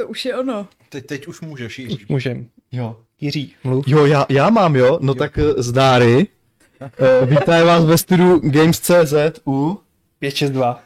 To 0.00 0.06
už 0.08 0.24
je 0.24 0.36
ono. 0.36 0.66
Teď, 0.88 1.06
teď 1.06 1.26
už 1.26 1.40
můžeš 1.40 1.78
jít. 1.78 2.08
Můžem. 2.08 2.46
Jo. 2.72 2.96
Jiří, 3.20 3.52
mluv. 3.64 3.88
Jo, 3.88 4.06
já, 4.06 4.26
já 4.28 4.50
mám, 4.50 4.76
jo? 4.76 4.98
No 5.02 5.10
jo. 5.10 5.14
tak 5.14 5.38
eh, 5.38 5.62
zdáry. 5.62 6.26
Uh, 6.80 7.28
vítáme 7.28 7.64
vás 7.64 7.84
ve 7.84 7.98
studiu 7.98 8.40
Games.cz 8.44 9.14
u, 9.46 9.78
562. 10.18 10.82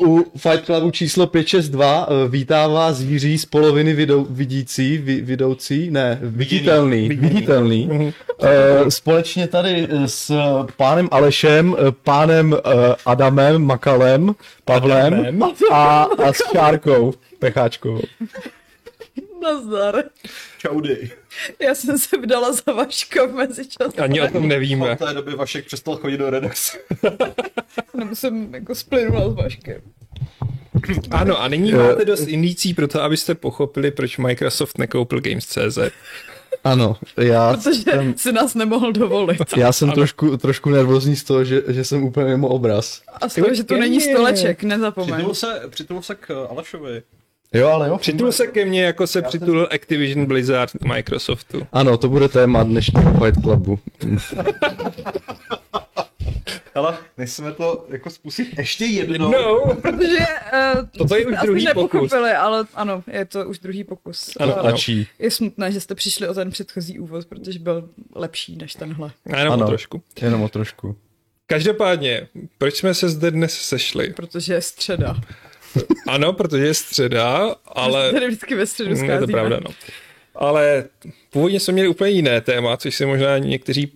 uh, 0.00 0.08
u 0.08 0.24
Fight 0.36 0.64
Clubu 0.64 0.90
číslo 0.90 1.26
562. 1.26 2.08
Uh, 2.08 2.30
vítá 2.30 2.66
vás 2.66 3.00
Jiří 3.00 3.38
z 3.38 3.44
poloviny 3.44 3.92
vidou, 3.94 4.26
vidící, 4.30 4.98
vi, 4.98 5.20
vidoucí, 5.20 5.90
ne, 5.90 6.18
viditelný, 6.22 7.08
Viděný. 7.08 7.28
viditelný. 7.28 7.86
Mhm. 7.86 8.02
Uh, 8.04 8.88
společně 8.88 9.48
tady 9.48 9.88
eh, 9.90 10.08
s 10.08 10.32
pánem 10.76 11.08
Alešem, 11.10 11.76
eh, 11.78 11.92
pánem 12.04 12.52
uh, 12.52 12.58
Adamem, 13.06 13.64
Makalem, 13.64 14.34
Pavlem 14.64 15.14
Adamem. 15.14 15.42
a, 15.72 16.02
a 16.02 16.32
s 16.32 16.38
Šárkou, 16.52 17.12
Pecháčkovou. 17.40 18.00
Nazdar. 19.42 20.04
Čaudy. 20.58 21.10
Já 21.58 21.74
jsem 21.74 21.98
se 21.98 22.16
vdala 22.18 22.52
za 22.52 22.72
Vaška 22.72 23.26
v 23.26 23.32
mezičase. 23.32 23.96
Ani 24.02 24.20
o 24.20 24.28
tom 24.28 24.48
nevíme. 24.48 24.90
Od 24.92 24.98
té 24.98 25.14
doby 25.14 25.34
Vašek 25.34 25.66
přestal 25.66 25.96
chodit 25.96 26.16
do 26.16 26.30
redakce. 26.30 26.78
Nebo 27.94 28.16
jsem 28.16 28.54
jako 28.54 28.74
splynula 28.74 29.30
s 29.30 29.34
Vaškem. 29.34 29.80
Ano, 31.10 31.40
a 31.42 31.48
nyní 31.48 31.72
máte 31.72 32.04
dost 32.04 32.26
indicí 32.28 32.74
pro 32.74 32.88
to, 32.88 33.02
abyste 33.02 33.34
pochopili, 33.34 33.90
proč 33.90 34.18
Microsoft 34.18 34.78
nekoupil 34.78 35.20
Games.cz. 35.20 35.78
Ano, 36.64 36.96
já 37.16 37.52
Protože 37.52 37.82
jsem, 37.82 38.14
si 38.18 38.32
nás 38.32 38.54
nemohl 38.54 38.92
dovolit. 38.92 39.38
já 39.56 39.72
jsem 39.72 39.90
trošku, 39.92 40.36
trošku 40.36 40.70
nervózní 40.70 41.16
z 41.16 41.24
toho, 41.24 41.44
že, 41.44 41.62
že 41.68 41.84
jsem 41.84 42.02
úplně 42.04 42.26
mimo 42.26 42.48
obraz. 42.48 43.02
A 43.20 43.28
z 43.28 43.34
toho, 43.34 43.54
že 43.54 43.64
tu 43.64 43.76
není 43.76 44.00
stoleček, 44.00 44.62
nezapomeň. 44.62 45.14
Přitul 45.14 45.34
se, 45.34 45.62
přitul 45.70 46.02
se 46.02 46.14
k 46.14 46.46
Alešovi. 46.50 47.02
Jo, 47.54 47.68
ale 47.68 47.88
jo. 47.88 47.98
Přitul 47.98 48.32
se 48.32 48.46
ke 48.46 48.64
mně, 48.64 48.82
jako 48.82 49.06
se 49.06 49.22
přitulil 49.22 49.68
Activision 49.74 50.26
Blizzard 50.26 50.70
Microsoftu. 50.84 51.66
Ano, 51.72 51.96
to 51.98 52.08
bude 52.08 52.28
téma 52.28 52.62
dnešního 52.62 53.12
Fight 53.24 53.40
Clubu. 53.42 53.78
Ale 56.74 56.98
nechceme 57.18 57.52
to 57.52 57.86
jako 57.88 58.10
zkusit 58.10 58.58
ještě 58.58 58.84
jednou. 58.84 59.30
No, 59.30 59.74
Protože 59.82 60.18
uh, 60.18 60.86
Toto 60.98 61.16
je 61.16 61.26
už 61.26 61.34
druhý 61.42 61.66
pokus. 61.74 62.12
ale 62.12 62.66
ano, 62.74 63.02
je 63.12 63.24
to 63.24 63.46
už 63.48 63.58
druhý 63.58 63.84
pokus. 63.84 64.30
Ano, 64.40 64.56
A 64.56 64.60
ano. 64.60 64.74
Ačí. 64.74 65.06
Je 65.18 65.30
smutné, 65.30 65.72
že 65.72 65.80
jste 65.80 65.94
přišli 65.94 66.28
o 66.28 66.34
ten 66.34 66.50
předchozí 66.50 66.98
úvod, 66.98 67.26
protože 67.26 67.58
byl 67.58 67.88
lepší 68.14 68.56
než 68.56 68.74
tenhle. 68.74 69.10
jenom 69.26 69.40
Ano. 69.40 69.52
ano. 69.52 69.66
trošku. 69.66 70.02
Jenom 70.22 70.42
o 70.42 70.48
trošku. 70.48 70.96
Každopádně, 71.46 72.28
proč 72.58 72.76
jsme 72.76 72.94
se 72.94 73.08
zde 73.08 73.30
dnes 73.30 73.52
sešli? 73.54 74.12
Protože 74.16 74.54
je 74.54 74.62
středa. 74.62 75.16
Ano, 76.06 76.32
protože 76.32 76.66
je 76.66 76.74
středa, 76.74 77.54
ale... 77.66 78.12
Tady 78.12 78.26
vždycky 78.26 78.54
ve 78.54 78.66
středu 78.66 79.04
Je 79.04 79.18
to 79.18 79.26
pravda, 79.26 79.60
no. 79.64 79.70
Ale 80.34 80.84
původně 81.30 81.60
jsme 81.60 81.72
měli 81.72 81.88
úplně 81.88 82.10
jiné 82.10 82.40
téma, 82.40 82.76
což 82.76 82.94
si 82.94 83.06
možná 83.06 83.38
někteří 83.38 83.92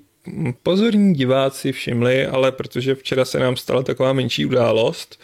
pozorní 0.63 1.15
diváci 1.15 1.73
všimli, 1.73 2.27
ale 2.27 2.53
protože 2.53 2.95
včera 2.95 3.25
se 3.25 3.39
nám 3.39 3.57
stala 3.57 3.83
taková 3.83 4.13
menší 4.13 4.47
událost, 4.47 5.21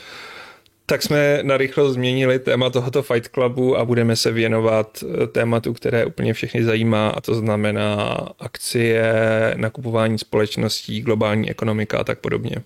tak 0.87 1.03
jsme 1.03 1.39
narychlo 1.42 1.92
změnili 1.92 2.39
téma 2.39 2.70
tohoto 2.70 3.03
Fight 3.03 3.29
Clubu 3.35 3.77
a 3.79 3.85
budeme 3.85 4.17
se 4.17 4.33
věnovat 4.33 5.05
eh, 5.23 5.27
tématu, 5.27 5.73
které 5.73 6.05
úplně 6.05 6.35
všechny 6.35 6.64
zajímá, 6.64 7.09
a 7.09 7.20
to 7.20 7.35
znamená 7.35 8.19
akcie, 8.39 9.12
nakupování 9.57 10.19
společností, 10.19 11.01
globální 11.01 11.51
ekonomika 11.51 11.98
a 11.98 12.05
tak 12.05 12.19
podobně. 12.19 12.57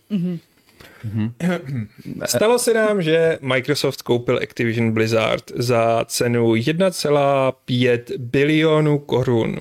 Stalo 2.27 2.59
se 2.59 2.75
nám, 2.75 3.03
že 3.03 3.39
Microsoft 3.41 4.03
koupil 4.03 4.41
Activision 4.43 4.93
Blizzard 4.93 5.53
za 5.55 6.05
cenu 6.05 6.53
1,5 6.53 8.19
bilionu 8.19 8.98
korun. 8.98 9.51
Uh, 9.51 9.59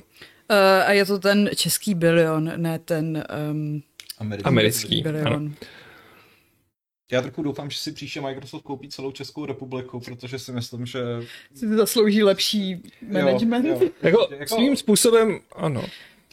a 0.86 0.92
je 0.92 1.04
to 1.04 1.18
ten 1.18 1.50
český 1.56 1.94
bilion, 1.94 2.52
ne 2.56 2.78
ten 2.78 3.24
um, 3.50 3.82
Americký. 4.44 5.02
bilion. 5.02 5.26
Ano. 5.26 5.50
Já 7.12 7.22
trochu 7.22 7.42
doufám, 7.42 7.70
že 7.70 7.78
si 7.78 7.92
příště 7.92 8.20
Microsoft 8.20 8.62
koupí 8.62 8.88
celou 8.88 9.12
Českou 9.12 9.46
republiku, 9.46 10.00
protože 10.00 10.38
si 10.38 10.52
myslím, 10.52 10.86
že... 10.86 11.00
Si 11.54 11.68
to 11.68 11.76
zaslouží 11.76 12.22
lepší 12.22 12.82
management. 13.08 13.64
Jo, 13.64 13.78
jo. 13.80 13.90
Jako, 14.02 14.28
Jako- 14.38 14.54
svým 14.54 14.76
způsobem, 14.76 15.40
ano. 15.56 15.84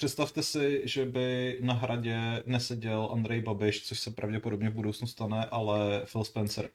Představte 0.05 0.43
si, 0.43 0.81
že 0.83 1.05
by 1.05 1.57
na 1.61 1.73
hradě 1.73 2.17
neseděl 2.45 3.09
Andrej 3.13 3.41
Babiš, 3.41 3.83
což 3.87 3.99
se 3.99 4.11
pravděpodobně 4.11 4.69
v 4.69 4.73
budoucnu 4.73 5.07
stane, 5.07 5.45
ale 5.51 6.01
Phil 6.11 6.23
Spencer. 6.23 6.69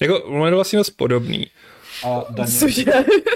Jako, 0.00 0.22
on 0.24 0.46
je 0.48 0.54
vlastně 0.54 0.76
dost 0.78 0.90
podobný. 0.90 1.46
A 2.06 2.24
daně, 2.30 2.50
Cože? 2.52 2.84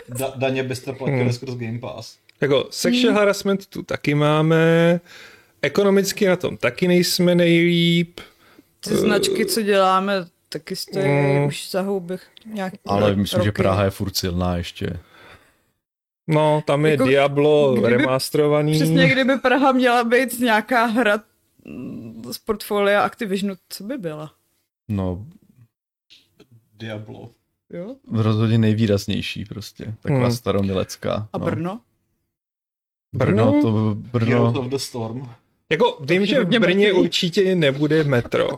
da, 0.08 0.32
daně 0.36 0.62
byste 0.62 0.92
platili 0.92 1.20
Hmm. 1.22 1.32
skrz 1.32 1.54
Game 1.54 1.78
Pass. 1.78 2.16
Jako, 2.40 2.66
sexual 2.70 3.14
harassment 3.14 3.66
tu 3.66 3.82
taky 3.82 4.14
máme, 4.14 5.00
ekonomicky 5.62 6.26
na 6.26 6.36
tom 6.36 6.56
taky 6.56 6.88
nejsme 6.88 7.34
nejlíp. 7.34 8.20
Ty 8.80 8.96
značky, 8.96 9.46
co 9.46 9.62
děláme, 9.62 10.26
taky 10.48 10.76
stojí 10.76 11.06
Mm. 11.08 11.44
už 11.46 11.70
za 11.70 11.80
houby 11.82 12.16
nějak 12.46 12.74
Ale 12.86 13.16
myslím, 13.16 13.42
že 13.42 13.48
roky. 13.50 13.62
Praha 13.62 13.84
je 13.84 13.90
furt 13.90 14.16
silná 14.16 14.56
ještě. 14.56 14.86
No, 16.26 16.62
tam 16.66 16.86
je 16.86 16.90
Jako, 16.92 17.04
Diablo 17.04 17.72
kdyby- 17.72 17.88
remasterovaný. 17.88 18.72
Přesně, 18.72 19.08
kdyby 19.08 19.38
Praha 19.38 19.72
měla 19.72 20.04
být 20.04 20.38
nějaká 20.40 20.84
hra 20.84 21.18
z 22.32 22.38
portfolia 22.38 23.02
Activisionu, 23.02 23.54
co 23.68 23.84
by 23.84 23.98
byla? 23.98 24.34
No, 24.88 25.26
Diablo. 26.74 27.30
Jo? 27.70 27.96
rozhodně 28.12 28.58
nejvýraznější 28.58 29.44
prostě. 29.44 29.94
Taková 30.00 30.20
Hmm. 30.26 30.32
staromilecká. 30.36 31.28
A 31.32 31.38
no. 31.38 31.44
Brno? 31.44 31.80
Brno, 33.14 33.44
to 33.62 33.72
Heroes 33.72 33.96
Brno. 34.52 34.60
of 34.60 34.66
the 34.66 34.76
Storm. 34.76 35.30
Jako, 35.70 35.98
vím, 36.04 36.26
že 36.26 36.44
v 36.44 36.58
Brně 36.58 36.92
určitě 36.92 37.54
nebude 37.54 38.04
metro. 38.04 38.48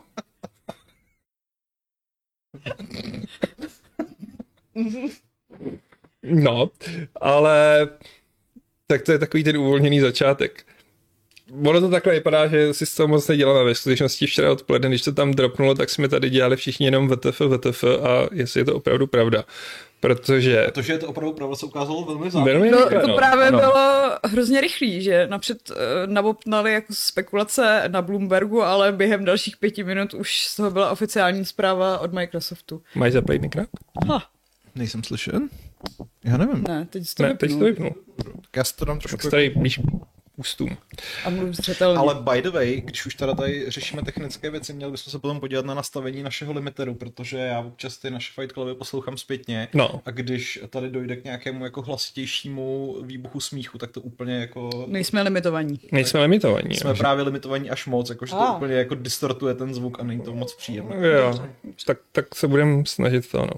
No, 6.31 6.71
ale 7.21 7.89
tak 8.87 9.03
to 9.03 9.13
je 9.13 9.19
takový 9.19 9.45
ten 9.45 9.57
uvolněný 9.57 10.01
začátek. 10.01 10.63
Ono 11.65 11.81
to 11.81 11.89
takhle 11.91 12.13
vypadá, 12.15 12.47
že 12.47 12.75
si 12.75 12.87
z 12.87 12.95
toho 12.95 13.09
moc 13.09 13.29
neděláme. 13.29 13.65
Ve 13.65 13.75
skutečnosti 13.75 14.27
včera 14.27 14.53
odpoledne, 14.53 14.89
když 14.89 15.03
to 15.03 15.13
tam 15.13 15.31
dropnulo, 15.31 15.75
tak 15.75 15.91
jsme 15.91 16.09
tady 16.09 16.31
dělali 16.31 16.57
všichni 16.57 16.87
jenom 16.87 17.09
VTF, 17.09 17.41
VTF 17.41 17.85
a 17.85 18.29
jestli 18.33 18.61
je 18.61 18.65
to 18.65 18.75
opravdu 18.77 19.07
pravda. 19.07 19.45
Protože 20.01 20.67
Protože 20.75 20.93
je 20.93 20.99
to 20.99 21.07
opravdu 21.09 21.33
pravda, 21.33 21.57
se 21.57 21.67
ukázalo 21.67 22.05
velmi 22.05 22.31
zároveň. 22.31 22.55
velmi 22.61 22.71
No, 22.71 23.01
to 23.01 23.07
no. 23.09 23.17
právě 23.17 23.47
ano. 23.49 23.59
bylo 23.59 24.11
hrozně 24.25 24.61
rychlý, 24.61 25.03
že 25.03 25.27
napřed 25.27 25.71
uh, 25.71 25.77
nabopnali 26.07 26.73
jako 26.73 26.95
spekulace 26.95 27.85
na 27.89 28.03
Bloombergu, 28.03 28.63
ale 28.63 28.93
během 28.93 29.25
dalších 29.25 29.57
pěti 29.57 29.85
minut 29.85 30.15
už 30.15 30.47
z 30.47 30.57
toho 30.57 30.71
byla 30.71 30.91
oficiální 30.91 31.45
zpráva 31.45 31.99
od 31.99 32.13
Microsoftu. 32.13 32.83
Máš 32.95 33.13
zapojit 33.13 33.43
mikrofon? 33.43 33.69
Ha, 34.09 34.23
Nejsem 34.75 35.05
slyšen? 35.05 35.49
Já 36.25 36.37
nevím. 36.37 36.65
ne, 36.69 36.87
teď 36.91 37.15
to 37.15 37.23
Ne, 37.23 37.35
teď 37.35 37.51
vypnul 37.51 37.59
to 37.61 37.65
vypnu. 37.65 37.91
Já 38.57 38.65
si 38.65 38.77
to 38.77 38.85
dám 38.85 38.99
trošku 38.99 39.17
Tak 39.17 39.31
tady 39.31 39.51
blíž 39.51 39.79
k 39.79 39.83
ústům. 40.39 40.77
a 41.25 41.31
mluv 41.31 41.55
zřetelně. 41.55 41.99
Ale 41.99 42.15
by 42.15 42.43
the 42.43 42.51
way, 42.51 42.81
když 42.81 43.07
už 43.07 43.15
teda 43.15 43.35
tady 43.35 43.71
řešíme 43.71 44.03
technické 44.03 44.51
věci, 44.51 44.73
měli 44.73 44.93
bychom 44.93 45.11
se 45.11 45.19
potom 45.19 45.41
podívat 45.41 45.67
na 45.67 45.75
nastavení 45.75 46.23
našeho 46.23 46.53
limiteru, 46.53 46.95
protože 46.95 47.39
já 47.39 47.61
občas 47.61 47.99
ty 47.99 48.11
naše 48.11 48.33
Fight 48.33 48.53
Cluby 48.53 48.75
poslouchám 48.75 49.17
zpětně 49.17 49.69
No, 49.75 50.01
a 50.05 50.11
když 50.11 50.61
tady 50.71 50.91
dojde 50.91 51.17
k 51.17 51.25
nějakému 51.25 51.65
jako 51.65 51.83
hlasitějšímu 51.83 52.97
výbuchu 53.03 53.41
smíchu, 53.41 53.79
tak 53.79 53.91
to 53.91 54.01
úplně 54.01 54.35
jako... 54.37 54.71
Nejsme 54.87 55.23
limitovaní. 55.23 55.81
nejsme 55.93 56.21
limitovaní. 56.21 56.75
Jsme 56.77 56.91
jo. 56.91 56.97
právě 56.97 57.25
limitovaní 57.25 57.71
až 57.71 57.87
moc, 57.87 58.11
jakože 58.11 58.33
to 58.33 58.55
úplně 58.57 58.75
jako 58.75 58.95
distortuje 58.95 59.55
ten 59.55 59.75
zvuk 59.75 60.01
a 60.01 60.03
není 60.03 60.21
to 60.21 60.35
moc 60.35 60.55
příjemné. 60.57 61.07
Jo, 61.09 61.41
tak, 61.87 61.99
tak 62.13 62.35
se 62.35 62.49
budeme 62.49 62.83
snažit 62.87 63.31
to, 63.31 63.39
no. 63.39 63.53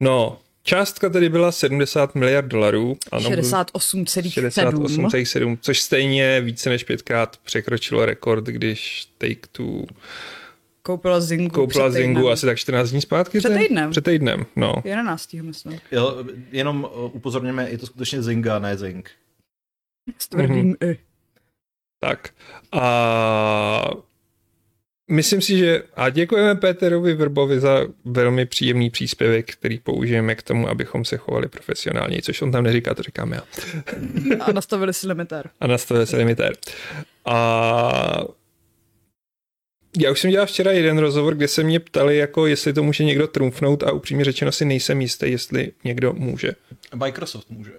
No, 0.00 0.38
částka 0.62 1.08
tedy 1.08 1.28
byla 1.28 1.52
70 1.52 2.14
miliard 2.14 2.46
dolarů. 2.46 2.96
Ano, 3.12 3.30
68,7. 3.30 4.48
68,7, 4.50 5.58
což 5.60 5.80
stejně 5.80 6.40
více 6.40 6.70
než 6.70 6.84
pětkrát 6.84 7.36
překročilo 7.36 8.06
rekord, 8.06 8.44
když 8.44 9.08
Take-Two 9.18 9.86
Koupila 10.82 11.20
Zingu 11.20 11.54
koupila 11.54 11.88
před. 11.88 11.98
Zingu 11.98 12.30
asi 12.30 12.46
tak 12.46 12.58
14 12.58 12.90
dní 12.90 13.00
zpátky. 13.00 13.38
Před 13.38 13.58
týdnem. 13.58 13.90
Před 13.90 14.04
týdnem, 14.04 14.46
no. 14.56 14.74
11. 14.84 15.32
myslím. 15.32 15.80
Jo, 15.92 16.24
jenom 16.52 16.88
uh, 16.94 17.16
upozorněme, 17.16 17.70
je 17.70 17.78
to 17.78 17.86
skutečně 17.86 18.22
Zinga, 18.22 18.58
ne 18.58 18.76
Zing. 18.76 19.10
S 20.18 20.28
tvrdým 20.28 20.66
Mhm. 20.66 20.74
mm-hmm. 20.74 20.96
Tak. 22.00 22.30
A 22.72 23.90
myslím 25.12 25.40
si, 25.40 25.58
že 25.58 25.82
a 25.96 26.10
děkujeme 26.10 26.54
Péterovi 26.54 27.14
Vrbovi 27.14 27.60
za 27.60 27.86
velmi 28.04 28.46
příjemný 28.46 28.90
příspěvek, 28.90 29.52
který 29.52 29.78
použijeme 29.78 30.34
k 30.34 30.42
tomu, 30.42 30.68
abychom 30.68 31.04
se 31.04 31.16
chovali 31.16 31.48
profesionálně, 31.48 32.22
což 32.22 32.42
on 32.42 32.52
tam 32.52 32.64
neříká, 32.64 32.94
to 32.94 33.02
říkám 33.02 33.32
já. 33.32 33.42
A 34.40 34.52
nastavili 34.52 34.94
si 34.94 35.06
limitér. 35.08 35.50
A 35.60 35.66
nastavil 35.66 36.06
se 36.06 36.16
limitér. 36.16 36.52
A 37.24 38.24
Já 39.98 40.10
už 40.10 40.20
jsem 40.20 40.30
dělal 40.30 40.46
včera 40.46 40.72
jeden 40.72 40.98
rozhovor, 40.98 41.34
kde 41.34 41.48
se 41.48 41.62
mě 41.62 41.80
ptali, 41.80 42.16
jako 42.16 42.46
jestli 42.46 42.72
to 42.72 42.82
může 42.82 43.04
někdo 43.04 43.26
trumfnout 43.26 43.82
a 43.82 43.92
upřímně 43.92 44.24
řečeno 44.24 44.52
si 44.52 44.64
nejsem 44.64 45.00
jistý, 45.00 45.30
jestli 45.30 45.72
někdo 45.84 46.12
může. 46.12 46.52
Microsoft 46.94 47.50
může. 47.50 47.72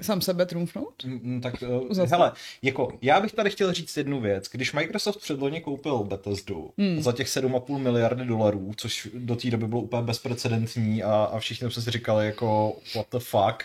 Sám 0.00 0.20
sebe 0.20 0.46
trumfnout? 0.46 1.04
Mm, 1.04 1.40
Tak 1.40 1.54
uh, 1.88 1.98
hele, 2.10 2.32
jako 2.62 2.92
já 3.02 3.20
bych 3.20 3.32
tady 3.32 3.50
chtěl 3.50 3.72
říct 3.72 3.96
jednu 3.96 4.20
věc. 4.20 4.48
Když 4.52 4.72
Microsoft 4.72 5.20
předloni 5.20 5.60
koupil 5.60 5.98
Bethesdu 5.98 6.70
hmm. 6.78 7.02
za 7.02 7.12
těch 7.12 7.26
7,5 7.26 7.78
miliardy 7.78 8.24
dolarů, 8.24 8.72
což 8.76 9.08
do 9.14 9.36
té 9.36 9.50
doby 9.50 9.66
bylo 9.66 9.80
úplně 9.80 10.02
bezprecedentní 10.02 11.02
a, 11.02 11.28
a 11.32 11.38
všichni 11.38 11.70
jsme 11.70 11.82
si 11.82 11.90
říkali 11.90 12.26
jako 12.26 12.76
what 12.94 13.06
the 13.12 13.18
fuck, 13.18 13.64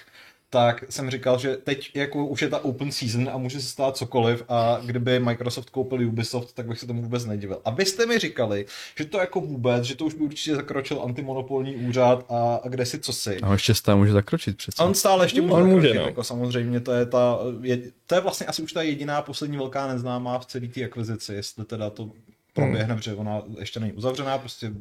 tak 0.53 0.83
jsem 0.89 1.09
říkal, 1.09 1.39
že 1.39 1.57
teď 1.57 1.91
jako 1.93 2.25
už 2.25 2.41
je 2.41 2.49
ta 2.49 2.63
open 2.63 2.91
season 2.91 3.29
a 3.33 3.37
může 3.37 3.61
se 3.61 3.67
stát 3.67 3.97
cokoliv 3.97 4.43
a 4.49 4.79
kdyby 4.85 5.19
Microsoft 5.19 5.69
koupil 5.69 6.07
Ubisoft, 6.07 6.53
tak 6.53 6.67
bych 6.67 6.79
se 6.79 6.87
tomu 6.87 7.01
vůbec 7.01 7.25
nedivil. 7.25 7.61
A 7.65 7.71
vy 7.71 7.85
jste 7.85 8.05
mi 8.05 8.19
říkali, 8.19 8.65
že 8.97 9.05
to 9.05 9.19
jako 9.19 9.41
vůbec, 9.41 9.83
že 9.83 9.95
to 9.95 10.05
už 10.05 10.13
by 10.13 10.23
určitě 10.23 10.55
zakročil 10.55 11.01
antimonopolní 11.03 11.75
úřad 11.75 12.25
a, 12.29 12.55
a 12.55 12.67
kde 12.67 12.85
si 12.85 12.99
co 12.99 13.13
si. 13.13 13.39
A 13.41 13.47
on 13.47 13.53
ještě 13.53 13.73
stále 13.73 13.97
může 13.97 14.11
zakročit 14.11 14.57
přece. 14.57 14.83
A 14.83 14.85
on 14.85 14.93
stále 14.93 15.25
ještě 15.25 15.41
může, 15.41 15.53
On 15.53 15.69
může, 15.69 15.87
zakročit, 15.87 16.01
no. 16.01 16.05
jako 16.05 16.23
samozřejmě 16.23 16.79
to 16.79 16.91
je 16.91 17.05
ta, 17.05 17.39
je, 17.61 17.81
to 18.07 18.15
je 18.15 18.21
vlastně 18.21 18.45
asi 18.45 18.61
už 18.61 18.73
ta 18.73 18.81
jediná 18.81 19.21
poslední 19.21 19.57
velká 19.57 19.87
neznámá 19.87 20.39
v 20.39 20.45
celé 20.45 20.67
té 20.67 20.85
akvizici, 20.85 21.33
jestli 21.33 21.65
teda 21.65 21.89
to 21.89 22.09
proběhne, 22.53 22.95
protože 22.95 23.13
ona 23.13 23.41
ještě 23.59 23.79
není 23.79 23.93
uzavřená, 23.93 24.37
prostě 24.37 24.71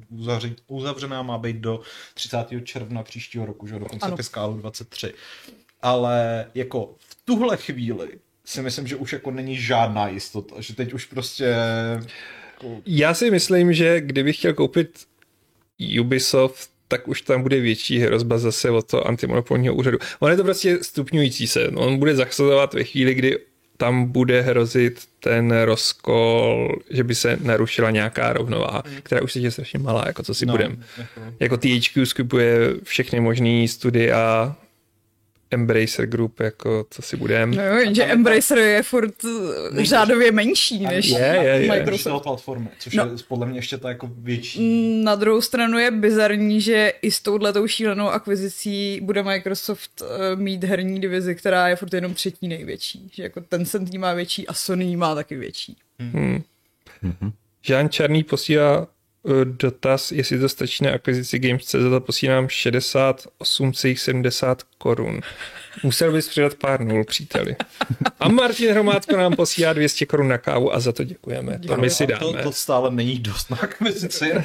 uzavřená 0.66 1.22
má 1.22 1.38
být 1.38 1.56
do 1.56 1.80
30. 2.14 2.46
června 2.64 3.02
příštího 3.02 3.46
roku, 3.46 3.66
že 3.66 3.74
jo, 3.74 3.78
do 3.78 3.86
konce 3.86 4.16
fiskálu 4.16 4.56
23. 4.56 5.14
Ale 5.82 6.46
jako 6.54 6.94
v 6.98 7.16
tuhle 7.24 7.56
chvíli 7.56 8.08
si 8.44 8.62
myslím, 8.62 8.86
že 8.86 8.96
už 8.96 9.12
jako 9.12 9.30
není 9.30 9.56
žádná 9.56 10.08
jistota, 10.08 10.54
že 10.58 10.74
teď 10.74 10.92
už 10.92 11.04
prostě 11.04 11.54
Já 12.86 13.14
si 13.14 13.30
myslím, 13.30 13.72
že 13.72 14.00
kdybych 14.00 14.36
chtěl 14.36 14.54
koupit 14.54 15.06
Ubisoft, 16.00 16.70
tak 16.88 17.08
už 17.08 17.22
tam 17.22 17.42
bude 17.42 17.60
větší 17.60 17.98
hrozba 17.98 18.38
zase 18.38 18.70
od 18.70 18.86
toho 18.86 19.06
antimonopolního 19.06 19.74
úřadu. 19.74 19.98
On 20.20 20.30
je 20.30 20.36
to 20.36 20.44
prostě 20.44 20.78
stupňující 20.82 21.46
se. 21.46 21.68
On 21.68 21.98
bude 21.98 22.16
zasazovat 22.16 22.74
ve 22.74 22.84
chvíli, 22.84 23.14
kdy 23.14 23.38
tam 23.76 24.04
bude 24.12 24.40
hrozit 24.40 25.00
ten 25.20 25.60
rozkol, 25.64 26.68
že 26.90 27.04
by 27.04 27.14
se 27.14 27.38
narušila 27.42 27.90
nějaká 27.90 28.32
rovnováha, 28.32 28.82
která 29.02 29.22
už 29.22 29.32
teď 29.32 29.42
je 29.42 29.50
strašně 29.50 29.78
malá, 29.78 30.04
jako 30.06 30.22
co 30.22 30.34
si 30.34 30.46
no, 30.46 30.52
budem. 30.52 30.84
jako, 31.40 31.56
THQ 31.56 32.06
skupuje 32.06 32.58
všechny 32.82 33.20
možný 33.20 33.68
studia, 33.68 34.56
Embracer 35.52 36.06
Group, 36.06 36.40
jako 36.40 36.86
co 36.90 37.02
si 37.02 37.16
budem. 37.16 37.54
No 37.54 37.62
jo, 37.66 37.74
jenže 37.76 38.04
Embracer 38.04 38.58
je 38.58 38.82
furt 38.82 39.14
eh, 39.78 39.84
řádově 39.84 40.32
menší 40.32 40.78
než 40.86 41.06
Je, 41.08 41.18
je, 41.42 41.48
je. 41.62 41.68
Microsoft 41.68 42.22
platformy, 42.22 42.68
což 42.78 42.94
No. 42.94 43.04
je 43.04 43.10
podle 43.28 43.46
mě 43.46 43.58
ještě 43.58 43.78
ta 43.78 43.88
jako 43.88 44.10
větší 44.18 44.60
Na 45.04 45.14
druhou 45.14 45.40
stranu 45.40 45.78
je 45.78 45.90
bizarní, 45.90 46.60
že 46.60 46.92
i 47.02 47.10
s 47.10 47.20
touhletou 47.20 47.66
šílenou 47.66 48.08
akvizicí 48.08 49.00
bude 49.02 49.22
Microsoft 49.22 50.02
eh, 50.02 50.36
mít 50.36 50.64
herní 50.64 51.00
divizi, 51.00 51.34
která 51.34 51.68
je 51.68 51.76
furt 51.76 51.94
jenom 51.94 52.14
třetí 52.14 52.48
největší. 52.48 53.10
Že 53.12 53.22
jako 53.22 53.40
Tencent 53.40 53.94
má 53.94 54.12
větší 54.12 54.46
a 54.48 54.54
Sony 54.54 54.96
má 54.96 55.14
taky 55.14 55.36
větší. 55.36 55.76
Žán 57.62 57.88
Černý 57.88 58.24
posílá 58.24 58.86
dotaz, 59.44 60.12
jestli 60.12 60.38
to 60.38 60.48
stačí 60.48 60.84
na 60.84 60.92
akvizici 60.92 61.38
Games.cz 61.38 61.74
a 61.96 62.00
posílám 62.00 62.46
68,70 62.46 64.56
korun. 64.78 65.20
Musel 65.82 66.12
bys 66.12 66.28
přidat 66.28 66.54
pár 66.54 66.84
nul, 66.84 67.04
příteli. 67.04 67.56
A 68.20 68.28
Martin 68.28 68.70
Hromádko 68.70 69.16
nám 69.16 69.36
posílá 69.36 69.72
200 69.72 70.06
korun 70.06 70.28
na 70.28 70.38
kávu 70.38 70.74
a 70.74 70.80
za 70.80 70.92
to 70.92 71.04
děkujeme. 71.04 71.58
To 71.58 71.76
my 71.76 71.90
si 71.90 72.06
to, 72.06 72.12
dáme. 72.12 72.42
to 72.42 72.52
stále 72.52 72.90
není 72.90 73.18
dost 73.18 73.50
na 73.50 73.56
akvizici. 73.60 74.32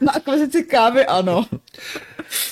Na 0.00 0.12
akvizici 0.12 0.64
kávy 0.64 1.06
ano. 1.06 1.46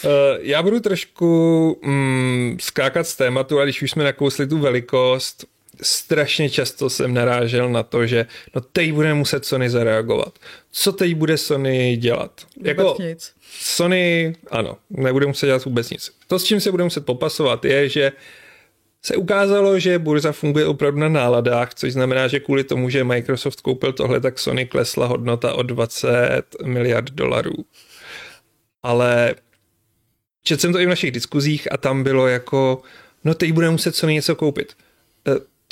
Eh, 0.05 0.09
Já 0.41 0.63
budu 0.63 0.81
trošku 0.81 1.81
mm, 1.85 2.57
skákat 2.61 3.07
z 3.07 3.17
tématu, 3.17 3.61
a 3.61 3.65
když 3.65 3.83
už 3.83 3.91
jsme 3.91 4.05
nakousli 4.05 4.47
tu 4.47 4.59
velikost, 4.59 5.45
strašně 5.83 6.51
často 6.51 6.91
jsem 6.91 7.15
narážel 7.15 7.71
na 7.71 7.83
to, 7.83 8.07
že 8.07 8.27
no 8.55 8.61
teď 8.61 8.93
bude 8.93 9.15
muset 9.15 9.45
Sony 9.45 9.71
zareagovat. 9.71 10.39
Co 10.71 10.93
teď 10.93 11.15
bude 11.15 11.37
Sony 11.37 11.97
dělat? 11.97 12.47
Vůbec 12.57 12.99
nic. 12.99 13.33
Sony, 13.61 14.37
ano, 14.51 14.77
nebude 14.91 15.27
muset 15.27 15.47
dělat 15.47 15.65
vůbec 15.65 15.91
nic. 15.91 16.11
To, 16.27 16.39
s 16.39 16.45
čím 16.45 16.61
se 16.61 16.71
bude 16.71 16.85
muset 16.85 17.07
popasovat, 17.07 17.65
je, 17.65 17.89
že 17.89 18.13
se 19.03 19.17
ukázalo, 19.17 19.79
že 19.79 19.99
burza 19.99 20.33
funguje 20.33 20.67
opravdu 20.67 21.01
na 21.01 21.09
náladách, 21.09 21.75
což 21.75 21.93
znamená, 21.93 22.29
že 22.29 22.41
kvůli 22.41 22.65
tomu, 22.65 22.91
že 22.91 23.05
Microsoft 23.05 23.61
koupil 23.61 23.93
tohle, 23.93 24.21
tak 24.21 24.39
Sony 24.39 24.67
klesla 24.67 25.07
hodnota 25.07 25.55
o 25.55 25.63
20 25.63 26.43
miliard 26.65 27.11
dolarů. 27.11 27.65
Ale 28.83 29.35
četl 30.43 30.61
jsem 30.61 30.73
to 30.73 30.79
i 30.81 30.87
v 30.87 30.89
našich 30.89 31.11
diskuzích 31.11 31.73
a 31.73 31.77
tam 31.77 32.03
bylo 32.03 32.27
jako, 32.27 32.83
no 33.25 33.35
teď 33.35 33.53
bude 33.53 33.71
muset 33.71 33.97
Sony 33.97 34.15
něco 34.15 34.37
koupit. 34.37 34.77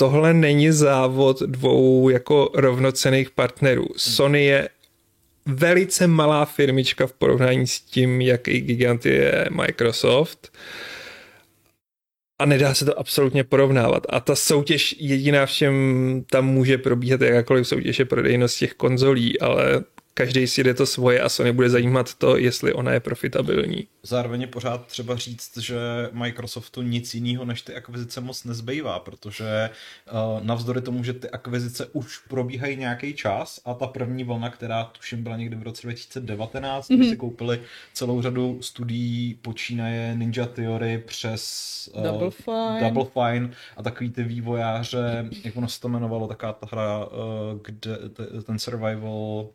Tohle 0.01 0.35
není 0.35 0.73
závod 0.73 1.41
dvou 1.41 2.09
jako 2.09 2.51
rovnocených 2.55 3.31
partnerů. 3.31 3.87
Sony 3.97 4.45
je 4.45 4.69
velice 5.47 6.07
malá 6.07 6.45
firmička 6.45 7.07
v 7.07 7.13
porovnání 7.13 7.67
s 7.67 7.81
tím, 7.81 8.21
jaký 8.21 8.61
gigant 8.61 9.07
je 9.07 9.49
Microsoft. 9.51 10.53
A 12.41 12.45
nedá 12.45 12.75
se 12.75 12.85
to 12.85 12.99
absolutně 12.99 13.45
porovnávat. 13.45 14.07
A 14.09 14.21
ta 14.21 14.37
soutěž 14.37 14.97
jediná 14.99 15.47
v 15.47 15.51
čem 15.51 15.75
tam 16.31 16.47
může 16.47 16.79
probíhat 16.79 17.21
jakákoliv 17.21 17.69
soutěž 17.69 17.99
je 17.99 18.05
prodejnost 18.05 18.59
těch 18.59 18.75
konzolí, 18.75 19.41
ale 19.41 19.85
každý 20.19 20.47
si 20.47 20.65
jde 20.65 20.75
to 20.75 20.87
svoje 20.87 21.21
a 21.21 21.29
Sony 21.29 21.53
bude 21.53 21.71
zajímat 21.71 22.15
to, 22.15 22.37
jestli 22.37 22.73
ona 22.73 22.93
je 22.93 23.01
profitabilní. 23.01 23.87
Zároveň 24.03 24.41
je 24.41 24.47
pořád 24.47 24.87
třeba 24.87 25.17
říct, 25.17 25.59
že 25.59 25.79
Microsoftu 26.13 26.83
nic 26.83 27.15
jiného 27.15 27.45
než 27.45 27.63
ty 27.63 27.75
akvizice 27.75 28.21
moc 28.21 28.45
nezbývá, 28.45 28.99
protože 28.99 29.71
uh, 30.13 30.45
navzdory 30.45 30.81
tomu, 30.81 31.05
že 31.05 31.13
ty 31.13 31.31
akvizice 31.31 31.87
už 31.87 32.19
probíhají 32.19 32.77
nějaký 32.77 33.15
čas 33.15 33.61
a 33.65 33.75
ta 33.75 33.87
první 33.87 34.25
vlna, 34.25 34.51
která 34.51 34.85
tuším 34.85 35.23
byla 35.23 35.37
někdy 35.37 35.57
v 35.57 35.63
roce 35.63 35.83
2019, 35.83 36.89
mm-hmm. 36.89 36.97
kdy 36.97 37.09
si 37.09 37.17
koupili 37.17 37.61
celou 37.93 38.23
řadu 38.23 38.59
studií, 38.63 39.39
počínaje 39.43 40.15
Ninja 40.15 40.47
Theory 40.47 41.03
přes 41.07 41.91
uh, 41.95 42.03
Double 42.03 42.31
Fine. 42.31 42.81
Double 42.81 43.05
Fine 43.05 43.51
a 43.77 43.83
takový 43.83 44.11
ty 44.11 44.23
vývojáře, 44.23 45.29
jak 45.45 45.57
ono 45.57 45.69
se 45.69 45.81
to 45.81 45.89
jmenovalo, 45.89 46.29
taká 46.29 46.53
ta 46.53 46.67
hra, 46.73 47.07
uh, 47.07 47.13
kde 47.63 47.99
ten 48.43 48.59
survival 48.59 49.49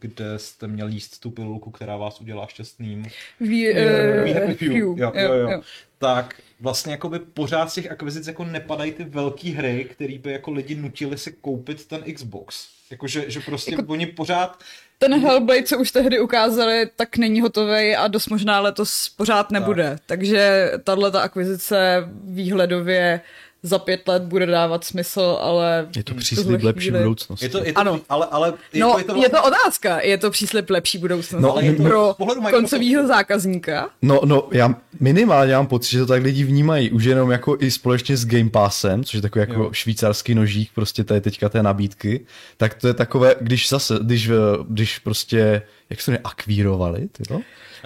kde 0.00 0.38
jste 0.38 0.66
měl 0.66 0.88
jíst 0.88 1.20
tu 1.20 1.30
pilulku, 1.30 1.70
která 1.70 1.96
vás 1.96 2.20
udělá 2.20 2.46
šťastným. 2.46 3.06
We 3.40 3.46
uh, 3.46 4.34
Happy 4.34 4.54
Few. 4.54 4.72
Jo, 4.72 5.12
jo, 5.14 5.34
jo. 5.34 5.62
Tak 5.98 6.40
vlastně 6.60 6.92
jakoby 6.92 7.18
pořád 7.18 7.70
z 7.70 7.74
těch 7.74 7.90
akvizic 7.90 8.26
jako 8.26 8.44
nepadají 8.44 8.92
ty 8.92 9.04
velké 9.04 9.50
hry, 9.50 9.88
které 9.90 10.18
by 10.18 10.32
jako 10.32 10.50
lidi 10.50 10.74
nutili 10.74 11.18
si 11.18 11.32
koupit 11.32 11.86
ten 11.86 12.02
Xbox. 12.14 12.68
Jakože 12.90 13.24
že 13.30 13.40
prostě 13.40 13.70
jako... 13.70 13.92
oni 13.92 14.06
pořád 14.06 14.62
Ten 14.98 15.20
Hellblade, 15.20 15.62
co 15.62 15.78
už 15.78 15.90
tehdy 15.90 16.20
ukázali, 16.20 16.90
tak 16.96 17.16
není 17.16 17.40
hotový 17.40 17.96
a 17.96 18.08
dost 18.08 18.28
možná 18.28 18.60
letos 18.60 19.08
pořád 19.08 19.50
nebude. 19.50 19.90
Tak. 19.90 20.00
Takže 20.06 20.72
tahle 20.84 21.10
ta 21.10 21.20
akvizice 21.20 22.08
výhledově 22.24 23.20
za 23.66 23.78
pět 23.78 24.08
let 24.08 24.22
bude 24.22 24.46
dávat 24.46 24.84
smysl, 24.84 25.38
ale... 25.40 25.86
Je 25.96 26.04
to 26.04 26.14
příslib 26.14 26.46
tuhle 26.46 26.58
lepší 26.62 26.88
chvíli- 26.88 26.98
budoucnosti. 26.98 27.44
je 27.46 27.48
to, 27.48 27.64
je 27.64 27.72
to 27.72 27.80
Ano. 27.80 28.00
ale, 28.08 28.26
ale 28.30 28.52
je, 28.72 28.80
No, 28.80 28.92
to, 28.92 28.98
je 28.98 29.04
to, 29.04 29.16
je 29.22 29.28
to 29.28 29.42
otázka. 29.44 30.00
Je 30.00 30.18
to 30.18 30.30
příslip 30.30 30.70
lepší 30.70 30.98
budoucnosti 30.98 31.42
No, 31.42 31.52
ale 31.52 31.72
pro 31.72 32.12
z 32.14 32.16
pohledu 32.16 32.40
Microsoftu- 32.40 32.50
koncového 32.50 33.06
zákazníka. 33.06 33.88
No, 34.02 34.20
no, 34.24 34.48
já 34.52 34.74
minimálně 35.00 35.54
mám 35.54 35.66
pocit, 35.66 35.90
že 35.90 35.98
to 35.98 36.06
tak 36.06 36.22
lidi 36.22 36.44
vnímají, 36.44 36.90
už 36.90 37.04
jenom 37.04 37.30
jako 37.30 37.56
i 37.60 37.70
společně 37.70 38.16
s 38.16 38.26
Game 38.26 38.50
Passem, 38.50 39.04
což 39.04 39.14
je 39.14 39.22
takový 39.22 39.40
jako 39.40 39.52
Jo. 39.62 39.68
švýcarský 39.72 40.34
nožík 40.34 40.70
prostě 40.74 41.04
tady 41.04 41.20
teďka 41.20 41.48
té 41.48 41.62
nabídky, 41.62 42.26
tak 42.56 42.74
to 42.74 42.88
je 42.88 42.94
takové, 42.94 43.34
když 43.40 43.68
zase, 43.68 43.98
když, 44.02 44.28
eh, 44.28 44.32
když 44.68 44.98
prostě, 44.98 45.62
jak 45.90 46.00
se 46.00 46.12
to 46.12 46.18
akvírovali, 46.26 47.08
ty 47.12 47.22
to? 47.22 47.40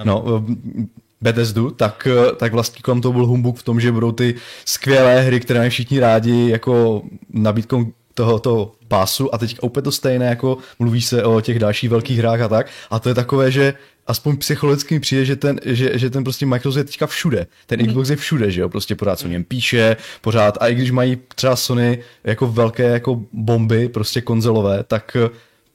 No, 0.04 0.25
eh, 0.50 0.82
Bethesdu, 1.20 1.70
tak, 1.70 2.08
eh, 2.10 2.37
tak 2.37 2.52
vlastně 2.52 2.82
kolem 2.82 3.00
toho 3.00 3.12
byl 3.12 3.26
humbuk 3.26 3.58
v 3.58 3.62
tom, 3.62 3.80
že 3.80 3.92
budou 3.92 4.12
ty 4.12 4.34
skvělé 4.64 5.20
hry, 5.20 5.40
které 5.40 5.60
mají 5.60 5.70
všichni 5.70 6.00
rádi, 6.00 6.50
jako 6.50 7.02
nabídkou 7.30 7.92
tohoto 8.14 8.72
pásu. 8.88 9.34
A 9.34 9.38
teď 9.38 9.58
úplně 9.62 9.82
to 9.82 9.92
stejné, 9.92 10.26
jako 10.26 10.58
mluví 10.78 11.02
se 11.02 11.25
o 11.25 11.40
těch 11.40 11.58
dalších 11.58 11.90
velkých 11.90 12.18
hrách 12.18 12.40
a 12.40 12.48
tak. 12.48 12.66
A 12.90 12.98
to 12.98 13.08
je 13.08 13.14
takové, 13.14 13.50
že 13.50 13.75
aspoň 14.06 14.37
psychologicky 14.37 14.94
mi 14.94 15.00
přijde, 15.00 15.25
že 15.25 15.37
ten, 15.37 15.60
že, 15.64 15.98
že 15.98 16.10
ten 16.10 16.25
prostě 16.25 16.46
Microsoft 16.46 16.78
je 16.78 16.84
teďka 16.84 17.06
všude. 17.06 17.46
Ten 17.66 17.87
Xbox 17.87 18.10
je 18.10 18.16
všude, 18.16 18.50
že 18.50 18.60
jo, 18.60 18.68
prostě 18.68 18.94
pořád 18.94 19.18
se 19.18 19.26
o 19.26 19.28
něm 19.28 19.44
píše, 19.44 19.96
pořád. 20.20 20.58
A 20.60 20.68
i 20.68 20.75
když 20.75 20.90
mají 20.90 21.18
třeba 21.34 21.56
Sony 21.56 21.98
jako 22.25 22.46
velké 22.46 22.88
jako 22.88 23.20
bomby, 23.32 23.88
prostě 23.88 24.20
konzolové, 24.20 24.84
tak 24.84 25.16
eh, 25.16 25.30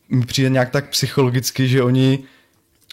mi 0.09 0.25
přijde 0.25 0.50
nějak 0.50 0.69
tak 0.69 0.89
psychologicky, 0.89 1.67
že 1.67 1.83
oni 1.83 2.19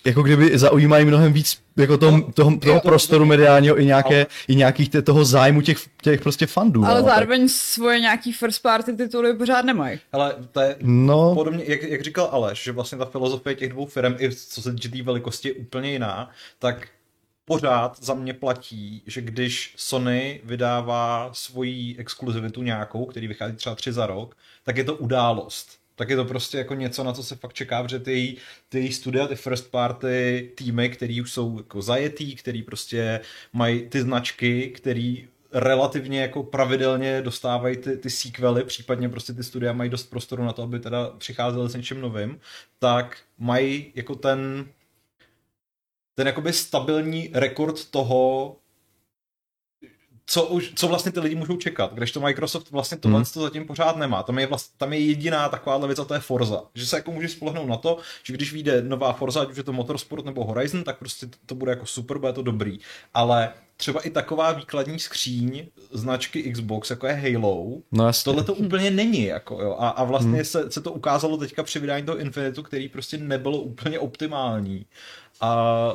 jako 0.05 0.23
kdyby 0.23 0.59
zaujímají 0.59 1.05
mnohem 1.05 1.33
víc 1.33 1.59
jako 1.77 1.99
toho, 1.99 2.33
toho, 2.33 2.57
toho 2.57 2.81
to 2.81 2.89
prostoru 2.89 3.25
mediálního 3.25 3.81
i, 3.81 3.85
nějaké, 3.85 4.17
Ale- 4.17 4.27
i 4.49 4.55
nějakých 4.55 4.89
te, 4.91 5.03
toho 5.03 5.25
zájmu 5.25 5.61
těch, 5.63 5.79
těch 6.03 6.21
prostě 6.21 6.47
fandů. 6.47 6.85
Ale 6.85 7.01
no, 7.01 7.07
tak- 7.07 7.15
zároveň 7.15 7.49
svoje 7.49 8.01
nějaký 8.01 8.33
first 8.33 8.63
party 8.63 8.93
tituly 8.93 9.35
pořád 9.35 9.65
nemají. 9.65 9.99
Ale 10.13 10.35
to 10.53 10.61
je 10.61 10.77
No, 10.81 11.35
podobně, 11.35 11.65
jak, 11.67 11.83
jak 11.83 12.03
říkal 12.03 12.29
Aleš, 12.33 12.63
že 12.63 12.73
vlastně 12.73 12.99
ta 12.99 13.05
filozofie 13.05 13.55
těch 13.55 13.69
dvou 13.69 13.87
firm, 13.87 14.15
i 14.19 14.31
co 14.35 14.63
se 14.63 14.73
týče 14.73 14.89
té 14.89 15.03
velikosti, 15.03 15.49
je 15.49 15.55
úplně 15.55 15.93
jiná, 15.93 16.31
tak 16.59 16.89
pořád 17.45 18.03
za 18.03 18.15
mě 18.15 18.35
platí, 18.35 19.03
že 19.07 19.21
když 19.21 19.75
Sony 19.77 20.41
vydává 20.45 21.31
svoji 21.33 21.97
exkluzivitu 21.99 22.63
nějakou, 22.63 23.05
který 23.05 23.29
vychází 23.29 23.57
třeba 23.57 23.75
tři 23.75 23.93
za 23.93 24.07
rok, 24.07 24.37
tak 24.65 24.77
je 24.77 24.85
to 24.85 24.95
událost. 24.95 25.80
Tak 26.01 26.11
je 26.11 26.17
to 26.17 26.25
prostě 26.25 26.59
jako 26.59 26.75
něco, 26.75 27.05
na 27.05 27.13
co 27.13 27.23
se 27.23 27.37
fakt 27.37 27.53
čeká, 27.53 27.83
protože 27.83 27.99
ty, 27.99 28.37
ty 28.69 28.93
studia, 28.93 29.27
ty 29.27 29.37
first 29.37 29.71
party 29.71 30.51
týmy, 30.55 30.91
který 30.91 31.21
už 31.21 31.33
jsou 31.33 31.59
jako 31.59 31.83
zajetý, 31.83 32.37
který 32.37 32.63
prostě 32.63 33.21
mají 33.53 33.89
ty 33.89 34.03
značky, 34.03 34.69
který 34.69 35.29
relativně 35.53 36.21
jako 36.21 36.43
pravidelně 36.43 37.23
dostávají 37.23 37.77
ty, 37.77 37.97
ty 37.97 38.11
sequely, 38.11 38.65
případně 38.65 39.09
prostě 39.09 39.33
ty 39.33 39.45
studia 39.45 39.73
mají 39.73 39.91
dost 39.91 40.11
prostoru 40.11 40.45
na 40.45 40.53
to, 40.53 40.63
aby 40.63 40.81
teda 40.81 41.11
přicházely 41.19 41.71
s 41.71 41.75
něčím 41.75 42.01
novým, 42.01 42.41
tak 42.79 43.19
mají 43.39 43.93
jako 43.95 44.15
ten 44.15 44.69
ten 46.15 46.27
jakoby 46.27 46.53
stabilní 46.53 47.31
rekord 47.33 47.91
toho, 47.91 48.57
co, 50.31 50.47
už, 50.47 50.73
co 50.75 50.89
vlastně 50.89 51.13
ty 51.13 51.21
lidi 51.21 51.35
můžou 51.35 51.57
čekat, 51.57 51.95
když 51.95 52.13
to 52.13 52.21
Microsoft 52.21 52.71
vlastně 52.71 52.99
tohle 52.99 53.17
Hmm. 53.17 53.25
to 53.25 53.43
zatím 53.43 53.67
pořád 53.67 53.97
nemá. 53.97 54.23
Tam 54.23 54.39
je, 54.39 54.47
vlast, 54.47 54.73
tam 54.77 54.93
je 54.93 54.99
jediná 54.99 55.49
taková 55.49 55.87
věc 55.87 55.99
a 55.99 56.05
to 56.05 56.15
je 56.15 56.21
Forza. 56.21 56.63
Že 56.75 56.87
se 56.87 56.97
jako 56.97 57.13
můžeš 57.13 57.33
spolehnout 57.33 57.69
na 57.69 57.77
to, 57.77 57.99
že 58.23 58.33
když 58.33 58.53
vyjde 58.53 58.83
nová 58.83 59.13
Forza, 59.13 59.41
ať 59.41 59.51
už 59.51 59.57
je 59.57 59.63
to 59.63 59.73
Motorsport 59.73 60.25
nebo 60.25 60.45
Horizon, 60.45 60.85
tak 60.85 60.99
prostě 60.99 61.27
to, 61.47 61.55
bude 61.55 61.73
jako 61.73 61.87
super, 61.87 62.19
bude 62.19 62.33
to 62.33 62.43
dobrý. 62.43 62.79
Ale 63.15 63.53
třeba 63.77 64.01
i 64.01 64.11
taková 64.11 64.53
výkladní 64.53 64.99
skříň 64.99 65.67
značky 65.93 66.53
Xbox, 66.53 66.91
jako 66.91 67.07
je 67.07 67.13
Halo, 67.13 67.67
no. 67.93 68.11
Tohle 68.25 68.45
to 68.45 68.55
úplně 68.55 68.91
není, 68.91 69.25
jako 69.25 69.63
jo. 69.63 69.77
A, 69.79 69.89
a 69.89 70.05
vlastně 70.05 70.37
hmm. 70.37 70.45
se, 70.45 70.71
se 70.71 70.81
to 70.81 70.93
ukázalo 70.93 71.37
teďka 71.37 71.63
při 71.63 71.79
vydání 71.79 72.07
toho 72.07 72.19
Infinitu, 72.19 72.63
který 72.63 72.89
prostě 72.89 73.19
nebylo 73.19 73.59
úplně 73.59 73.99
optimální. 73.99 74.87
A 75.41 75.93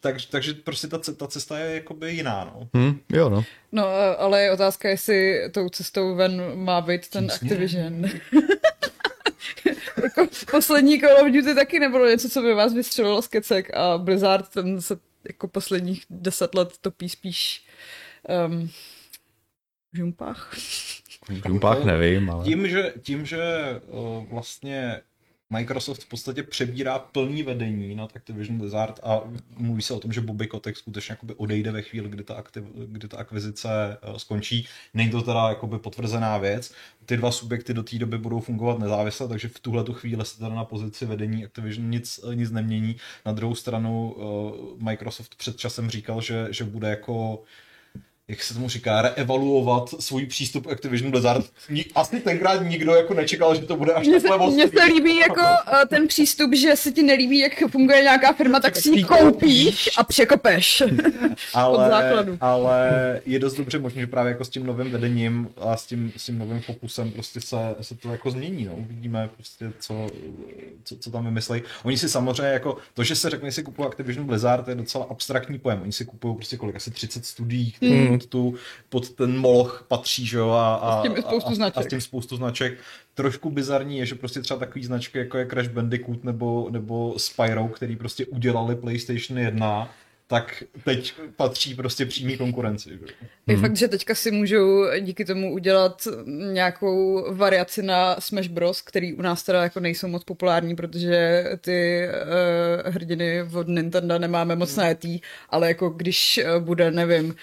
tak, 0.00 0.16
takže 0.30 0.54
prostě 0.54 0.88
ta, 0.88 0.98
ta 1.16 1.26
cesta 1.26 1.58
je 1.58 1.74
jakoby 1.74 2.12
jiná, 2.12 2.44
no. 2.44 2.68
Hm, 2.76 3.00
jo, 3.12 3.28
no. 3.28 3.44
No, 3.72 3.86
ale 4.18 4.42
je 4.42 4.52
otázka, 4.52 4.88
jestli 4.88 5.50
tou 5.50 5.68
cestou 5.68 6.14
ven 6.14 6.42
má 6.54 6.80
být 6.80 7.08
ten 7.08 7.24
Tím 7.24 7.30
Activision. 7.30 8.04
jako 10.02 10.28
poslední 10.50 11.00
Call 11.00 11.26
of 11.26 11.32
Duty 11.32 11.54
taky 11.54 11.78
nebylo 11.78 12.08
něco, 12.08 12.28
co 12.28 12.42
by 12.42 12.54
vás 12.54 12.74
vystřelilo 12.74 13.22
z 13.22 13.28
kecek 13.28 13.74
a 13.74 13.98
Blizzard 13.98 14.48
ten 14.48 14.80
se 14.80 14.98
jako 15.24 15.48
posledních 15.48 16.04
deset 16.10 16.54
let 16.54 16.72
topí 16.80 17.08
spíš 17.08 17.66
um, 18.48 18.68
v 19.92 19.96
žumpách. 19.96 20.54
V 21.28 21.40
Dumpách 21.42 21.84
nevím, 21.84 22.30
ale... 22.30 22.44
Tím, 22.44 22.68
že, 22.68 22.92
tím, 23.02 23.26
že 23.26 23.38
uh, 23.86 24.24
vlastně 24.30 25.00
Microsoft 25.50 26.02
v 26.02 26.08
podstatě 26.08 26.42
přebírá 26.42 26.98
plný 26.98 27.42
vedení 27.42 27.94
nad 27.94 28.16
Activision 28.16 28.58
Blizzard 28.58 29.00
a 29.02 29.20
mluví 29.56 29.82
se 29.82 29.94
o 29.94 30.00
tom, 30.00 30.12
že 30.12 30.20
Bobby 30.20 30.46
Kotick 30.46 30.78
skutečně 30.78 31.12
jakoby 31.12 31.34
odejde 31.34 31.72
ve 31.72 31.82
chvíli, 31.82 32.08
kdy 32.08 32.24
ta, 32.24 32.34
aktiv, 32.34 32.64
kdy 32.86 33.08
ta 33.08 33.16
akvizice 33.16 33.68
uh, 34.08 34.16
skončí. 34.16 34.66
Není 34.94 35.10
to 35.10 35.22
teda 35.22 35.48
jakoby 35.48 35.78
potvrzená 35.78 36.38
věc. 36.38 36.72
Ty 37.06 37.16
dva 37.16 37.30
subjekty 37.30 37.74
do 37.74 37.82
té 37.82 37.98
doby 37.98 38.18
budou 38.18 38.40
fungovat 38.40 38.78
nezávisle, 38.78 39.28
takže 39.28 39.48
v 39.48 39.60
tuhle 39.60 39.84
tu 39.84 39.92
chvíli 39.92 40.24
se 40.24 40.38
teda 40.38 40.54
na 40.54 40.64
pozici 40.64 41.06
vedení 41.06 41.44
Activision 41.44 41.90
nic, 41.90 42.20
nic 42.34 42.50
nemění. 42.50 42.96
Na 43.26 43.32
druhou 43.32 43.54
stranu 43.54 44.12
uh, 44.12 44.82
Microsoft 44.82 45.34
před 45.34 45.56
časem 45.56 45.90
říkal, 45.90 46.20
že, 46.20 46.48
že 46.50 46.64
bude 46.64 46.88
jako 46.90 47.42
jak 48.28 48.42
se 48.42 48.54
tomu 48.54 48.68
říká, 48.68 49.02
reevaluovat 49.02 49.94
svůj 50.00 50.26
přístup 50.26 50.66
k 50.66 50.72
Activision 50.72 51.10
Blizzard. 51.10 51.46
Asi 51.94 52.20
tenkrát 52.20 52.62
nikdo 52.62 52.94
jako 52.94 53.14
nečekal, 53.14 53.54
že 53.54 53.60
to 53.60 53.76
bude 53.76 53.92
až 53.92 54.06
Mně 54.06 54.20
se, 54.20 54.28
takhle 54.28 54.50
mně 54.50 54.68
se 54.68 54.84
líbí 54.84 55.16
jako 55.16 55.40
uh, 55.40 55.78
ten 55.88 56.08
přístup, 56.08 56.54
že 56.54 56.76
se 56.76 56.92
ti 56.92 57.02
nelíbí, 57.02 57.38
jak 57.38 57.52
funguje 57.70 58.02
nějaká 58.02 58.32
firma, 58.32 58.60
tak 58.60 58.76
si 58.76 58.90
ji 58.90 59.04
koupíš 59.04 59.90
a 59.98 60.04
překopeš. 60.04 60.82
od 61.68 61.80
základu. 61.88 62.38
ale 62.40 62.90
je 63.26 63.38
dost 63.38 63.54
dobře 63.54 63.78
možné, 63.78 64.00
že 64.00 64.06
právě 64.06 64.30
jako 64.30 64.44
s 64.44 64.48
tím 64.48 64.66
novým 64.66 64.90
vedením 64.90 65.48
a 65.56 65.76
s 65.76 65.86
tím, 65.86 66.12
s 66.16 66.26
tím 66.26 66.38
novým 66.38 66.60
fokusem 66.60 67.10
prostě 67.10 67.40
se, 67.40 67.56
se 67.80 67.94
to 67.94 68.12
jako 68.12 68.30
změní. 68.30 68.64
No. 68.64 68.72
Uvidíme 68.72 69.30
prostě, 69.36 69.72
co, 69.80 70.06
co, 70.84 70.96
co 70.96 71.10
tam 71.10 71.24
vymyslejí. 71.24 71.62
Oni 71.82 71.98
si 71.98 72.08
samozřejmě 72.08 72.52
jako, 72.52 72.76
to, 72.94 73.04
že 73.04 73.16
se 73.16 73.30
řekne, 73.30 73.48
že 73.48 73.54
si 73.54 73.62
kupují 73.62 73.88
Activision 73.88 74.26
Blizzard, 74.26 74.68
je 74.68 74.74
docela 74.74 75.06
abstraktní 75.10 75.58
pojem. 75.58 75.82
Oni 75.82 75.92
si 75.92 76.04
kupují 76.04 76.34
prostě 76.34 76.56
kolik, 76.56 76.76
asi 76.76 76.90
30 76.90 77.26
studií, 77.26 77.72
které 77.72 77.92
Hmm. 77.92 78.17
Pod, 78.18 78.26
tu, 78.26 78.54
pod 78.88 79.10
ten 79.10 79.38
moloch 79.38 79.84
patří, 79.88 80.26
že 80.26 80.38
jo, 80.38 80.50
a, 80.50 80.74
a, 80.74 80.90
A 80.94 81.00
s 81.00 81.02
tím 81.02 81.16
spoustu 81.22 81.48
a, 81.48 81.52
a, 81.52 81.54
značek. 81.54 81.78
a 81.78 81.82
s 81.82 81.86
tím 81.86 82.00
spoustu 82.00 82.36
značek. 82.36 82.78
Trošku 83.14 83.50
bizarní 83.50 83.98
je, 83.98 84.06
že 84.06 84.14
prostě 84.14 84.40
třeba 84.40 84.60
takový 84.60 84.84
značky, 84.84 85.18
jako 85.18 85.38
je 85.38 85.46
Crash 85.46 85.68
Bandicoot 85.68 86.24
nebo, 86.24 86.68
nebo 86.70 87.14
Spyro, 87.16 87.68
který 87.68 87.96
prostě 87.96 88.26
udělali 88.26 88.76
PlayStation 88.76 89.38
1, 89.38 89.90
tak 90.30 90.62
teď 90.84 91.12
patří 91.36 91.74
prostě 91.74 92.06
přímý 92.06 92.36
konkurenci. 92.36 92.90
že. 92.90 93.26
Je 93.46 93.56
fakt, 93.56 93.76
že 93.76 93.88
teďka 93.88 94.14
si 94.14 94.30
můžou 94.30 94.84
díky 95.00 95.24
tomu 95.24 95.52
udělat 95.52 96.08
nějakou 96.52 97.26
variaci 97.34 97.82
na 97.82 98.16
Smash 98.18 98.48
Bros, 98.48 98.80
který 98.82 99.14
u 99.14 99.22
nás 99.22 99.42
teda 99.42 99.62
jako 99.62 99.80
nejsou 99.80 100.08
moc 100.08 100.24
populární, 100.24 100.76
protože 100.76 101.44
ty 101.60 102.08
uh, 102.84 102.92
hrdiny 102.92 103.42
od 103.54 103.68
Nintendo 103.68 104.18
nemáme 104.18 104.56
moc 104.56 104.76
najetý, 104.76 105.20
ale 105.50 105.68
jako 105.68 105.88
když 105.90 106.40
uh, 106.56 106.62
bude, 106.64 106.90
nevím, 106.90 107.26
uh, 107.26 107.34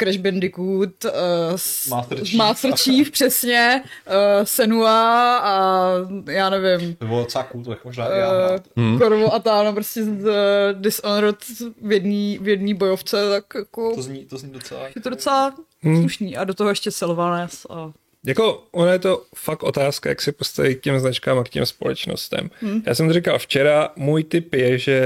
Crash 0.00 0.16
Bandicoot, 0.16 1.04
uh, 1.04 1.10
s- 1.56 1.88
Master 1.88 2.18
Chief. 2.18 2.34
Master 2.34 2.72
Chief 2.76 3.10
přesně, 3.10 3.82
uh, 4.06 4.12
Senua 4.44 5.38
a 5.38 5.88
já 6.30 6.50
nevím, 6.50 6.94
To 6.96 7.06
bylo 7.06 7.20
docela 7.22 7.44
cool, 7.44 7.64
to 7.64 7.70
bych 7.70 7.84
možná 7.84 8.06
i 8.14 8.18
já 8.18 8.50
uh, 8.76 8.98
Korvo 8.98 9.34
a 9.34 9.38
Táno 9.38 9.72
prostě 9.72 10.04
z 10.04 10.08
uh, 10.08 10.32
Dishonored 10.72 11.36
v 11.44 11.86
jedné 12.14 12.44
v 12.44 12.48
jedný 12.48 12.74
bojovce, 12.74 13.28
tak 13.28 13.44
jako 13.54 13.94
To 13.94 14.02
zní, 14.02 14.24
to 14.24 14.38
zní 14.38 14.52
docela... 14.52 14.86
je 14.86 15.00
to 15.02 15.10
docela 15.10 15.54
slušný. 15.82 16.36
A 16.36 16.44
do 16.44 16.54
toho 16.54 16.70
ještě 16.70 16.90
Sylvanes 16.90 17.66
a 17.70 17.92
Jako, 18.26 18.64
ono 18.70 18.92
je 18.92 18.98
to 18.98 19.22
fakt 19.36 19.62
otázka, 19.62 20.08
jak 20.08 20.22
se 20.22 20.32
postavit 20.32 20.74
k 20.74 20.80
těm 20.80 21.00
značkám 21.00 21.38
a 21.38 21.44
k 21.44 21.48
těm 21.48 21.66
společnostem. 21.66 22.50
Hmm. 22.60 22.82
Já 22.86 22.94
jsem 22.94 23.06
to 23.06 23.12
říkal 23.12 23.38
včera, 23.38 23.88
můj 23.96 24.24
tip 24.24 24.54
je, 24.54 24.78
že 24.78 24.98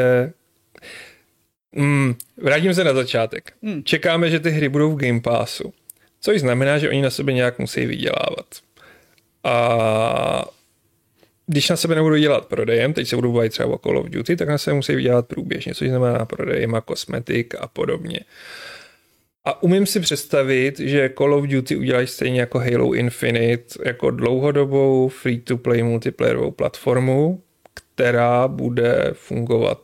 mm, 1.73 2.15
vrátím 2.37 2.75
se 2.75 2.85
na 2.85 2.95
začátek. 2.95 3.53
Hmm. 3.63 3.85
Čekáme, 3.85 4.31
že 4.31 4.41
ty 4.41 4.51
hry 4.51 4.69
budou 4.69 4.93
v 4.93 4.97
Game 4.97 5.21
Passu, 5.21 5.73
což 6.21 6.41
znamená, 6.41 6.79
že 6.79 6.89
oni 6.89 7.03
na 7.03 7.11
sebe 7.11 7.33
nějak 7.33 7.59
musí 7.59 7.87
vydělávat. 7.87 8.47
A 9.45 10.45
když 11.51 11.69
na 11.69 11.77
sebe 11.77 11.95
nebudou 11.95 12.17
dělat 12.17 12.47
prodejem, 12.47 12.93
teď 12.93 13.09
se 13.09 13.17
budou 13.17 13.33
bavit 13.33 13.51
třeba 13.51 13.69
o 13.69 13.79
Call 13.79 13.99
of 13.99 14.09
Duty, 14.09 14.37
tak 14.37 14.49
na 14.49 14.59
sebe 14.59 14.75
musí 14.75 14.95
vydělat 14.95 15.27
průběžně, 15.27 15.75
což 15.75 15.89
znamená 15.89 16.25
prodejem 16.25 16.75
a 16.75 16.81
kosmetik 16.81 17.55
a 17.59 17.67
podobně. 17.67 18.21
A 19.45 19.63
umím 19.63 19.87
si 19.87 20.01
představit, 20.01 20.81
že 20.81 21.11
Call 21.19 21.35
of 21.35 21.47
Duty 21.47 21.77
udělají 21.77 22.07
stejně 22.07 22.41
jako 22.41 22.59
Halo 22.59 22.95
Infinite, 22.95 23.75
jako 23.85 24.11
dlouhodobou 24.11 25.09
free-to-play 25.09 25.83
multiplayerovou 25.83 26.51
platformu, 26.51 27.43
která 27.75 28.49
bude 28.49 29.11
fungovat 29.13 29.79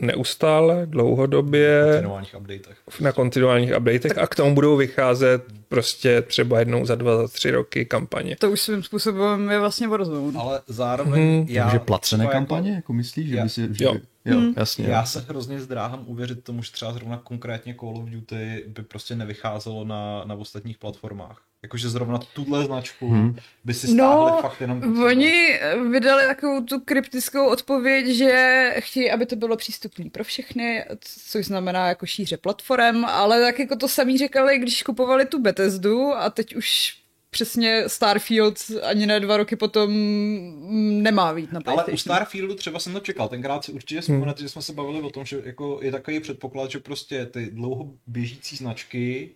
neustále, 0.00 0.86
dlouhodobě, 0.86 1.82
kontinuálních 1.92 2.34
updatech. 2.38 2.78
na 3.00 3.12
kontinuálních 3.12 3.72
updatech 3.76 4.18
a 4.18 4.26
k 4.26 4.34
tomu 4.34 4.54
budou 4.54 4.76
vycházet 4.76 5.42
prostě 5.68 6.22
třeba 6.22 6.58
jednou 6.58 6.86
za 6.86 6.94
dva, 6.94 7.16
za 7.16 7.28
tři 7.28 7.50
roky 7.50 7.84
kampaně. 7.84 8.36
to 8.36 8.50
už 8.50 8.60
svým 8.60 8.82
způsobem 8.82 9.50
je 9.50 9.58
vlastně 9.58 9.88
Warzone. 9.88 10.38
Ale 10.38 10.60
zároveň 10.66 11.38
Mhm. 11.38 11.46
já... 11.48 11.64
Takže 11.64 11.78
placené 11.78 12.24
třeba 12.24 12.32
kampaně, 12.32 12.72
jako 12.72 12.92
myslíš, 12.92 13.28
že 13.28 13.36
Já- 13.36 13.42
by 13.44 13.48
si... 13.50 13.68
Že 13.72 13.84
jo. 13.84 13.94
by, 13.94 14.00
jo, 14.24 14.40
jasně. 14.56 14.86
Já 14.88 15.00
jo. 15.00 15.06
se 15.06 15.24
hrozně 15.28 15.60
zdráhám 15.60 16.02
uvěřit 16.06 16.44
tomu, 16.44 16.62
že 16.62 16.72
třeba 16.72 16.92
zrovna 16.92 17.20
konkrétně 17.24 17.74
Call 17.80 17.96
of 17.98 18.08
Duty 18.08 18.64
by 18.68 18.82
prostě 18.82 19.14
nevycházelo 19.14 19.84
na, 19.84 20.22
na 20.24 20.34
ostatních 20.34 20.78
platformách. 20.78 21.42
Jakože 21.62 21.88
zrovna 21.88 22.18
tuhle 22.18 22.64
značku 22.64 23.08
Hmm. 23.08 23.36
by 23.64 23.74
si 23.74 23.86
stáhli 23.86 24.30
No, 24.30 24.38
fakt 24.42 24.60
jenom... 24.60 25.02
Oni 25.04 25.60
vydali 25.90 26.26
takovou 26.26 26.60
tu 26.64 26.80
kryptickou 26.80 27.46
odpověď, 27.48 28.06
že 28.06 28.74
chtějí, 28.78 29.10
aby 29.10 29.26
to 29.26 29.36
bylo 29.36 29.56
přístupné 29.56 30.10
pro 30.10 30.24
všechny, 30.24 30.84
což 31.00 31.46
znamená 31.46 31.88
jako 31.88 32.06
šíře 32.06 32.36
platform, 32.36 33.04
ale 33.04 33.40
tak 33.40 33.58
jako 33.58 33.76
to 33.76 33.88
samý 33.88 34.18
říkali, 34.18 34.58
když 34.58 34.82
kupovali 34.82 35.26
tu 35.26 35.42
Bethesdu 35.42 36.12
a 36.14 36.30
teď 36.30 36.56
už 36.56 36.96
přesně 37.30 37.84
Starfield 37.86 38.58
ani 38.82 39.06
ne 39.06 39.20
dva 39.20 39.36
roky 39.36 39.56
potom 39.56 39.90
nemá 41.02 41.34
být 41.34 41.52
na 41.52 41.60
Ale 41.66 41.84
u 41.84 41.96
Starfieldu 41.96 42.54
třeba 42.54 42.78
jsem 42.78 42.92
to 42.92 43.00
čekal. 43.00 43.28
Tenkrát 43.28 43.64
si 43.64 43.72
určitě 43.72 44.00
vzpomenete, 44.00 44.42
že 44.42 44.48
jsme 44.48 44.62
se 44.62 44.72
bavili 44.72 45.00
o 45.00 45.10
tom, 45.10 45.24
že 45.24 45.42
jako 45.44 45.78
je 45.82 45.92
takový 45.92 46.20
předpoklad, 46.20 46.70
že 46.70 46.78
prostě 46.78 47.26
ty 47.26 47.50
dlouho 47.50 47.90
běžící 48.06 48.56
značky 48.56 49.30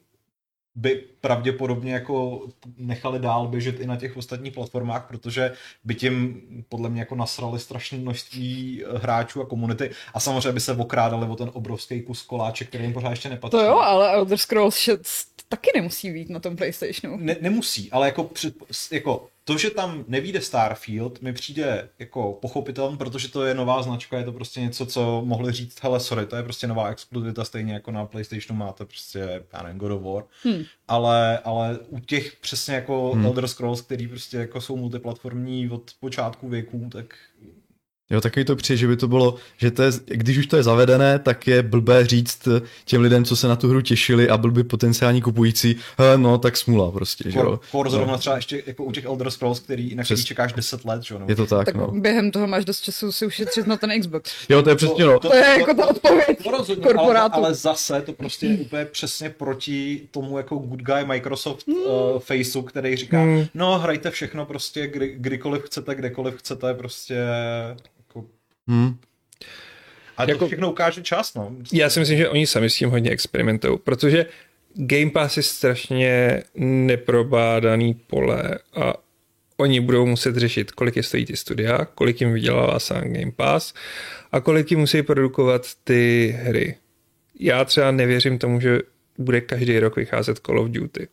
by 0.74 1.04
pravděpodobně 1.20 1.92
jako 1.92 2.46
nechali 2.76 3.18
dál 3.18 3.48
běžet 3.48 3.80
i 3.80 3.86
na 3.86 3.96
těch 3.96 4.16
ostatních 4.16 4.52
platformách, 4.52 5.08
protože 5.08 5.52
by 5.84 5.94
tím 5.94 6.42
podle 6.68 6.88
mě 6.88 7.00
jako 7.00 7.14
nasrali 7.14 7.58
strašné 7.58 7.98
množství 7.98 8.84
eh, 8.84 8.98
hráčů 8.98 9.40
a 9.40 9.46
komunity 9.46 9.90
a 10.14 10.20
samozřejmě 10.20 10.52
by 10.52 10.60
se 10.60 10.72
okrádali 10.72 11.26
o 11.26 11.36
ten 11.36 11.50
obrovský 11.52 12.02
kus 12.02 12.22
koláče, 12.22 12.64
který 12.64 12.84
jim 12.84 12.92
pořád 12.92 13.10
ještě 13.10 13.28
nepatří. 13.28 13.58
To 13.58 13.64
jo, 13.64 13.78
ale 13.78 14.12
Elder 14.12 14.38
Scrolls 14.38 14.76
6 14.76 15.32
taky 15.48 15.70
nemusí 15.74 16.12
být 16.12 16.30
na 16.30 16.40
tom 16.40 16.56
PlayStationu. 16.56 17.16
Ne, 17.20 17.36
nemusí, 17.40 17.92
ale 17.92 18.06
jako, 18.06 18.24
před, 18.24 18.54
jako 18.90 19.28
to, 19.44 19.58
že 19.58 19.70
tam 19.70 20.04
nevíde 20.08 20.40
Starfield, 20.40 21.22
mi 21.22 21.32
přijde 21.32 21.88
jako 21.98 22.32
pochopitelný, 22.32 22.96
protože 22.96 23.28
to 23.28 23.44
je 23.44 23.54
nová 23.54 23.82
značka, 23.82 24.18
je 24.18 24.24
to 24.24 24.32
prostě 24.32 24.60
něco, 24.60 24.86
co 24.86 25.22
mohli 25.24 25.52
říct, 25.52 25.82
hele, 25.82 26.00
sorry, 26.00 26.26
to 26.26 26.36
je 26.36 26.42
prostě 26.42 26.66
nová 26.66 26.88
exkluzivita, 26.88 27.44
stejně 27.44 27.72
jako 27.72 27.90
na 27.90 28.06
PlayStationu 28.06 28.58
máte 28.58 28.84
prostě, 28.84 29.44
já 29.52 29.62
nevím, 29.62 29.78
God 29.78 29.92
of 29.92 30.02
War, 30.02 30.24
hmm. 30.42 30.64
ale, 30.88 31.38
ale 31.38 31.78
u 31.88 31.98
těch 31.98 32.36
přesně 32.36 32.74
jako 32.74 33.12
hmm. 33.12 33.26
Elder 33.26 33.48
Scrolls, 33.48 33.80
který 33.80 34.08
prostě 34.08 34.36
jako 34.36 34.60
jsou 34.60 34.76
multiplatformní 34.76 35.70
od 35.70 35.90
počátku 36.00 36.48
věků, 36.48 36.88
tak 36.92 37.14
Jo, 38.12 38.20
takový 38.20 38.44
to 38.44 38.56
přijde, 38.56 38.76
že 38.76 38.86
by 38.86 38.96
to 38.96 39.08
bylo, 39.08 39.34
že 39.58 39.70
to 39.70 39.82
je, 39.82 39.90
když 40.06 40.38
už 40.38 40.46
to 40.46 40.56
je 40.56 40.62
zavedené, 40.62 41.18
tak 41.18 41.46
je 41.46 41.62
blbé 41.62 42.06
říct 42.06 42.48
těm 42.84 43.02
lidem, 43.02 43.24
co 43.24 43.36
se 43.36 43.48
na 43.48 43.56
tu 43.56 43.68
hru 43.68 43.80
těšili 43.80 44.28
a 44.28 44.38
byl 44.38 44.50
by 44.50 44.64
potenciální 44.64 45.22
kupující, 45.22 45.76
he, 45.98 46.18
no 46.18 46.38
tak 46.38 46.56
smula 46.56 46.90
prostě, 46.90 47.30
že 47.30 47.38
jo. 47.38 47.60
For 47.70 47.90
zrovna 47.90 48.18
třeba 48.18 48.36
ještě 48.36 48.62
jako 48.66 48.84
u 48.84 48.92
těch 48.92 49.04
Elder 49.04 49.30
Scrolls, 49.30 49.60
který, 49.60 49.94
na 49.94 50.04
který 50.04 50.24
čekáš 50.24 50.52
10 50.52 50.84
let, 50.84 51.02
že 51.02 51.14
jo. 51.14 51.20
Je 51.28 51.36
to 51.36 51.46
tak, 51.46 51.64
tak 51.64 51.74
no. 51.74 51.90
během 51.92 52.30
toho 52.30 52.46
máš 52.46 52.64
dost 52.64 52.80
času 52.80 53.12
si 53.12 53.26
ušetřit 53.26 53.66
na 53.66 53.76
ten 53.76 54.00
Xbox. 54.00 54.32
Jo, 54.48 54.62
to 54.62 54.70
je 54.70 54.76
přesně 54.76 55.04
no. 55.04 55.12
To, 55.12 55.18
to, 55.18 55.28
to, 55.28 55.36
je 55.36 55.58
jako 55.58 55.74
ta 55.74 55.86
odpověď 55.86 56.42
to 56.44 56.50
rozhodně, 56.50 56.84
korporátu. 56.84 57.34
Ale, 57.34 57.46
ale, 57.46 57.54
zase 57.54 58.02
to 58.02 58.12
prostě 58.12 58.46
je 58.46 58.58
úplně 58.58 58.84
přesně 58.84 59.30
proti 59.30 60.08
tomu 60.10 60.36
jako 60.36 60.56
good 60.56 60.82
guy 60.82 61.04
Microsoft 61.04 61.66
mm. 61.66 61.74
uh, 61.74 62.18
faceu, 62.18 62.62
který 62.62 62.96
říká, 62.96 63.24
mm. 63.24 63.46
no 63.54 63.78
hrajte 63.78 64.10
všechno 64.10 64.46
prostě 64.46 64.86
kdy, 64.86 65.14
kdykoliv 65.16 65.62
chcete, 65.62 65.94
kdekoliv 65.94 66.34
chcete, 66.34 66.74
prostě 66.74 67.16
Hmm. 68.68 68.96
A 70.16 70.22
jako, 70.22 70.38
to 70.38 70.46
všechno 70.46 70.70
ukáže 70.70 71.02
čas, 71.02 71.34
no. 71.34 71.56
Já 71.72 71.90
si 71.90 72.00
myslím, 72.00 72.18
že 72.18 72.28
oni 72.28 72.46
sami 72.46 72.70
s 72.70 72.76
tím 72.76 72.90
hodně 72.90 73.10
experimentují, 73.10 73.78
protože 73.78 74.26
Game 74.74 75.10
Pass 75.10 75.36
je 75.36 75.42
strašně 75.42 76.42
neprobádaný 76.54 77.94
pole 77.94 78.58
a 78.74 78.94
oni 79.56 79.80
budou 79.80 80.06
muset 80.06 80.36
řešit, 80.36 80.70
kolik 80.70 80.96
je 80.96 81.02
stojí 81.02 81.24
ty 81.24 81.36
studia, 81.36 81.84
kolik 81.84 82.20
jim 82.20 82.32
vydělává 82.32 82.78
sám 82.78 83.12
Game 83.12 83.32
Pass 83.32 83.74
a 84.32 84.40
kolik 84.40 84.70
jim 84.70 84.80
musí 84.80 85.02
produkovat 85.02 85.66
ty 85.84 86.34
hry. 86.42 86.76
Já 87.40 87.64
třeba 87.64 87.90
nevěřím 87.90 88.38
tomu, 88.38 88.60
že 88.60 88.78
bude 89.18 89.40
každý 89.40 89.78
rok 89.78 89.96
vycházet 89.96 90.38
Call 90.38 90.60
of 90.60 90.68
Duty. 90.68 91.08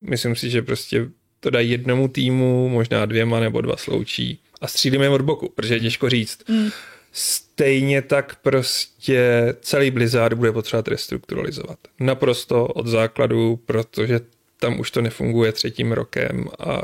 Myslím 0.00 0.36
si, 0.36 0.50
že 0.50 0.62
prostě 0.62 1.06
to 1.40 1.50
dají 1.50 1.70
jednomu 1.70 2.08
týmu, 2.08 2.68
možná 2.68 3.06
dvěma 3.06 3.40
nebo 3.40 3.60
dva 3.60 3.76
sloučí 3.76 4.40
a 4.60 4.66
střílíme 4.66 5.08
od 5.08 5.20
boku, 5.20 5.52
protože 5.54 5.74
je 5.74 5.80
těžko 5.80 6.08
říct. 6.08 6.48
Mm. 6.48 6.70
Stejně 7.12 8.02
tak 8.02 8.36
prostě 8.42 9.54
celý 9.60 9.90
Blizzard 9.90 10.36
bude 10.36 10.52
potřebovat 10.52 10.88
restrukturalizovat. 10.88 11.78
Naprosto 12.00 12.66
od 12.66 12.86
základu, 12.86 13.56
protože 13.56 14.20
tam 14.60 14.80
už 14.80 14.90
to 14.90 15.02
nefunguje 15.02 15.52
třetím 15.52 15.92
rokem 15.92 16.48
a 16.58 16.82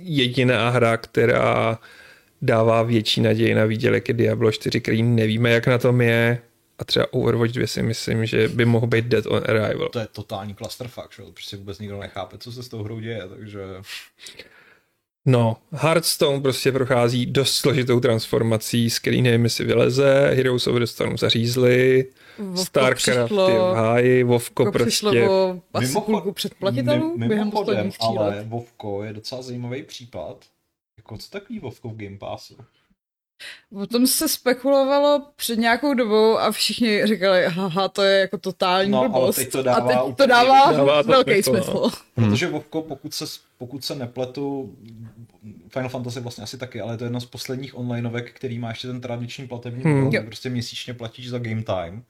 jediná 0.00 0.70
hra, 0.70 0.96
která 0.96 1.78
dává 2.42 2.82
větší 2.82 3.20
naději 3.20 3.54
na 3.54 3.64
výdělek 3.64 4.08
je 4.08 4.14
Diablo 4.14 4.52
4, 4.52 4.80
který 4.80 5.02
nevíme, 5.02 5.50
jak 5.50 5.66
na 5.66 5.78
tom 5.78 6.00
je. 6.00 6.38
A 6.78 6.84
třeba 6.84 7.12
Overwatch 7.12 7.52
2 7.52 7.66
si 7.66 7.82
myslím, 7.82 8.26
že 8.26 8.48
by 8.48 8.64
mohl 8.64 8.86
být 8.86 9.04
Dead 9.04 9.26
on 9.26 9.42
Arrival. 9.48 9.88
To 9.88 9.98
je 9.98 10.06
totální 10.12 10.54
clusterfuck, 10.54 11.12
že? 11.16 11.22
Prostě 11.34 11.56
vůbec 11.56 11.78
nikdo 11.78 12.00
nechápe, 12.00 12.38
co 12.38 12.52
se 12.52 12.62
s 12.62 12.68
tou 12.68 12.82
hrou 12.82 13.00
děje, 13.00 13.22
takže... 13.28 13.60
No, 15.26 15.56
Hearthstone 15.72 16.40
prostě 16.40 16.72
prochází 16.72 17.26
dost 17.26 17.54
složitou 17.54 18.00
transformací, 18.00 18.90
z 18.90 18.98
který 18.98 19.22
nevím, 19.22 19.44
jestli 19.44 19.64
vyleze, 19.64 20.30
Heroes 20.34 20.66
of 20.66 20.76
the 20.76 20.84
Storm 20.84 21.18
zařízli, 21.18 22.06
Vovko 22.38 22.64
Starcraft 22.64 23.24
přišlo, 23.24 23.48
je 23.48 23.58
v 23.58 23.74
háji, 23.74 24.22
Vovko 24.22 24.72
prostě... 24.72 24.86
Přišlo 24.86 25.60
asi 25.74 26.00
půlku 26.00 26.32
předplatitelů 26.32 27.16
mimo, 27.16 27.28
během 27.28 27.50
posledních 27.50 27.96
ale 28.00 28.44
Vovko 28.48 29.04
je 29.04 29.12
docela 29.12 29.42
zajímavý 29.42 29.82
případ. 29.82 30.44
Jako 30.98 31.18
co 31.18 31.30
takový 31.30 31.58
Vovko 31.58 31.88
v 31.88 31.96
Game 31.96 32.18
Passu? 32.18 32.56
O 33.82 33.86
tom 33.86 34.06
se 34.06 34.28
spekulovalo 34.28 35.22
před 35.36 35.58
nějakou 35.58 35.94
dobou 35.94 36.38
a 36.38 36.52
všichni 36.52 37.06
říkali, 37.06 37.44
haha, 37.48 37.88
to 37.88 38.02
je 38.02 38.20
jako 38.20 38.38
totální 38.38 38.90
no, 38.90 39.00
blbost. 39.00 39.38
Ale 39.38 39.44
teď 39.44 39.52
to 39.52 39.62
dává, 39.62 40.00
a 40.00 40.06
teď 40.06 40.16
to 40.16 40.26
dává, 40.26 40.72
dává 40.72 41.02
velký 41.02 41.42
smysl. 41.42 41.72
No. 41.74 41.90
Hmm. 42.16 42.30
Protože 42.30 42.48
Vovko, 42.48 42.82
pokud 42.82 43.14
se, 43.14 43.24
pokud 43.62 43.84
se 43.84 43.94
nepletu, 43.94 44.76
Final 45.68 45.88
Fantasy 45.88 46.20
vlastně 46.20 46.44
asi 46.44 46.58
taky, 46.58 46.80
ale 46.80 46.96
to 46.96 47.04
je 47.04 47.06
jedno 47.06 47.20
z 47.20 47.26
posledních 47.26 47.78
onlineovek, 47.78 48.32
který 48.32 48.58
má 48.58 48.68
ještě 48.68 48.86
ten 48.86 49.00
tradiční 49.00 49.48
platební 49.48 49.84
hmm. 49.84 50.04
model, 50.04 50.22
prostě 50.22 50.50
měsíčně 50.50 50.94
platíš 50.94 51.30
za 51.30 51.38
game 51.38 51.62
time. 51.62 52.04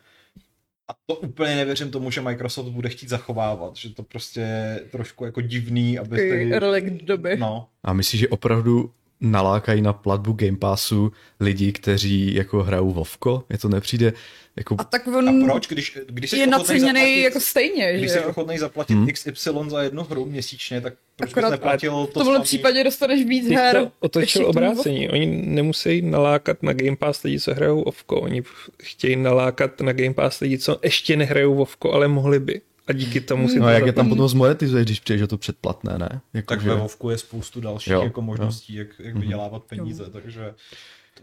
A 0.88 0.92
to 1.06 1.16
úplně 1.16 1.56
nevěřím 1.56 1.90
tomu, 1.90 2.10
že 2.10 2.20
Microsoft 2.20 2.68
bude 2.68 2.88
chtít 2.88 3.08
zachovávat, 3.08 3.76
že 3.76 3.90
to 3.90 4.02
prostě 4.02 4.40
je 4.40 4.80
trošku 4.90 5.24
jako 5.24 5.40
divný, 5.40 5.98
aby 5.98 6.16
ty... 6.16 6.58
relikt 6.58 7.04
doby. 7.04 7.36
No. 7.36 7.68
A 7.82 7.92
myslíš, 7.92 8.20
že 8.20 8.28
opravdu 8.28 8.90
nalákají 9.22 9.82
na 9.82 9.92
platbu 9.92 10.32
Game 10.32 10.56
Passu 10.56 11.12
lidi, 11.40 11.72
kteří 11.72 12.34
jako 12.34 12.62
hrajou 12.62 12.92
Vovko? 12.92 13.44
Je 13.50 13.58
to 13.58 13.68
nepřijde 13.68 14.12
jako... 14.56 14.76
A 14.78 14.84
tak 14.84 15.06
on 15.06 15.28
a 15.28 15.46
proč, 15.46 15.68
když, 15.68 15.98
když 16.08 16.32
je 16.32 16.46
naceněný 16.46 17.22
jako 17.22 17.40
stejně, 17.40 17.92
Když 17.98 18.10
jsi 18.10 18.20
ochotný 18.20 18.58
zaplatit 18.58 18.94
hmm. 18.94 19.06
XY 19.06 19.50
za 19.68 19.82
jednu 19.82 20.04
hru 20.04 20.26
měsíčně, 20.26 20.80
tak 20.80 20.94
proč 21.16 21.30
Akorát, 21.30 21.50
bys 21.50 21.60
neplatil 21.60 21.92
to 21.92 22.06
V 22.06 22.12
tomhle 22.12 22.40
případě 22.40 22.84
dostaneš 22.84 23.24
víc 23.24 23.48
her. 23.48 23.76
To 23.76 23.92
otočil 24.00 24.46
obrácení. 24.46 25.10
Oni 25.10 25.26
nemusí 25.26 26.02
nalákat 26.02 26.62
na 26.62 26.72
Game 26.72 26.96
Pass 26.96 27.22
lidi, 27.22 27.40
co 27.40 27.54
hrajou 27.54 27.84
Vovko. 27.84 28.20
Oni 28.20 28.42
chtějí 28.82 29.16
nalákat 29.16 29.80
na 29.80 29.92
Game 29.92 30.14
Pass 30.14 30.40
lidi, 30.40 30.58
co 30.58 30.78
ještě 30.82 31.16
nehrajou 31.16 31.54
Vovko, 31.54 31.92
ale 31.92 32.08
mohli 32.08 32.40
by 32.40 32.60
a 32.92 32.98
díky 32.98 33.20
tomu 33.20 33.48
si 33.48 33.60
No 33.60 33.66
a 33.66 33.70
jak 33.70 33.86
je 33.86 33.92
tam 33.92 34.08
potom 34.08 34.28
zmonetizuješ, 34.28 34.86
když 34.86 35.00
přijdeš 35.00 35.22
o 35.22 35.26
to 35.26 35.38
předplatné, 35.38 35.98
ne? 35.98 36.20
Jako, 36.34 36.54
tak 36.54 36.62
že... 36.62 36.68
ve 36.68 36.76
Vovku 36.76 37.10
je 37.10 37.18
spoustu 37.18 37.60
dalších 37.60 37.92
jo, 37.92 38.02
jako 38.02 38.22
možností, 38.22 38.74
jo. 38.74 38.78
jak, 38.78 38.88
jak 38.98 39.14
mhm. 39.14 39.22
vydělávat 39.22 39.62
peníze, 39.62 40.02
jo. 40.02 40.10
takže... 40.12 40.54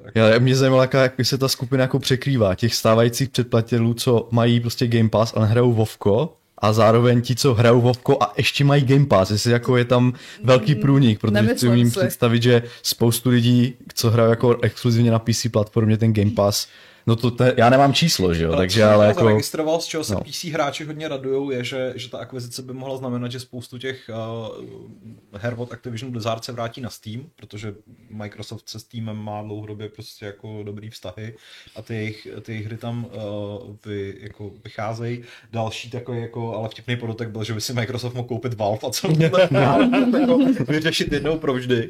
Tak... 0.03 0.15
Já, 0.15 0.39
mě 0.39 0.55
zajímalo, 0.55 0.82
jak, 0.82 0.93
jak 0.93 1.13
se 1.21 1.38
ta 1.38 1.47
skupina 1.47 1.82
jako 1.82 1.99
překrývá, 1.99 2.55
těch 2.55 2.75
stávajících 2.75 3.29
předplatitelů, 3.29 3.93
co 3.93 4.27
mají 4.32 4.60
prostě 4.60 4.88
Game 4.88 5.10
Pass, 5.10 5.34
ale 5.36 5.47
hrajou 5.47 5.73
Vovko, 5.73 6.36
a 6.62 6.73
zároveň 6.73 7.21
ti, 7.21 7.36
co 7.36 7.53
hrajou 7.53 7.82
Vovko 7.82 8.17
a 8.23 8.34
ještě 8.38 8.63
mají 8.63 8.84
Game 8.84 9.05
Pass, 9.05 9.32
jestli 9.32 9.51
jako 9.51 9.77
je 9.77 9.86
tam 9.86 10.13
velký 10.43 10.75
mm, 10.75 10.82
průnik, 10.82 11.19
protože 11.19 11.58
si 11.58 11.67
umím 11.67 11.91
představit, 11.91 12.43
že 12.43 12.63
spoustu 12.84 13.29
lidí, 13.29 13.73
co 13.93 14.12
hrajou 14.12 14.29
jako 14.29 14.58
exkluzivně 14.62 15.12
na 15.12 15.19
PC 15.19 15.47
platformě 15.51 15.97
ten 15.97 16.13
Game 16.13 16.32
Pass, 16.32 16.67
No 17.10 17.15
to 17.15 17.32
te, 17.32 17.54
já 17.58 17.69
nemám 17.69 17.93
číslo, 17.93 18.34
že 18.34 18.43
jo, 18.43 18.56
takže 18.56 18.84
ale 18.84 19.08
jako... 19.08 19.24
zaregistroval, 19.24 19.82
z 19.82 19.86
čeho 19.86 20.04
se 20.04 20.13
no. 20.13 20.22
PC 20.22 20.43
hráči 20.43 20.86
hodně 20.86 21.08
radujou, 21.08 21.52
je, 21.52 21.63
že, 21.63 21.93
že 21.95 22.10
ta 22.10 22.17
akvizice 22.17 22.62
by 22.62 22.74
mohla 22.74 22.98
znamenat, 22.98 23.32
že 23.32 23.39
spoustu 23.39 23.78
těch 23.78 24.10
uh, 25.32 25.39
her 25.39 25.54
od 25.58 25.74
Activision 25.74 26.12
Blizzard 26.12 26.43
se 26.43 26.52
vrátí 26.52 26.82
na 26.82 26.89
Steam, 26.89 27.30
protože 27.36 27.76
Microsoft 28.10 28.69
se 28.69 28.80
Steamem 28.80 29.17
má 29.17 29.41
dlouhodobě 29.41 29.89
prostě 29.89 30.26
jako 30.26 30.63
dobrý 30.63 30.89
vztahy 30.89 31.36
a 31.76 31.82
ty 31.82 31.95
jejich, 31.95 32.28
ty 32.41 32.52
jejich 32.52 32.65
hry 32.65 32.78
tam 32.78 33.06
uh, 33.06 33.76
vy, 33.86 34.17
jako 34.19 34.52
vycházejí. 34.63 35.24
Další 35.52 35.89
takový 35.89 36.22
jako, 36.22 36.56
ale 36.56 36.69
vtipný 36.69 36.95
podotek 36.95 37.30
byl, 37.30 37.43
že 37.43 37.54
by 37.54 37.62
si 37.62 37.74
Microsoft 37.74 38.13
mohl 38.13 38.28
koupit 38.28 38.54
Valve 38.54 38.88
a 38.88 38.89
co 38.89 39.08
jako 40.19 40.39
vyřešit 40.67 41.12
jednou 41.12 41.38
provždy. 41.38 41.89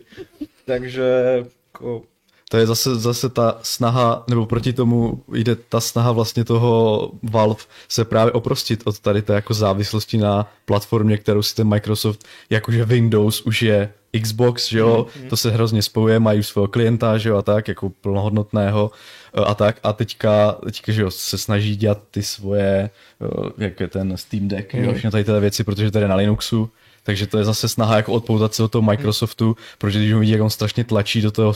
Takže 0.66 1.46
jako, 1.74 2.04
to 2.52 2.58
je 2.58 2.68
zase, 2.68 2.96
zase 2.96 3.30
ta 3.30 3.60
snaha, 3.62 4.24
nebo 4.30 4.46
proti 4.46 4.74
tomu 4.74 5.24
jde 5.34 5.56
ta 5.56 5.80
snaha 5.80 6.12
vlastně 6.12 6.44
toho 6.44 7.12
Valve 7.24 7.64
se 7.88 8.06
právě 8.06 8.32
oprostit 8.32 8.82
od 8.86 9.00
tady 9.00 9.22
té 9.22 9.34
jako 9.34 9.54
závislosti 9.54 10.18
na 10.18 10.52
platformě, 10.66 11.18
kterou 11.18 11.42
si 11.42 11.56
ten 11.56 11.68
Microsoft, 11.68 12.26
jakože 12.50 12.86
Windows 12.86 13.42
už 13.42 13.62
je 13.62 13.94
Xbox, 14.22 14.70
že 14.70 14.80
jo, 14.80 15.08
mm-hmm. 15.10 15.30
to 15.30 15.38
se 15.38 15.52
hrozně 15.52 15.82
spojuje, 15.82 16.20
mají 16.20 16.40
už 16.40 16.48
svého 16.48 16.68
klienta, 16.68 17.18
že 17.18 17.30
jo, 17.30 17.38
a 17.38 17.42
tak, 17.42 17.68
jako 17.68 17.90
plnohodnotného. 17.90 18.92
E, 19.34 19.46
a 19.46 19.56
tak, 19.56 19.80
a 19.84 19.94
teďka, 19.94 20.52
teďka 20.66 20.92
že 20.92 21.02
jo, 21.02 21.12
se 21.12 21.38
snaží 21.38 21.76
dělat 21.76 22.02
ty 22.12 22.24
svoje, 22.24 22.70
e, 22.70 22.90
jak 23.58 23.80
je 23.80 23.88
ten 23.88 24.18
Steam 24.18 24.48
Deck, 24.48 24.74
mm-hmm. 24.74 24.84
jo, 24.84 24.94
všechno 24.94 25.12
tady 25.12 25.24
tyhle 25.24 25.40
věci, 25.40 25.64
protože 25.64 25.92
to 25.92 26.00
je 26.00 26.08
na 26.08 26.16
Linuxu, 26.16 26.70
takže 27.10 27.28
to 27.28 27.38
je 27.38 27.46
zase 27.46 27.70
snaha 27.70 27.96
jako 27.96 28.14
odpoutat 28.14 28.54
se 28.54 28.64
od 28.64 28.72
toho 28.72 28.82
Microsoftu, 28.82 29.56
protože 29.78 30.00
když 30.00 30.14
vidí, 30.14 30.32
jak 30.32 30.42
on 30.42 30.50
strašně 30.50 30.84
tlačí 30.84 31.22
do 31.22 31.32
toho 31.32 31.54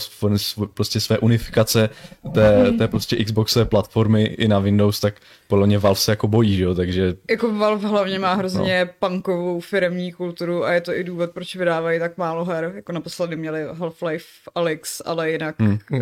prostě 0.74 1.00
své 1.00 1.18
unifikace 1.18 1.90
té, 2.34 2.72
té 2.78 2.88
prostě 2.88 3.24
Xboxové 3.24 3.64
platformy 3.64 4.22
i 4.24 4.48
na 4.48 4.58
Windows, 4.58 5.00
tak 5.00 5.14
podle 5.48 5.66
mě 5.66 5.78
Valve 5.78 6.00
se 6.00 6.12
jako 6.12 6.28
bojí, 6.28 6.56
že 6.56 6.64
jo, 6.64 6.74
takže... 6.74 7.14
Jako 7.30 7.52
Valve 7.52 7.88
hlavně 7.88 8.18
má 8.18 8.34
hrozně 8.34 8.84
no. 8.84 8.90
punkovou 9.08 9.60
firemní 9.60 10.12
kulturu 10.12 10.64
a 10.64 10.72
je 10.72 10.80
to 10.80 10.94
i 10.94 11.04
důvod, 11.04 11.30
proč 11.30 11.56
vydávají 11.56 11.98
tak 12.00 12.18
málo 12.18 12.44
her, 12.44 12.72
jako 12.74 12.92
naposledy 12.92 13.36
měli 13.36 13.64
Half-Life 13.64 14.50
Alyx, 14.54 15.02
ale 15.04 15.30
jinak 15.30 15.54
hmm. 15.58 15.78
uh, 15.92 16.00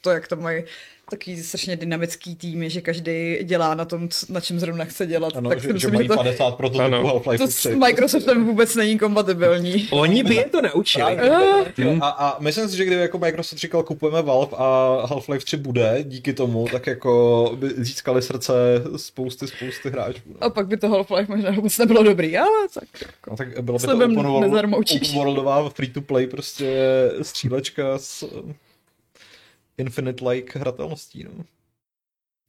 to, 0.00 0.10
jak 0.10 0.28
tam 0.28 0.42
mají 0.42 0.64
takový 1.10 1.42
strašně 1.42 1.76
dynamický 1.76 2.36
tým, 2.36 2.68
že 2.68 2.80
každý 2.80 3.38
dělá 3.42 3.74
na 3.74 3.84
tom, 3.84 4.08
na 4.28 4.40
čem 4.40 4.60
zrovna 4.60 4.84
chce 4.84 5.06
dělat. 5.06 5.36
Ano, 5.36 5.48
tak 5.48 5.60
že, 5.60 5.72
myslím, 5.72 5.90
že 5.90 5.96
mají 5.96 6.04
že 6.04 6.08
to, 6.08 6.16
50 6.16 6.54
prototypů 6.54 6.84
Ano. 6.84 7.02
Half-Life 7.02 7.38
to 7.38 7.46
3. 7.46 7.54
s 7.54 7.74
Microsoftem 7.74 8.46
vůbec 8.46 8.74
není 8.74 8.98
kompatibilní. 8.98 9.88
Oni 9.90 10.22
by 10.24 10.34
je 10.34 10.44
to 10.44 10.62
naučili. 10.62 11.18
Jo, 11.78 11.96
a, 12.00 12.08
a 12.08 12.36
myslím 12.40 12.68
si, 12.68 12.76
že 12.76 12.84
kdyby 12.84 13.02
jako 13.02 13.18
Microsoft 13.18 13.58
říkal, 13.58 13.82
kupujeme 13.82 14.22
Valve 14.22 14.56
a 14.56 15.02
Half-Life 15.06 15.44
3 15.44 15.56
bude 15.56 15.98
díky 16.02 16.32
tomu, 16.32 16.66
tak 16.72 16.86
jako 16.86 17.52
by 17.56 17.68
získali 17.76 18.22
srdce 18.22 18.52
spousty, 18.96 19.46
spousty 19.48 19.90
hráčů. 19.90 20.20
No. 20.26 20.36
A 20.40 20.50
pak 20.50 20.66
by 20.66 20.76
to 20.76 20.88
Half-Life 20.88 21.28
možná 21.28 21.50
vůbec 21.50 21.78
nebylo 21.78 22.02
dobrý, 22.02 22.38
ale 22.38 22.68
tak 22.74 22.88
jako. 23.02 23.30
No, 23.30 23.36
tak 23.36 23.62
bylo 23.62 23.78
by 23.78 23.86
to 23.86 23.94
open, 23.94 24.14
world, 24.14 24.54
open 24.54 25.14
worldová 25.14 25.70
free-to-play 25.70 26.26
prostě 26.26 26.76
střílečka 27.22 27.98
s 27.98 28.28
infinite-like 29.78 30.58
hratelností. 30.58 31.24
No. 31.24 31.44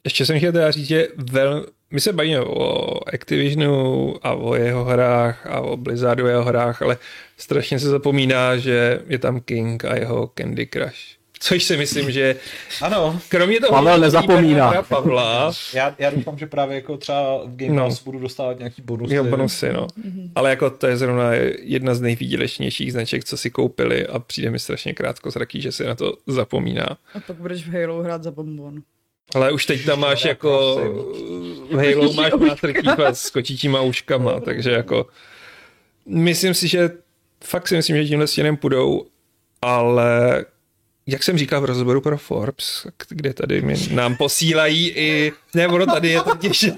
Ještě 0.04 0.26
jsem 0.26 0.38
chtěl 0.38 0.52
teda 0.52 0.72
říct, 0.72 0.88
že 0.88 1.08
vel... 1.18 1.66
my 1.92 2.02
se 2.02 2.14
bavíme 2.14 2.42
o 2.42 3.10
Activisionu 3.14 4.16
a 4.26 4.34
o 4.34 4.56
jeho 4.56 4.86
hrách 4.86 5.48
a 5.48 5.62
o 5.62 5.78
Blizzardu 5.78 6.26
a 6.26 6.30
jeho 6.30 6.44
hrách, 6.44 6.82
ale 6.82 6.98
strašně 7.38 7.80
se 7.80 7.90
zapomíná, 7.90 8.58
že 8.58 9.04
je 9.08 9.20
tam 9.20 9.42
King 9.42 9.86
a 9.86 9.96
jeho 9.96 10.32
Candy 10.38 10.68
Crush. 10.68 11.19
Což 11.42 11.64
si 11.64 11.78
myslím, 11.78 12.12
že 12.12 12.36
Ano, 12.82 13.20
kromě 13.30 13.60
toho, 13.60 13.72
Pavel 13.72 13.98
nezapomíná. 14.00 14.82
Pavla, 14.82 15.52
já, 15.74 15.96
já 16.00 16.10
doufám, 16.10 16.38
že 16.38 16.48
právě 16.48 16.76
jako 16.76 16.98
třeba 16.98 17.38
v 17.46 17.56
Game 17.56 17.74
No. 17.74 17.86
Pass 17.86 18.04
budu 18.04 18.20
dostávat 18.20 18.58
nějaký 18.58 18.82
bonusy. 18.82 19.16
jo, 19.16 19.24
bonusy, 19.24 19.74
no. 19.74 19.88
Ale 20.36 20.50
jako 20.50 20.70
to 20.70 20.88
je 20.88 20.98
zrovna 20.98 21.30
jedna 21.62 21.96
z 21.96 22.02
nejvýdělečnějších 22.02 22.92
značek, 22.92 23.24
co 23.24 23.38
si 23.38 23.50
koupili 23.50 24.08
a 24.08 24.20
přijde 24.20 24.52
mi 24.52 24.60
strašně 24.60 24.94
krátko 24.94 25.32
zraký, 25.32 25.62
že 25.62 25.72
se 25.72 25.84
na 25.84 25.96
to 25.96 26.14
zapomíná. 26.28 26.98
A 27.14 27.20
pak 27.28 27.36
budeš 27.36 27.68
v 27.68 27.74
Halo 27.74 28.04
hrát 28.04 28.24
za 28.24 28.32
bonbon. 28.32 28.82
Ale 29.36 29.52
už 29.52 29.66
teď 29.66 29.86
tam 29.86 30.00
máš 30.00 30.26
jako 30.26 30.76
v 31.72 31.76
Halo 31.76 32.14
máš 32.14 32.32
Chiefa 32.82 33.14
s 33.14 33.30
kočičíma 33.30 33.82
uškama, 33.82 34.40
takže 34.40 34.72
jako 34.72 35.08
myslím 36.06 36.54
si, 36.54 36.68
že 36.68 36.90
fakt 37.44 37.68
si 37.68 37.76
myslím, 37.76 37.98
že 37.98 38.06
tímhle 38.06 38.28
stěnem 38.28 38.58
půjdou, 38.58 39.06
ale 39.62 40.46
jak 41.12 41.24
jsem 41.24 41.38
říkal 41.38 41.62
v 41.62 41.66
rozhovoru 41.66 42.02
pro 42.02 42.18
Forbes, 42.18 42.88
kde 43.10 43.34
tady 43.34 43.62
mi, 43.62 43.76
nám 43.92 44.16
posílají 44.16 44.90
i, 44.90 45.34
ne, 45.54 45.68
ono 45.68 45.86
tady 45.86 46.10
je 46.10 46.22
totiž, 46.22 46.72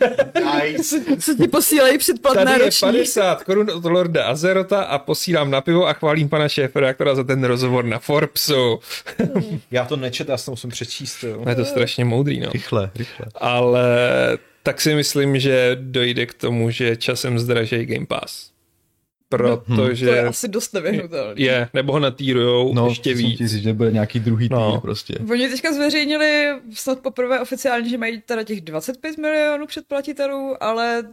Nice. 0.64 0.96
Co 1.20 1.36
ti 1.36 1.48
posílají 1.48 1.98
předplatné 1.98 2.46
tady 2.46 2.60
je 2.60 2.66
roční? 2.66 2.88
50 2.88 3.44
korun 3.44 3.70
od 3.70 3.86
Lorda 3.86 4.24
Azerota 4.24 4.84
a 4.84 4.98
posílám 4.98 5.52
na 5.52 5.62
pivo 5.62 5.88
a 5.88 5.94
chválím 5.94 6.30
pana 6.30 6.50
šéfredaktora 6.50 7.16
za 7.16 7.24
ten 7.24 7.44
rozhovor 7.44 7.86
na 7.86 8.00
Forbesu. 8.00 8.80
Já 9.72 9.86
to 9.86 9.96
nečet, 9.96 10.30
já 10.30 10.38
to 10.38 10.52
musím 10.52 10.70
přečíst. 10.70 11.24
Jo. 11.24 11.44
Je 11.50 11.56
to 11.56 11.66
strašně 11.66 12.06
moudrý, 12.06 12.40
no. 12.40 12.50
Rychle, 12.52 12.92
rychle. 12.96 13.26
ale 13.36 13.88
tak 14.64 14.82
si 14.82 14.96
myslím, 14.96 15.40
že 15.40 15.78
dojde 15.80 16.26
k 16.26 16.34
tomu, 16.34 16.72
že 16.72 16.96
časem 16.96 17.40
zdražej 17.40 17.86
Game 17.86 18.06
Pass. 18.06 18.51
To 19.38 19.48
je 19.48 19.58
Protože 19.90 20.20
asi 20.22 20.48
dost 20.48 20.74
nevyhnutelný. 20.74 21.42
je, 21.44 21.68
nebo 21.74 21.94
ho 21.94 22.00
natýrujou 22.00 22.74
No, 22.74 22.88
ještě 22.88 23.14
víc. 23.14 23.38
ti 23.38 23.48
říct, 23.48 23.64
že 23.64 23.74
bude 23.74 23.92
nějaký 23.92 24.20
druhý 24.20 24.50
tým 24.50 24.58
No. 24.58 24.82
prostě. 24.82 25.14
Oni 25.32 25.50
teďka 25.50 25.74
zveřejnili 25.74 26.48
snad 26.74 27.00
poprvé 27.00 27.40
oficiálně, 27.40 27.90
že 27.90 27.98
mají 27.98 28.22
teda 28.22 28.44
těch 28.44 28.62
25 28.62 29.18
milionů 29.18 29.68
předplatitelů, 29.68 30.64
ale 30.64 31.04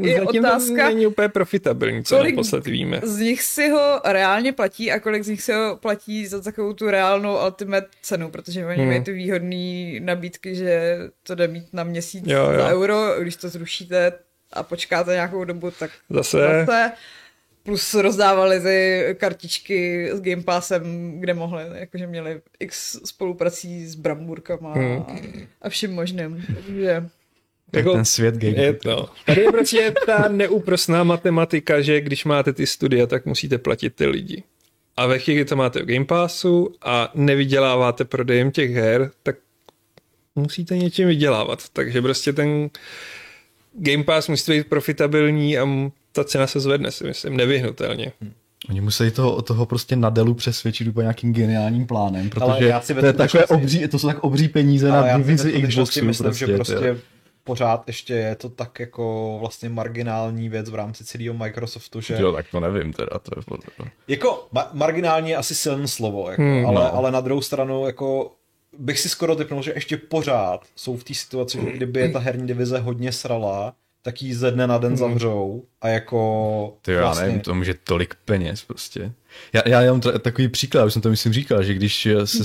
je 0.00 0.20
Zatím 0.20 0.44
otázka, 0.44 0.88
to 0.88 0.94
není 0.94 1.06
úplně 1.06 1.28
profitabilní, 1.28 2.04
co 2.04 2.16
kolik- 2.16 2.34
naposled 2.34 2.66
víme. 2.66 3.00
z 3.04 3.18
nich 3.18 3.42
si 3.42 3.68
ho 3.68 4.00
reálně 4.04 4.52
platí 4.52 4.92
a 4.92 5.00
kolik 5.00 5.24
z 5.24 5.28
nich 5.28 5.42
si 5.42 5.52
ho 5.52 5.76
platí 5.76 6.26
za 6.26 6.40
takovou 6.40 6.72
tu 6.72 6.90
reálnou 6.90 7.38
ultimate 7.46 7.86
cenu, 8.02 8.30
protože 8.30 8.66
oni 8.66 8.76
Hmm. 8.78 8.86
mají 8.88 9.04
ty 9.04 9.12
výhodné 9.12 10.00
nabídky, 10.00 10.54
že 10.54 10.98
to 11.22 11.34
jde 11.34 11.48
mít 11.48 11.64
na 11.72 11.84
měsíc 11.84 12.24
Jo, 12.26 12.50
jo. 12.52 12.58
za 12.58 12.68
euro, 12.68 13.14
když 13.20 13.36
to 13.36 13.48
zrušíte 13.48 14.12
a 14.52 14.62
počkáte 14.62 15.12
nějakou 15.12 15.44
dobu, 15.44 15.70
tak 15.70 15.90
Zase, 16.10 16.38
zase. 16.66 16.92
Plus 17.62 17.94
rozdávali 17.94 18.60
ty 18.60 19.04
kartičky 19.18 20.08
s 20.12 20.20
Game 20.20 20.42
Passem, 20.42 21.12
kde 21.20 21.34
mohli, 21.34 21.62
jakože 21.74 22.06
měli 22.06 22.40
x 22.58 22.98
spoluprací 23.04 23.86
s 23.86 23.94
Bramburkama 23.94 24.72
Hmm. 24.74 25.04
a, 25.62 25.68
vším 25.68 25.92
možným. 25.92 26.44
Takže 26.54 27.04
jako, 27.74 27.92
Ten 27.92 28.04
svět 28.04 28.34
game. 28.34 28.62
je 28.62 28.72
to. 28.72 29.08
Tady 29.26 29.40
je 29.40 29.52
prostě 29.52 29.94
ta 30.06 30.28
neúprosná 30.28 31.04
matematika, 31.04 31.80
že 31.80 32.00
když 32.00 32.24
máte 32.24 32.52
ty 32.52 32.66
studia, 32.66 33.06
tak 33.06 33.26
musíte 33.26 33.58
platit 33.58 33.94
ty 33.94 34.06
lidi. 34.06 34.42
A 34.96 35.06
ve 35.06 35.18
chvíli, 35.18 35.40
kdy 35.40 35.44
to 35.44 35.56
máte 35.56 35.82
v 35.82 35.86
Game 35.86 36.04
Passu 36.04 36.74
a 36.82 37.10
nevyděláváte 37.14 38.04
prodejem 38.04 38.50
těch 38.50 38.70
her, 38.74 39.10
tak 39.22 39.36
musíte 40.34 40.76
něčím 40.78 41.08
vydělávat. 41.08 41.68
Takže 41.72 42.02
prostě 42.02 42.32
ten 42.32 42.70
Game 43.72 44.04
Pass 44.04 44.28
musí 44.28 44.52
být 44.52 44.66
profitabilní 44.66 45.58
a 45.58 45.68
ta 46.12 46.24
cena 46.24 46.46
se 46.46 46.60
zvedne, 46.60 46.90
si 46.90 47.04
myslím, 47.04 47.36
nevyhnutelně. 47.36 48.12
Oni 48.70 48.80
musí 48.80 49.10
toho, 49.10 49.42
toho 49.42 49.66
prostě 49.66 49.96
na 49.96 50.10
Delu 50.10 50.34
přesvědčit 50.34 50.88
úplně 50.88 51.02
nějakým 51.04 51.32
geniálním 51.32 51.86
plánem, 51.86 52.30
protože 52.30 52.64
já 52.68 52.80
si 52.80 52.94
to, 52.94 53.06
je 53.06 53.12
takové 53.12 53.46
obří, 53.46 53.88
to 53.88 53.98
jsou 53.98 54.06
tak 54.06 54.18
obří 54.24 54.48
peníze 54.48 54.90
Ale 54.90 55.08
na 55.08 55.12
si 55.12 55.22
divizi 55.22 55.52
Xboxu. 55.68 56.04
myslím, 56.04 56.24
prostě, 56.26 56.46
že 56.46 56.54
prostě 56.56 56.74
to 56.74 56.84
je- 56.84 56.98
pořád 57.44 57.84
ještě 57.86 58.14
je 58.14 58.34
to 58.36 58.48
tak 58.48 58.80
jako 58.80 59.36
vlastně 59.40 59.68
marginální 59.68 60.48
věc 60.48 60.70
v 60.70 60.74
rámci 60.74 61.04
celého 61.04 61.34
Microsoftu, 61.34 62.00
že 62.00 62.16
Jo, 62.20 62.32
tak 62.32 62.46
to 62.50 62.60
nevím 62.60 62.92
teda. 62.92 63.18
To 63.18 63.30
je, 63.38 63.90
jako 64.08 64.46
ma- 64.54 64.68
marginální 64.72 65.30
je 65.30 65.36
asi 65.36 65.54
silné 65.54 65.88
slovo, 65.88 66.30
jako, 66.30 66.42
Hmm, 66.42 66.66
ale, 66.66 66.74
no. 66.80 66.94
ale 66.94 67.10
na 67.12 67.20
druhou 67.20 67.40
stranu 67.40 67.86
jako 67.86 68.32
bych 68.78 69.00
si 69.00 69.08
skoro 69.08 69.36
typnul, 69.36 69.62
že 69.62 69.72
ještě 69.74 69.96
pořád 69.96 70.66
jsou 70.76 70.96
v 70.96 71.04
té 71.04 71.14
situaci, 71.14 71.58
že 71.60 71.72
kdyby 71.72 72.00
je 72.00 72.08
ta 72.08 72.18
herní 72.18 72.46
divize 72.46 72.78
hodně 72.78 73.12
srala, 73.12 73.74
tak 74.02 74.22
ji 74.22 74.34
ze 74.34 74.50
dne 74.50 74.66
na 74.66 74.78
den 74.78 74.96
zavřou 74.96 75.64
a 75.80 75.88
jako 75.88 76.76
Ty 76.82 76.92
já 76.92 77.00
vlastně, 77.00 77.26
nevím, 77.26 77.40
to 77.40 77.54
může 77.54 77.74
tolik 77.84 78.14
peněz 78.24 78.64
prostě. 78.64 79.12
Já, 79.52 79.80
já 79.80 79.92
mám 79.92 80.00
t- 80.00 80.18
takový 80.18 80.48
příklad, 80.48 80.84
už 80.84 80.92
jsem 80.92 81.02
to 81.02 81.10
myslím 81.10 81.32
říkal, 81.32 81.62
že 81.62 81.74
když 81.74 82.06
eh, 82.06 82.26
se 82.26 82.44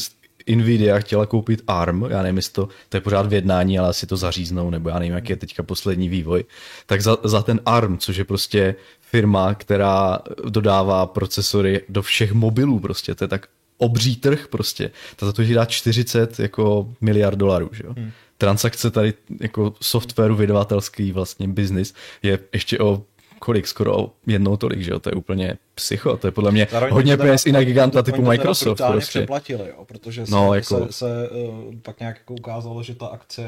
Nvidia 0.56 1.00
chtěla 1.00 1.26
koupit 1.26 1.62
ARM, 1.68 2.06
já 2.10 2.22
nevím, 2.22 2.36
jestli 2.36 2.54
to, 2.54 2.70
to 2.90 2.98
je 2.98 3.02
pořád 3.02 3.26
v 3.26 3.34
jednání, 3.34 3.80
ale 3.80 3.90
asi 3.90 4.08
to 4.08 4.18
zaříznou, 4.18 4.70
nebo 4.70 4.90
já 4.90 5.00
nevím, 5.00 5.14
jaký 5.14 5.32
je 5.32 5.38
teďka 5.38 5.64
poslední 5.64 6.10
vývoj, 6.10 6.44
tak 6.86 7.02
za, 7.02 7.18
za 7.24 7.42
ten 7.42 7.62
ARM, 7.66 7.98
což 7.98 8.18
je 8.18 8.24
prostě 8.24 8.76
firma, 9.02 9.54
která 9.56 10.20
dodává 10.50 11.06
procesory 11.06 11.82
do 11.90 12.02
všech 12.02 12.34
mobilů 12.34 12.80
prostě, 12.80 13.16
to 13.16 13.24
je 13.24 13.28
tak 13.28 13.48
obří 13.84 14.16
trh 14.16 14.48
prostě, 14.48 14.92
ta 15.16 15.26
za 15.26 15.34
to 15.34 15.44
dá 15.44 15.66
40 15.66 16.40
jako 16.40 16.94
miliard 17.02 17.38
dolarů, 17.38 17.70
že 17.74 17.84
jo. 17.86 17.94
Hmm. 17.98 18.12
Transakce 18.38 18.92
tady 18.92 19.14
jako 19.42 19.74
softwaru 19.82 20.36
vydavatelský 20.36 21.12
vlastně 21.12 21.48
biznis 21.48 21.94
je 22.24 22.40
ještě 22.54 22.80
o 22.80 23.04
kolik, 23.44 23.68
skoro 23.68 24.08
jednou 24.28 24.58
tolik, 24.58 24.82
že 24.82 24.92
jo, 24.92 25.00
to 25.00 25.10
je 25.10 25.14
úplně 25.14 25.54
psycho, 25.76 26.18
to 26.18 26.28
je 26.28 26.32
podle 26.32 26.52
mě 26.52 26.68
Zároveň 26.72 26.94
hodně 26.94 27.14
to 27.14 27.18
teda- 27.18 27.28
peněz 27.30 27.46
i 27.46 27.52
na 27.52 27.64
giganta 27.64 28.02
typu 28.04 28.16
to 28.18 28.22
teda 28.22 28.30
Microsoft 28.30 28.68
brutálně 28.78 28.94
prostě. 28.94 29.20
přeplatili, 29.20 29.64
jo, 29.78 29.86
protože 29.86 30.26
se, 30.26 30.32
No, 30.32 30.54
jako- 30.54 30.86
se, 30.86 30.92
se 30.92 31.30
uh, 31.30 31.74
pak 31.82 32.00
nějak 32.00 32.18
jako 32.18 32.34
ukázalo, 32.34 32.84
že 32.84 32.96
ta 32.96 33.06
akce 33.06 33.44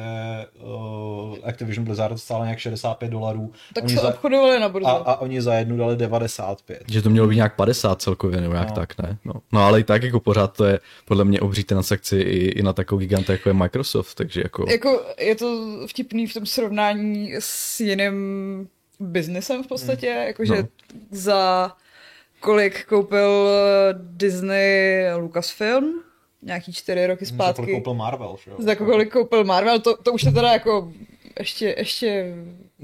uh, 0.64 1.38
Activision 1.44 1.86
Blizzard 1.86 2.20
stála 2.20 2.46
nějak 2.46 2.60
65 2.60 3.10
dolarů 3.12 3.52
tak 3.74 3.84
oni 3.84 3.96
se 3.96 4.02
za, 4.02 4.08
obchodovali 4.10 4.60
na 4.60 4.70
burze. 4.70 4.88
a, 4.88 4.92
a 4.92 5.16
oni 5.22 5.42
za 5.42 5.54
jednu 5.54 5.78
dali 5.78 5.96
95. 5.96 6.84
Že 6.92 7.02
to 7.02 7.10
mělo 7.10 7.28
být 7.28 7.36
nějak 7.36 7.56
50 7.56 8.02
celkově, 8.02 8.42
nebo 8.42 8.54
nějak 8.54 8.68
No. 8.70 8.74
no. 8.76 8.82
tak, 8.82 8.98
ne? 9.02 9.18
No. 9.26 9.34
no. 9.52 9.60
ale 9.62 9.80
i 9.80 9.84
tak 9.84 10.04
jako 10.04 10.20
pořád 10.20 10.58
to 10.58 10.66
je 10.66 10.80
podle 11.06 11.26
mě 11.26 11.40
obří 11.42 11.64
transakci 11.64 12.18
i, 12.18 12.46
i 12.60 12.64
na 12.64 12.74
takovou 12.74 13.00
giganta, 13.00 13.32
jako 13.34 13.50
je 13.50 13.54
Microsoft, 13.54 14.16
takže 14.16 14.42
jako... 14.44 14.66
Jako 14.72 15.02
je 15.20 15.36
to 15.36 15.78
vtipný 15.88 16.28
v 16.28 16.34
tom 16.34 16.46
srovnání 16.46 17.34
s 17.40 17.80
jiným 17.80 18.68
biznesem 19.00 19.64
v 19.64 19.68
podstatě, 19.68 20.08
jakože 20.08 20.54
No. 20.56 20.68
za 21.12 21.72
kolik 22.40 22.86
koupil 22.86 23.50
Disney 24.00 25.04
Lucasfilm, 25.18 26.04
nějaký 26.42 26.74
čtyři 26.74 27.08
roky 27.08 27.26
Za 27.26 27.32
kolik 27.38 27.56
zpátky. 27.56 27.72
koupil 27.72 27.94
Marvel, 27.94 28.36
že 28.44 28.52
jo? 28.52 28.58
Za 28.60 28.76
kolik 28.76 29.12
koupil 29.14 29.44
Marvel, 29.44 29.80
to, 29.80 29.98
to 29.98 30.12
už 30.14 30.24
je 30.24 30.32
teda 30.32 30.52
jako 30.54 30.92
ještě, 31.40 31.76
ještě 31.78 32.36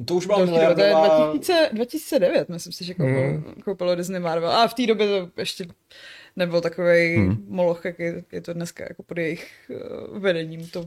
To 0.06 0.16
už 0.16 0.26
byla 0.26 0.46
miliardová... 0.46 1.18
2000, 1.32 1.70
2009, 1.74 2.50
myslím 2.50 2.74
si, 2.74 2.86
že 2.86 2.94
koupil, 2.94 3.22
Hmm. 3.30 3.54
koupilo 3.66 3.96
Disney 3.96 4.20
Marvel. 4.22 4.52
A 4.52 4.68
v 4.68 4.74
té 4.74 4.86
době 4.88 5.08
to 5.08 5.30
ještě 5.40 5.66
nebyl 6.36 6.62
takový 6.62 7.16
Hmm. 7.18 7.46
moloch, 7.48 7.86
jak 7.86 8.00
je, 8.00 8.24
je 8.32 8.42
to 8.42 8.54
dneska 8.54 8.84
jako 8.90 9.04
pod 9.04 9.18
jejich 9.18 9.52
uh, 10.12 10.20
vedením. 10.20 10.68
To 10.68 10.86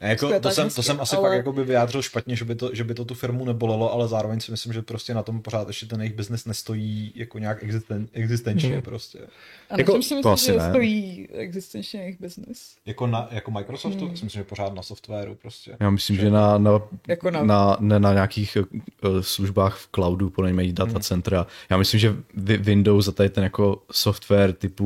Ne, 0.00 0.08
Jako, 0.08 0.40
to, 0.40 0.50
jsem, 0.50 0.70
to 0.70 0.82
jsem 0.82 1.00
asi 1.00 1.16
ale- 1.16 1.28
fakt 1.28 1.36
jako 1.36 1.52
by 1.52 1.64
vyjádřil 1.64 2.02
špatně, 2.02 2.36
že 2.36 2.44
by, 2.44 2.54
to, 2.54 2.70
že 2.74 2.84
by 2.84 2.94
to 2.94 3.04
tu 3.04 3.14
firmu 3.14 3.44
nebolelo, 3.44 3.92
ale 3.92 4.08
zároveň 4.08 4.40
si 4.40 4.50
myslím, 4.50 4.72
že 4.72 4.82
prostě 4.82 5.14
na 5.14 5.22
tom 5.22 5.42
pořád 5.42 5.68
ještě 5.68 5.86
ten 5.86 6.00
jejich 6.00 6.14
biznes 6.16 6.44
nestojí 6.44 7.12
jako 7.14 7.38
nějak 7.38 7.62
existen, 7.62 8.08
existenčně 8.12 8.72
Mhm. 8.72 8.82
prostě. 8.82 9.18
A 9.18 9.22
Jako- 9.70 9.80
jako, 9.80 9.92
čím 9.92 10.02
si 10.02 10.08
to 10.08 10.16
myslím, 10.16 10.32
asi 10.32 10.46
že 10.46 10.58
ne. 10.58 10.68
stojí 10.70 11.28
existenčně 11.32 12.00
jejich 12.00 12.20
business? 12.20 12.74
Jako, 12.86 13.06
na, 13.06 13.28
jako 13.30 13.50
Microsoftu, 13.50 13.98
Hmm. 13.98 14.08
hmm. 14.08 14.16
si 14.16 14.24
myslím, 14.24 14.40
že 14.40 14.44
pořád 14.44 14.74
na 14.74 14.82
softwaru 14.82 15.34
prostě. 15.34 15.76
Já 15.80 15.90
myslím, 15.90 16.16
že 16.16 16.30
na, 16.30 16.58
na, 16.58 16.80
Jako 17.08 17.30
na- 17.30 17.42
na, 17.44 17.76
ne, 17.80 18.00
na 18.00 18.12
nějakých 18.12 18.56
uh, 19.04 19.20
službách 19.20 19.76
v 19.78 19.88
cloudu, 19.94 20.30
podle 20.30 20.52
data 20.72 21.00
centra. 21.00 21.46
Já 21.70 21.76
myslím, 21.76 22.00
že 22.00 22.12
Wi- 22.36 22.60
Windows 22.62 23.08
a 23.08 23.12
tady 23.12 23.28
ten 23.30 23.44
jako 23.44 23.82
software 23.92 24.52
typu 24.52 24.79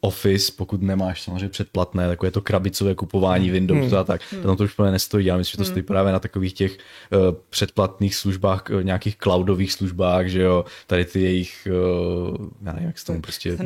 Office, 0.00 0.52
pokud 0.56 0.82
nemáš 0.82 1.22
samozřejmě 1.22 1.48
předplatné, 1.48 2.08
takové 2.08 2.30
to 2.30 2.40
krabicové 2.40 2.94
kupování 2.94 3.50
Windows 3.50 3.92
a 3.92 4.04
tak, 4.04 4.20
tam 4.42 4.56
to 4.56 4.64
už 4.64 4.72
úplně 4.72 4.90
nestojí. 4.90 5.26
Já 5.26 5.36
myslím, 5.36 5.50
že 5.50 5.56
to 5.56 5.64
stojí 5.64 5.82
právě 5.82 6.12
na 6.12 6.18
takových 6.18 6.52
těch 6.52 6.72
uh, 6.72 7.18
předplatných 7.50 8.14
službách, 8.14 8.64
uh, 8.74 8.82
nějakých 8.82 9.16
cloudových 9.16 9.72
službách, 9.72 10.26
že 10.26 10.42
jo, 10.42 10.64
tady 10.86 11.04
ty 11.04 11.20
jejich, 11.22 11.68
uh, 11.70 12.46
já 12.62 12.72
nevím, 12.72 12.86
jak 12.86 12.98
se 12.98 13.06
tomu 13.06 13.20
prostě 13.20 13.50
říká. 13.50 13.62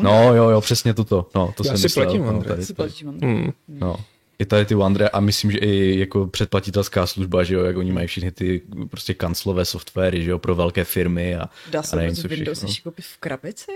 No 0.00 0.34
jo, 0.34 0.48
jo, 0.50 0.60
přesně 0.60 0.94
toto. 0.94 1.26
No, 1.34 1.54
to 1.56 1.62
Já 1.66 1.68
jsem 1.68 1.78
si 1.78 1.82
myslel. 1.84 2.04
platím 2.06 2.22
no, 2.26 2.42
tady, 2.42 2.64
Si 2.64 2.74
tady, 2.74 2.88
platím, 2.88 3.08
Ondra. 3.08 3.28
Hmm. 3.28 3.52
no. 3.68 3.96
I 4.38 4.44
tady 4.44 4.64
ty 4.64 4.74
Wandre 4.74 5.08
a 5.08 5.20
myslím, 5.20 5.50
že 5.50 5.58
i 5.58 5.98
jako 5.98 6.26
předplatitelská 6.26 7.06
služba, 7.06 7.44
že 7.44 7.54
jo, 7.54 7.64
jak 7.64 7.76
oni 7.76 7.92
mají 7.92 8.06
všechny 8.06 8.30
ty 8.32 8.62
prostě 8.90 9.14
kanclové 9.14 9.64
softwary, 9.64 10.24
že 10.24 10.30
jo, 10.30 10.38
pro 10.38 10.54
velké 10.54 10.84
firmy 10.84 11.36
a, 11.36 11.48
Dá 11.70 11.80
a 11.80 11.82
se 11.82 11.96
nevím, 11.96 12.10
vůbec 12.10 12.22
co 12.22 12.28
Windows 12.28 12.58
všechno. 12.58 12.68
ještě 12.68 12.82
koupit 12.82 13.04
v 13.04 13.16
krabici? 13.18 13.72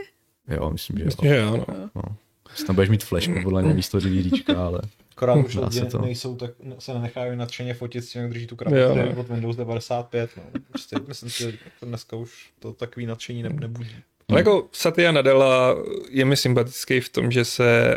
Jo, 0.49 0.71
myslím, 0.71 0.99
že 0.99 1.03
jo. 1.03 1.07
Myslím, 1.07 1.29
že 1.31 1.37
jo, 1.37 1.57
no. 1.57 1.91
No. 1.95 2.03
Jestli 2.51 2.67
tam 2.67 2.75
budeš 2.75 2.89
mít 2.91 3.05
flashku, 3.05 3.35
podle 3.43 3.63
mě 3.63 3.75
místo 3.75 4.01
DVDčka, 4.01 4.67
ale 4.67 4.81
Akorát 5.13 5.35
už 5.47 5.55
lidi 5.55 5.81
to. 5.85 5.99
nejsou 5.99 6.37
tak, 6.37 6.51
se 6.79 6.95
nenechají 6.95 7.37
nadšeně 7.37 7.75
fotit 7.75 8.05
s 8.05 8.13
tím, 8.13 8.23
jak 8.23 8.31
drží 8.31 8.47
tu 8.47 8.55
Jo, 8.55 8.57
krabici 8.59 9.15
no. 9.15 9.21
od 9.21 9.29
Windows 9.29 9.57
95. 9.57 10.31
No. 10.37 10.43
Prostě 10.69 10.97
myslím 11.09 11.31
si, 11.31 11.43
že 11.43 11.53
to 11.81 11.87
dneska 11.87 12.17
už 12.17 12.51
to 12.59 12.73
takový 12.73 13.07
nadšení 13.07 13.43
ne, 13.43 13.49
nebudí. 13.49 13.97
No 14.31 14.39
jako 14.39 14.69
Satya 14.73 15.13
Nadella 15.13 15.77
je 16.11 16.25
mi 16.25 16.37
sympatický 16.37 17.01
v 17.01 17.09
tom, 17.09 17.31
že 17.31 17.45
se 17.45 17.97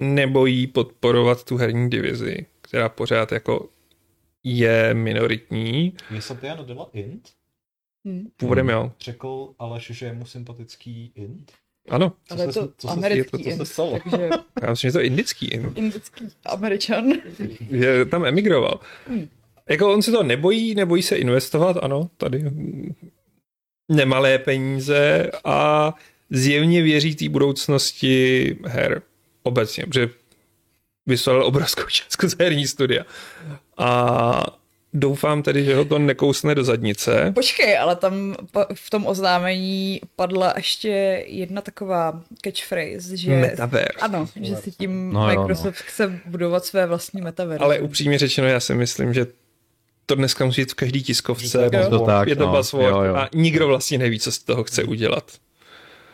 nebojí 0.00 0.66
podporovat 0.66 1.44
tu 1.44 1.56
herní 1.56 1.90
divizi, 1.90 2.46
která 2.60 2.88
pořád 2.88 3.32
jako 3.32 3.68
je 4.44 4.94
minoritní. 4.94 5.94
Je 6.10 6.22
Satya 6.22 6.54
Nadella 6.54 6.88
int? 6.92 7.28
Hm. 8.08 8.26
Původem 8.36 8.68
jo. 8.68 8.92
Řekl 9.00 9.48
Aleš, 9.58 9.90
že 9.90 10.06
je 10.06 10.12
mu 10.12 10.26
sympatický 10.26 11.12
int? 11.14 11.52
Ano, 11.88 12.12
Co 12.28 12.34
Ale 12.34 12.44
je 12.44 12.52
se- 12.52 12.60
to 12.60 12.68
co 12.78 12.86
se- 12.88 12.92
americký 12.92 13.44
je 13.44 13.44
to- 13.44 13.58
co 13.58 13.66
se 13.66 13.72
stalo? 13.72 13.98
takže 14.10 14.28
já 14.62 14.70
myslím, 14.70 14.88
že 14.88 14.92
to 14.92 14.98
je 14.98 15.06
indický. 15.06 15.46
indický 15.74 16.24
američan. 16.46 17.12
že 17.70 18.04
tam 18.04 18.24
emigroval. 18.24 18.80
Jako 19.68 19.92
on 19.94 20.02
se 20.02 20.10
to 20.12 20.22
nebojí, 20.22 20.74
nebojí 20.74 21.02
se 21.02 21.16
investovat, 21.16 21.76
ano, 21.82 22.10
tady 22.16 22.44
nemalé 23.92 24.38
peníze 24.38 25.30
a 25.44 25.94
zjevně 26.30 26.82
věří 26.82 27.14
té 27.14 27.28
budoucnosti 27.28 28.56
her 28.64 29.02
obecně, 29.42 29.84
protože 29.86 30.08
vyslal 31.06 31.44
obrovskou 31.46 31.86
částku 31.88 32.28
z 32.28 32.36
herní 32.38 32.66
studia. 32.66 33.04
A 33.78 34.58
doufám 34.98 35.42
tedy, 35.42 35.64
že 35.64 35.76
ho 35.76 35.84
to 35.84 35.98
nekousne 35.98 36.54
do 36.54 36.64
zadnice. 36.64 37.32
Počkej, 37.34 37.78
ale 37.78 37.96
tam 37.96 38.36
v 38.74 38.90
tom 38.90 39.06
oznámení 39.06 40.00
padla 40.16 40.52
ještě 40.56 41.24
jedna 41.26 41.60
taková 41.60 42.22
catchphrase, 42.44 43.16
že... 43.16 43.36
Metaverse. 43.36 44.00
Ano, 44.00 44.28
že 44.40 44.56
si 44.56 44.70
tím 44.70 45.12
No 45.12 45.30
jo, 45.30 45.36
no. 45.36 45.42
Microsoft 45.42 45.76
chce 45.76 46.20
budovat 46.26 46.64
své 46.64 46.86
vlastní 46.86 47.22
metaverse. 47.22 47.64
Ale 47.64 47.80
upřímně 47.80 48.18
řečeno, 48.18 48.48
já 48.48 48.60
si 48.60 48.74
myslím, 48.74 49.14
že 49.14 49.26
to 50.06 50.14
dneska 50.14 50.44
musí 50.44 50.60
být 50.60 50.72
v 50.72 50.74
každý 50.74 51.02
tiskovce. 51.02 51.70
To 51.70 51.76
je 51.76 51.88
to 51.88 51.98
tak, 51.98 52.28
je 52.28 52.36
to 52.36 52.46
no, 52.46 52.52
buzzword 52.52 52.94
jo, 52.94 53.02
jo. 53.02 53.14
a 53.14 53.28
nikdo 53.34 53.66
vlastně 53.66 53.98
neví, 53.98 54.20
co 54.20 54.32
z 54.32 54.38
toho 54.38 54.64
chce 54.64 54.84
udělat. 54.84 55.32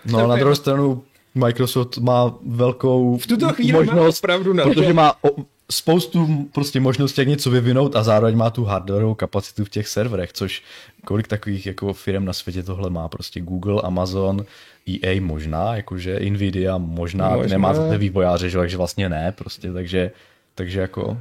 No 0.05 0.27
na 0.27 0.37
druhou 0.37 0.55
stranu 0.55 1.05
Microsoft 1.35 1.99
má 1.99 2.35
velkou 2.47 3.16
V 3.16 3.27
tuto 3.27 3.49
chvíli 3.49 3.73
možnost, 3.73 4.23
má 4.23 4.35
opravdu 4.35 4.53
na 4.53 4.64
protože 4.64 4.88
to. 4.88 4.95
má 4.95 5.25
o, 5.25 5.29
spoustu 5.73 6.49
prostě 6.53 6.81
možností, 6.81 7.21
jak 7.21 7.29
něco 7.29 7.51
vyvinout 7.51 7.97
a 7.97 8.03
zároveň 8.03 8.37
má 8.37 8.51
tu 8.51 8.65
hardwareovou 8.65 9.15
kapacitu 9.15 9.65
v 9.65 9.71
těch 9.71 9.89
serverech, 9.89 10.33
což 10.33 10.63
kolik 11.05 11.29
takových 11.29 11.67
jako 11.67 11.93
firm 11.93 12.25
na 12.25 12.33
světě 12.33 12.63
tohle 12.63 12.91
má, 12.91 13.09
prostě 13.09 13.41
Google, 13.41 13.83
Amazon, 13.85 14.45
EA 14.89 15.21
možná, 15.21 15.77
jakože 15.77 16.21
Nvidia 16.31 16.79
možná, 16.79 17.29
Možná. 17.37 17.49
nemá 17.49 17.75
zase 17.75 17.99
vývojáře, 17.99 18.51
že, 18.51 18.59
takže 18.59 18.77
vlastně 18.77 19.09
ne, 19.09 19.33
prostě, 19.33 19.73
takže, 19.73 20.11
takže 20.55 20.81
jako 20.81 21.19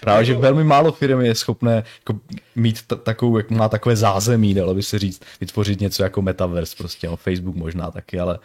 Právě, 0.00 0.24
že 0.24 0.34
velmi 0.34 0.64
málo 0.64 0.92
firm 0.92 1.20
je 1.20 1.34
schopné 1.34 1.74
jako 2.00 2.20
mít 2.56 2.82
t- 2.82 2.96
takovou, 2.96 3.36
jak 3.38 3.50
má 3.50 3.68
takové 3.68 3.96
zázemí, 3.96 4.54
dalo 4.54 4.74
by 4.74 4.82
se 4.82 4.98
říct, 4.98 5.22
vytvořit 5.40 5.80
něco 5.80 6.02
jako 6.02 6.22
metaverse, 6.22 6.76
prostě, 6.78 7.06
no, 7.08 7.16
Facebook 7.16 7.56
možná 7.56 7.90
taky, 7.90 8.20
ale 8.20 8.38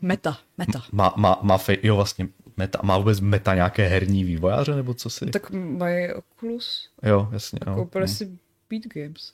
Meta, 0.00 0.38
meta. 0.58 0.82
má, 0.92 1.14
má, 1.16 1.38
má 1.42 1.58
fej, 1.58 1.78
jo 1.82 1.96
vlastně, 1.96 2.28
meta, 2.56 2.80
má 2.84 2.98
vůbec 2.98 3.20
meta 3.20 3.54
nějaké 3.54 3.86
herní 3.88 4.24
vývojáře, 4.24 4.74
nebo 4.76 4.94
co 4.94 5.10
si? 5.10 5.26
Tak 5.26 5.50
mají 5.50 6.08
Oculus, 6.12 6.90
Jo, 7.02 7.28
jasně, 7.32 7.58
jo. 7.66 7.74
koupili 7.74 8.04
hm, 8.04 8.08
si 8.08 8.38
Beat 8.70 8.82
Games. 8.94 9.32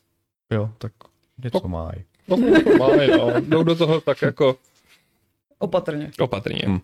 Jo, 0.50 0.70
tak 0.78 0.92
něco 1.44 1.68
mají. 1.68 2.04
No, 2.28 2.36
máme, 2.78 3.06
no. 3.06 3.40
Jdou 3.40 3.62
do 3.62 3.74
toho 3.76 4.00
tak 4.00 4.22
jako 4.22 4.56
Opatrně. 5.58 6.10
opatrně. 6.20 6.62
Hm. 6.66 6.80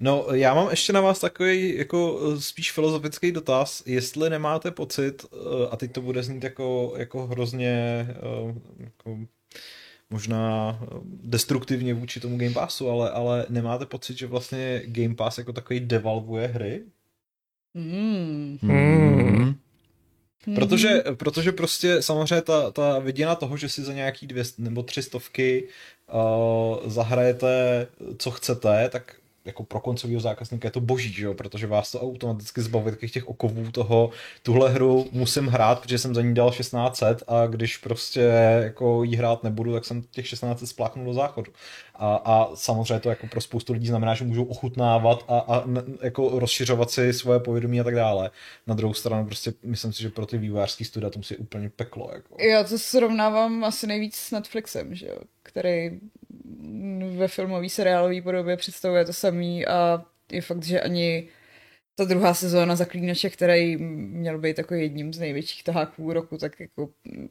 No, 0.00 0.26
já 0.32 0.54
mám 0.54 0.70
ještě 0.70 0.92
na 0.92 1.00
vás 1.00 1.18
takový 1.20 1.76
jako 1.76 2.20
eh, 2.36 2.40
spíš 2.40 2.72
filozofický 2.72 3.32
dotaz, 3.32 3.82
jestli 3.86 4.30
nemáte 4.30 4.70
pocit, 4.70 5.24
eh, 5.32 5.68
a 5.70 5.76
teď 5.76 5.92
to 5.92 6.00
bude 6.00 6.22
znít 6.22 6.44
jako, 6.44 6.94
jako 6.96 7.26
hrozně 7.26 7.70
eh, 8.10 8.54
jako 8.78 9.18
možná 10.10 10.78
eh, 10.82 10.86
destruktivně 11.04 11.94
vůči 11.94 12.20
tomu 12.20 12.38
Game 12.38 12.54
Passu, 12.54 12.90
ale, 12.90 13.10
ale 13.10 13.46
nemáte 13.48 13.86
pocit, 13.86 14.18
že 14.18 14.26
vlastně 14.26 14.82
Game 14.86 15.14
Pass 15.14 15.38
jako 15.38 15.52
takový 15.52 15.80
devalvuje 15.80 16.46
hry? 16.46 16.84
Hmm. 17.74 18.58
Hmm. 18.62 19.54
Protože, 20.54 21.04
protože 21.14 21.52
prostě 21.52 22.02
samozřejmě 22.02 22.42
ta, 22.42 22.70
ta 22.70 22.98
viděna 22.98 23.34
toho, 23.34 23.56
že 23.56 23.68
si 23.68 23.82
za 23.82 23.92
nějaký 23.92 24.26
dvě 24.26 24.44
nebo 24.58 24.82
tři 24.82 25.02
stovky 25.02 25.68
uh, 26.12 26.90
zahrajete, 26.90 27.86
co 28.18 28.30
chcete, 28.30 28.88
tak 28.88 29.16
jako 29.46 29.64
pro 29.64 29.80
koncového 29.80 30.20
zákazníka 30.20 30.68
je 30.68 30.72
to 30.72 30.80
boží, 30.80 31.12
že 31.12 31.24
jo? 31.24 31.34
protože 31.34 31.66
vás 31.66 31.92
to 31.92 32.00
automaticky 32.00 32.62
zbaví 32.62 32.90
takových 32.90 33.12
těch 33.12 33.28
okovů 33.28 33.70
toho, 33.70 34.10
tuhle 34.42 34.70
hru 34.70 35.06
musím 35.12 35.46
hrát, 35.46 35.80
protože 35.80 35.98
jsem 35.98 36.14
za 36.14 36.22
ní 36.22 36.34
dal 36.34 36.50
1600 36.50 37.22
a 37.28 37.46
když 37.46 37.76
prostě 37.76 38.20
jako 38.62 39.04
jí 39.04 39.16
hrát 39.16 39.42
nebudu, 39.42 39.72
tak 39.72 39.84
jsem 39.84 40.02
těch 40.02 40.28
1600 40.30 40.68
spláchnul 40.68 41.06
do 41.06 41.12
záchodu. 41.12 41.52
A, 41.94 42.14
a 42.14 42.56
samozřejmě 42.56 43.00
to 43.00 43.10
jako 43.10 43.26
pro 43.26 43.40
spoustu 43.40 43.72
lidí 43.72 43.86
znamená, 43.86 44.14
že 44.14 44.24
můžou 44.24 44.44
ochutnávat 44.44 45.24
a, 45.28 45.38
a 45.38 45.64
jako 46.02 46.38
rozšiřovat 46.38 46.90
si 46.90 47.12
svoje 47.12 47.40
povědomí 47.40 47.80
a 47.80 47.84
tak 47.84 47.94
dále. 47.94 48.30
Na 48.66 48.74
druhou 48.74 48.94
stranu 48.94 49.26
prostě 49.26 49.52
myslím 49.62 49.92
si, 49.92 50.02
že 50.02 50.10
pro 50.10 50.26
ty 50.26 50.38
vývojářský 50.38 50.84
studia 50.84 51.10
to 51.10 51.18
musí 51.18 51.36
úplně 51.36 51.70
peklo. 51.70 52.10
Jako. 52.12 52.36
Já 52.42 52.64
to 52.64 52.78
srovnávám 52.78 53.64
asi 53.64 53.86
nejvíc 53.86 54.16
s 54.16 54.30
Netflixem, 54.30 54.94
že 54.94 55.06
jo? 55.06 55.18
který 55.42 56.00
ve 57.16 57.28
filmové 57.28 57.68
seriálové 57.68 58.22
podobě 58.22 58.56
představuje 58.56 59.04
to 59.04 59.12
samý 59.12 59.66
a 59.66 60.04
je 60.32 60.40
fakt, 60.40 60.64
že 60.64 60.80
ani 60.80 61.28
ta 61.98 62.04
druhá 62.04 62.34
sezóna 62.34 62.76
Zaklínače, 62.76 63.30
který 63.30 63.76
měl 63.76 64.38
být 64.38 64.58
jako 64.58 64.74
jedním 64.74 65.12
z 65.12 65.18
největších 65.18 65.64
taháků 65.64 66.12
roku, 66.12 66.38
tak 66.38 66.60
jako 66.60 66.88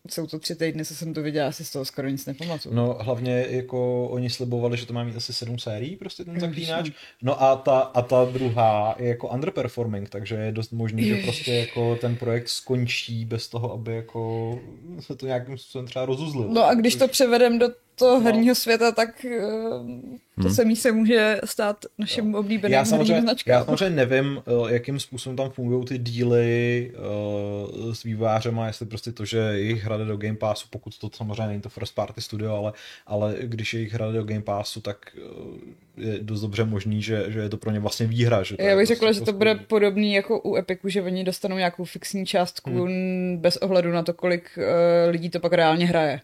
jsou 0.10 0.28
to 0.28 0.40
tři 0.40 0.56
týdny, 0.56 0.86
co 0.86 0.96
jsem 0.96 1.14
to 1.14 1.22
viděla, 1.22 1.48
asi 1.48 1.66
z 1.66 1.72
toho 1.72 1.86
skoro 1.86 2.10
nic 2.10 2.26
nepamatuju. 2.26 2.76
No 2.76 2.98
hlavně 3.02 3.46
jako 3.50 4.08
oni 4.08 4.30
slibovali, 4.30 4.78
že 4.78 4.86
to 4.86 4.94
má 4.94 5.04
mít 5.04 5.16
asi 5.16 5.34
sedm 5.34 5.60
sérií, 5.60 5.96
prostě 5.96 6.26
ten 6.26 6.40
zaklínač. 6.40 6.92
No 7.22 7.42
a 7.44 7.56
ta, 7.56 7.80
a 7.80 8.02
ta 8.02 8.26
druhá 8.26 8.96
je 9.00 9.08
jako 9.08 9.30
underperforming, 9.30 10.10
takže 10.10 10.36
je 10.36 10.52
dost 10.52 10.72
možný, 10.72 11.04
že 11.04 11.16
prostě 11.24 11.54
jako 11.54 11.96
ten 11.96 12.16
projekt 12.16 12.48
skončí 12.48 13.26
bez 13.26 13.48
toho, 13.48 13.74
aby 13.74 13.96
jako 13.96 14.60
se 15.00 15.16
to 15.16 15.26
nějakým 15.26 15.58
způsobem 15.58 15.88
třeba 15.88 16.06
rozuzlilo. 16.06 16.54
No 16.54 16.66
a 16.66 16.74
když 16.74 16.96
to 16.96 17.08
převedem 17.08 17.60
do 17.60 17.68
toho 17.96 18.16
No. 18.16 18.22
herního 18.22 18.56
světa, 18.56 18.92
tak 18.92 19.26
eh, 19.26 20.42
to 20.42 20.50
samý 20.50 20.76
se 20.76 20.92
může 20.92 21.40
stát 21.46 21.86
naším 21.98 22.36
oblíbeným 22.36 22.74
já 22.74 22.86
samozřejmě, 22.86 23.14
já 23.14 23.22
značkám. 23.22 23.66
samozřejmě 23.66 23.96
nevím, 23.96 24.42
eh, 24.48 24.74
jakým 24.74 25.00
způsobem 25.00 25.38
tam 25.38 25.50
fungují 25.50 25.86
ty 25.86 25.98
díly 25.98 26.92
uh, 26.96 27.94
s 27.94 28.04
vývářema, 28.04 28.68
jestli 28.68 28.86
prostě 28.86 29.12
to, 29.12 29.26
že 29.26 29.38
jejich 29.38 29.84
hra 29.84 29.98
jde 29.98 30.06
do 30.06 30.18
Game 30.18 30.36
Passu, 30.36 30.68
pokud 30.70 30.98
to 30.98 31.10
samozřejmě 31.14 31.48
není 31.48 31.62
to 31.62 31.70
first 31.70 31.96
party 31.96 32.22
studio, 32.22 32.56
ale, 32.56 32.74
ale 33.08 33.36
když 33.42 33.74
jejich 33.74 33.94
hra 33.94 34.12
jde 34.12 34.18
do 34.18 34.24
Game 34.24 34.42
Passu, 34.42 34.82
tak 34.82 34.98
uh, 35.18 35.58
je 35.98 36.20
dost 36.22 36.42
dobře 36.42 36.66
možný, 36.66 37.02
že, 37.02 37.26
že 37.28 37.40
je 37.40 37.50
to 37.50 37.58
pro 37.58 37.72
ně 37.72 37.80
vlastně 37.80 38.08
výhra. 38.08 38.44
Že 38.44 38.58
to 38.58 38.64
Já 38.64 38.76
bych 38.76 38.78
prostě 38.78 38.96
řekla, 38.96 39.12
že 39.12 39.22
to 39.22 39.34
bude 39.34 39.56
podobný 39.56 40.14
jako 40.14 40.40
u 40.40 40.56
Epiku, 40.56 40.90
že 40.90 41.02
oni 41.02 41.24
dostanou 41.24 41.58
nějakou 41.58 41.84
fixní 41.86 42.26
částku 42.26 42.86
hmm. 42.86 43.38
bez 43.38 43.58
ohledu 43.58 43.92
na 43.92 44.04
to, 44.04 44.14
kolik 44.14 44.50
uh, 44.58 45.12
lidí 45.12 45.30
to 45.30 45.40
pak 45.40 45.54
reálně 45.54 45.86
hraje 45.86 46.22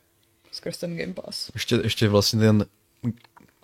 skrz 0.52 0.78
ten 0.78 0.98
Game 0.98 1.14
Pass. 1.14 1.52
Ještě, 1.54 1.80
ještě 1.84 2.08
vlastně 2.08 2.40
ten, 2.40 2.66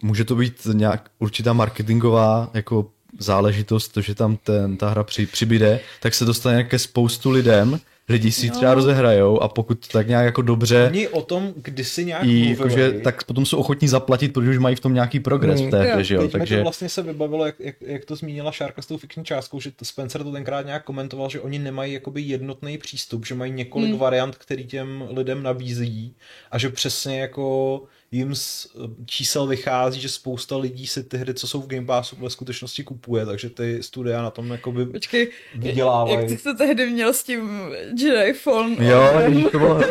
může 0.02 0.26
to 0.26 0.36
být 0.36 0.67
nějak 0.73 1.12
určitá 1.19 1.54
marketingová 1.54 2.50
jako 2.54 2.91
záležitost, 3.19 3.88
to, 3.88 4.02
že 4.02 4.15
tam 4.15 4.38
ten, 4.38 4.78
ta 4.78 4.89
hra 4.89 5.04
při, 5.04 5.26
přibyde, 5.26 5.80
tak 6.00 6.13
se 6.13 6.26
dostane 6.26 6.63
ke 6.63 6.80
spoustu 6.80 7.30
lidem, 7.30 7.80
lidi 8.10 8.32
si 8.32 8.46
ji 8.46 8.52
třeba 8.52 8.74
rozehrajou 8.74 9.41
a 9.41 9.48
pokud 9.48 9.88
tak 9.88 10.08
nějak 10.08 10.26
jako 10.26 10.41
dobře 10.41 10.88
Oni 10.88 11.08
o 11.08 11.22
tom 11.22 11.54
kdysi 11.56 12.06
nějak 12.06 12.24
i 12.24 12.28
mluvili, 12.28 12.50
jakože, 12.50 12.91
tak 13.04 13.24
potom 13.24 13.46
jsou 13.46 13.58
ochotní 13.58 13.88
zaplatit, 13.88 14.34
protože 14.34 14.50
už 14.52 14.58
mají 14.58 14.76
v 14.76 14.80
tom 14.80 14.93
nějaký 14.93 15.20
progres 15.20 15.62
v 15.62 15.70
té 15.70 15.84
hře, 15.84 16.04
že 16.04 16.15
jo, 16.15 16.28
takže 16.28 16.58
to 16.58 16.63
vlastně 16.63 16.89
se 16.89 17.02
vybavilo, 17.02 17.46
jak, 17.46 17.56
jak, 17.60 17.76
jak 17.82 18.06
to 18.06 18.15
zmínila 18.15 18.52
Šárka 18.52 18.82
s 18.82 18.86
tou 18.86 18.98
fikční 18.98 19.26
částkou, 19.26 19.60
že 19.60 19.72
Spencer 19.84 20.24
to 20.24 20.32
tenkrát 20.32 20.65
nějak 20.65 20.84
komentoval, 20.84 21.30
že 21.30 21.41
oni 21.41 21.60
nemají 21.60 21.93
jakoby 21.93 22.22
jednotný 22.22 22.78
přístup, 22.78 23.26
že 23.26 23.36
mají 23.36 23.52
několik 23.52 23.89
Hmm. 23.89 24.00
variant, 24.00 24.36
který 24.36 24.65
těm 24.65 25.04
lidem 25.10 25.43
nabízí 25.43 26.15
a 26.52 26.58
že 26.58 26.70
přesně 26.70 27.20
jako 27.22 27.82
jim 28.12 28.36
z 28.36 28.67
čísel 29.06 29.48
vychází, 29.48 30.02
že 30.02 30.10
spousta 30.10 30.58
lidí 30.58 30.88
si 30.88 31.04
ty 31.04 31.17
hry, 31.17 31.34
co 31.34 31.48
jsou 31.48 31.62
v 31.62 31.67
Game 31.67 31.86
Passu, 31.86 32.15
ve 32.22 32.30
skutečnosti 32.30 32.84
kupuje, 32.84 33.26
takže 33.26 33.50
ty 33.50 33.84
studia 33.84 34.22
na 34.22 34.32
tom 34.32 34.52
jakoby 34.52 34.86
Počkej, 34.86 35.32
vydělávají. 35.56 36.15
jak 36.20 36.28
ty 36.28 36.38
to 36.38 36.54
tehdy 36.56 36.89
měl 36.89 37.13
s 37.13 37.24
tím 37.24 37.50
Jedi 37.98 38.34
Fallen 38.34 38.76
Jo, 38.80 39.10
to 39.52 39.60
bylo. 39.60 39.82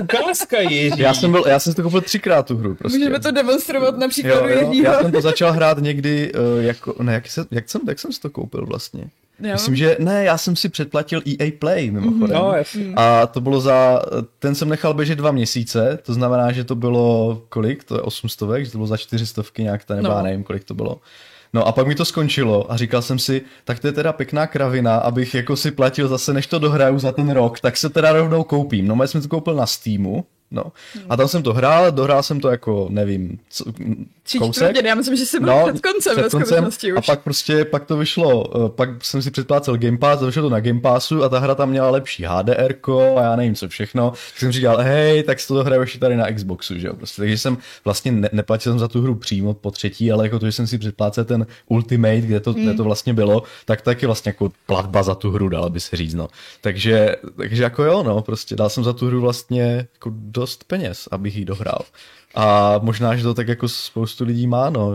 Ukázka 0.00 0.60
Jiří. 0.60 1.00
já 1.00 1.14
jsem 1.14 1.32
byl, 1.32 1.44
já 1.46 1.58
jsem 1.58 1.72
si 1.72 1.76
to 1.76 1.82
koupil 1.82 2.00
třikrát 2.00 2.46
tu 2.46 2.56
hru 2.56 2.74
prostě. 2.74 2.98
Můžeme 2.98 3.20
to 3.20 3.30
demonstrovat 3.30 3.96
na 3.98 4.04
Jo, 4.06 4.10
příkladu 4.10 4.48
jo, 4.48 4.58
jedního. 4.58 4.92
já 4.92 5.02
jsem 5.02 5.12
to 5.12 5.20
začal 5.20 5.52
hrát 5.52 5.78
někdy, 5.78 6.32
uh, 6.34 6.64
jako, 6.64 7.02
ne, 7.02 7.12
jak, 7.14 7.28
se, 7.28 7.44
jak, 7.50 7.70
jsem, 7.70 7.80
jak 7.88 7.98
jsem 7.98 8.12
si 8.12 8.20
to 8.20 8.30
koupil 8.30 8.66
vlastně? 8.66 9.04
Jo. 9.40 9.52
Myslím, 9.52 9.76
že 9.76 9.96
ne, 10.00 10.24
já 10.24 10.38
jsem 10.38 10.56
si 10.56 10.68
předplatil 10.68 11.22
EA 11.40 11.50
Play 11.58 11.90
mimochodem. 11.90 12.36
No. 12.36 12.54
A 12.96 13.26
to 13.26 13.40
bylo 13.40 13.60
za, 13.60 14.02
ten 14.38 14.54
jsem 14.54 14.68
nechal 14.68 14.94
běžet 14.94 15.14
dva 15.14 15.30
měsíce, 15.30 15.98
to 16.02 16.14
znamená, 16.14 16.52
že 16.52 16.64
to 16.64 16.74
bylo 16.74 17.42
kolik, 17.48 17.84
to 17.84 17.94
je 17.94 18.00
800, 18.00 18.48
že 18.58 18.70
to 18.72 18.78
bylo 18.78 18.86
za 18.86 18.96
400 18.96 19.42
nějak, 19.58 19.84
ta 19.84 19.94
nebo 19.94 20.08
No. 20.08 20.14
já 20.14 20.22
nevím, 20.22 20.44
kolik 20.44 20.64
to 20.64 20.74
bylo. 20.74 21.00
No 21.52 21.66
a 21.66 21.72
pak 21.72 21.86
mi 21.86 21.94
to 21.94 22.04
skončilo 22.04 22.72
a 22.72 22.76
říkal 22.76 23.02
jsem 23.02 23.18
si, 23.18 23.42
tak 23.64 23.78
to 23.78 23.86
je 23.86 23.92
teda 23.92 24.12
pěkná 24.12 24.46
kravina, 24.46 24.96
abych 24.96 25.34
jako 25.34 25.56
si 25.56 25.70
platil 25.70 26.08
zase, 26.08 26.32
než 26.32 26.46
to 26.46 26.58
dohraju 26.58 26.98
za 26.98 27.12
ten 27.12 27.30
rok, 27.30 27.60
tak 27.60 27.76
se 27.76 27.88
teda 27.90 28.12
rovnou 28.12 28.44
koupím. 28.44 28.88
No 28.88 28.96
já 29.00 29.06
jsem 29.06 29.22
to 29.22 29.28
koupil 29.28 29.54
na 29.54 29.66
Steamu, 29.66 30.24
no. 30.50 30.64
A 31.08 31.16
tam 31.16 31.28
jsem 31.28 31.42
to 31.42 31.52
hrál, 31.52 31.92
dohrál 31.92 32.22
jsem 32.22 32.40
to 32.40 32.48
jako, 32.48 32.86
nevím, 32.90 33.38
co, 33.48 33.64
Tři 34.22 34.38
kousek. 34.38 34.76
já 34.84 34.94
myslím, 34.94 35.16
že 35.16 35.26
jsi 35.26 35.40
byl 35.40 35.54
před 35.72 35.82
koncem 35.82 36.30
skutečnosti 36.30 36.92
a 36.92 36.98
už. 36.98 37.06
pak 37.06 37.20
prostě, 37.20 37.64
pak 37.64 37.84
to 37.84 37.96
vyšlo, 37.96 38.66
eh, 38.66 38.68
pak 38.68 39.04
jsem 39.04 39.22
si 39.22 39.30
předplácel 39.30 39.76
Game 39.76 39.98
Pass, 39.98 40.22
vyšlo 40.22 40.42
to 40.42 40.48
na 40.48 40.60
Game 40.60 40.80
Passu 40.80 41.24
a 41.24 41.28
ta 41.28 41.38
hra 41.38 41.54
tam 41.54 41.70
měla 41.70 41.90
lepší 41.90 42.24
HDR 42.24 42.74
a 43.16 43.22
já 43.22 43.36
nevím 43.36 43.54
co 43.54 43.68
všechno. 43.68 44.10
Tak 44.10 44.38
jsem 44.38 44.52
říkal, 44.52 44.76
hej, 44.78 45.22
tak 45.22 45.40
si 45.40 45.48
to 45.48 45.64
hraju 45.64 45.80
ještě 45.80 45.98
tady 45.98 46.16
na 46.16 46.32
Xboxu, 46.32 46.78
že 46.78 46.86
jo. 46.86 46.94
Prostě, 46.94 47.22
takže 47.22 47.38
jsem 47.38 47.58
vlastně 47.84 48.12
ne, 48.12 48.28
neplatil 48.32 48.72
jsem 48.72 48.78
za 48.78 48.88
tu 48.88 49.02
hru 49.02 49.14
přímo 49.14 49.54
po 49.54 49.70
třetí, 49.70 50.12
ale 50.12 50.24
jako 50.24 50.38
to, 50.38 50.46
že 50.46 50.52
jsem 50.52 50.66
si 50.66 50.78
předplácel 50.78 51.24
ten 51.24 51.46
Ultimate, 51.66 52.20
kde 52.20 52.40
to, 52.40 52.52
kde 52.52 52.74
to 52.74 52.84
vlastně 52.84 53.14
bylo, 53.14 53.42
tak 53.64 53.82
taky 53.82 54.06
vlastně 54.06 54.28
jako 54.28 54.52
platba 54.66 55.02
za 55.02 55.14
tu 55.14 55.30
hru, 55.30 55.48
dala 55.48 55.68
by 55.68 55.80
se 55.80 55.96
říct, 55.96 56.14
no. 56.14 56.28
Takže, 56.60 57.16
takže 57.36 57.62
jako 57.62 57.84
jo, 57.84 58.02
no, 58.02 58.22
prostě 58.22 58.56
dal 58.56 58.68
jsem 58.70 58.84
za 58.84 58.92
tu 58.92 59.06
hru 59.06 59.20
vlastně 59.20 59.88
jako 59.94 60.10
dost 60.36 60.64
peněz, 60.64 61.08
abych 61.10 61.36
ji 61.36 61.44
dohrál. 61.44 61.82
A 62.34 62.78
možná, 62.82 63.16
že 63.16 63.22
to 63.22 63.34
tak 63.34 63.48
jako 63.48 63.68
spoustu 63.68 64.24
lidí 64.24 64.46
má, 64.46 64.70
no. 64.70 64.92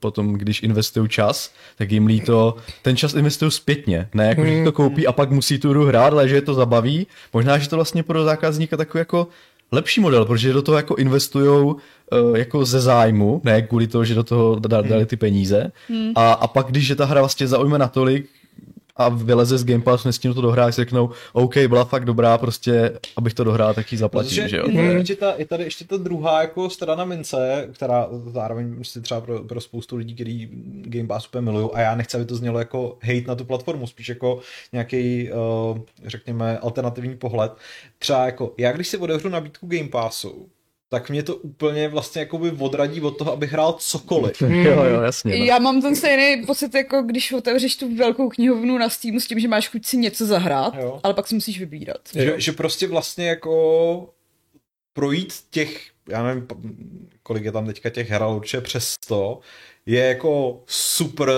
Potom, 0.00 0.32
když 0.32 0.62
investují 0.62 1.08
čas, 1.08 1.52
tak 1.78 1.92
jim 1.92 2.06
líto, 2.06 2.56
ten 2.82 2.96
čas 2.96 3.14
investují 3.14 3.50
zpětně. 3.50 4.08
Ne 4.14 4.28
jako, 4.28 4.46
že 4.46 4.64
to 4.64 4.72
koupí 4.72 5.06
a 5.06 5.12
pak 5.12 5.30
musí 5.30 5.58
tu 5.58 5.70
hru 5.70 5.84
hrát, 5.84 6.12
ale 6.12 6.28
že 6.28 6.34
je 6.34 6.42
to 6.42 6.54
zabaví. 6.54 7.06
Možná, 7.32 7.58
že 7.58 7.68
to 7.68 7.76
vlastně 7.76 8.02
pro 8.02 8.24
zákazníka 8.24 8.76
takový 8.76 9.00
jako 9.00 9.28
lepší 9.72 10.00
model, 10.00 10.24
protože 10.24 10.52
do 10.52 10.62
toho 10.62 10.76
jako 10.76 10.96
investujou 10.96 11.72
uh, 11.72 12.36
jako 12.36 12.64
ze 12.64 12.80
zájmu, 12.80 13.40
ne 13.44 13.62
kvůli 13.62 13.86
toho, 13.86 14.04
že 14.04 14.14
do 14.14 14.24
toho 14.24 14.56
da- 14.56 14.88
dali 14.88 15.06
ty 15.06 15.16
peníze. 15.16 15.72
A, 16.14 16.32
a 16.32 16.46
pak, 16.46 16.66
když 16.66 16.88
je 16.88 16.96
ta 16.96 17.04
hra 17.04 17.20
vlastně 17.20 17.46
zaujme 17.46 17.78
natolik, 17.78 18.26
a 18.98 19.08
vyleze 19.08 19.58
z 19.58 19.64
Game 19.64 19.82
Passu, 19.82 20.08
nestínu 20.08 20.34
to 20.34 20.40
dohrát, 20.40 20.74
si 20.74 20.80
řeknou, 20.80 21.10
OK, 21.32 21.56
byla 21.56 21.84
fakt 21.84 22.04
dobrá, 22.04 22.38
prostě, 22.38 22.98
abych 23.16 23.34
to 23.34 23.44
dohrál, 23.44 23.74
tak 23.74 23.92
ji 23.92 23.98
zaplatím, 23.98 24.28
Protože 24.30 24.48
že 24.48 24.56
jo. 24.56 24.64
je 24.68 24.76
tady, 24.76 24.98
ještě 24.98 25.16
ta, 25.16 25.34
je 25.36 25.46
tady 25.46 25.64
ještě 25.64 25.84
ta 25.84 25.96
druhá 25.96 26.40
jako 26.40 26.70
strana 26.70 27.04
mince, 27.04 27.68
která 27.74 28.08
zároveň 28.26 28.84
si 28.84 29.00
třeba 29.00 29.20
pro, 29.20 29.44
pro 29.44 29.60
spoustu 29.60 29.96
lidí, 29.96 30.14
kteří 30.14 30.48
Game 30.84 31.08
Pass 31.08 31.26
úplně 31.26 31.42
milují 31.42 31.70
a 31.74 31.80
já 31.80 31.94
nechci, 31.94 32.16
aby 32.16 32.26
to 32.26 32.36
znělo 32.36 32.58
jako 32.58 32.98
hate 33.02 33.24
na 33.26 33.34
tu 33.34 33.44
platformu, 33.44 33.86
spíš 33.86 34.08
jako 34.08 34.40
nějaký, 34.72 35.30
uh, 35.32 35.78
řekněme, 36.06 36.58
alternativní 36.58 37.16
pohled. 37.16 37.52
Třeba 37.98 38.26
jako, 38.26 38.54
já 38.58 38.72
když 38.72 38.88
si 38.88 38.96
otevřu 38.96 39.28
nabídku 39.28 39.66
Game 39.66 39.88
Passu, 39.88 40.48
tak 40.88 41.10
mě 41.10 41.22
to 41.22 41.36
úplně 41.36 41.88
vlastně 41.88 42.20
jakoby 42.20 42.50
odradí 42.58 43.00
od 43.00 43.18
toho, 43.18 43.32
abych 43.32 43.52
hrál 43.52 43.72
cokoliv. 43.72 44.42
jo, 44.42 44.84
jo, 44.84 45.00
jasně. 45.02 45.38
No. 45.38 45.44
Já 45.44 45.58
mám 45.58 45.82
ten 45.82 45.96
stejný 45.96 46.46
pocit, 46.46 46.74
jako 46.74 47.02
když 47.02 47.32
otevřeš 47.32 47.76
tu 47.76 47.96
velkou 47.96 48.28
knihovnu 48.28 48.78
na 48.78 48.88
Steamu 48.88 49.20
s 49.20 49.26
tím, 49.26 49.40
že 49.40 49.48
máš 49.48 49.68
chuť 49.68 49.86
si 49.86 49.96
něco 49.96 50.26
zahrát, 50.26 50.74
Jo. 50.80 51.00
ale 51.02 51.14
pak 51.14 51.26
si 51.26 51.34
musíš 51.34 51.58
vybírat. 51.58 52.00
Že, 52.14 52.34
že 52.36 52.52
prostě 52.52 52.86
vlastně 52.86 53.28
jako 53.28 54.10
projít 54.92 55.34
těch, 55.50 55.80
já 56.08 56.22
nevím, 56.22 56.46
kolik 57.22 57.44
je 57.44 57.52
tam 57.52 57.66
teďka 57.66 57.90
těch 57.90 58.10
her, 58.10 58.22
ale 58.22 58.36
určitě 58.36 58.60
přes 58.60 58.88
100, 59.04 59.40
je 59.86 60.04
jako 60.04 60.62
super 60.66 61.30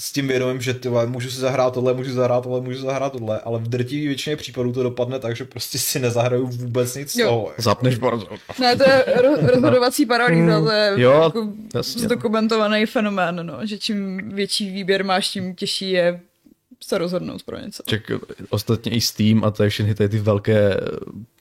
s 0.00 0.12
tím 0.12 0.28
vědomím, 0.28 0.60
že 0.60 0.74
ty 0.74 0.88
vole, 0.88 1.06
můžu 1.06 1.30
si 1.30 1.40
zahrát 1.40 1.74
tohle, 1.74 1.94
můžu 1.94 2.12
zahrát 2.12 2.42
tohle, 2.42 2.60
můžu 2.60 2.80
zahrát 2.82 3.12
tohle, 3.12 3.40
ale 3.40 3.58
v 3.58 3.68
drtivé 3.68 4.06
většině 4.06 4.36
případů 4.36 4.72
to 4.72 4.82
dopadne 4.82 5.18
tak, 5.18 5.36
že 5.36 5.44
prostě 5.44 5.78
si 5.78 5.98
nezahraju 5.98 6.46
vůbec 6.46 6.94
nic 6.94 7.12
z 7.12 7.16
Jo. 7.18 7.26
toho. 7.28 7.52
Zapneš 7.58 7.98
borzo. 7.98 8.26
Ne, 8.60 8.76
to 8.76 8.82
je 8.90 9.04
ro- 9.16 9.46
rozhodovací 9.46 10.06
paralýza, 10.06 10.60
to 10.64 10.70
je 10.70 10.92
Jo, 10.96 11.20
jako 11.24 11.48
jasně. 11.74 12.02
zdokumentovaný 12.02 12.86
fenomén, 12.86 13.46
no, 13.46 13.66
že 13.66 13.78
čím 13.78 14.28
větší 14.34 14.70
výběr 14.70 15.04
máš, 15.04 15.28
tím 15.28 15.54
těžší 15.54 15.90
je 15.90 16.20
se 16.84 16.98
rozhodnout 16.98 17.42
pro 17.42 17.58
něco. 17.58 17.82
Ček, 17.86 18.10
ostatně 18.50 18.92
i 18.92 19.00
Steam 19.00 19.44
a 19.44 19.50
tady 19.50 19.70
všechny 19.70 19.94
tady 19.94 20.08
ty 20.08 20.18
velké 20.18 20.80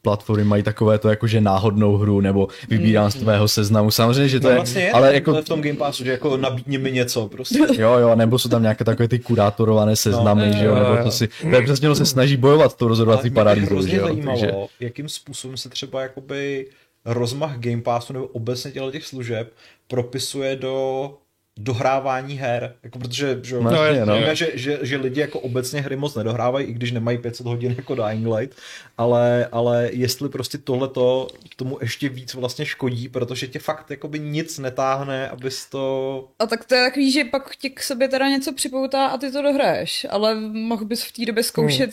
platformy 0.02 0.44
mají 0.44 0.64
takové 0.64 0.98
to 0.98 1.10
jako, 1.10 1.28
že 1.28 1.42
náhodnou 1.42 1.98
hru 1.98 2.22
nebo 2.22 2.48
vybírám 2.70 3.12
z 3.12 3.16
tvého 3.16 3.48
seznamu. 3.48 3.92
Samozřejmě, 3.92 4.30
že 4.30 4.40
to 4.40 4.48
No 4.48 4.50
je, 4.50 4.56
vlastně 4.56 4.82
je, 4.82 4.92
ale 4.92 5.14
jako, 5.14 5.42
v 5.42 5.46
tom 5.46 5.62
Game 5.62 5.78
Passu, 5.78 6.04
že 6.04 6.12
jako 6.12 6.38
nabídni 6.38 6.78
mi 6.78 6.92
něco 6.92 7.28
prostě. 7.28 7.60
jo, 7.82 7.94
jo, 7.94 8.16
nebo 8.16 8.40
jsou 8.40 8.50
tam 8.50 8.62
nějaké 8.62 8.84
takové 8.84 9.08
ty 9.08 9.20
kurátorované 9.20 9.96
seznamy, 9.96 10.48
No, 10.48 10.54
že 10.54 10.66
jo, 10.66 10.76
jo, 10.76 10.84
nebo 10.84 11.04
to 11.04 11.12
si, 11.12 11.28
to 11.28 11.56
je 11.56 11.62
přesně, 11.62 11.88
to 11.88 11.96
se 11.96 12.06
snaží 12.06 12.38
bojovat 12.38 12.72
s 12.72 12.76
tou 12.76 12.88
rozhodovací 12.88 13.30
paralýzou, 13.30 13.66
hrozně 13.74 13.92
že 13.92 13.98
jo, 13.98 14.06
zajímalo, 14.08 14.40
takže, 14.40 14.54
jakým 14.80 15.10
způsobem 15.10 15.58
se 15.58 15.70
třeba 15.70 16.02
jakoby 16.02 16.68
rozmach 17.06 17.60
Game 17.60 17.82
Passu 17.82 18.14
nebo 18.14 18.26
obecně 18.26 18.72
těch 18.92 19.06
služeb 19.06 19.54
propisuje 19.88 20.56
do 20.56 21.14
dohrávání 21.62 22.38
her, 22.38 22.76
jako 22.84 23.00
protože 23.00 23.40
že, 23.44 23.56
jo, 23.56 23.64
No, 23.64 23.72
jasně, 23.72 24.06
no. 24.06 24.18
víme, 24.18 24.36
že, 24.36 24.52
že, 24.54 24.80
že, 24.82 24.98
lidi 24.98 25.22
jako 25.22 25.40
obecně 25.40 25.82
hry 25.82 25.96
moc 25.96 26.16
nedohrávají, 26.16 26.68
i 26.68 26.74
když 26.74 26.92
nemají 26.92 27.18
500 27.18 27.46
hodin 27.46 27.74
jako 27.78 27.96
Dying 27.96 28.28
Light, 28.28 28.58
ale, 28.98 29.48
ale 29.52 29.90
jestli 29.94 30.30
prostě 30.30 30.58
tohleto 30.58 31.28
tomu 31.56 31.78
ještě 31.82 32.10
víc 32.10 32.34
vlastně 32.34 32.66
škodí, 32.66 33.10
protože 33.10 33.48
tě 33.48 33.60
fakt 33.60 33.92
jakoby 33.92 34.20
nic 34.20 34.60
netáhne, 34.60 35.30
abys 35.30 35.66
to... 35.66 36.28
A 36.40 36.46
tak 36.46 36.66
to 36.66 36.76
je 36.76 36.84
takový, 36.84 37.12
že 37.12 37.24
pak 37.24 37.56
tě 37.56 37.70
k 37.70 37.84
sobě 37.84 38.08
teda 38.08 38.30
něco 38.30 38.54
připoutá 38.54 39.08
a 39.08 39.18
ty 39.18 39.32
to 39.32 39.42
dohraješ, 39.42 40.08
ale 40.10 40.36
mohl 40.40 40.86
bys 40.86 41.04
v 41.04 41.12
té 41.12 41.26
době 41.26 41.44
zkoušet 41.44 41.90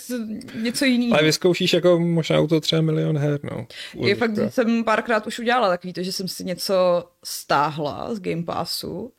něco 0.54 0.84
jiného. 0.84 1.14
Ale 1.14 1.22
vyzkoušíš 1.22 1.72
jako 1.72 1.98
možná 1.98 2.40
u 2.40 2.46
toho 2.46 2.60
třeba 2.60 2.82
milion 2.82 3.18
her, 3.18 3.40
no. 3.42 3.66
Je 3.94 4.14
fakt, 4.14 4.32
jsem 4.48 4.84
párkrát 4.84 5.26
už 5.26 5.38
udělala 5.38 5.68
takový 5.68 5.92
to, 5.92 6.02
že 6.02 6.12
jsem 6.12 6.28
si 6.28 6.44
něco 6.44 7.04
stáhla 7.24 8.14
z 8.14 8.20
Game 8.20 8.42
Passu 8.42 9.12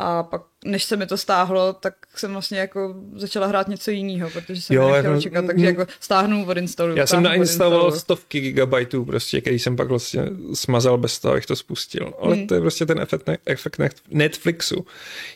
a 0.00 0.22
pak, 0.22 0.42
než 0.64 0.84
se 0.84 0.96
mi 0.96 1.06
to 1.06 1.16
stáhlo, 1.16 1.72
tak 1.72 1.94
jsem 2.16 2.32
vlastně 2.32 2.58
jako 2.58 2.94
začala 3.16 3.46
hrát 3.46 3.68
něco 3.68 3.90
jiného, 3.90 4.30
protože 4.30 4.62
jsem 4.62 4.76
Jo, 4.76 4.82
nechtěla 4.88 5.12
jako- 5.12 5.20
čekat, 5.22 5.46
takže 5.46 5.66
jako 5.66 5.86
stáhnu, 6.00 6.46
odinstaluju. 6.46 6.96
Já 6.98 7.06
jsem 7.06 7.22
nainstaloval 7.22 7.92
stovky 7.92 8.40
gigabajtů, 8.40 9.04
prostě, 9.04 9.40
který 9.40 9.58
jsem 9.58 9.76
pak 9.76 9.88
vlastně 9.88 10.22
smazal 10.54 10.98
bez 10.98 11.18
toho, 11.18 11.32
abych 11.32 11.46
to 11.46 11.56
spustil. 11.56 12.12
Ale 12.20 12.36
Hmm. 12.36 12.46
to 12.46 12.54
je 12.54 12.60
prostě 12.60 12.86
ten 12.86 13.00
efekt, 13.00 13.28
efekt 13.46 13.78
net- 13.78 14.00
Netflixu. 14.10 14.86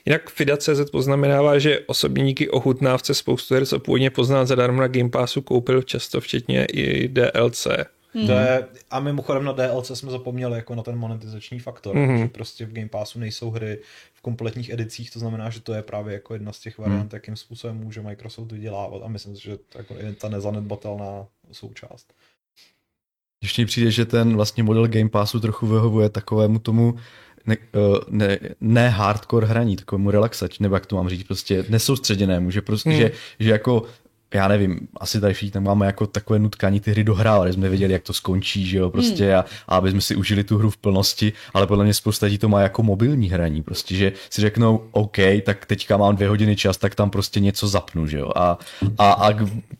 Jinak 0.06 0.30
FIDA.cz 0.30 0.90
poznamenává, 0.90 1.58
že 1.58 1.80
osobníky 1.86 2.48
ochutnávce 2.50 3.14
spoustu 3.14 3.54
her, 3.54 3.66
co 3.66 3.78
původně 3.78 4.10
poznal 4.10 4.46
zadarmo 4.46 4.80
na 4.80 4.88
Game 4.88 5.10
Passu, 5.10 5.40
koupil 5.42 5.82
často 5.82 6.20
včetně 6.20 6.64
i 6.72 7.08
DLC. 7.08 7.66
Hmm. 8.14 8.26
To 8.26 8.32
je, 8.32 8.66
a 8.90 9.00
mimochodem 9.00 9.44
na 9.44 9.52
DLC 9.52 9.90
jsme 9.94 10.10
zapomněli 10.10 10.56
jako 10.56 10.74
na 10.74 10.82
ten 10.82 10.96
monetizační 10.96 11.58
faktor, 11.58 11.96
mm-hmm. 11.96 12.18
že 12.18 12.28
prostě 12.28 12.66
v 12.66 12.72
Game 12.72 12.88
Passu 12.88 13.18
nejsou 13.18 13.50
hry 13.50 13.78
v 14.14 14.22
kompletních 14.22 14.70
edicích, 14.70 15.10
to 15.10 15.18
znamená, 15.18 15.50
že 15.50 15.60
to 15.60 15.74
je 15.74 15.82
právě 15.82 16.14
jako 16.14 16.34
jedna 16.34 16.52
z 16.52 16.60
těch 16.60 16.78
variant, 16.78 17.12
mm. 17.12 17.16
jakým 17.16 17.36
způsobem 17.36 17.76
může 17.76 18.02
Microsoft 18.02 18.52
vydělávat 18.52 19.02
a 19.04 19.08
myslím 19.08 19.36
si, 19.36 19.42
že 19.42 19.56
to 19.56 19.78
jako 19.78 19.94
je 19.94 20.12
ta 20.12 20.28
nezanedbatelná 20.28 21.26
součást. 21.52 22.12
Ještě 23.42 23.62
mi 23.62 23.66
přijde, 23.66 23.90
že 23.90 24.04
ten 24.04 24.36
vlastně 24.36 24.62
model 24.62 24.88
Game 24.88 25.08
Passu 25.08 25.40
trochu 25.40 25.66
vyhovuje 25.66 26.08
takovému 26.08 26.58
tomu 26.58 26.94
ne, 27.46 27.56
eh, 27.74 28.00
ne, 28.08 28.38
ne 28.60 28.88
hardcore 28.88 29.46
hraní, 29.46 29.76
takovému 29.76 30.10
relaxač, 30.10 30.58
nebo 30.58 30.74
jak 30.74 30.86
to 30.86 30.96
mám 30.96 31.08
říct, 31.08 31.24
prostě 31.24 31.64
nesoustředěnému, 31.68 32.50
že 32.50 32.62
prostě, 32.62 32.90
Hmm. 32.90 32.98
že, 32.98 33.12
že 33.38 33.50
jako 33.50 33.82
já 34.34 34.48
nevím, 34.48 34.80
asi 34.96 35.20
tady 35.20 35.34
všichni 35.34 35.50
tam 35.50 35.62
máme 35.64 35.86
jako 35.86 36.06
takové 36.06 36.38
nutkání 36.38 36.80
ty 36.80 36.90
hry 36.90 37.04
dohrávat, 37.04 37.52
jsme 37.52 37.68
věděli, 37.68 37.92
jak 37.92 38.02
to 38.02 38.12
skončí, 38.12 38.66
že 38.66 38.78
jo, 38.78 38.90
prostě 38.90 39.24
Hmm. 39.24 39.34
a, 39.38 39.44
a 39.68 39.76
aby 39.76 39.90
jsme 39.90 40.00
si 40.00 40.16
užili 40.16 40.44
tu 40.44 40.58
hru 40.58 40.70
v 40.70 40.76
plnosti, 40.76 41.32
ale 41.54 41.66
podle 41.66 41.84
mě 41.84 41.94
spousta 41.94 42.26
lidí 42.26 42.38
to 42.38 42.48
má 42.48 42.60
jako 42.60 42.82
mobilní 42.82 43.28
hraní, 43.30 43.62
prostě, 43.62 43.94
že 43.94 44.12
si 44.30 44.40
řeknou, 44.40 44.82
OK, 44.92 45.16
tak 45.44 45.66
teďka 45.66 45.96
mám 45.96 46.16
dvě 46.16 46.28
hodiny 46.28 46.56
čas, 46.56 46.76
tak 46.76 46.94
tam 46.94 47.10
prostě 47.10 47.40
něco 47.40 47.68
zapnu, 47.68 48.06
že 48.06 48.18
jo, 48.18 48.30
a, 48.36 48.58
a, 48.98 49.12
a 49.12 49.32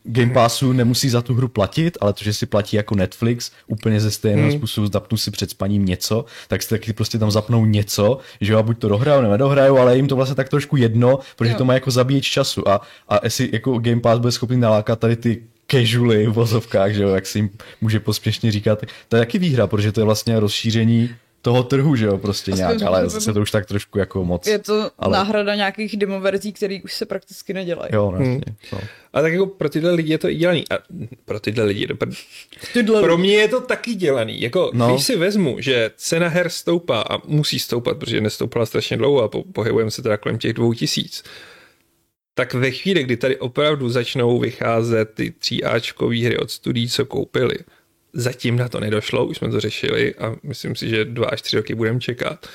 Game 0.04 0.32
Passu 0.32 0.72
nemusí 0.72 1.08
za 1.08 1.22
tu 1.22 1.34
hru 1.34 1.48
platit, 1.48 1.98
ale 2.00 2.12
to, 2.12 2.24
že 2.24 2.32
si 2.32 2.46
platí 2.46 2.76
jako 2.76 2.94
Netflix, 2.94 3.50
úplně 3.66 4.00
ze 4.00 4.10
stejného 4.10 4.48
Hmm. 4.48 4.58
způsobu 4.58 4.86
zapnu 4.92 5.18
si 5.18 5.30
před 5.30 5.50
spaním 5.50 5.86
něco, 5.86 6.24
tak 6.48 6.62
si 6.62 6.68
taky 6.68 6.92
prostě 6.92 7.18
tam 7.18 7.30
zapnou 7.30 7.64
něco, 7.66 8.18
že 8.40 8.52
jo, 8.52 8.58
a 8.58 8.62
buď 8.62 8.78
to 8.78 8.88
dohrajou, 8.88 9.20
nebo 9.22 9.32
nedohrajou, 9.32 9.78
ale 9.78 9.96
jim 9.96 10.08
to 10.08 10.16
vlastně 10.16 10.34
tak 10.34 10.48
trošku 10.48 10.76
jedno, 10.76 11.18
protože 11.36 11.50
Jo. 11.50 11.58
to 11.58 11.64
má 11.64 11.74
jako 11.74 11.90
zabíječ 11.90 12.30
času 12.30 12.68
a, 12.68 12.80
a 13.08 13.20
jestli 13.24 13.48
jako 13.52 13.78
Game 13.78 14.00
Pass 14.00 14.18
bude 14.20 14.32
schopný 14.42 14.56
nalákat 14.56 14.98
tady 14.98 15.16
ty 15.16 15.42
casually 15.70 16.26
v 16.26 16.32
vozovkách, 16.32 16.92
že 16.92 17.02
jo, 17.02 17.08
jak 17.08 17.26
si 17.26 17.38
jim 17.38 17.50
může 17.80 18.00
pospěšně 18.00 18.52
říkat, 18.52 18.82
to 19.08 19.16
je 19.16 19.20
taky 19.20 19.38
výhra, 19.38 19.66
protože 19.66 19.92
to 19.92 20.00
je 20.00 20.04
vlastně 20.04 20.40
rozšíření 20.40 21.10
toho 21.42 21.62
trhu, 21.62 21.96
že 21.96 22.06
jo, 22.06 22.18
prostě 22.18 22.52
Aspoň 22.52 22.58
nějak, 22.58 22.82
ale 22.82 23.08
zase 23.08 23.32
to 23.32 23.40
už 23.40 23.50
tak 23.50 23.66
trošku 23.66 23.98
jako 23.98 24.24
moc. 24.24 24.46
Je 24.46 24.58
to 24.58 24.90
Ale- 24.98 25.12
náhrada 25.16 25.54
nějakých 25.54 25.96
demoverzí, 25.96 26.52
které 26.52 26.78
už 26.84 26.92
se 26.94 27.06
prakticky 27.06 27.54
nedělají. 27.54 27.90
Jo, 27.94 28.10
no, 28.10 28.18
jasně. 28.18 28.40
No. 28.72 28.80
A 29.12 29.22
tak 29.22 29.32
jako 29.32 29.46
pro 29.46 29.68
tyhle 29.68 29.90
lidi 29.92 30.12
je 30.12 30.18
to 30.18 30.28
i 30.28 30.34
dělaný. 30.34 30.64
A 30.70 30.78
pro 31.24 31.40
tyhle 31.40 31.64
lidi, 31.64 31.86
prd- 31.86 32.16
Tyhle 32.72 33.02
pro 33.02 33.18
mě 33.18 33.34
je 33.34 33.48
to 33.48 33.60
taky 33.60 33.94
dělaný. 33.94 34.40
Jako, 34.40 34.70
No. 34.74 34.88
no. 34.88 34.94
když 34.94 35.06
si 35.06 35.16
vezmu, 35.16 35.56
že 35.60 35.90
cena 35.96 36.28
her 36.28 36.48
stoupá 36.48 37.00
a 37.02 37.18
musí 37.26 37.58
stoupat, 37.58 37.96
protože 37.96 38.20
nestoupala 38.20 38.66
strašně 38.66 38.96
dlouho 38.96 39.22
a 39.22 39.28
po, 39.28 39.42
pohybujeme 39.52 39.90
se 39.90 40.02
teda 40.02 40.16
kolem 40.16 40.38
těch 40.38 40.52
dvou 40.52 40.72
tisíc, 40.72 41.24
tak 42.34 42.54
ve 42.54 42.70
chvíli, 42.70 43.04
kdy 43.04 43.16
tady 43.16 43.36
opravdu 43.36 43.88
začnou 43.88 44.38
vycházet 44.38 45.10
ty 45.14 45.30
tříáčkové 45.30 46.16
hry 46.16 46.38
od 46.38 46.50
studií, 46.50 46.88
co 46.88 47.06
koupili, 47.06 47.54
zatím 48.12 48.56
na 48.56 48.68
to 48.68 48.80
nedošlo, 48.80 49.26
už 49.26 49.36
jsme 49.36 49.50
to 49.50 49.60
řešili 49.60 50.14
a 50.14 50.36
myslím 50.42 50.76
si, 50.76 50.88
že 50.88 51.04
dva 51.04 51.26
až 51.26 51.42
tři 51.42 51.56
roky 51.56 51.74
budeme 51.74 52.00
čekat, 52.00 52.46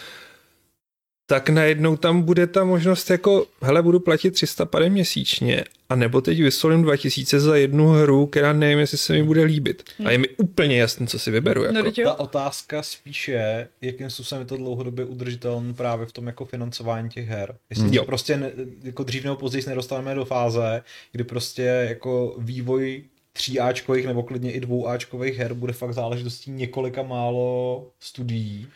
tak 1.30 1.50
najednou 1.50 1.98
tam 1.98 2.22
bude 2.22 2.48
ta 2.48 2.64
možnost 2.64 3.10
jako, 3.10 3.46
hele, 3.62 3.84
budu 3.84 4.00
platit 4.00 4.32
300 4.32 4.66
pade 4.66 4.90
měsíčně, 4.90 5.64
a 5.90 5.96
nebo 5.96 6.22
teď 6.22 6.42
vysolím 6.42 6.82
2000 6.82 7.40
za 7.40 7.56
jednu 7.56 7.88
hru, 7.88 8.26
která 8.26 8.54
nevím, 8.54 8.80
jestli 8.80 8.98
se 8.98 9.14
mi 9.14 9.24
bude 9.24 9.44
líbit. 9.44 9.84
A 10.06 10.12
je 10.12 10.18
mi 10.18 10.28
úplně 10.30 10.78
jasný, 10.78 11.08
co 11.08 11.20
si 11.20 11.32
vyberu. 11.32 11.64
Jako. 11.64 11.76
No, 11.76 11.84
teď 11.84 11.98
jo. 11.98 12.06
Ta 12.06 12.20
otázka 12.20 12.84
spíš 12.84 13.28
je, 13.28 13.68
jakým 13.82 14.10
způsobem 14.10 14.42
je 14.42 14.46
to 14.46 14.58
dlouhodobě 14.58 15.06
udržitelné 15.06 15.74
právě 15.74 16.06
v 16.06 16.12
tom 16.12 16.28
jako 16.28 16.46
financování 16.46 17.10
těch 17.10 17.28
her. 17.28 17.56
Jestli 17.70 17.82
Hmm. 17.82 17.90
hmm. 17.90 17.96
Jo. 17.96 18.06
prostě 18.06 18.38
ne, 18.38 18.52
jako 18.84 19.04
dřív 19.04 19.24
nebo 19.24 19.36
později 19.36 19.62
se 19.62 19.70
nedostaneme 19.70 20.16
do 20.16 20.26
fáze, 20.26 20.82
kdy 21.12 21.24
prostě 21.24 21.62
jako 21.62 22.36
vývoj 22.38 23.04
tříáčkových 23.34 24.08
nebo 24.08 24.24
klidně 24.24 24.52
i 24.52 24.60
dvouáčkových 24.60 25.38
her 25.38 25.54
bude 25.54 25.74
fakt 25.74 25.94
záležitostí 25.94 26.52
několika 26.52 27.04
málo 27.04 27.88
studií, 28.00 28.68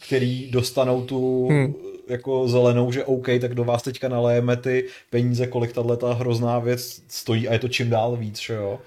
který 0.00 0.50
dostanou 0.50 1.04
tu 1.04 1.48
Hmm. 1.48 1.74
jako 2.08 2.48
zelenou, 2.48 2.92
že 2.92 3.04
OK, 3.04 3.26
tak 3.40 3.54
do 3.54 3.64
vás 3.64 3.82
teďka 3.82 4.08
naléjeme 4.08 4.56
ty 4.56 4.88
peníze, 5.10 5.46
kolik 5.46 5.72
tahle 5.72 5.96
ta 5.96 6.14
hrozná 6.14 6.58
věc 6.58 7.02
stojí 7.08 7.48
a 7.48 7.52
je 7.52 7.58
to 7.58 7.68
čím 7.68 7.90
dál 7.90 8.16
víc, 8.16 8.38
že 8.40 8.54
jo. 8.54 8.78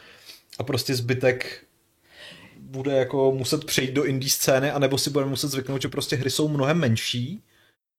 A 0.60 0.64
prostě 0.64 0.96
zbytek 0.96 1.64
bude 2.60 2.92
jako 2.92 3.32
muset 3.32 3.66
přejít 3.66 3.92
do 3.92 4.06
indie 4.06 4.30
scény, 4.30 4.72
anebo 4.72 4.98
si 4.98 5.10
budeme 5.10 5.30
muset 5.30 5.48
zvyknout, 5.48 5.82
že 5.82 5.88
prostě 5.88 6.16
hry 6.16 6.30
jsou 6.30 6.48
mnohem 6.48 6.78
menší, 6.80 7.44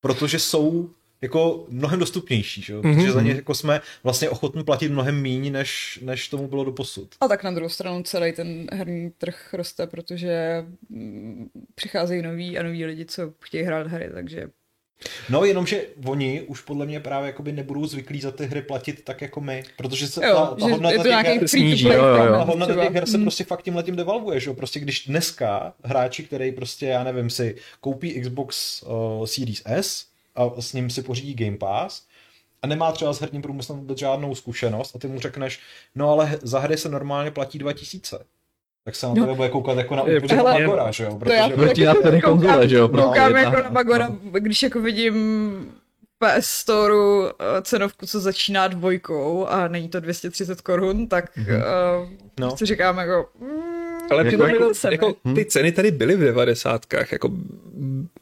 protože 0.01 0.39
jsou 0.39 0.91
jako 1.21 1.67
mnohem 1.69 2.01
dostupnější, 2.01 2.63
že? 2.63 2.73
jo? 2.73 2.83
Mhm. 2.83 2.95
protože 2.95 3.13
za 3.13 3.23
ně 3.23 3.33
jako 3.33 3.55
jsme 3.55 3.81
vlastně 4.05 4.29
ochotni 4.29 4.65
platit 4.65 4.89
mnohem 4.89 5.23
méně, 5.23 5.51
než, 5.51 5.99
než 6.03 6.29
tomu 6.29 6.49
bylo 6.49 6.65
do 6.65 6.73
posud. 6.73 7.09
A 7.21 7.29
tak 7.29 7.45
na 7.45 7.51
druhou 7.51 7.69
stranu 7.69 8.03
celý 8.03 8.33
ten 8.33 8.67
herní 8.73 9.11
trh 9.11 9.55
roste, 9.55 9.87
protože 9.87 10.65
mm, 10.89 11.49
přicházejí 11.75 12.23
noví 12.23 12.59
a 12.59 12.63
noví 12.63 12.85
lidi, 12.85 13.05
co 13.05 13.33
chtějí 13.41 13.65
hrát 13.65 13.87
hry, 13.87 14.11
takže 14.15 14.49
No 15.31 15.45
jenomže 15.45 15.87
oni 16.07 16.43
už 16.43 16.61
podle 16.61 16.87
mě 16.87 17.01
právě 17.01 17.27
jakoby 17.27 17.53
nebudou 17.53 17.87
zvyklí 17.87 18.21
za 18.21 18.31
ty 18.31 18.47
hry 18.47 18.63
platit 18.63 19.05
tak 19.05 19.23
jako 19.23 19.41
my, 19.41 19.63
protože 19.77 20.09
se 20.09 20.27
jo, 20.27 20.35
ta, 20.35 20.47
ta 20.55 20.67
hodnota 20.67 21.23
těch 21.23 21.41
her, 21.41 21.49
sníží, 21.49 21.87
jo, 21.87 21.93
jo, 21.93 22.05
jo. 22.05 22.17
format 22.17 22.45
hodnota 22.49 22.75
těch 22.75 22.95
her 22.95 23.07
se 23.07 23.19
Mm. 23.19 23.23
prostě 23.25 23.45
fakt 23.45 23.63
tím 23.63 23.77
letím 23.77 23.97
devalvuje, 23.97 24.41
že 24.41 24.51
jo? 24.51 24.55
Prostě 24.55 24.81
když 24.81 25.07
dneska 25.07 25.75
hráči, 25.85 26.23
který 26.23 26.53
prostě, 26.53 26.87
já 26.87 27.05
nevím, 27.05 27.31
si 27.31 27.57
koupí 27.81 28.21
Xbox 28.21 28.83
uh, 28.83 29.25
Series 29.25 29.63
S 29.65 30.07
a 30.39 30.61
s 30.61 30.73
ním 30.73 30.91
si 30.91 31.03
pořídí 31.03 31.35
Game 31.35 31.57
Pass 31.57 32.03
a 32.63 32.67
nemá 32.67 32.93
třeba 32.93 33.13
s 33.13 33.21
herním 33.21 33.43
průmyslem 33.43 33.79
vůbec 33.79 33.99
žádnou 33.99 34.35
zkušenost 34.35 34.97
a 34.97 34.99
ty 34.99 35.09
mu 35.09 35.21
řekneš, 35.21 35.61
no 35.95 36.11
ale 36.11 36.39
za 36.43 36.59
hry 36.59 36.77
se 36.77 36.89
normálně 36.89 37.31
platí 37.31 37.59
2000. 37.59 38.19
Tak 38.85 38.95
se 38.95 39.07
na 39.07 39.15
No. 39.15 39.23
tebe 39.23 39.35
bude 39.35 39.49
koukat 39.49 39.79
jako 39.79 39.97
na 39.97 40.03
úplně 40.03 40.35
hele, 40.35 40.61
Magora, 40.61 40.91
že 40.91 41.05
jo? 41.05 41.21
To 41.25 41.33
já 41.33 41.49
Protože 41.49 41.67
Vrtí 41.67 41.85
na 41.85 41.95
tedy 41.95 42.21
konzole, 42.21 42.69
že 42.69 42.77
jo? 42.77 42.89
Koukám 42.89 43.13
právě, 43.13 43.43
jako 43.43 43.57
tak. 43.57 43.65
na 43.65 43.71
Magora, 43.71 44.09
když 44.39 44.63
jako 44.63 44.81
vidím 44.81 45.73
PS 46.19 46.47
Storeu 46.47 47.27
eh, 47.27 47.63
cenovku, 47.63 48.07
co 48.07 48.21
začíná 48.21 48.69
dvojkou 48.69 49.47
a 49.47 49.69
není 49.69 49.89
to 49.89 50.01
230 50.01 50.61
korun, 50.61 51.09
tak 51.09 51.37
mm-hmm. 51.37 52.09
No. 52.41 52.51
uh, 52.51 52.57
si 52.57 52.67
říkám 52.67 52.99
jako... 52.99 53.29
Mm, 53.41 53.78
Ale 54.11 54.25
Jako- 54.25 54.45
jako- 54.47 54.73
jako, 54.91 54.91
jako, 54.91 55.15
ty 55.35 55.45
ceny 55.45 55.73
tady 55.73 55.91
byly 55.91 56.17
v 56.17 56.21
90. 56.21 56.87
Jako, 57.13 57.31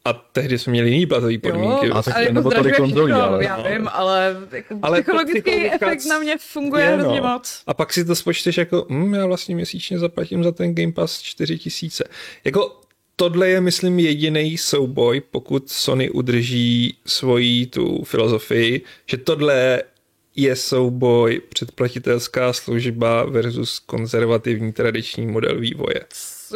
a 0.05 0.13
tehdy 0.13 0.57
jsme 0.59 0.71
měli 0.71 0.89
jiný 0.89 1.05
platové 1.05 1.37
podmínky. 1.37 1.87
Jo, 1.87 1.93
A 1.95 2.03
tak 2.03 2.15
ale 2.15 2.23
jako 2.23 2.33
nebo 2.33 2.51
tolik 2.51 2.77
konzolí, 2.77 3.11
ale- 3.13 3.43
já 3.45 3.61
vím, 3.69 3.87
ale, 3.91 4.37
jako 4.51 4.79
Ale 4.81 4.97
to 4.97 5.03
psychologický 5.03 5.51
efekt 5.71 6.05
na 6.05 6.19
mě 6.19 6.35
funguje 6.39 6.83
je, 6.85 6.97
no. 6.97 7.03
hrozně 7.03 7.21
moc. 7.21 7.61
A 7.67 7.73
pak 7.73 7.93
si 7.93 8.05
to 8.05 8.15
spočteš 8.15 8.57
jako, 8.57 8.85
hm, 8.89 9.13
já 9.13 9.25
vlastně 9.25 9.55
měsíčně 9.55 9.99
zaplatím 9.99 10.43
za 10.43 10.51
ten 10.51 10.75
Game 10.75 10.91
Pass 10.91 11.21
4 11.21 11.57
tisíce. 11.57 12.03
Jako 12.43 12.79
tohle 13.15 13.49
je, 13.49 13.61
myslím, 13.61 13.99
jediný 13.99 14.57
souboj, 14.57 15.21
pokud 15.31 15.69
Sony 15.69 16.09
udrží 16.09 16.97
svoji 17.05 17.65
tu 17.65 18.03
filozofii, 18.03 18.81
že 19.05 19.17
tohle 19.17 19.81
je 20.37 20.55
souboj 20.55 21.41
předplatitelská 21.49 22.53
služba 22.53 23.23
versus 23.25 23.79
konzervativní 23.79 24.73
tradiční 24.73 25.27
model 25.27 25.59
vývoje. 25.59 26.05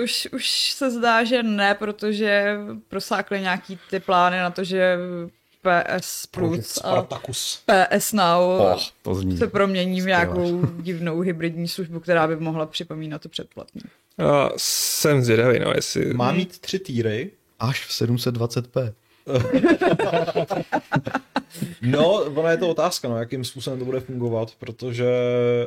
Už, 0.03 0.27
už 0.33 0.71
se 0.71 0.91
zdá, 0.91 1.23
že 1.23 1.43
ne, 1.43 1.75
protože 1.75 2.57
prosákly 2.87 3.41
nějaký 3.41 3.79
ty 3.89 3.99
plány 3.99 4.37
na 4.37 4.49
to, 4.49 4.63
že 4.63 4.97
PS 5.99 6.25
Plus 6.27 6.79
a. 6.83 7.07
PS 7.97 8.13
Now 8.13 8.41
Oh, 8.61 8.79
to 9.01 9.15
zní. 9.15 9.37
se 9.37 9.47
promění 9.47 9.99
v 9.99 10.03
skvěle. 10.03 10.19
nějakou 10.25 10.65
divnou 10.65 11.19
hybridní 11.19 11.67
službu, 11.67 11.99
která 11.99 12.27
by 12.27 12.35
mohla 12.35 12.65
připomínat 12.65 13.21
to 13.21 13.29
předplatný. 13.29 13.81
A 14.27 14.49
jsem 14.57 15.21
zvědavý, 15.23 15.59
no, 15.59 15.71
jestli... 15.75 16.13
Má 16.13 16.31
mít 16.31 16.59
tři 16.59 16.79
týry, 16.79 17.31
Až 17.59 17.85
v 17.85 17.89
720p. 17.89 18.93
No, 21.81 22.13
ona 22.23 22.51
je 22.51 22.57
to 22.57 22.69
otázka, 22.69 23.09
no, 23.09 23.17
jakým 23.17 23.43
způsobem 23.43 23.79
to 23.79 23.85
bude 23.85 23.99
fungovat, 23.99 24.51
protože 24.59 25.05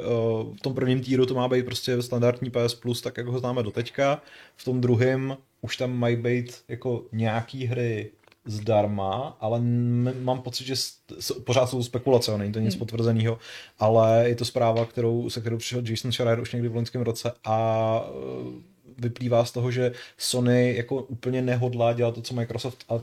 uh, 0.07 0.57
v 0.57 0.61
tom 0.61 0.74
prvním 0.74 1.01
týru 1.03 1.26
to 1.26 1.35
má 1.35 1.49
být 1.49 1.64
prostě 1.64 2.03
standardní 2.03 2.51
PS 2.51 2.74
Plus, 2.74 3.01
tak 3.03 3.16
jak 3.16 3.26
ho 3.26 3.39
známe 3.39 3.62
do 3.62 3.70
teďka. 3.70 4.22
V 4.57 4.64
tom 4.64 4.80
druhém 4.80 5.37
už 5.61 5.76
tam 5.76 5.93
mají 5.97 6.16
být 6.16 6.62
jako 6.68 7.05
nějaký 7.12 7.64
hry 7.64 8.11
zdarma, 8.47 9.37
ale 9.41 9.59
m- 9.59 10.12
mám 10.22 10.41
pocit, 10.43 10.64
že 10.66 10.76
s- 10.76 10.95
s- 11.20 11.32
pořád 11.32 11.66
jsou 11.66 11.82
spekulace, 11.82 12.30
jo, 12.30 12.39
není 12.39 12.53
to 12.53 12.59
nic 12.61 12.76
potvrzeného, 12.76 13.39
ale 13.78 14.28
je 14.28 14.35
to 14.35 14.45
zpráva, 14.45 14.85
kterou, 14.85 15.30
se 15.30 15.41
kterou 15.41 15.57
přišel 15.57 15.82
Jason 15.89 16.12
Schreier 16.12 16.41
už 16.41 16.53
někdy 16.53 16.68
v 16.68 16.74
loňském 16.76 17.03
roce 17.03 17.32
a 17.45 18.01
uh, 18.14 18.53
vyplývá 18.99 19.45
z 19.45 19.53
toho, 19.53 19.70
že 19.70 19.93
Sony 20.18 20.74
jako 20.76 20.97
úplně 20.97 21.43
nehodlá 21.43 21.93
dělat 21.93 22.14
to, 22.14 22.22
co 22.22 22.35
Microsoft 22.35 22.85
a 22.89 23.01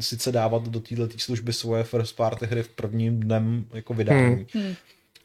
sice 0.00 0.32
dávat 0.32 0.68
do 0.68 0.80
této 0.80 1.18
služby 1.18 1.52
svoje 1.52 1.84
first 1.84 2.16
party 2.16 2.46
hry 2.46 2.62
v 2.62 2.68
prvním 2.68 3.20
dnem 3.20 3.64
jako 3.74 3.94
vydání. 3.94 4.46
Hmm. 4.54 4.74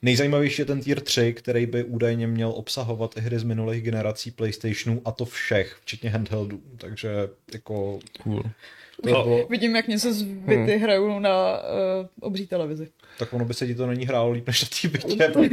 Nejzajímavější 0.01 0.61
je 0.61 0.65
ten 0.65 0.81
tier 0.81 1.01
3, 1.01 1.33
který 1.33 1.65
by 1.65 1.83
údajně 1.83 2.27
měl 2.27 2.49
obsahovat 2.49 3.17
i 3.17 3.21
hry 3.21 3.39
z 3.39 3.43
minulých 3.43 3.83
generací 3.83 4.31
PlayStationů 4.31 5.01
a 5.05 5.11
to 5.11 5.25
všech, 5.25 5.77
včetně 5.81 6.09
handheldů. 6.09 6.61
Takže 6.77 7.09
jako 7.53 7.99
Cool. 8.23 8.43
By 9.03 9.11
bylo, 9.11 9.47
Vidím, 9.49 9.75
jak 9.75 9.87
něco 9.87 10.13
z 10.13 10.21
byty 10.21 10.77
hrajou 10.77 11.19
na 11.19 11.29
uh, 11.51 12.05
obří 12.21 12.47
televizi. 12.47 12.87
tak 13.19 13.33
ono 13.33 13.45
by 13.45 13.53
se 13.53 13.67
ti 13.67 13.75
to 13.75 13.87
není 13.87 14.05
hrálo 14.05 14.31
líp 14.31 14.47
než 14.47 14.61
na 14.61 14.67
té 14.81 14.87
bytě. 14.87 15.23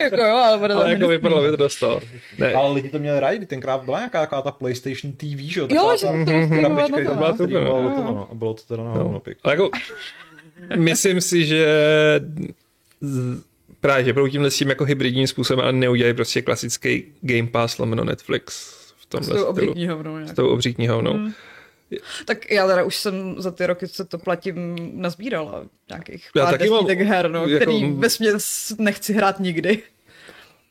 jako 0.00 0.16
jo, 0.16 0.36
ale 0.36 0.58
bude 0.58 0.74
Ale 0.74 0.84
to 0.84 0.90
jako 0.90 1.08
vypadalo 1.08 1.42
by 1.42 1.50
to 1.50 1.56
dost 1.56 1.78
to. 1.80 2.00
Ne, 2.38 2.52
Ale 2.54 2.72
lidi 2.74 2.88
to 2.88 2.98
měli 2.98 3.20
rádi, 3.20 3.46
tenkrát 3.46 3.84
byla 3.84 3.98
nějaká 3.98 4.20
taková 4.20 4.42
ta 4.42 4.50
PlayStation 4.50 5.12
TV, 5.12 5.38
že 5.38 5.60
jo? 5.60 5.68
Jo, 5.70 5.96
že 5.96 6.06
to 6.06 6.12
bylo 6.12 7.32
to, 7.36 7.46
no. 7.46 7.60
bylo, 7.60 7.82
no. 7.82 7.90
to, 7.96 8.02
no, 8.02 8.28
a 8.30 8.34
bylo 8.34 8.54
to 8.54 8.62
teda 8.62 8.84
na 8.84 8.90
hovno. 8.92 9.22
Ale 9.42 9.54
jako, 9.54 9.70
myslím 10.76 11.20
si, 11.20 11.44
že 11.46 11.66
z- 13.00 13.42
právě, 13.80 14.04
že 14.04 14.12
budou 14.12 14.28
tímhle 14.28 14.50
s 14.50 14.56
tím 14.56 14.68
jako 14.68 14.84
hybridním 14.84 15.26
způsobem 15.26 15.66
a 15.66 15.72
neudělají 15.72 16.14
prostě 16.14 16.42
klasický 16.42 17.04
Game 17.20 17.46
Pass 17.48 17.78
lomeno 17.78 18.04
Netflix 18.04 18.74
v 18.96 19.02
S 19.02 19.06
tomhle 19.06 19.28
tou 19.28 19.34
stylu. 19.34 19.46
obří 19.50 19.66
knihovnou. 19.66 20.16
S 20.26 20.32
tou 20.32 20.48
obří 20.48 20.74
knihovnou. 20.74 21.14
Mm. 21.14 21.32
Tak 22.24 22.50
já 22.50 22.66
teda 22.66 22.84
už 22.84 22.96
jsem 22.96 23.34
za 23.38 23.50
ty 23.50 23.66
roky, 23.66 23.88
co 23.88 24.04
to 24.04 24.18
platím, 24.18 24.76
nazbírala 25.02 25.64
nějakých 25.88 26.28
Já 26.36 26.44
pár 26.44 26.58
taky 26.58 26.70
mám, 26.70 26.86
her, 26.86 27.30
no, 27.30 27.46
jako- 27.46 27.64
který 27.64 27.92
vesměs 27.92 28.72
nechci 28.78 29.12
hrát 29.12 29.40
nikdy. 29.40 29.82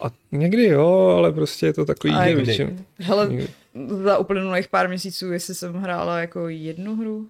A 0.04 0.12
někdy 0.32 0.66
jo, 0.66 1.14
ale 1.18 1.32
prostě 1.32 1.66
je 1.66 1.74
to 1.74 1.86
takový 1.86 2.14
A 2.14 2.26
někdy. 2.28 2.76
Hele, 3.00 3.28
Nikdy. 3.30 3.48
za 4.04 4.18
uplynulých 4.18 4.68
pár 4.68 4.90
měsíců, 4.90 5.32
jestli 5.32 5.56
jsem 5.56 5.74
hrála 5.74 6.20
jako 6.20 6.48
jednu 6.48 6.96
hru, 6.96 7.28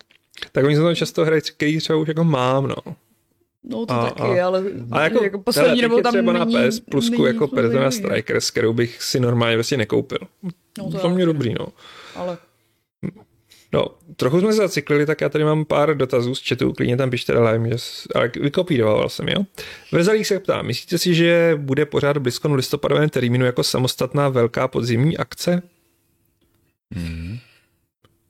Tak 0.52 0.66
oni 0.66 0.76
jsou 0.76 0.84
tam 0.84 0.96
často 0.96 1.26
hrají, 1.26 1.42
který 1.42 1.78
třeba 1.80 2.00
už 2.00 2.08
jako 2.08 2.24
mám, 2.24 2.68
no. 2.68 2.76
no 3.64 3.86
to 3.86 3.94
A- 3.94 4.10
taky, 4.10 4.40
a- 4.40 4.46
ale, 4.46 4.64
A 4.92 5.02
jako, 5.04 5.24
jako 5.24 5.40
poslední 5.40 5.82
dobou 5.82 6.02
tam 6.02 6.14
třeba 6.14 6.34
není, 6.34 6.54
na 6.54 6.70
PS 6.70 6.80
Plusku 6.80 7.12
není 7.24 7.26
jako 7.26 7.48
Persona. 7.48 7.92
Strikers, 7.92 8.52
kterou 8.52 8.74
bych 8.74 9.04
si 9.04 9.20
normálně 9.20 9.56
prostě 9.58 9.78
nekoupil. 9.78 10.18
No, 10.78 10.92
to 10.92 11.00
to 11.00 11.10
mě 11.10 11.26
dobrý, 11.26 11.54
no. 11.60 11.68
Ale 12.16 12.38
No, 13.74 13.86
trochu 14.16 14.40
jsme 14.40 14.52
se 14.54 14.58
zacyklili, 14.58 15.06
tak 15.06 15.22
já 15.22 15.30
tady 15.30 15.44
mám 15.44 15.66
pár 15.66 15.98
dotazů 15.98 16.36
z 16.36 16.48
chatu, 16.50 16.74
klidně 16.74 16.98
tam 16.98 17.10
pište 17.10 17.34
že 17.34 17.78
s- 17.78 18.08
ale 18.16 18.32
vykopíroval 18.42 19.10
jsem, 19.10 19.28
jo. 19.28 19.44
Vrzalík 19.92 20.26
se 20.26 20.40
ptá, 20.40 20.62
myslíte 20.62 20.98
si, 20.98 21.14
že 21.16 21.54
bude 21.58 21.86
pořád 21.86 22.18
blízko 22.18 22.50
v 22.50 22.54
listopadovém 22.54 23.10
termínu 23.10 23.46
jako 23.46 23.64
samostatná 23.64 24.30
velká 24.30 24.68
podzimní 24.68 25.18
akce? 25.18 25.62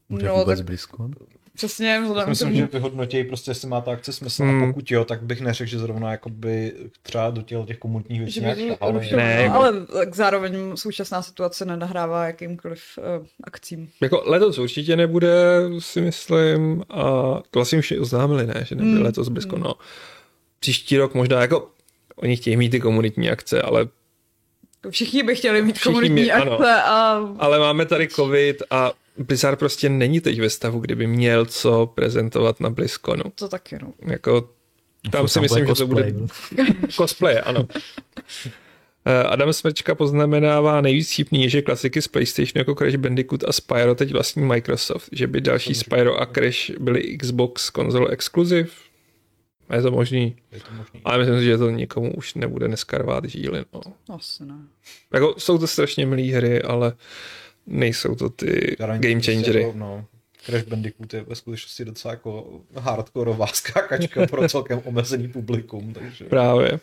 Bude 0.10 0.28
No, 0.28 0.36
vůbec 0.36 0.60
tak- 0.60 0.66
blízko? 0.66 1.10
Přesně, 1.56 2.00
vzhledem 2.04 2.30
Myslím, 2.30 2.48
tomu, 2.48 2.60
že 2.60 2.68
vyhodnotí 2.74 3.24
prostě, 3.24 3.52
jestli 3.52 3.68
má 3.68 3.82
ta 3.82 3.92
akce 3.92 4.14
smysl 4.14 4.44
Hmm. 4.44 4.64
a 4.64 4.68
pokud 4.68 4.92
jo, 4.92 5.06
tak 5.06 5.24
bych 5.24 5.42
neřekl, 5.42 5.70
že 5.70 5.80
zrovna 5.80 6.12
jakoby 6.12 6.74
třeba 7.04 7.30
do 7.30 7.42
těchto 7.42 7.66
těch 7.66 7.78
komunitních 7.78 8.20
věcí 8.22 8.40
nějak 8.40 8.58
rušilo, 8.92 9.18
Ne, 9.18 9.36
no, 9.38 9.42
jako- 9.44 9.56
ale 9.56 9.86
tak 9.86 10.16
zároveň 10.16 10.78
současná 10.78 11.22
situace 11.22 11.66
nenahrává 11.66 12.26
jakýmkoliv 12.26 12.82
uh, 13.20 13.26
akcím. 13.44 13.90
Jako 14.02 14.24
letos 14.26 14.58
určitě 14.58 14.96
nebude, 14.96 15.30
si 15.80 16.02
myslím, 16.02 16.84
a 16.90 17.02
to 17.52 17.60
vlastně 17.60 17.80
už 17.80 17.92
je 17.92 18.00
oznámili, 18.00 18.48
ne, 18.48 18.66
že 18.68 18.76
nebude 18.76 18.96
Mm. 18.98 19.04
letos 19.04 19.28
blízko, 19.30 19.58
no. 19.58 19.74
Příští 20.60 20.98
rok 20.98 21.14
možná 21.14 21.42
jako, 21.42 21.70
oni 22.16 22.36
chtějí 22.38 22.58
mít 22.58 22.70
ty 22.70 22.80
komunitní 22.80 23.30
akce, 23.30 23.62
ale, 23.62 23.88
Všichni 24.90 25.24
by 25.24 25.36
chtěli 25.36 25.62
mít 25.62 25.76
Všichni 25.76 25.92
komunitní 25.94 26.32
ano. 26.32 26.52
akce 26.54 26.74
a 26.82 27.20
ale 27.40 27.60
máme 27.60 27.86
tady 27.86 28.08
covid 28.08 28.64
a 28.72 28.92
Blizzard 29.18 29.60
prostě 29.60 29.90
není 29.90 30.22
teď 30.22 30.40
ve 30.40 30.50
stavu, 30.50 30.80
kdyby 30.80 31.08
měl 31.08 31.46
co 31.46 31.86
prezentovat 31.96 32.60
na 32.60 32.70
BlizzConu. 32.70 33.24
to 33.36 33.48
taky, 33.48 33.78
no. 33.82 33.94
Jako, 34.08 34.50
tam 35.12 35.28
si 35.28 35.34
Tam 35.34 35.44
myslím, 35.44 35.66
že 35.68 35.74
to 35.74 35.88
bude 35.88 36.14
cosplay, 36.90 37.40
ano. 37.46 37.68
Eh, 39.06 39.24
Adam 39.24 39.54
Smrčka 39.54 39.96
poznamenává 39.96 40.82
nejvíc 40.82 41.12
vtipný, 41.14 41.50
že 41.50 41.62
klasiky 41.62 42.02
z 42.02 42.08
PlayStationu 42.08 42.60
jako 42.62 42.76
Crash 42.76 42.96
Bandicoot 42.96 43.44
a 43.44 43.52
Spyro 43.52 43.96
teď 43.96 44.12
vlastní 44.14 44.44
Microsoft, 44.46 45.10
že 45.12 45.28
by 45.28 45.42
další 45.42 45.74
Spyro 45.76 46.22
a 46.22 46.26
Crash 46.26 46.70
byly 46.80 47.18
Xbox 47.18 47.70
konzol 47.70 48.08
exclusive. 48.12 48.70
Je 49.76 49.82
to 49.82 49.92
možný, 49.92 50.36
Je 50.52 50.60
to 50.60 50.72
možný. 50.78 51.02
ale 51.06 51.18
myslím 51.18 51.40
si, 51.40 51.46
že 51.46 51.58
to 51.58 51.70
nikomu 51.70 52.14
už 52.14 52.34
nebude 52.34 52.68
dneska 52.68 52.98
rvát 52.98 53.26
žíly. 53.26 53.66
No. 53.74 53.82
Asi 54.10 54.46
ne. 54.46 54.56
Jako, 55.14 55.36
jsou 55.38 55.58
to 55.58 55.68
strašně 55.68 56.06
milé 56.06 56.22
hry, 56.36 56.62
ale 56.62 56.94
nejsou 57.68 58.16
to 58.16 58.30
ty 58.30 58.76
Garantuji 58.80 59.14
game 59.14 59.16
prostě 59.22 59.34
changery. 59.34 59.62
Jako, 59.62 59.78
no, 59.78 60.06
Crash 60.46 60.64
Bandicoot 60.68 61.14
je 61.14 61.22
ve 61.24 61.36
skutečnosti 61.36 61.86
docela 61.86 62.12
jako 62.14 62.62
hardkorová 62.76 63.48
skákačka 63.48 64.28
pro 64.28 64.48
celkem 64.50 64.82
omezený 64.86 65.28
publikum, 65.28 65.94
takže... 65.94 66.26
Právě. 66.26 66.80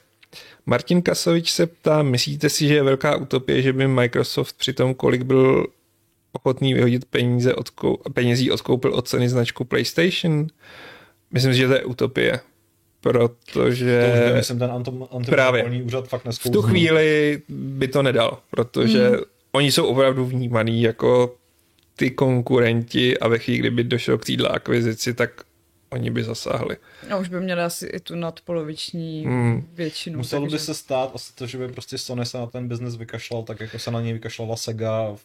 Martin 0.67 1.03
Kasovič 1.03 1.51
se 1.51 1.67
ptá, 1.67 2.03
myslíte 2.03 2.49
si, 2.49 2.69
že 2.69 2.75
je 2.75 2.83
velká 2.83 3.17
utopie, 3.17 3.63
že 3.63 3.73
by 3.73 3.89
Microsoft 3.89 4.57
při 4.59 4.73
tom, 4.73 4.95
kolik 4.95 5.23
byl 5.23 5.67
ochotný 6.33 6.75
vyhodit 6.75 7.05
peníze 7.05 7.55
odkou- 7.55 7.99
penězí 8.15 8.51
odkoupil 8.51 8.95
od 8.95 9.09
ceny 9.09 9.29
značku 9.29 9.65
PlayStation? 9.65 10.47
Myslím 11.31 11.53
si, 11.53 11.59
že 11.59 11.69
to 11.69 11.75
je 11.75 11.85
utopie, 11.85 12.41
protože 13.01 14.03
To 14.13 14.13
už 14.23 14.29
by, 14.31 14.37
myslím, 14.37 14.59
ten 14.59 14.71
antom- 14.71 15.25
Právě. 15.27 15.83
úřad 15.85 16.09
fakt 16.09 16.27
v 16.41 16.51
tu 16.51 16.63
chvíli 16.63 17.43
by 17.49 17.89
to 17.89 18.03
nedal, 18.03 18.39
protože 18.51 19.09
Hmm. 19.09 19.19
Oni 19.53 19.73
jsou 19.73 19.87
opravdu 19.87 20.25
vnímaný 20.27 20.83
jako 20.83 21.37
ty 21.97 22.11
konkurenti 22.11 23.19
a 23.19 23.29
ve 23.29 23.39
chvíli, 23.39 23.59
kdyby 23.59 23.85
došlo 23.85 24.19
k 24.19 24.25
téhle 24.25 24.49
akvizici, 24.49 25.15
tak 25.15 25.31
oni 25.93 26.11
by 26.11 26.25
zasáhli. 26.25 26.77
A 27.11 27.17
už 27.17 27.29
by 27.29 27.41
měli 27.41 27.63
asi 27.63 27.87
i 27.87 28.01
tu 28.01 28.15
nadpoloviční 28.17 29.25
Hmm. 29.27 29.67
většinu. 29.75 30.19
Muselo 30.19 30.43
by 30.47 30.51
takže- 30.51 30.65
se 30.65 30.75
stát 30.75 31.11
asi 31.15 31.35
to, 31.35 31.47
že 31.47 31.59
by 31.59 31.69
prostě 31.69 31.99
Sony 31.99 32.27
se 32.27 32.39
na 32.39 32.47
ten 32.47 32.69
biznes 32.69 32.97
vykašlal, 32.97 33.43
tak 33.43 33.61
jako 33.61 33.79
se 33.79 33.91
na 33.91 34.01
něj 34.01 34.13
vykašlala 34.13 34.57
Sega 34.57 35.13
v, 35.15 35.25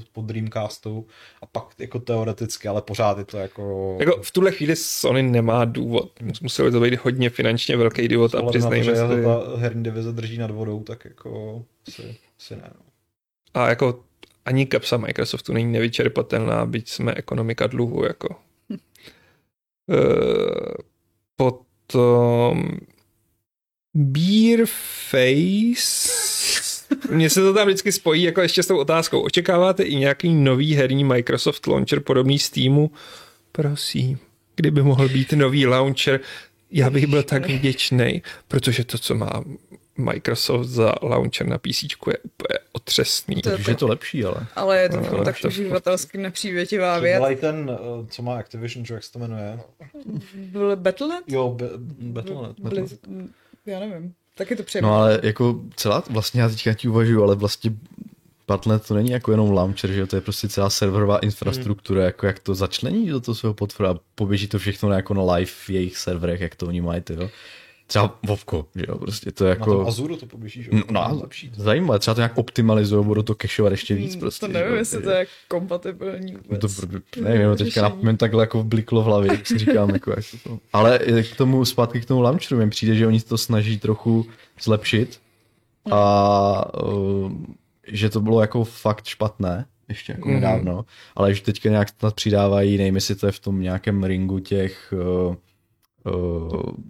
eh, 0.00 0.04
po 0.12 0.22
Dreamcastu 0.22 1.06
a 1.42 1.46
pak 1.46 1.64
jako 1.78 1.98
teoreticky, 1.98 2.68
ale 2.68 2.82
pořád 2.82 3.18
je 3.18 3.24
to 3.24 3.38
jako... 3.38 3.96
Jako 4.00 4.22
v 4.22 4.30
tuhle 4.30 4.52
chvíli 4.52 4.76
Sony 4.76 5.22
nemá 5.22 5.64
důvod. 5.64 6.12
Muselo 6.42 6.68
by 6.68 6.72
to 6.72 6.80
být 6.80 7.00
hodně 7.04 7.30
finančně 7.30 7.76
velký 7.76 8.08
důvod 8.08 8.34
a 8.34 8.38
na 8.38 8.42
to, 8.44 8.50
přiznejme 8.50 8.84
že 8.84 8.96
si. 8.96 9.22
ta 9.24 9.56
herní 9.56 9.82
divize 9.82 10.12
drží 10.12 10.38
nad 10.38 10.50
vodou, 10.50 10.82
tak 10.82 11.04
jako 11.04 11.62
si, 11.90 12.16
si 12.38 12.56
ne. 12.56 12.70
No. 12.74 12.83
A 13.54 13.68
jako 13.68 14.04
ani 14.44 14.66
kapsa 14.66 14.96
Microsoftu 14.96 15.52
není 15.52 15.72
nevyčerpatelná, 15.72 16.66
byť 16.66 16.88
jsme 16.88 17.14
ekonomika 17.14 17.66
dluhu, 17.66 18.04
jako. 18.04 18.36
Eh, 19.90 20.74
Potom 21.36 22.68
Beer 23.94 24.66
Face. 25.10 26.08
Mně 27.10 27.30
se 27.30 27.40
to 27.40 27.54
tam 27.54 27.66
vždycky 27.66 27.92
spojí 27.92 28.22
jako 28.22 28.40
ještě 28.40 28.62
s 28.62 28.66
tou 28.66 28.78
otázkou. 28.78 29.20
Očekáváte 29.20 29.82
i 29.82 29.96
nějaký 29.96 30.34
nový 30.34 30.74
herní 30.74 31.04
Microsoft 31.04 31.66
launcher 31.66 32.00
podobný 32.00 32.38
Steamu? 32.38 32.90
Prosím, 33.52 34.18
kdyby 34.56 34.82
mohl 34.82 35.08
být 35.08 35.32
nový 35.32 35.66
launcher, 35.66 36.20
já 36.70 36.90
bych 36.90 37.06
byl 37.06 37.22
tak 37.22 37.48
vděčný, 37.48 38.22
protože 38.48 38.84
to, 38.84 38.98
co 38.98 39.14
má 39.14 39.44
Microsoft 39.98 40.66
za 40.66 40.94
launcher 41.02 41.46
na 41.46 41.58
PC 41.58 41.82
je 41.82 42.18
otřesný. 42.84 43.42
To 43.42 43.48
je 43.48 43.56
Takže 43.56 43.70
je 43.72 43.76
to 43.76 43.86
lepší, 43.88 44.24
ale. 44.24 44.46
Ale 44.56 44.78
je 44.78 44.88
to 44.88 44.96
No, 44.96 45.08
no, 45.18 45.24
tak 45.24 45.40
to- 45.40 45.48
uživatelsky 45.48 46.18
nepřívětivá 46.18 46.98
věc. 46.98 47.16
Dělají 47.16 47.36
ten, 47.36 47.70
eh, 47.74 48.06
co 48.10 48.22
má 48.22 48.38
Activision, 48.38 48.84
že 48.84 48.94
jak 48.94 49.04
se 49.04 49.12
to 49.12 49.18
jmenuje? 49.18 49.60
Byl 50.34 50.76
Battle.net? 50.76 51.24
Jo, 51.26 51.50
Be- 51.50 51.70
Battle.net. 51.98 52.60
Blizz... 52.60 52.94
Já 53.66 53.80
nevím. 53.80 54.14
Taky 54.34 54.56
to 54.56 54.62
přejme. 54.62 54.88
No 54.88 54.94
ale 54.94 55.20
jako 55.22 55.60
celá, 55.76 56.02
vlastně 56.10 56.40
já 56.40 56.48
teďka 56.48 56.74
ti 56.74 56.88
uvažuju, 56.88 57.22
ale 57.22 57.34
vlastně 57.34 57.70
Battle.net 58.46 58.86
to 58.88 58.94
není 58.94 59.10
jako 59.10 59.30
jenom 59.30 59.50
launcher, 59.50 59.92
že 59.92 60.00
jo, 60.00 60.06
to 60.06 60.16
je 60.16 60.20
prostě 60.22 60.48
celá 60.48 60.70
serverová 60.70 61.18
infrastruktura, 61.18 62.00
hmm. 62.00 62.06
jako 62.06 62.26
jak 62.26 62.38
to 62.38 62.54
začlení 62.54 63.08
do 63.08 63.20
toho 63.20 63.34
svého 63.34 63.54
portfolia 63.54 63.92
a 63.92 63.98
poběží 64.14 64.48
to 64.48 64.58
všechno 64.58 64.88
na, 64.88 64.96
jako 64.96 65.14
na 65.14 65.34
live 65.34 65.50
v 65.50 65.70
jejich 65.70 65.96
serverech, 65.96 66.40
jak 66.40 66.54
to 66.54 66.66
oni 66.66 66.80
mají, 66.80 67.00
ty 67.00 67.14
jo. 67.14 67.30
Třeba 67.94 68.18
Vovko, 68.26 68.66
že 68.74 68.84
jo, 68.88 68.98
prostě 68.98 69.32
to 69.32 69.44
je 69.44 69.50
Na 69.58 69.64
tom 69.64 69.74
jako... 69.78 69.88
Azuru 69.88 70.16
to 70.16 70.26
poběží, 70.26 70.62
že? 70.62 70.70
No, 70.72 70.82
To 70.82 70.92
no, 70.92 71.18
lepší. 71.22 71.52
zajímavé, 71.56 71.98
třeba 71.98 72.14
to 72.14 72.20
nějak 72.20 72.38
optimalizují, 72.38 73.04
budou 73.04 73.22
to 73.22 73.34
cashovat 73.34 73.70
ještě 73.72 73.94
víc 73.94 74.10
Hmm, 74.12 74.20
prostě. 74.20 74.46
to 74.46 74.52
nevím, 74.52 74.70
jo, 74.72 74.76
jestli 74.78 75.02
to 75.02 75.10
je 75.10 75.26
kompatibilní 75.48 76.36
vůbec. 76.36 76.76
to, 76.76 77.20
nevím, 77.20 77.56
teďka 77.56 77.82
na, 77.82 77.88
mě 77.88 78.16
takhle 78.16 78.42
jako 78.42 78.64
bliklo 78.64 79.02
v 79.02 79.04
hlavě, 79.04 79.32
jak 79.32 79.46
si 79.46 79.58
říkám, 79.58 79.90
jako, 79.90 80.10
jak 80.10 80.24
to. 80.44 80.58
Ale 80.72 80.98
k 81.32 81.36
tomu, 81.36 81.64
zpátky 81.64 82.00
k 82.00 82.04
tomu 82.04 82.20
launcheru, 82.20 82.60
mi 82.60 82.70
přijde, 82.70 82.94
že 82.94 83.06
oni 83.06 83.20
to 83.20 83.38
snaží 83.38 83.78
trochu 83.78 84.26
zlepšit 84.62 85.20
a 85.90 86.82
uh, 86.82 87.32
že 87.86 88.10
to 88.10 88.20
bylo 88.20 88.40
jako 88.40 88.64
fakt 88.64 89.04
špatné, 89.06 89.66
ještě 89.88 90.12
jako 90.12 90.28
Mhm. 90.28 90.34
nedávno, 90.40 90.84
ale 91.16 91.34
že 91.34 91.42
teďka 91.42 91.68
nějak 91.70 91.88
snad 91.88 92.14
přidávají, 92.14 92.78
nevím, 92.78 92.94
jestli 92.94 93.14
to 93.14 93.26
je 93.26 93.32
v 93.32 93.40
tom 93.40 93.60
nějakém 93.60 94.04
ringu 94.04 94.38
těch 94.38 94.94
uh, 95.28 95.34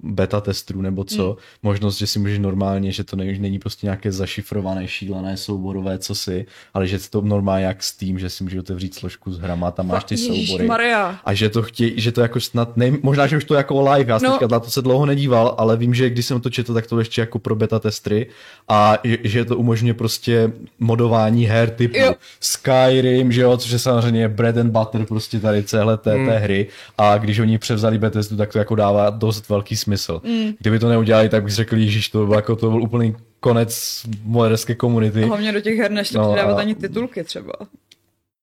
beta 0.02 0.40
testů 0.40 0.80
nebo 0.82 1.04
co, 1.04 1.24
Hmm. 1.26 1.36
možnost, 1.62 1.98
že 1.98 2.06
si 2.06 2.18
můžeš 2.18 2.38
normálně, 2.38 2.92
že 2.92 3.04
to 3.04 3.16
není, 3.16 3.38
není 3.38 3.58
prostě 3.58 3.86
nějaké 3.86 4.12
zašifrované, 4.12 4.88
šílené 4.88 5.36
souborové 5.36 5.98
cosi, 5.98 6.46
ale 6.74 6.86
že 6.86 6.98
to 7.10 7.20
normálně 7.20 7.64
jak 7.66 7.82
Steam, 7.82 8.18
že 8.18 8.30
si 8.30 8.44
můžeš 8.44 8.58
otevřít 8.58 8.94
složku 8.94 9.32
s 9.32 9.38
hrama, 9.38 9.70
tam 9.70 9.86
máš 9.86 10.04
ty 10.04 10.16
soubory. 10.16 10.66
Maria. 10.66 11.18
A 11.24 11.34
že 11.34 11.48
to 11.48 11.62
chtějí, 11.62 11.92
že 12.00 12.12
to 12.12 12.20
jako 12.20 12.40
snad, 12.40 12.76
ne, 12.76 12.92
možná, 13.02 13.26
že 13.26 13.36
už 13.36 13.44
to 13.44 13.54
jako 13.54 13.92
live, 13.92 14.10
já 14.12 14.18
jsem 14.18 14.30
No. 14.42 14.48
na 14.50 14.60
to 14.60 14.70
se 14.70 14.82
dlouho 14.82 15.06
nedíval, 15.06 15.54
ale 15.58 15.76
vím, 15.76 15.94
že 15.94 16.10
když 16.10 16.26
jsem 16.26 16.40
to 16.40 16.50
četl, 16.50 16.74
tak 16.74 16.86
to 16.86 16.98
ještě 16.98 17.20
jako 17.20 17.38
pro 17.38 17.54
beta 17.54 17.78
testry 17.78 18.26
a 18.68 18.98
že, 19.04 19.18
že 19.24 19.44
to 19.44 19.56
umožňuje 19.56 19.94
prostě 19.94 20.52
modování 20.80 21.44
her 21.46 21.70
typu 21.70 21.98
Jo. 21.98 22.14
Skyrim, 22.40 23.32
že 23.32 23.40
jo, 23.42 23.56
což 23.56 23.70
je 23.70 23.78
samozřejmě 23.78 24.28
bread 24.28 24.56
and 24.56 24.70
butter 24.70 25.04
prostě 25.06 25.40
tady 25.40 25.62
celé 25.62 25.96
té, 25.96 26.14
Hmm. 26.14 26.26
té 26.26 26.38
hry 26.38 26.66
a 26.98 27.18
když 27.18 27.38
oni 27.38 27.58
převzali 27.58 27.98
Bethesdu, 27.98 28.36
tak 28.36 28.52
to 28.52 28.58
jako 28.58 28.74
dává 28.74 29.03
dost 29.10 29.48
velký 29.48 29.76
smysl. 29.76 30.20
Hmm. 30.24 30.52
Kdyby 30.58 30.78
to 30.78 30.88
neudělali, 30.88 31.28
tak 31.28 31.44
bych 31.44 31.52
řekl, 31.52 31.76
že 31.78 32.10
to 32.10 32.26
byl, 32.26 32.34
jako 32.34 32.56
to 32.56 32.70
byl 32.70 32.82
úplný 32.82 33.16
konec 33.40 34.02
moderské 34.22 34.74
komunity. 34.74 35.22
Hlavně 35.22 35.52
do 35.52 35.60
těch 35.60 35.78
her 35.78 35.90
nešli 35.90 36.18
No 36.18 36.32
přidávat 36.32 36.54
a- 36.54 36.60
ani 36.60 36.74
titulky 36.74 37.24
třeba. 37.24 37.52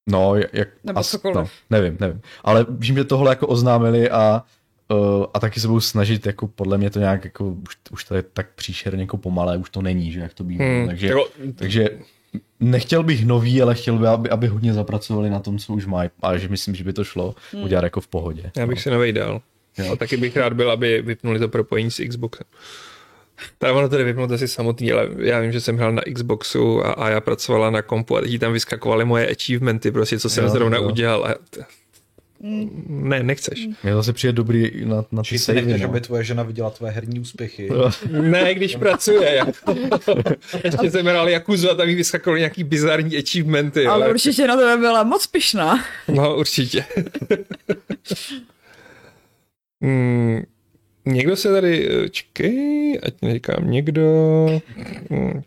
No, 0.09 0.35
jak, 0.53 0.67
Nebo 0.83 0.99
as- 0.99 1.09
cokoliv. 1.09 1.35
No, 1.37 1.47
nevím, 1.69 1.97
nevím. 1.99 2.21
Ale 2.43 2.65
vím, 2.69 2.95
že 2.95 3.03
tohle 3.03 3.31
jako 3.31 3.47
oznámili 3.47 4.09
a, 4.09 4.43
uh, 4.91 5.25
a 5.33 5.39
taky 5.39 5.59
se 5.59 5.67
budou 5.67 5.79
snažit, 5.79 6.25
jako 6.25 6.47
podle 6.47 6.77
mě 6.77 6.89
to 6.89 6.99
nějak, 6.99 7.23
jako, 7.25 7.45
už, 7.67 7.77
už 7.91 8.03
to 8.03 8.15
je 8.15 8.23
tak 8.23 8.47
příšerně 8.55 9.03
jako 9.03 9.17
pomalé, 9.17 9.57
už 9.57 9.69
to 9.69 9.81
není, 9.81 10.11
že 10.11 10.19
jak 10.19 10.33
to 10.33 10.43
bývá. 10.43 10.65
Hmm, 10.65 10.87
takže, 10.87 11.07
jako, 11.07 11.27
takže 11.55 11.89
nechtěl 12.59 13.03
bych 13.03 13.25
nový, 13.25 13.61
ale 13.61 13.75
chtěl 13.75 13.97
bych, 13.97 14.07
aby, 14.07 14.29
aby 14.29 14.47
hodně 14.47 14.73
zapracovali 14.73 15.29
na 15.29 15.39
tom, 15.39 15.57
co 15.57 15.73
už 15.73 15.85
mají. 15.85 16.09
A 16.21 16.37
že 16.37 16.47
myslím, 16.47 16.75
že 16.75 16.83
by 16.83 16.93
to 16.93 17.03
šlo 17.03 17.35
Hmm. 17.51 17.63
udělat 17.63 17.83
jako 17.83 18.01
v 18.01 18.07
pohodě. 18.07 18.51
já 18.57 18.67
bych 18.67 18.81
si 18.81 18.89
novej 18.91 19.13
dal. 19.13 19.41
Jo. 19.77 19.91
A 19.91 19.95
taky 19.95 20.17
bych 20.17 20.37
rád 20.37 20.53
byl, 20.53 20.71
aby 20.71 21.01
vypnuli 21.01 21.39
to 21.39 21.47
propojení 21.49 21.91
s 21.91 22.03
Xboxem. 22.07 22.47
Teda 23.57 23.73
ono 23.73 23.89
to 23.89 23.97
jde 23.97 24.03
vypnout 24.03 24.31
asi 24.31 24.47
samotný, 24.47 24.91
ale 24.91 25.09
já 25.17 25.39
vím, 25.39 25.51
že 25.51 25.61
jsem 25.61 25.77
hrál 25.77 25.91
na 25.91 26.01
Xboxu 26.13 26.85
a, 26.85 26.91
a 26.91 27.09
já 27.09 27.21
pracovala 27.21 27.69
na 27.69 27.81
kompu 27.81 28.17
a 28.17 28.21
teď 28.21 28.39
tam 28.39 28.53
vyskakovaly 28.53 29.05
moje 29.05 29.27
achievementy, 29.29 29.91
prostě 29.91 30.19
co 30.19 30.29
jsem 30.29 30.43
Jo, 30.43 30.49
zrovna 30.49 30.77
jo. 30.77 30.83
udělal. 30.83 31.25
A 31.25 31.35
t- 31.49 31.65
ne, 32.87 33.23
nechceš. 33.23 33.67
Mě 33.83 33.93
zase 33.93 34.13
přijde 34.13 34.33
dobrý 34.33 34.85
na, 34.85 35.05
na 35.11 35.23
ty 35.23 35.39
savey, 35.39 35.61
nechceš, 35.65 35.81
no. 35.81 35.89
aby 35.89 36.01
tvoje 36.01 36.23
žena 36.23 36.43
viděla 36.43 36.69
tvoje 36.69 36.91
herní 36.91 37.19
úspěchy. 37.19 37.69
Ne, 38.09 38.55
když 38.55 38.75
pracuje. 38.75 39.35
Jako. 39.35 39.75
Ještě 40.63 40.91
jsem 40.91 41.05
hrál 41.05 41.29
Jakuzu 41.29 41.69
a 41.71 41.75
tam 41.75 41.89
jí 41.89 41.95
vyskakovaly 41.95 42.39
nějaký 42.39 42.63
bizarní 42.63 43.17
achievementy. 43.17 43.85
Ale 43.87 44.05
jo. 44.05 44.11
určitě 44.13 44.47
na 44.47 44.55
tebe 44.55 44.77
byla 44.77 45.03
moc 45.03 45.27
pyšná. 45.27 45.85
No, 46.07 46.35
určitě. 46.35 46.85
mm, 49.81 50.41
někdo 51.05 51.35
se 51.35 51.51
tady, 51.51 51.89
eh, 52.05 52.09
čekej, 52.09 52.99
ať 53.03 53.13
neříkám 53.21 53.71
někdo. 53.71 54.01
Mm, 55.09 55.41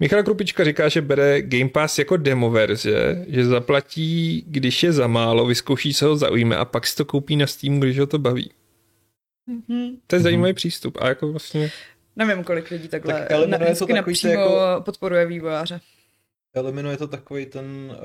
Michal 0.00 0.22
Krupička 0.22 0.64
říká, 0.64 0.88
že 0.88 1.00
bere 1.02 1.42
Game 1.42 1.68
Pass 1.68 1.98
jako 1.98 2.16
demo 2.16 2.50
verze, 2.50 3.24
že 3.28 3.44
zaplatí, 3.46 4.44
když 4.48 4.82
je 4.82 4.92
za 4.92 5.06
málo, 5.06 5.46
vyzkouší 5.46 5.92
se 5.92 6.04
ho 6.06 6.16
zaujme 6.16 6.56
a 6.56 6.64
pak 6.64 6.86
si 6.86 6.96
to 6.96 7.04
koupí 7.04 7.36
na 7.36 7.46
Steam, 7.46 7.80
když 7.80 7.98
ho 7.98 8.06
to 8.06 8.18
baví. 8.18 8.50
Mhm. 9.46 9.88
To 10.06 10.16
je 10.16 10.20
zajímavý 10.20 10.52
přístup 10.52 10.98
a 11.00 11.08
jako 11.08 11.28
vlastně 11.32 11.70
Nevím, 12.16 12.44
kolik 12.44 12.70
lidí 12.70 12.88
takhle 12.88 13.12
Tak 13.12 13.22
tak 13.22 13.30
eliminuje 13.30 13.74
to 13.74 13.86
takový 13.86 13.92
to 13.92 13.96
napřímo 13.96 14.32
jako- 14.32 14.82
podporuje 14.82 15.26
vývojáře. 15.26 15.80
Eliminuje 16.56 16.96
to 16.96 17.06
takový 17.06 17.46
ten, 17.46 17.96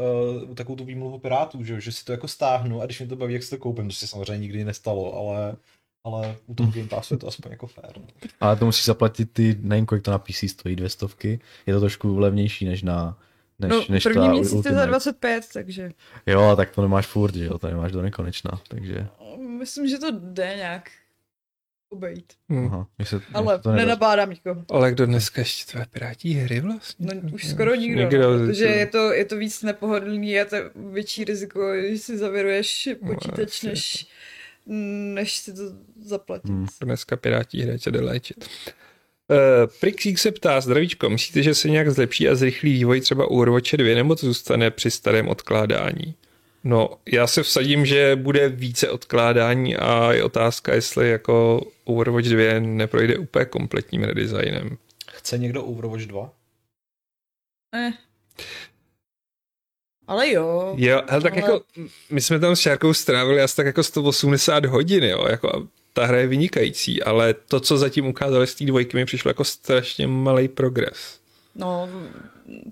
uh, 0.48 0.56
takovou 0.56 0.76
tu 0.76 0.86
výmluvu 0.86 1.20
pirátů, 1.20 1.64
že, 1.64 1.82
že 1.82 1.92
si 1.92 2.06
to 2.06 2.12
jako 2.12 2.28
stáhnu 2.28 2.82
a 2.82 2.86
když 2.86 3.00
mi 3.00 3.08
to 3.08 3.16
baví, 3.16 3.34
jak 3.34 3.44
si 3.44 3.50
to 3.50 3.58
koupím, 3.58 3.88
to 3.88 3.94
se 3.94 4.08
samozřejmě 4.08 4.38
nikdy 4.38 4.64
nestalo, 4.64 5.14
ale, 5.14 5.56
ale 6.04 6.38
u 6.48 6.56
toho 6.56 6.72
Game 6.72 6.88
Passu 6.88 7.14
je 7.14 7.18
to 7.18 7.28
aspoň 7.28 7.52
jako 7.52 7.68
fair. 7.68 7.98
no. 7.98 8.06
Ale 8.40 8.56
to 8.56 8.66
musíš 8.66 8.86
zaplatit 8.86 9.32
ty, 9.34 9.58
nevím 9.60 9.86
kolik 9.86 10.04
to 10.04 10.12
na 10.12 10.20
PC 10.20 10.44
stojí, 10.48 10.76
dvě 10.76 10.90
stovky. 10.90 11.40
Je 11.66 11.74
to 11.74 11.80
trošku 11.80 12.20
levnější 12.20 12.66
než 12.66 12.84
na 12.84 13.18
než, 13.60 13.72
No, 13.72 13.86
než 13.90 14.04
první 14.04 14.28
ta 14.28 14.32
měsíc 14.32 14.52
je 14.52 14.62
za 14.62 14.70
Ultimate. 14.70 14.88
25, 14.88 15.46
takže 15.54 15.92
Jo, 16.26 16.42
a 16.42 16.56
tak 16.56 16.72
to 16.72 16.82
nemáš 16.82 17.08
furt, 17.08 17.36
že 17.36 17.46
jo, 17.46 17.58
to 17.58 17.68
nemáš 17.68 17.92
do 17.92 18.02
nekonečna, 18.02 18.62
takže... 18.68 19.08
myslím, 19.60 19.88
že 19.88 19.98
to 19.98 20.12
jde 20.12 20.54
nějak 20.58 20.92
obejít. 21.92 22.34
hm. 22.50 22.66
Aha, 22.66 22.88
se, 23.04 23.22
Ale 23.34 23.60
to 23.60 23.72
nenabádám 23.72 24.30
nikoho. 24.30 24.66
Ale 24.70 24.92
kdo 24.92 25.06
dneska 25.06 25.42
ještě 25.42 25.72
tvé 25.72 25.86
pirátí 25.92 26.34
hry 26.34 26.60
vlastně? 26.60 27.08
No, 27.24 27.30
už 27.34 27.48
skoro 27.48 27.76
nikdo, 27.76 28.02
Nikdo, 28.02 28.38
no, 28.38 28.46
protože 28.48 28.66
to- 28.66 28.72
je 28.72 28.86
to, 28.86 29.12
je 29.14 29.26
to 29.26 29.38
víc 29.38 29.64
nepohodlný 29.64 30.40
a 30.40 30.46
to 30.46 30.56
je 30.56 30.64
větší 30.92 31.24
riziko, 31.24 31.74
když 31.80 32.02
si 32.02 32.18
zavěruješ 32.18 32.90
počítač, 33.08 33.48
asi. 33.48 33.68
než, 33.68 34.08
než 35.14 35.38
si 35.38 35.54
to 35.54 35.62
zaplatit. 36.02 36.50
Hmm. 36.50 36.68
Dneska 36.84 37.18
pirátí 37.18 37.62
hry 37.62 37.80
tě 37.80 37.92
jde 37.92 38.02
léčit. 38.02 38.50
Uh, 39.30 39.38
Prixík 39.80 40.20
se 40.20 40.32
ptá, 40.32 40.62
zdravíčko, 40.62 41.10
myslíte, 41.10 41.44
že 41.44 41.56
se 41.56 41.70
nějak 41.70 41.90
zlepší 41.92 42.30
a 42.30 42.36
zrychlí 42.36 42.74
vývoj 42.74 43.02
třeba 43.02 43.26
u 43.26 43.36
Overwatche 43.36 43.78
2, 43.78 43.96
nebo 43.96 44.16
to 44.16 44.26
zůstane 44.26 44.72
při 44.72 44.92
starém 44.92 45.28
odkládání? 45.28 46.16
No, 46.64 46.90
já 47.12 47.28
se 47.28 47.44
vsadím, 47.44 47.86
že 47.86 48.16
bude 48.16 48.50
více 48.50 48.90
odkládání 48.90 49.76
a 49.76 50.14
je 50.14 50.24
otázka, 50.24 50.74
jestli 50.74 51.10
jako 51.10 51.62
Overwatch 51.84 52.28
2 52.28 52.60
neprojde 52.60 53.18
úplně 53.18 53.46
kompletním 53.46 54.04
redesignem. 54.04 54.78
Chce 55.12 55.38
někdo 55.38 55.64
Overwatch 55.64 56.04
2? 56.06 56.34
Eh. 57.76 57.92
Ale 60.08 60.30
jo. 60.30 60.74
Jo, 60.78 61.02
ale 61.10 61.22
tak 61.22 61.34
Ale- 61.34 61.42
jako, 61.42 61.62
my 62.10 62.22
jsme 62.22 62.40
tam 62.40 62.56
s 62.56 62.60
Šárkou 62.60 62.94
strávili 62.94 63.42
asi 63.42 63.56
tak 63.56 63.66
jako 63.66 63.84
180 63.84 64.66
hodin, 64.66 65.04
jo, 65.04 65.26
jako 65.30 65.56
a 65.56 65.68
ta 65.94 66.06
hra 66.06 66.18
je 66.18 66.28
vynikající, 66.28 67.04
ale 67.04 67.34
to, 67.34 67.60
co 67.60 67.78
zatím 67.78 68.08
ukázali 68.08 68.48
z 68.48 68.56
té 68.56 68.66
dvojky, 68.66 68.98
mi 68.98 69.06
přišlo 69.06 69.30
jako 69.30 69.44
strašně 69.44 70.08
malý 70.08 70.48
progres. 70.48 71.21
No, 71.56 71.90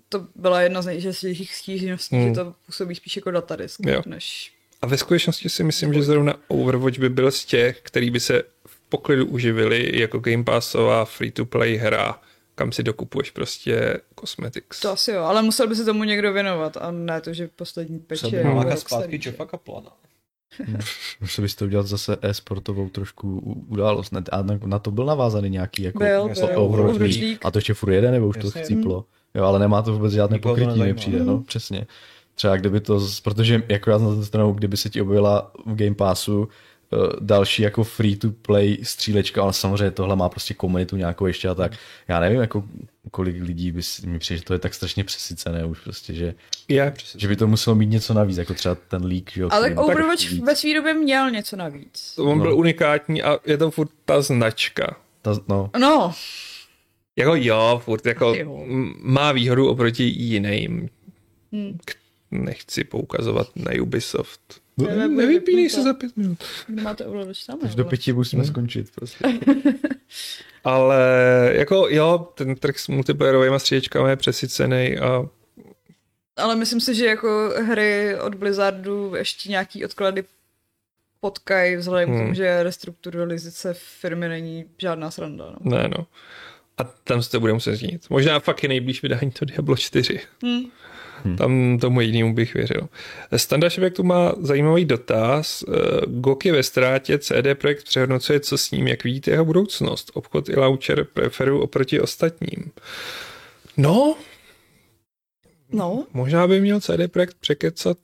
to 0.09 0.27
byla 0.35 0.61
jedna 0.61 0.81
z 0.81 0.85
nejčastějších 0.85 1.55
stížností, 1.55 2.15
Hmm. 2.15 2.27
že 2.27 2.33
to 2.41 2.53
působí 2.65 2.95
spíš 2.95 3.15
jako 3.15 3.31
datadisk, 3.31 3.79
Jo. 3.85 4.01
než... 4.05 4.53
A 4.81 4.87
ve 4.87 4.97
skutečnosti 4.97 5.49
si 5.49 5.63
myslím, 5.63 5.93
že 5.93 6.03
zrovna 6.03 6.33
Overwatch 6.47 6.99
by 6.99 7.09
byl 7.09 7.31
z 7.31 7.45
těch, 7.45 7.79
který 7.81 8.09
by 8.11 8.19
se 8.19 8.43
v 8.67 8.79
poklidu 8.89 9.25
uživili 9.25 9.99
jako 9.99 10.19
Game 10.19 10.43
Passová 10.43 11.05
free-to-play 11.05 11.75
hra, 11.75 12.21
kam 12.55 12.71
si 12.71 12.83
dokupuješ 12.83 13.31
prostě 13.31 13.99
cosmetics. 14.19 14.79
To 14.79 14.91
asi 14.91 15.11
jo, 15.11 15.23
ale 15.23 15.41
musel 15.41 15.67
by 15.67 15.75
se 15.75 15.85
tomu 15.85 16.03
někdo 16.03 16.33
věnovat 16.33 16.77
a 16.77 16.91
ne 16.91 17.21
to, 17.21 17.33
že 17.33 17.49
poslední 17.55 17.99
peče 17.99 18.43
rok 18.43 18.77
zpátky 18.77 19.19
starý. 19.19 19.19
Jeffa 19.25 19.45
Musel 21.21 21.41
bys 21.41 21.55
to 21.55 21.65
udělat 21.65 21.87
zase 21.87 22.17
e-sportovou 22.21 22.89
trošku 22.89 23.39
událost. 23.67 24.13
A 24.31 24.41
na, 24.41 24.59
na 24.65 24.79
to 24.79 24.91
byl 24.91 25.05
navázaný 25.05 25.49
nějaký 25.49 25.83
jako 25.83 25.99
Byl, 25.99 26.29
byl. 26.29 26.97
League. 26.99 27.37
A 27.43 27.51
to 27.51 27.57
ještě 27.57 27.73
furt 27.73 27.91
jede, 27.91 28.11
nebo 28.11 28.27
už 28.27 28.35
Jasně. 28.35 28.51
to 28.51 28.59
chcíplo? 28.59 29.05
Jo, 29.35 29.43
ale 29.43 29.59
nemá 29.59 29.81
to 29.81 29.93
vůbec 29.93 30.13
žádné 30.13 30.35
Nikoho 30.35 30.55
pokrytí, 30.55 30.79
mi 30.79 30.93
přijde, 30.93 31.23
no, 31.23 31.41
přesně. 31.41 31.87
Třeba 32.35 32.57
kdyby 32.57 32.79
to, 32.79 33.01
protože 33.23 33.63
jako 33.69 33.89
já 33.89 33.97
na 33.97 34.07
druhou 34.07 34.23
stranu, 34.23 34.51
kdyby 34.51 34.77
se 34.77 34.89
ti 34.89 35.01
objevila 35.01 35.51
v 35.65 35.75
Game 35.75 35.95
Passu 35.95 36.47
další 37.19 37.61
jako 37.61 37.83
free 37.83 38.15
to 38.15 38.31
play 38.31 38.77
střílečka, 38.83 39.41
ale 39.43 39.53
samozřejmě 39.53 39.91
tohle 39.91 40.15
má 40.15 40.29
prostě 40.29 40.53
komunitu 40.53 40.95
nějakou 40.97 41.25
ještě 41.25 41.49
a 41.49 41.55
tak. 41.55 41.71
Já 42.07 42.19
nevím, 42.19 42.41
jako 42.41 42.63
kolik 43.11 43.35
lidí 43.43 43.71
by 43.71 43.83
si, 43.83 44.07
mi 44.07 44.19
přijde, 44.19 44.37
že 44.37 44.43
to 44.43 44.53
je 44.53 44.59
tak 44.59 44.73
strašně 44.73 45.03
přesycené 45.03 45.65
už 45.65 45.79
prostě, 45.79 46.13
že, 46.13 46.33
Je. 46.67 46.93
že 47.17 47.27
by 47.27 47.35
to 47.35 47.47
muselo 47.47 47.75
mít 47.75 47.89
něco 47.89 48.13
navíc, 48.13 48.37
jako 48.37 48.53
třeba 48.53 48.75
ten 48.75 49.05
leak, 49.05 49.31
že 49.31 49.41
jo. 49.41 49.49
Ale 49.51 49.75
Overwatch 49.75 50.31
ve 50.31 50.55
své 50.55 50.73
době 50.73 50.93
měl 50.93 51.31
něco 51.31 51.55
navíc. 51.55 52.13
On 52.17 52.39
byl 52.41 52.49
No. 52.51 52.55
unikátní 52.57 53.23
a 53.23 53.39
je 53.45 53.57
to 53.57 53.71
furt 53.71 53.89
ta 54.05 54.21
značka. 54.21 54.95
Ta, 55.21 55.33
no, 55.47 55.69
No, 55.79 56.13
Jako 57.15 57.35
jo, 57.35 57.81
furt 57.85 58.05
jako 58.05 58.33
Jo. 58.37 58.63
má 59.01 59.31
výhodu 59.31 59.67
oproti 59.69 60.03
jiným. 60.03 60.89
Hmm. 61.51 61.77
Nechci 62.31 62.83
poukazovat 62.83 63.47
na 63.55 63.71
Ubisoft. 63.81 64.41
Ne, 64.87 64.95
ne, 64.95 65.07
Nevypínej 65.07 65.63
ne, 65.63 65.69
se 65.69 65.83
za 65.83 65.93
pět 65.93 66.17
minut. 66.17 66.37
kde 66.67 66.81
máte 66.81 67.03
tam? 67.47 67.59
takže 67.59 67.75
do 67.77 67.85
pěti 67.85 68.13
musíme 68.13 68.43
skončit 68.45 68.91
prostě. 68.95 69.25
Ale 70.63 71.03
jako 71.53 71.87
jo, 71.89 72.27
ten 72.35 72.55
trh 72.55 72.79
s 72.79 72.87
multiplayerovými 72.87 73.59
střílečkami 73.59 74.09
je 74.09 74.15
přesycený 74.15 74.97
a 74.97 75.25
Ale 76.37 76.55
myslím 76.55 76.81
si, 76.81 76.95
že 76.95 77.05
jako 77.05 77.53
hry 77.67 78.15
od 78.19 78.35
Blizzardu 78.35 79.15
ještě 79.15 79.49
nějaký 79.49 79.85
odklady 79.85 80.23
potkají 81.19 81.75
vzhledem 81.75 82.09
Hmm. 82.09 82.17
k 82.19 82.21
tomu, 82.23 82.33
že 82.33 82.63
restrukturalizace 82.63 83.73
firmy 83.73 84.29
není 84.29 84.65
žádná 84.77 85.11
sranda. 85.11 85.45
No. 85.61 85.77
ne 85.77 85.89
no. 85.97 86.05
A 86.77 86.83
tam 86.83 87.23
se 87.23 87.31
to 87.31 87.39
bude 87.39 87.53
muset 87.53 87.75
změnit. 87.75 88.09
Možná 88.09 88.39
fakt 88.39 88.63
je 88.63 88.69
nejblíž 88.69 89.01
vydání 89.01 89.31
to 89.31 89.45
Diablo 89.45 89.75
4. 89.77 90.19
Hmm. 90.43 90.61
Tam 91.37 91.77
tomu 91.81 92.01
jedinému 92.01 92.33
bych 92.33 92.53
věřil. 92.53 92.89
Standa 93.35 93.69
Šebek 93.69 93.95
tu 93.95 94.03
má 94.03 94.33
zajímavý 94.39 94.85
dotaz. 94.85 95.63
Eh, 95.67 95.73
GOG 96.07 96.45
je 96.45 96.51
ve 96.51 96.63
ztrátě, 96.63 97.19
CD 97.19 97.55
Projekt 97.55 97.83
přehodnocuje, 97.83 98.39
co 98.39 98.57
s 98.57 98.71
ním, 98.71 98.87
jak 98.87 99.03
vidíte 99.03 99.31
jeho 99.31 99.45
budoucnost. 99.45 100.11
Obchod 100.13 100.49
i 100.49 100.55
launcher 100.59 101.03
preferují 101.03 101.61
oproti 101.61 101.99
ostatním. 101.99 102.71
No, 103.77 104.15
No, 105.71 106.05
možná 106.13 106.47
by 106.47 106.61
měl 106.61 106.81
CD 106.81 107.07
Projekt 107.11 107.37
překecat 107.39 107.97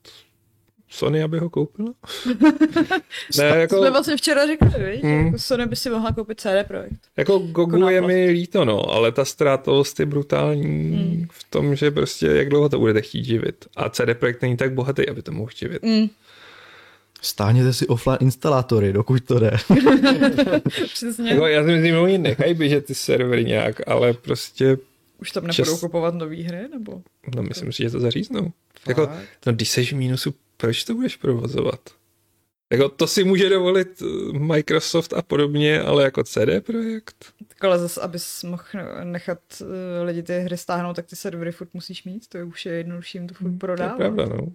Sony, 0.96 1.24
aby 1.24 1.40
ho 1.40 1.50
koupila. 1.50 1.94
ne, 3.38 3.44
jako... 3.46 3.78
jsme 3.78 3.92
vlastně 3.92 4.18
včera 4.18 4.48
řekli, 4.48 4.68
víš? 4.92 5.02
Hmm. 5.04 5.14
Hmm. 5.16 5.26
Jako 5.26 5.40
Sony 5.40 5.66
by 5.66 5.76
si 5.76 5.90
mohla 5.90 6.12
koupit 6.12 6.40
CD 6.42 6.68
Projekt. 6.68 7.00
jako 7.18 7.40
Gogu 7.40 7.78
Jako 7.78 7.90
je 7.90 8.02
mi 8.02 8.30
líto, 8.30 8.66
no, 8.66 8.90
ale 8.90 9.12
ta 9.12 9.26
ztrátovost 9.26 10.00
je 10.00 10.06
brutální 10.06 10.66
Hmm. 10.96 11.28
v 11.32 11.44
tom, 11.50 11.76
že 11.76 11.92
prostě 11.92 12.28
jak 12.28 12.50
dlouho 12.50 12.70
to 12.70 12.80
budete 12.80 13.02
chtít 13.02 13.26
živit. 13.26 13.66
A 13.76 13.90
CD 13.90 14.14
Projekt 14.20 14.42
není 14.42 14.58
tak 14.58 14.74
bohatý, 14.74 15.10
aby 15.10 15.22
to 15.22 15.32
mohl 15.32 15.52
živit. 15.56 15.84
Mm. 15.84 16.08
Stáhněte 17.22 17.74
si 17.74 17.88
offline 17.88 18.18
instalátory, 18.22 18.94
dokud 18.94 19.24
to 19.26 19.40
jde. 19.40 19.52
Přesně. 20.94 21.30
Jako, 21.32 21.48
já 21.48 21.62
si 21.64 21.68
myslím, 21.68 21.86
že 21.92 21.98
oni 21.98 22.18
nechají 22.18 22.54
běžet 22.54 22.86
ty 22.86 22.96
servery 22.96 23.46
nějak, 23.46 23.82
ale 23.88 24.14
prostě, 24.14 24.78
Už 25.22 25.32
tam 25.32 25.44
nebudou 25.44 25.64
čas- 25.72 25.80
kupovat 25.80 26.16
nové 26.16 26.36
hry, 26.44 26.68
nebo? 26.74 27.02
no 27.36 27.44
myslím 27.44 27.72
si, 27.74 27.84
že 27.84 27.90
to 27.90 28.00
zaříznou. 28.00 28.52
Jako, 28.88 29.10
no 29.46 29.54
když 29.54 29.70
jsi 29.70 29.86
v 29.86 29.92
mínusu, 29.92 30.34
proč 30.58 30.84
to 30.84 30.94
budeš 30.94 31.16
provozovat? 31.16 31.80
Jako 32.72 32.90
to 32.90 33.08
si 33.08 33.24
může 33.24 33.50
dovolit 33.50 34.02
eh, 34.02 34.40
Microsoft 34.40 35.14
a 35.14 35.22
podobně, 35.22 35.82
ale 35.82 36.04
jako 36.04 36.24
CD 36.24 36.50
Projekt? 36.66 37.16
Tak 37.48 37.64
ale 37.64 37.80
zase, 37.80 38.02
abys 38.02 38.44
mohl 38.44 38.64
nechat 39.04 39.40
uh, 39.62 39.68
lidi 40.06 40.24
ty 40.24 40.40
hry 40.40 40.58
stáhnout, 40.58 40.96
tak 40.96 41.06
ty 41.06 41.16
servery 41.16 41.52
furt 41.52 41.70
musíš 41.74 42.04
mít, 42.04 42.28
to 42.28 42.38
je 42.38 42.44
už 42.44 42.66
je 42.66 42.74
jednodušší 42.74 43.18
jim 43.18 43.28
to 43.28 43.34
furt 43.34 43.48
To 43.48 43.54
je 43.54 43.58
prodávat. 43.60 43.98
pravda, 43.98 44.26
no. 44.26 44.48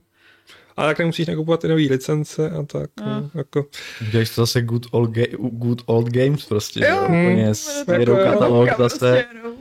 Ale 0.76 0.88
tak 0.90 0.98
nemusíš 0.98 1.26
nakupovat 1.26 1.60
ty 1.60 1.68
nové 1.68 1.82
licence 1.82 2.50
a 2.50 2.62
tak. 2.62 2.90
A. 3.02 3.20
No, 3.20 3.30
jako, 3.34 3.66
Děláš 4.12 4.30
to 4.34 4.42
zase 4.42 4.62
good 4.62 4.86
old, 4.90 5.10
ga- 5.10 5.36
good 5.58 5.82
old 5.86 6.08
games 6.08 6.44
prostě, 6.46 6.80
Jo, 6.80 6.96
jo, 6.96 7.04
Hmm. 7.08 7.52
úplně 7.82 7.98
jedou 7.98 8.16
jako- 8.16 8.32
katalog 8.32 8.68
zase. 8.68 8.78
prostě 8.78 9.26
jedou. 9.36 9.56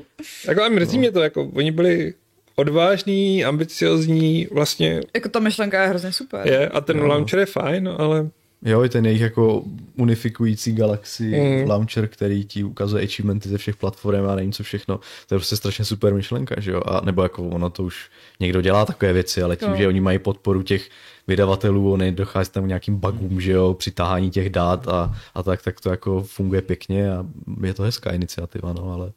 jako 0.48 0.62
ale 0.62 0.70
mrzí 0.70 0.98
No. 0.98 1.00
mě 1.00 1.12
to, 1.12 1.20
jako 1.22 1.44
oni 1.44 1.72
byli 1.72 2.14
odvážní, 2.60 3.46
ambiciozní, 3.46 4.48
vlastně 4.52 5.02
Jako 5.14 5.30
ta 5.30 5.40
myšlenka 5.40 5.82
je 5.82 5.90
hrozně 5.90 6.12
super. 6.12 6.48
je 6.48 6.70
a 6.70 6.82
ten 6.82 6.98
Jo. 6.98 7.08
launcher 7.08 7.40
je 7.40 7.46
fajn, 7.46 7.90
ale 7.98 8.30
Jo, 8.66 8.84
i 8.84 8.90
ten 8.90 9.06
jejich 9.06 9.22
jako 9.22 9.64
unifikující 9.98 10.74
Galaxy 10.76 11.24
Mm. 11.24 11.70
launcher, 11.70 12.08
který 12.08 12.46
ti 12.46 12.64
ukazuje 12.64 13.04
achievementy 13.04 13.50
ze 13.50 13.58
všech 13.58 13.76
platform 13.76 14.28
a 14.30 14.36
nevím 14.36 14.52
co 14.52 14.64
všechno. 14.64 14.98
To 15.28 15.36
je 15.36 15.40
prostě 15.40 15.56
strašně 15.56 15.86
super 15.86 16.14
myšlenka, 16.14 16.60
že 16.60 16.72
jo? 16.72 16.82
A 16.86 17.02
nebo 17.06 17.24
jako 17.24 17.44
ono 17.44 17.70
to 17.70 17.84
už 17.84 18.10
někdo 18.40 18.62
dělá 18.62 18.86
takové 18.86 19.14
věci, 19.14 19.42
ale 19.42 19.56
tím, 19.56 19.70
Jo. 19.70 19.76
že 19.78 19.88
oni 19.88 20.02
mají 20.02 20.20
podporu 20.20 20.62
těch 20.64 20.90
vydavatelů, 21.28 21.92
oni 21.92 22.12
dochází 22.12 22.52
tam 22.52 22.64
k 22.64 22.68
nějakým 22.68 22.96
bugům, 22.96 23.42
že 23.42 23.52
jo, 23.52 23.74
při 23.74 23.92
tahání 23.92 24.30
těch 24.30 24.50
dát 24.50 24.88
a, 24.88 25.16
a 25.36 25.44
tak, 25.44 25.62
tak 25.62 25.82
to 25.82 25.90
jako 25.90 26.22
funguje 26.24 26.62
pěkně 26.62 27.12
a 27.12 27.26
je 27.64 27.74
to 27.74 27.84
hezká 27.84 28.12
iniciativa, 28.12 28.74
no, 28.74 28.92
ale 28.94 29.12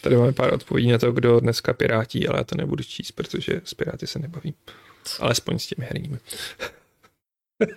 Tady 0.00 0.16
máme 0.16 0.32
pár 0.32 0.54
odpovědí 0.54 0.90
na 0.90 0.98
to, 0.98 1.12
kdo 1.12 1.40
dneska 1.40 1.72
pirátí, 1.72 2.28
ale 2.28 2.38
já 2.38 2.44
to 2.44 2.54
nebudu 2.54 2.84
číst, 2.84 3.12
protože 3.12 3.60
s 3.64 3.74
piráty 3.74 4.06
se 4.06 4.18
nebavím. 4.18 4.54
Alespoň 5.20 5.58
s 5.58 5.66
těmi 5.66 5.86
herními. 5.86 6.18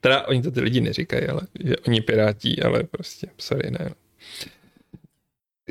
teda 0.00 0.26
oni 0.26 0.42
to 0.42 0.50
ty 0.50 0.60
lidi 0.60 0.80
neříkají, 0.80 1.28
ale 1.28 1.40
že 1.64 1.76
oni 1.76 2.00
pirátí, 2.00 2.62
ale 2.62 2.82
prostě 2.82 3.26
sorry, 3.38 3.70
ne. 3.70 3.94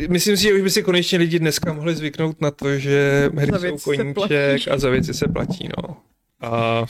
Myslím 0.10 0.38
si, 0.38 0.44
že 0.44 0.54
už 0.54 0.62
by 0.62 0.70
si 0.70 0.84
konečně 0.84 1.18
lidi 1.18 1.40
dneska 1.40 1.74
mohli 1.74 1.96
zvyknout 1.96 2.42
na 2.42 2.52
to, 2.52 2.78
že 2.78 3.30
hry 3.36 3.52
jsou 3.70 3.78
koníček 3.78 4.68
a 4.72 4.78
za 4.78 4.90
věci 4.90 5.14
se 5.14 5.28
platí, 5.28 5.70
no. 5.78 5.98
A 6.42 6.86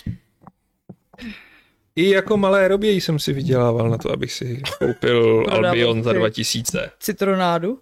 i 1.96 2.10
jako 2.10 2.38
malé 2.38 2.68
robě 2.68 2.92
jsem 2.92 3.20
si 3.20 3.34
vydělával 3.34 3.90
na 3.90 3.98
to, 3.98 4.12
abych 4.12 4.32
si 4.34 4.62
koupil 4.80 5.46
Albion 5.50 6.04
za 6.04 6.12
ty- 6.14 6.20
2000. 6.20 6.92
Citronádu. 7.00 7.80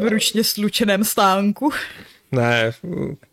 v 0.00 0.08
ručně 0.10 0.44
slučeném 0.44 1.04
stánku. 1.04 1.70
Ne, 2.32 2.72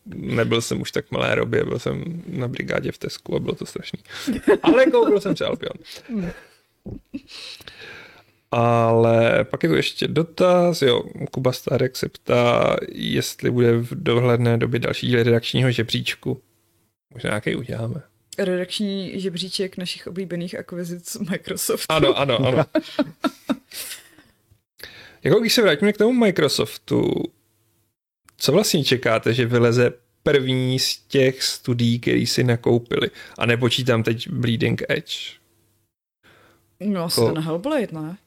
nebyl 0.05 0.61
jsem 0.61 0.81
už 0.81 0.91
tak 0.91 1.11
malé 1.11 1.35
robě, 1.35 1.63
byl 1.63 1.79
jsem 1.79 2.23
na 2.27 2.47
brigádě 2.47 2.91
v 2.91 2.97
Tesku 2.97 3.35
a 3.35 3.39
bylo 3.39 3.55
to 3.55 3.65
strašný. 3.65 3.99
Ale 4.63 4.85
koupil 4.85 5.19
jsem 5.21 5.35
si 5.35 5.43
Albion. 5.43 5.73
Ale 8.51 9.43
pak 9.43 9.63
je 9.63 9.69
tu 9.69 9.75
ještě 9.75 10.07
dotaz, 10.07 10.81
jo, 10.81 11.03
Kuba 11.31 11.51
Starek 11.51 11.95
se 11.95 12.09
ptá, 12.09 12.75
jestli 12.91 13.51
bude 13.51 13.77
v 13.77 14.03
dohledné 14.03 14.57
době 14.57 14.79
další 14.79 15.07
díl 15.07 15.23
redakčního 15.23 15.71
žebříčku. 15.71 16.41
Možná 17.13 17.29
nějaký 17.29 17.55
uděláme. 17.55 18.01
Redakční 18.37 19.19
žebříček 19.21 19.77
našich 19.77 20.07
oblíbených 20.07 20.59
akvizic 20.59 21.17
Microsoftu. 21.29 21.85
Ano, 21.89 22.17
ano, 22.17 22.47
ano. 22.47 22.65
jako 25.23 25.39
když 25.39 25.53
se 25.53 25.61
vrátíme 25.61 25.93
k 25.93 25.97
tomu 25.97 26.13
Microsoftu, 26.13 27.23
co 28.37 28.51
vlastně 28.51 28.83
čekáte, 28.83 29.33
že 29.33 29.45
vyleze 29.45 29.93
první 30.23 30.79
z 30.79 30.97
těch 30.97 31.43
studií, 31.43 31.99
který 31.99 32.25
si 32.25 32.43
nakoupili? 32.43 33.09
A 33.37 33.45
nepočítám 33.45 34.03
teď 34.03 34.29
Bleeding 34.29 34.81
Edge. 34.89 35.15
No, 36.79 37.03
asi 37.03 37.21
Ko- 37.21 37.33
ten 37.33 37.43
Hellblade, 37.43 37.87
ne? 37.91 38.17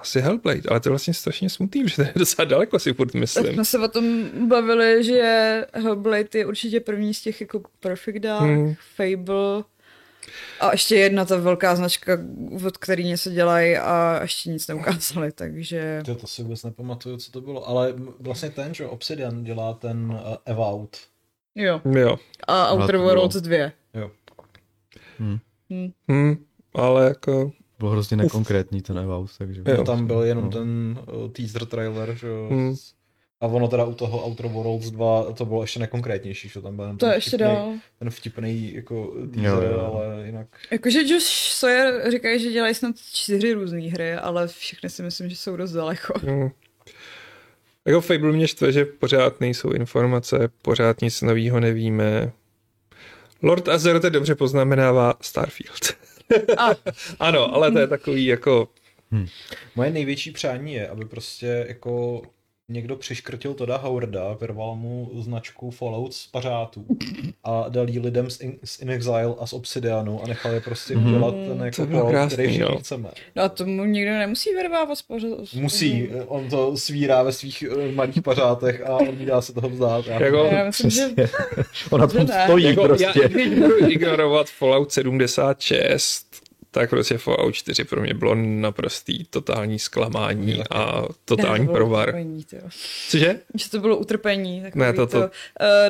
Asi 0.00 0.20
Hellblade, 0.20 0.60
ale 0.68 0.80
to 0.80 0.88
je 0.88 0.90
vlastně 0.90 1.14
strašně 1.14 1.50
smutný, 1.50 1.88
že 1.88 1.96
to 1.96 2.02
je 2.02 2.12
docela 2.16 2.44
daleko 2.44 2.78
si 2.78 2.92
furt 2.92 3.06
Tak 3.12 3.20
myslím. 3.20 3.54
jsme 3.54 3.64
se 3.64 3.78
o 3.78 3.88
tom 3.88 4.24
bavili, 4.48 5.04
že 5.04 5.64
Hellblade 5.72 6.28
je 6.34 6.46
určitě 6.46 6.80
první 6.80 7.14
z 7.14 7.20
těch 7.20 7.40
jako 7.40 7.62
Perfect 7.80 8.18
Dark, 8.18 8.42
Hmm. 8.42 8.56
hmm. 8.64 8.74
Fable 8.96 9.64
a 10.60 10.72
ještě 10.72 10.96
jedna 10.96 11.24
ta 11.24 11.36
velká 11.36 11.76
značka, 11.76 12.18
od 12.66 12.76
který 12.78 13.04
něco 13.04 13.30
dělají 13.30 13.76
a 13.76 14.18
ještě 14.22 14.50
nic 14.50 14.68
neukázali, 14.68 15.32
takže 15.32 16.02
To, 16.04 16.14
to 16.14 16.26
si 16.26 16.42
vůbec 16.42 16.62
nepamatuju, 16.64 17.16
co 17.16 17.30
to 17.32 17.40
bylo, 17.40 17.68
ale 17.68 17.94
vlastně 18.20 18.50
ten, 18.50 18.74
že 18.74 18.86
Obsidian 18.86 19.44
dělá 19.44 19.74
ten 19.74 20.10
uh, 20.10 20.18
Evout. 20.44 20.96
jo. 21.54 21.80
Jo. 21.94 22.16
A 22.48 22.72
Outer 22.72 22.96
Worlds 22.96 23.36
2. 23.36 23.56
Jo. 23.94 24.10
Hm, 26.10 26.44
ale 26.74 27.04
jako... 27.04 27.52
Bylo 27.80 27.90
hrozně 27.90 28.16
nekonkrétní 28.16 28.82
ten 28.82 28.98
Evout, 28.98 29.30
takže... 29.38 29.62
Jo. 29.66 29.84
Tam 29.84 30.06
byl 30.06 30.22
jenom 30.22 30.44
No. 30.44 30.50
ten 30.50 30.98
uh, 31.14 31.30
teaser 31.30 31.64
trailer, 31.66 32.14
že 32.14 32.26
jo. 32.26 32.48
Hmm. 32.50 32.76
A 33.40 33.46
ono 33.46 33.68
teda 33.68 33.84
u 33.84 33.94
toho 33.94 34.26
Outer 34.26 34.46
Worlds 34.46 34.90
2 34.90 35.32
to 35.32 35.44
bylo 35.44 35.62
ještě 35.62 35.80
nekonkrétnější, 35.80 36.48
že 36.48 36.60
tam 36.60 36.76
byl 36.76 36.84
jenom 36.84 36.98
To 36.98 37.06
ten 37.06 37.12
je 37.12 37.16
ještě 37.16 37.36
vtipnej- 37.36 37.54
dál. 37.54 37.72
Ten 37.98 38.10
vtipný 38.10 38.74
jako 38.74 39.12
teaser, 39.34 39.44
Jo, 39.44 39.60
jo, 39.60 39.70
jo. 39.72 39.92
ale 39.94 40.26
jinak... 40.26 40.46
Jakože 40.70 40.98
Josh 41.06 41.24
Sawyer 41.52 42.10
říkají, 42.10 42.40
že 42.42 42.50
dělají 42.52 42.74
snad 42.74 42.96
čtyři 43.12 43.52
různé 43.52 43.80
hry, 43.80 44.12
ale 44.14 44.48
všechny 44.48 44.90
si 44.90 45.02
myslím, 45.02 45.30
že 45.30 45.36
jsou 45.36 45.56
dost 45.56 45.72
daleko. 45.72 46.12
Hm. 46.22 46.48
Jako 47.86 48.00
Fable 48.00 48.32
mě 48.32 48.48
štve, 48.48 48.72
že 48.72 48.84
pořád 48.84 49.40
nejsou 49.40 49.70
informace, 49.70 50.48
pořád 50.62 51.00
nic 51.00 51.22
nového 51.22 51.60
nevíme. 51.60 52.32
Lord 53.42 53.68
Azeroth 53.68 54.04
dobře 54.04 54.34
poznamenává 54.34 55.14
Starfield. 55.20 55.80
A. 56.56 56.70
Ano, 57.20 57.54
ale 57.54 57.72
to 57.72 57.78
je 57.78 57.86
takový 57.86 58.26
jako... 58.26 58.68
Moje 59.76 59.90
největší 59.90 60.30
přání 60.30 60.72
je, 60.72 60.88
aby 60.88 61.04
prostě 61.04 61.64
jako 61.68 62.22
někdo 62.70 62.96
přiškrtil 62.96 63.54
Toda 63.54 63.76
Howarda, 63.76 64.32
vyrval 64.40 64.76
mu 64.76 65.10
značku 65.18 65.70
Fallout 65.70 66.14
z 66.14 66.26
pařátů 66.26 66.86
a 67.44 67.64
dal 67.68 67.88
jí 67.88 67.98
lidem 67.98 68.30
z, 68.30 68.40
In, 68.40 68.52
z 68.64 68.80
In 68.82 68.90
Exile 68.90 69.34
a 69.38 69.46
z 69.46 69.52
Obsidianu 69.52 70.22
a 70.24 70.26
nechal 70.26 70.52
je 70.52 70.60
prostě 70.60 70.94
Mhm. 70.96 71.06
udělat 71.14 71.34
ten 71.34 71.58
To 71.58 71.64
jako 71.64 71.86
Fallout, 71.86 72.10
krásný, 72.10 72.34
který 72.36 72.48
všichni 72.48 72.62
jo. 72.62 72.78
chceme. 72.78 73.08
no 73.36 73.42
a 73.42 73.48
tomu 73.48 73.84
nikdo 73.84 74.10
nemusí 74.10 74.50
vyrvávat 74.54 74.98
z 74.98 75.02
pořadu. 75.02 75.36
Musí, 75.54 76.08
on 76.26 76.48
to 76.48 76.76
svírá 76.76 77.22
ve 77.22 77.32
svých 77.32 77.62
eh, 77.62 77.92
malých 77.92 78.22
pařátech 78.22 78.86
a 78.86 78.96
odmítá 78.96 79.40
se 79.40 79.52
toho 79.52 79.68
vzdát. 79.68 80.06
Já 80.06 80.22
Jako, 80.22 80.44
Já 80.52 80.64
myslím, 80.64 80.90
že. 80.90 81.02
Ona 81.90 82.06
tam 82.06 82.28
stojí 82.44 82.64
jako 82.64 82.82
prostě. 82.84 83.04
já, 83.34 83.86
ignorovat 83.88 84.50
Fallout 84.50 84.92
76, 84.92 86.26
tak 86.70 86.90
prostě 86.90 87.18
Fallout 87.18 87.54
4 87.54 87.84
pro 87.84 88.00
mě 88.00 88.14
bylo 88.14 88.34
naprostý 88.34 89.24
totální 89.24 89.78
zklamání 89.78 90.62
a 90.70 91.02
totální 91.24 91.64
Ne, 91.64 91.66
to 91.66 91.72
provar. 91.72 92.08
utrpení, 92.08 92.44
tyjo. 92.44 92.62
Cože? 93.08 93.40
Že 93.54 93.70
to 93.70 93.78
bylo 93.80 93.96
utrpení. 93.96 94.64
Ne, 94.74 94.92
to- 94.92 95.06
to, 95.06 95.12
to-. 95.20 95.24
Uh, 95.24 95.30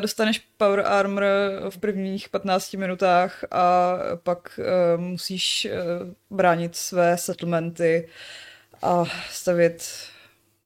dostaneš 0.01 0.43
power 0.57 0.81
armor 0.87 1.25
v 1.71 1.79
prvních 1.79 2.29
15 2.29 2.73
minutách 2.75 3.45
a 3.51 3.93
pak 4.23 4.61
uh, 4.97 5.01
musíš 5.01 5.69
uh, 5.71 6.37
bránit 6.37 6.77
své 6.77 7.19
settlementy 7.19 8.09
a 8.83 9.05
stavět 9.31 9.89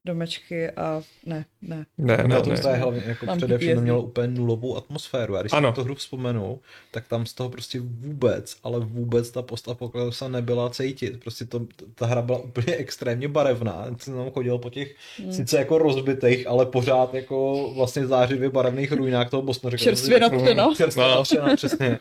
domečky 0.05 0.69
a 0.71 1.01
ne, 1.25 1.45
ne. 1.61 1.85
Ne, 1.97 2.17
Ne, 2.17 2.23
ne, 2.27 2.41
to 2.41 2.49
ne. 2.49 2.55
je 2.71 2.75
hlavně 2.77 3.03
jako 3.05 3.25
Mám 3.25 3.37
především 3.37 3.69
PTSD. 3.71 3.81
mělo 3.83 4.01
úplně 4.01 4.27
nulovou 4.27 4.77
atmosféru. 4.77 5.35
A 5.37 5.41
když 5.41 5.53
Ano. 5.53 5.69
si 5.71 5.75
tu 5.75 5.83
hru 5.83 5.95
vzpomenu, 5.95 6.59
tak 6.91 7.07
tam 7.07 7.25
z 7.25 7.33
toho 7.33 7.49
prostě 7.49 7.79
vůbec, 7.79 8.57
ale 8.63 8.79
vůbec 8.79 9.31
ta 9.31 9.41
postapokalypsa 9.41 10.27
nebyla 10.27 10.69
cítit. 10.69 11.19
Prostě 11.21 11.45
to, 11.45 11.61
ta 11.95 12.05
hra 12.05 12.21
byla 12.21 12.37
úplně 12.39 12.75
extrémně 12.75 13.27
barevná. 13.27 13.85
Jsem 13.97 14.13
tam 14.13 14.31
chodil 14.31 14.57
po 14.57 14.69
těch 14.69 14.95
Hmm. 15.19 15.33
sice 15.33 15.57
jako 15.57 15.77
rozbitých, 15.77 16.47
ale 16.47 16.65
pořád 16.65 17.13
jako 17.13 17.69
vlastně 17.75 18.07
zářivě 18.07 18.49
barevných 18.49 18.91
ruinách 18.91 19.29
toho 19.29 19.53
jsem 19.53 19.71
si, 19.71 19.77
Čerstvě 19.77 20.19
natřeno. 20.19 20.73
Čerstvě 20.77 21.05
No. 21.07 21.15
natřeno, 21.15 21.55
přesně. 21.55 21.99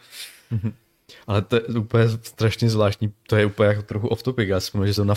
Ale 1.26 1.42
to 1.42 1.56
je 1.56 1.62
úplně 1.62 2.08
strašně 2.08 2.70
zvláštní, 2.70 3.12
to 3.28 3.36
je 3.36 3.46
úplně 3.46 3.68
jako 3.68 3.82
trochu 3.82 4.08
off 4.08 4.22
topic, 4.22 4.48
já 4.48 4.60
si 4.60 4.64
vzpomínám, 4.64 4.86
že 4.86 4.94
jsem 4.94 5.06
na 5.06 5.14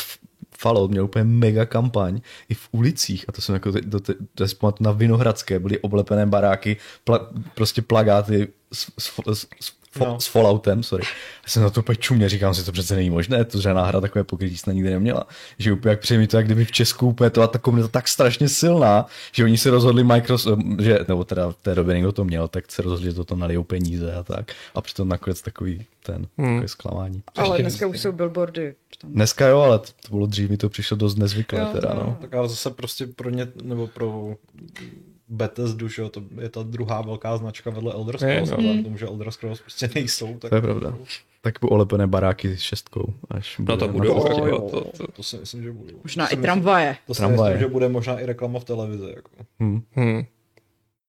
Fallout 0.57 0.91
měl 0.91 1.03
úplně 1.03 1.23
mega 1.23 1.65
kampaň 1.65 2.21
i 2.49 2.53
v 2.53 2.69
ulicích. 2.71 3.25
A 3.27 3.31
to 3.31 3.41
jsem 3.41 3.53
jako, 3.53 3.71
to, 3.71 3.99
to, 3.99 4.13
to 4.35 4.45
pamatuju 4.59 4.85
na 4.85 4.91
Vinohradské, 4.91 5.59
byly 5.59 5.79
oblepené 5.79 6.25
baráky, 6.25 6.77
pla, 7.03 7.29
prostě 7.55 7.81
plagáty 7.81 8.47
s, 8.73 8.91
s, 8.99 9.21
s, 9.33 9.47
No. 9.99 10.05
no. 10.05 10.19
s 10.19 10.27
Falloutem, 10.27 10.83
sorry. 10.83 11.03
Já 11.43 11.49
jsem 11.49 11.63
na 11.63 11.69
to 11.69 11.79
úplně 11.79 11.95
čumě, 11.95 12.29
říkám 12.29 12.53
si, 12.53 12.65
to 12.65 12.71
přece 12.71 12.95
není 12.95 13.09
možné, 13.09 13.45
to 13.45 13.61
žádná 13.61 13.85
hra 13.85 14.01
takové 14.01 14.23
pokrytí 14.23 14.57
snad 14.57 14.73
nikdy 14.73 14.89
neměla. 14.89 15.27
Že 15.59 15.73
úplně 15.73 15.89
jak 15.89 15.99
přijde 15.99 16.19
mi 16.19 16.27
to, 16.27 16.37
jak 16.37 16.45
kdyby 16.45 16.65
v 16.65 16.71
Česku 16.71 17.07
úplně 17.07 17.29
to, 17.29 17.47
ta 17.47 17.59
komunita 17.59 17.87
tak 17.89 18.07
strašně 18.07 18.49
silná, 18.49 19.05
že 19.31 19.43
oni 19.43 19.57
se 19.57 19.69
rozhodli 19.69 20.03
Microsoft, 20.03 20.59
že, 20.79 20.99
nebo 21.07 21.23
teda 21.23 21.49
v 21.51 21.55
té 21.61 21.75
době 21.75 21.95
někdo 21.95 22.11
to 22.11 22.23
měl, 22.23 22.47
tak 22.47 22.71
se 22.71 22.81
rozhodli, 22.81 23.05
že 23.05 23.13
toto 23.13 23.35
nalijou 23.35 23.63
peníze 23.63 24.13
a 24.15 24.23
tak. 24.23 24.51
A 24.75 24.81
přitom 24.81 25.09
nakonec 25.09 25.41
takový 25.41 25.85
ten, 26.03 26.27
Hmm. 26.37 26.47
takové 26.47 26.67
zklamání. 26.67 27.23
Ale 27.35 27.57
dneska 27.61 27.87
už 27.87 27.99
jsou 27.99 28.11
billboardy. 28.11 28.75
Tam. 29.01 29.11
Dneska 29.11 29.47
jo, 29.47 29.59
ale 29.59 29.79
to 29.79 30.09
bylo 30.09 30.25
dřív, 30.25 30.49
mi 30.49 30.57
to 30.57 30.69
přišlo 30.69 30.97
dost 30.97 31.15
nezvyklé 31.15 31.59
Jo, 31.59 31.67
teda, 31.73 31.93
no. 31.93 32.17
Tak 32.21 32.33
ale 32.33 32.49
zase 32.49 32.69
prostě 32.69 33.07
pro 33.07 33.29
ně, 33.29 33.47
nebo 33.63 33.87
pro 33.87 34.35
Bethesdu, 35.29 35.87
že 35.87 36.01
jo, 36.01 36.09
to 36.09 36.23
je 36.41 36.49
ta 36.49 36.63
druhá 36.63 37.01
velká 37.01 37.37
značka 37.37 37.69
vedle 37.69 37.93
Elder 37.93 38.15
Je, 38.15 38.19
Scrolls, 38.19 38.49
no. 38.49 38.55
a 38.55 38.59
vzhledem 38.59 38.81
k 38.81 38.85
tomu, 38.85 38.97
že 38.97 39.05
Elder 39.05 39.31
Scrolls 39.31 39.61
prostě 39.61 39.89
nejsou, 39.95 40.37
tak 40.37 40.49
To 40.49 40.55
je 40.55 40.61
pravda. 40.61 40.93
Tak 41.41 41.59
po 41.59 41.67
olepené 41.69 42.07
baráky 42.07 42.57
s 42.57 42.61
šestkou. 42.61 43.13
Až 43.29 43.57
No 43.59 43.77
to 43.77 43.87
bude 43.87 44.09
budou, 44.09 44.23
na 44.29 44.35
To, 44.35 44.39
jo, 44.39 44.45
jo, 44.47 44.59
to- 44.69 44.81
to, 44.81 44.97
to- 44.97 45.11
to 45.11 45.23
si 45.23 45.37
myslím, 45.37 45.63
že 45.63 45.71
budou. 45.71 45.97
Možná 46.03 46.27
to 46.27 46.33
i 46.33 46.35
myslím- 46.35 46.43
tramvaje. 46.43 46.97
To 47.07 47.13
si 47.13 47.17
Tramvaje. 47.17 47.53
myslím, 47.53 47.67
že 47.69 47.73
bude 47.73 47.89
možná 47.89 48.19
i 48.19 48.25
reklama 48.25 48.59
v 48.59 48.63
televizi. 48.63 49.13
Jako. 49.15 49.29
Hm. 49.63 49.81
Hm. 49.95 50.23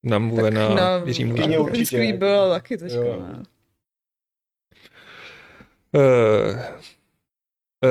Namluvená 0.02 0.68
na 0.74 1.02
Jiřím 1.06 1.34
Kyně 1.34 1.58
Lůžkem. 1.58 1.80
určitě. 1.80 2.12
Byla 2.12 2.48
taky 2.54 2.78
teďka, 2.78 3.00
uh, 3.00 3.36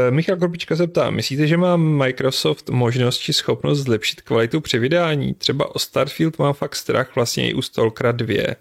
Michal 0.09 0.37
Korpička 0.37 0.75
se 0.75 0.87
ptá, 0.87 1.09
myslíte, 1.09 1.47
že 1.47 1.57
má 1.57 1.77
Microsoft 1.77 2.69
možnost 2.69 3.17
či 3.17 3.33
schopnost 3.33 3.79
zlepšit 3.79 4.21
kvalitu 4.21 4.61
při 4.61 4.79
vydání? 4.79 5.33
Třeba 5.33 5.75
o 5.75 5.79
Starfield 5.79 6.39
mám 6.39 6.53
fakt 6.53 6.75
strach 6.75 7.15
vlastně 7.15 7.49
i 7.49 7.53
u 7.53 7.61
Stalkera 7.61 8.11
2. 8.11 8.55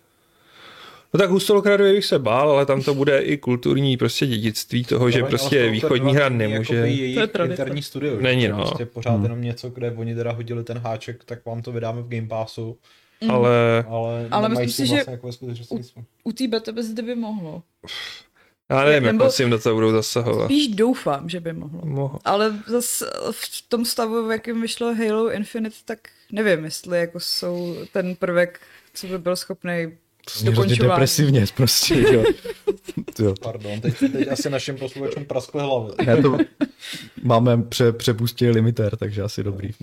No 1.14 1.18
tak 1.20 1.30
u 1.30 1.40
Stalkera 1.40 1.76
2 1.76 1.92
bych 1.92 2.04
se 2.04 2.18
bál, 2.18 2.50
ale 2.50 2.66
tam 2.66 2.82
to 2.82 2.94
bude 2.94 3.18
i 3.20 3.36
kulturní 3.36 3.96
prostě 3.96 4.26
dědictví 4.26 4.84
toho, 4.84 5.10
že 5.10 5.12
Zároveň 5.12 5.22
ale 5.24 5.30
prostě 5.30 5.70
východní 5.70 6.12
2 6.12 6.20
hra 6.20 6.28
nemůže... 6.28 6.80
To 6.80 6.86
je 6.86 7.26
tradice. 7.26 7.62
interní 7.62 7.82
studio. 7.82 8.16
že? 8.16 8.22
Není, 8.22 8.42
To 8.42 8.46
je 8.46 8.52
no. 8.52 8.64
Prostě 8.64 8.86
pořád 8.86 9.12
Hmm. 9.12 9.22
jenom 9.22 9.42
něco, 9.42 9.70
kde 9.70 9.90
oni 9.90 10.14
teda 10.14 10.32
hodili 10.32 10.64
ten 10.64 10.78
háček, 10.78 11.24
tak 11.24 11.46
vám 11.46 11.62
to 11.62 11.72
vydáme 11.72 12.02
v 12.02 12.08
Game 12.08 12.28
Passu, 12.28 12.78
Ale 13.28 13.84
ale, 13.88 14.28
Ale 14.30 14.48
nemají 14.48 14.66
myslím 14.66 14.86
si, 14.86 14.90
že 14.90 15.04
vlastně 15.22 15.48
jako 15.48 15.76
nic. 15.76 15.94
U 16.24 16.32
té 16.32 16.48
beta 16.48 16.72
bez 16.72 16.88
by 16.92 17.14
mohlo. 17.14 17.62
Já 18.70 18.84
nevím, 18.84 19.04
jak 19.04 19.12
Nebo- 19.12 19.24
moc 19.24 19.40
jim 19.40 19.50
do 19.50 19.58
toho 19.58 19.74
budou 19.74 19.90
zasahovat. 19.90 20.44
Spíš 20.44 20.68
doufám, 20.68 21.28
že 21.28 21.40
by 21.40 21.52
mohlo. 21.52 21.80
Mohl. 21.84 22.18
Ale 22.24 22.54
zase 22.66 23.10
v 23.30 23.68
tom 23.68 23.84
stavu, 23.84 24.28
v 24.28 24.30
jakém 24.30 24.62
vyšlo 24.62 24.94
Halo 24.94 25.32
Infinite, 25.32 25.76
tak 25.84 25.98
nevím, 26.32 26.64
jestli 26.64 26.98
jako 26.98 27.20
jsou 27.20 27.76
ten 27.92 28.16
prvek, 28.16 28.60
co 28.94 29.06
by 29.06 29.18
byl 29.18 29.36
schopný 29.36 29.96
To 30.42 30.62
zní 30.64 30.76
depresivně 30.76 31.44
prostě, 31.56 31.94
jo. 32.12 32.24
jo. 33.18 33.34
Pardon, 33.42 33.80
teď, 33.80 33.98
teď 34.12 34.28
asi 34.28 34.50
našim 34.50 34.76
posluchačům 34.76 35.24
praskly 35.24 35.60
hlavy. 35.62 35.92
Ne, 36.06 36.22
to, 36.22 36.38
máme 37.22 37.62
pře, 37.62 37.92
přepustili 37.92 38.50
limiter, 38.50 38.96
takže 38.96 39.22
asi 39.22 39.42
dobrý. 39.42 39.70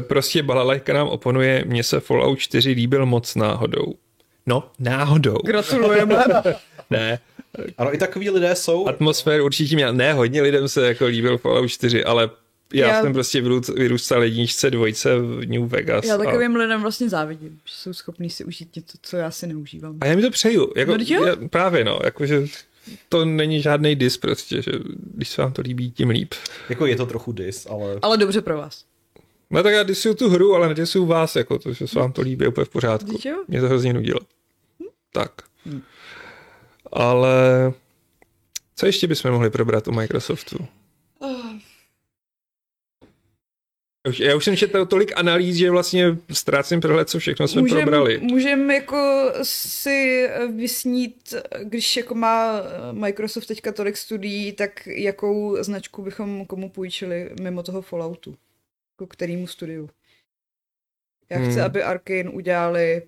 Prostě 0.00 0.42
Balalajka 0.42 0.92
nám 0.92 1.08
oponuje, 1.08 1.64
mně 1.66 1.82
se 1.82 2.00
Fallout 2.00 2.38
4 2.38 2.70
líbil 2.70 3.06
moc 3.06 3.34
náhodou. 3.34 3.94
No, 4.46 4.70
náhodou. 4.78 5.36
Gratulujeme. 5.44 6.16
ne, 6.90 7.18
Ano, 7.78 7.94
i 7.94 7.98
takový 7.98 8.30
lidé 8.30 8.54
jsou. 8.54 8.88
atmosféru 8.88 9.44
určitě 9.44 9.74
měl. 9.74 9.94
Ne, 9.94 10.12
hodně 10.12 10.42
lidem 10.42 10.68
se 10.68 10.86
jako 10.86 11.06
líbil 11.06 11.38
Fallout 11.38 11.68
4, 11.68 12.04
ale 12.04 12.30
já, 12.74 12.88
Já- 12.88 13.02
jsem 13.02 13.12
prostě 13.12 13.42
vyrůst- 13.42 13.74
vyrůstal 13.78 14.22
jedničce, 14.24 14.70
dvojce 14.70 15.18
v 15.18 15.46
New 15.46 15.62
Vegas. 15.62 16.04
Já 16.04 16.14
a, 16.14 16.18
takovým 16.18 16.56
lidem 16.56 16.82
vlastně 16.82 17.08
závidím, 17.08 17.60
že 17.64 17.72
jsou 17.74 17.92
schopní 17.92 18.30
si 18.30 18.44
užít 18.44 18.76
něco, 18.76 18.98
co 19.02 19.16
já 19.16 19.30
si 19.30 19.46
neužívám. 19.46 19.98
a 20.00 20.06
já 20.06 20.16
mi 20.16 20.22
to 20.22 20.30
přeju. 20.30 20.72
Jako, 20.76 20.96
No, 20.96 21.26
já, 21.26 21.36
právě 21.50 21.84
no, 21.84 21.98
jakože 22.04 22.42
to 23.08 23.24
není 23.24 23.62
žádný 23.62 23.94
dis 23.96 24.16
prostě, 24.16 24.62
že 24.62 24.72
když 25.14 25.28
se 25.28 25.42
vám 25.42 25.52
to 25.52 25.62
líbí, 25.62 25.90
tím 25.90 26.10
líp. 26.10 26.34
Jako 26.68 26.86
je 26.86 26.96
to 26.96 27.06
trochu 27.06 27.32
dis, 27.32 27.66
ale... 27.70 27.98
Ale 28.02 28.16
dobře 28.16 28.40
pro 28.40 28.56
vás. 28.56 28.84
No 29.50 29.62
tak 29.62 29.72
já 29.72 29.82
disuju 29.82 30.14
tu 30.14 30.28
hru, 30.28 30.54
ale 30.54 30.68
nedisuju 30.68 31.06
vás, 31.06 31.36
jako 31.36 31.58
to, 31.58 31.72
že 31.72 31.86
se 31.86 31.98
vám 31.98 32.12
to 32.12 32.22
líbí 32.22 32.46
úplně 32.46 32.64
v 32.64 32.68
pořádku. 32.68 33.18
Mě 33.48 33.60
to 33.60 33.66
hrozně 33.66 33.92
nudilo. 33.92 34.20
Tak. 35.12 35.32
Ale 36.92 37.72
co 38.76 38.86
ještě 38.86 39.06
bychom 39.06 39.30
mohli 39.30 39.50
probrat 39.50 39.88
u 39.88 39.92
Microsoftu? 39.92 40.66
Já 44.06 44.10
už, 44.10 44.20
já 44.20 44.36
už 44.36 44.44
jsem 44.44 44.56
četl 44.56 44.86
tolik 44.86 45.12
analýz, 45.16 45.56
že 45.56 45.70
vlastně 45.70 46.18
ztrácím 46.32 46.80
přehled, 46.80 47.08
co 47.08 47.18
všechno 47.18 47.48
jsme 47.48 47.60
Můžem, 47.62 47.78
probrali. 47.78 48.18
můžem 48.22 48.70
jako 48.70 49.32
si 49.42 50.28
vysnít, 50.56 51.34
když 51.62 51.96
jako 51.96 52.14
má 52.14 52.62
Microsoft 52.92 53.46
teďka 53.46 53.72
tolik 53.72 53.96
studií, 53.96 54.52
tak 54.52 54.86
jakou 54.86 55.56
značku 55.62 56.02
bychom 56.02 56.46
komu 56.46 56.70
půjčili 56.70 57.30
mimo 57.40 57.62
toho 57.62 57.82
Falloutu? 57.82 58.36
Jako 58.96 59.06
kterýmu 59.06 59.46
studiu? 59.46 59.90
Já 61.30 61.38
chci, 61.38 61.50
Hmm. 61.50 61.60
aby 61.64 61.82
Arkane 61.82 62.30
udělali 62.30 63.02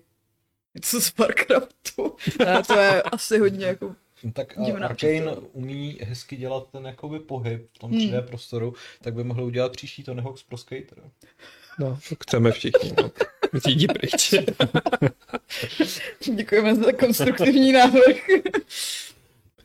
něco 0.75 1.01
z 1.01 1.17
Warcraftu. 1.17 2.15
Ne, 2.39 2.63
to 2.67 2.79
je 2.79 3.01
asi 3.01 3.37
hodně 3.39 3.65
jako... 3.65 3.95
Tak 4.33 4.57
a 4.57 4.63
Divná 4.63 4.87
Arkane 4.87 5.31
umí 5.53 5.99
hezky 6.01 6.35
dělat 6.37 6.71
ten 6.71 6.85
jakoby 6.85 7.19
pohyb 7.19 7.69
v 7.73 7.77
tom 7.79 7.91
Hmm. 7.91 7.99
3D 8.01 8.21
prostoru, 8.21 8.73
tak 9.01 9.13
by 9.13 9.23
mohli 9.23 9.43
udělat 9.43 9.71
příští 9.71 10.03
Tony 10.03 10.21
Hawk's 10.21 10.43
Pro 10.43 10.57
Skater. 10.57 10.97
No, 11.79 11.99
to 12.09 12.15
chceme 12.23 12.51
všichni. 12.51 12.93
No. 13.01 13.11
Jdi 13.67 13.87
pryč. 13.87 14.33
Děkujeme 16.35 16.75
za 16.75 16.91
konstruktivní 16.91 17.71
návrh. 17.71 18.17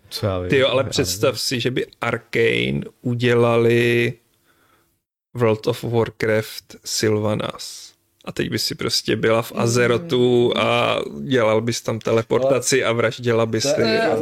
Co 0.08 0.26
já 0.26 0.38
vím. 0.38 0.50
Ty 0.50 0.58
jo, 0.58 0.68
ale 0.68 0.84
představ 0.84 1.40
si, 1.40 1.60
že 1.60 1.70
by 1.70 1.86
Arkane 2.00 2.80
udělali 3.02 4.12
World 5.34 5.66
of 5.66 5.82
Warcraft 5.84 6.76
Sylvanas. 6.84 7.92
A 8.24 8.32
teď 8.32 8.50
by 8.50 8.58
si 8.58 8.74
prostě 8.74 9.16
byla 9.16 9.42
v 9.42 9.52
Azerotu 9.56 10.52
a 10.56 10.98
dělal 11.22 11.60
bys 11.60 11.82
tam 11.82 11.98
teleportaci 11.98 12.84
a 12.84 12.92
vraždila 12.92 13.46
bys 13.46 13.62
To 13.62 13.74
ty. 13.74 13.80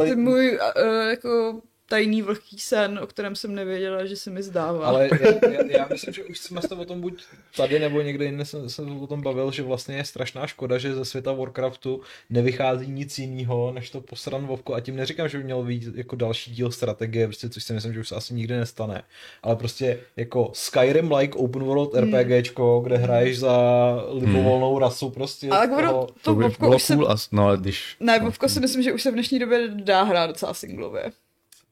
je- 0.08 0.16
můj 0.16 0.58
uh, 0.76 1.08
jako 1.10 1.60
tajný 1.92 2.22
vlhký 2.22 2.58
sen, 2.58 2.98
o 3.02 3.06
kterém 3.06 3.36
jsem 3.36 3.54
nevěděla, 3.54 4.04
že 4.06 4.16
se 4.16 4.30
mi 4.30 4.42
zdává. 4.42 4.86
Ale 4.86 5.08
já, 5.20 5.50
já, 5.50 5.60
já 5.78 5.86
myslím, 5.90 6.14
že 6.14 6.24
už 6.24 6.38
jsme 6.38 6.62
se 6.62 6.74
o 6.74 6.84
tom 6.84 7.00
buď 7.00 7.22
tady 7.56 7.78
nebo 7.78 8.00
někde 8.00 8.24
jinde 8.24 8.44
jsem, 8.44 8.68
jsem 8.68 9.02
o 9.02 9.06
tom 9.06 9.22
bavil, 9.22 9.50
že 9.52 9.62
vlastně 9.62 9.96
je 9.96 10.04
strašná 10.04 10.46
škoda, 10.46 10.78
že 10.78 10.94
ze 10.94 11.04
světa 11.04 11.32
Warcraftu 11.32 12.00
nevychází 12.30 12.90
nic 12.90 13.18
jiného, 13.18 13.72
než 13.72 13.90
to 13.90 14.00
posran 14.00 14.46
Vovko. 14.46 14.74
A 14.74 14.80
tím 14.80 14.96
neříkám, 14.96 15.28
že 15.28 15.38
by 15.38 15.44
měl 15.44 15.62
být 15.62 15.84
jako 15.94 16.16
další 16.16 16.50
díl 16.50 16.70
strategie, 16.72 17.26
prostě, 17.26 17.48
což 17.48 17.64
si 17.64 17.72
myslím, 17.72 17.94
že 17.94 18.00
už 18.00 18.08
se 18.08 18.14
asi 18.14 18.34
nikdy 18.34 18.56
nestane. 18.56 19.02
Ale 19.42 19.56
prostě 19.56 20.00
jako 20.16 20.50
Skyrim-like 20.54 21.36
open 21.36 21.62
world 21.62 21.94
Hmm. 21.94 22.14
RPGčko, 22.14 22.80
kde 22.80 22.96
hraješ 22.96 23.38
za 23.38 23.56
libovolnou 24.12 24.78
rasu 24.78 25.10
prostě. 25.10 25.48
Ale 25.50 25.68
toho- 25.68 25.78
ono, 25.78 26.06
to, 26.06 26.14
To 26.22 26.34
by 26.34 26.44
Vovko 26.44 26.64
bylo 26.64 26.76
už 26.76 26.82
se... 26.82 26.94
cool, 26.94 27.08
as, 27.08 27.30
no 27.32 27.44
ale 27.44 27.56
když... 27.56 27.96
Ne, 28.00 28.18
Vovko 28.20 28.48
si 28.48 28.60
myslím, 28.60 28.82
že 28.82 28.92
už 28.92 29.02
se 29.02 29.10
v 29.10 29.14
dnešní 29.14 29.38
době 29.38 29.68
dá 29.68 30.02
hrát 30.02 30.26
docela 30.26 30.54
singlově. 30.54 31.12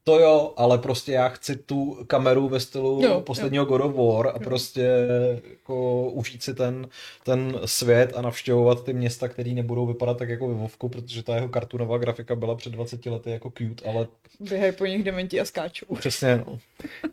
To 0.03 0.19
jo, 0.19 0.53
ale 0.57 0.77
prostě 0.77 1.11
já 1.11 1.29
chci 1.29 1.55
tu 1.55 1.97
kameru 2.07 2.49
ve 2.49 2.59
stylu 2.59 3.01
Jo, 3.03 3.21
posledního 3.21 3.65
God 3.65 3.81
of 3.81 3.95
War 3.95 4.27
a 4.35 4.39
prostě 4.39 4.89
jako 5.49 6.09
užít 6.09 6.43
si 6.43 6.53
ten, 6.53 6.87
ten 7.23 7.59
svět 7.65 8.13
a 8.15 8.21
navštěvovat 8.21 8.83
ty 8.83 8.93
města, 8.93 9.27
které 9.27 9.51
nebudou 9.51 9.85
vypadat 9.85 10.17
tak 10.17 10.29
jako 10.29 10.47
ve 10.47 10.53
Vovku, 10.53 10.89
protože 10.89 11.23
ta 11.23 11.35
jeho 11.35 11.49
kartunová 11.49 11.97
grafika 11.97 12.35
byla 12.35 12.55
před 12.55 12.73
20 12.73 13.05
lety 13.05 13.31
jako 13.31 13.53
cute, 13.57 13.89
ale 13.89 14.07
Běhají 14.39 14.71
po 14.71 14.85
nich 14.85 15.03
dementi 15.03 15.39
a 15.39 15.45
skáčou. 15.45 15.95
přesně 15.95 16.43
no. 16.47 16.59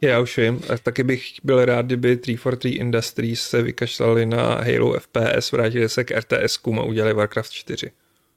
Já 0.03 0.20
už 0.20 0.36
vím. 0.36 0.61
A 0.74 0.78
taky 0.78 1.03
bych 1.03 1.22
byl 1.45 1.64
rád, 1.64 1.86
kdyby 1.86 2.16
343 2.16 2.68
Industries 2.68 3.41
se 3.41 3.62
vykašlali 3.62 4.26
na 4.26 4.55
Halo 4.55 5.01
FPS, 5.01 5.53
vrátili 5.53 5.89
se 5.89 6.05
k 6.05 6.11
RTS 6.11 6.59
a 6.78 6.82
udělali 6.82 7.14
Warcraft 7.14 7.51
4. 7.51 7.91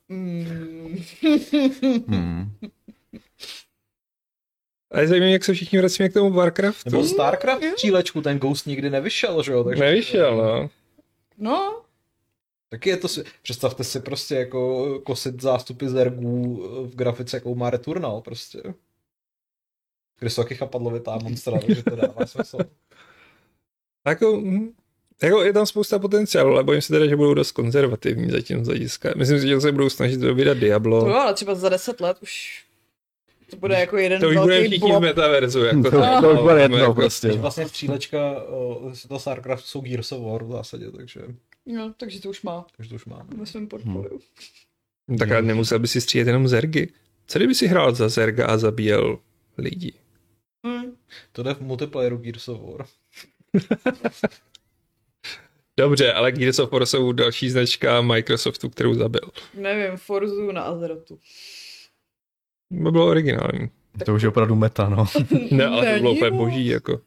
Mm. 0.09 1.03
Hmm. 2.07 2.51
A 4.91 4.99
je 4.99 5.07
zajímavé, 5.07 5.31
jak 5.31 5.43
se 5.43 5.53
všichni 5.53 5.79
vracíme 5.79 6.09
k 6.09 6.13
tomu 6.13 6.31
Warcraftu. 6.31 6.89
Nebo 6.89 7.03
Starcraft 7.03 7.63
střílečku, 7.71 8.21
ten 8.21 8.39
Ghost 8.39 8.67
nikdy 8.67 8.89
nevyšel, 8.89 9.43
že 9.43 9.51
jo? 9.51 9.63
Takže 9.63 9.83
Nevyšel, 9.83 10.37
no. 10.37 10.69
No, 11.37 11.81
Taky 12.69 12.89
je 12.89 12.97
to, 12.97 13.07
si- 13.07 13.23
představte 13.41 13.83
si 13.83 13.99
prostě 13.99 14.35
jako 14.35 14.99
kosit 14.99 15.41
zástupy 15.41 15.87
zergů 15.87 16.63
v 16.85 16.95
grafice, 16.95 17.37
jakou 17.37 17.55
má 17.55 17.69
Returnal 17.69 18.21
prostě. 18.21 18.61
Kde 20.19 20.29
jsou 20.29 20.43
taky 20.43 20.55
chapadlovitá 20.55 21.17
monstra, 21.23 21.59
takže 21.65 21.83
to 21.83 21.95
dává 21.95 22.25
smysl. 22.25 22.57
Jako, 24.07 24.37
hm, 24.41 24.73
jako 25.23 25.43
je 25.43 25.53
tam 25.53 25.65
spousta 25.65 25.99
potenciálu, 25.99 26.53
ale 26.53 26.63
bojím 26.63 26.81
se 26.81 26.93
teda, 26.93 27.07
že 27.07 27.15
budou 27.15 27.33
dost 27.33 27.51
konzervativní 27.51 28.29
zatím 28.31 28.65
z 28.65 28.67
hlediska. 28.67 29.13
Myslím 29.17 29.39
si, 29.39 29.47
že 29.47 29.61
se 29.61 29.71
budou 29.71 29.89
snažit 29.89 30.19
vydat 30.21 30.57
Diablo. 30.57 31.01
to 31.01 31.09
jo, 31.09 31.15
ale 31.15 31.33
třeba 31.33 31.55
za 31.55 31.69
deset 31.69 32.01
let 32.01 32.17
už 32.21 32.63
to 33.51 33.57
bude 33.57 33.75
jako 33.79 33.97
jeden 33.97 34.21
To 34.21 34.27
bude 34.27 34.39
velký 34.39 34.77
v 34.77 34.79
blob. 34.79 35.01
metaverzu. 35.03 35.63
Jako 35.63 35.81
To, 35.91 35.99
tak, 36.01 36.21
to 36.23 36.31
už 36.33 36.39
bude 36.39 36.53
no, 36.53 36.59
jedno 36.59 36.77
jako- 36.77 36.93
prostě. 36.93 37.27
Takže 37.27 37.39
vlastně 37.41 37.67
střílečka 37.67 38.43
uh, 38.43 38.93
to 39.07 39.19
Starcraft 39.19 39.65
jsou 39.65 39.81
Gears 39.81 40.11
of 40.11 40.21
War 40.31 40.43
v 40.43 40.51
zásadě, 40.51 40.91
takže, 40.91 41.21
No, 41.65 41.93
takže 41.97 42.21
to 42.21 42.29
už 42.29 42.41
má 42.41 42.65
takže 42.77 42.89
to 42.89 42.95
už 42.95 43.05
máme. 43.05 43.29
ve 43.37 43.45
svém 43.45 43.67
portfoliu. 43.67 44.19
Tak 45.19 45.31
ale 45.31 45.41
nemusel 45.41 45.79
by 45.79 45.87
si 45.87 46.01
střílet 46.01 46.27
jenom 46.27 46.47
zergy. 46.47 46.87
Co 47.27 47.39
kdyby 47.39 47.55
si 47.55 47.67
hrál 47.67 47.95
za 47.95 48.09
zerga 48.09 48.45
a 48.47 48.57
zabíjel 48.57 49.19
lidi? 49.57 49.93
Hmm. 50.65 50.85
To 51.31 51.43
jde 51.43 51.53
v 51.53 51.61
multiplayeru 51.61 52.17
Gears 52.17 52.47
of 52.47 52.59
War. 52.61 52.85
Dobře, 55.77 56.13
ale 56.13 56.31
Gears 56.31 56.59
of 56.59 56.71
War 56.71 56.85
jsou 56.85 57.11
další 57.11 57.49
značka 57.49 58.01
Microsoftu, 58.01 58.69
kterou 58.69 58.93
zabil. 58.93 59.21
Nevím, 59.53 59.97
Forzu 59.97 60.51
na 60.51 60.61
Azerotu. 60.61 61.19
To 62.83 62.91
bylo 62.91 63.07
originální. 63.07 63.69
To 64.05 64.15
už 64.15 64.21
je 64.21 64.29
opravdu 64.29 64.55
meta, 64.55 64.89
no. 64.89 65.05
Ne, 65.51 65.65
ale 65.65 65.93
to 65.93 65.99
bylo 65.99 66.11
úplně 66.13 66.31
boží, 66.31 66.67
jako. 66.67 67.01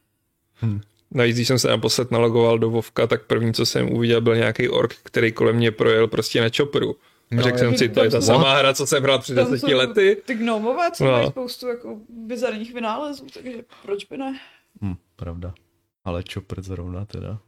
Hm. 0.61 0.81
Navíc, 1.11 1.35
když 1.35 1.47
jsem 1.47 1.59
se 1.59 1.67
naposled 1.69 2.11
nalogoval 2.11 2.59
do 2.59 2.69
Vovka, 2.69 3.07
tak 3.07 3.25
první, 3.25 3.53
co 3.53 3.65
jsem 3.65 3.91
uviděl, 3.93 4.21
byl 4.21 4.35
nějaký 4.35 4.69
ork, 4.69 4.95
který 5.03 5.31
kolem 5.31 5.55
mě 5.55 5.71
projel 5.71 6.07
prostě 6.07 6.41
na 6.41 6.47
chopperu. 6.57 6.95
A 7.31 7.35
No, 7.35 7.41
řekl 7.43 7.57
jsem 7.57 7.77
si, 7.77 7.89
to 7.89 8.03
je 8.03 8.09
ta 8.09 8.17
What? 8.17 8.25
samá 8.25 8.57
hra, 8.57 8.73
co 8.73 8.87
jsem 8.87 9.03
hrál 9.03 9.19
před 9.19 9.35
Tam 9.35 9.51
deseti 9.51 9.71
jsou 9.71 9.77
lety. 9.77 10.17
Ty 10.25 10.33
gnomové, 10.35 10.91
co 10.91 11.05
No. 11.05 11.11
mají 11.11 11.27
spoustu 11.27 11.67
jako 11.67 11.97
bizarních 12.09 12.73
vynálezů, 12.73 13.25
takže 13.33 13.51
proč 13.85 14.05
by 14.05 14.17
ne? 14.17 14.39
Hm, 14.81 14.95
pravda. 15.15 15.53
Ale 16.05 16.23
Chopper 16.33 16.61
zrovna 16.61 17.05
teda. 17.05 17.39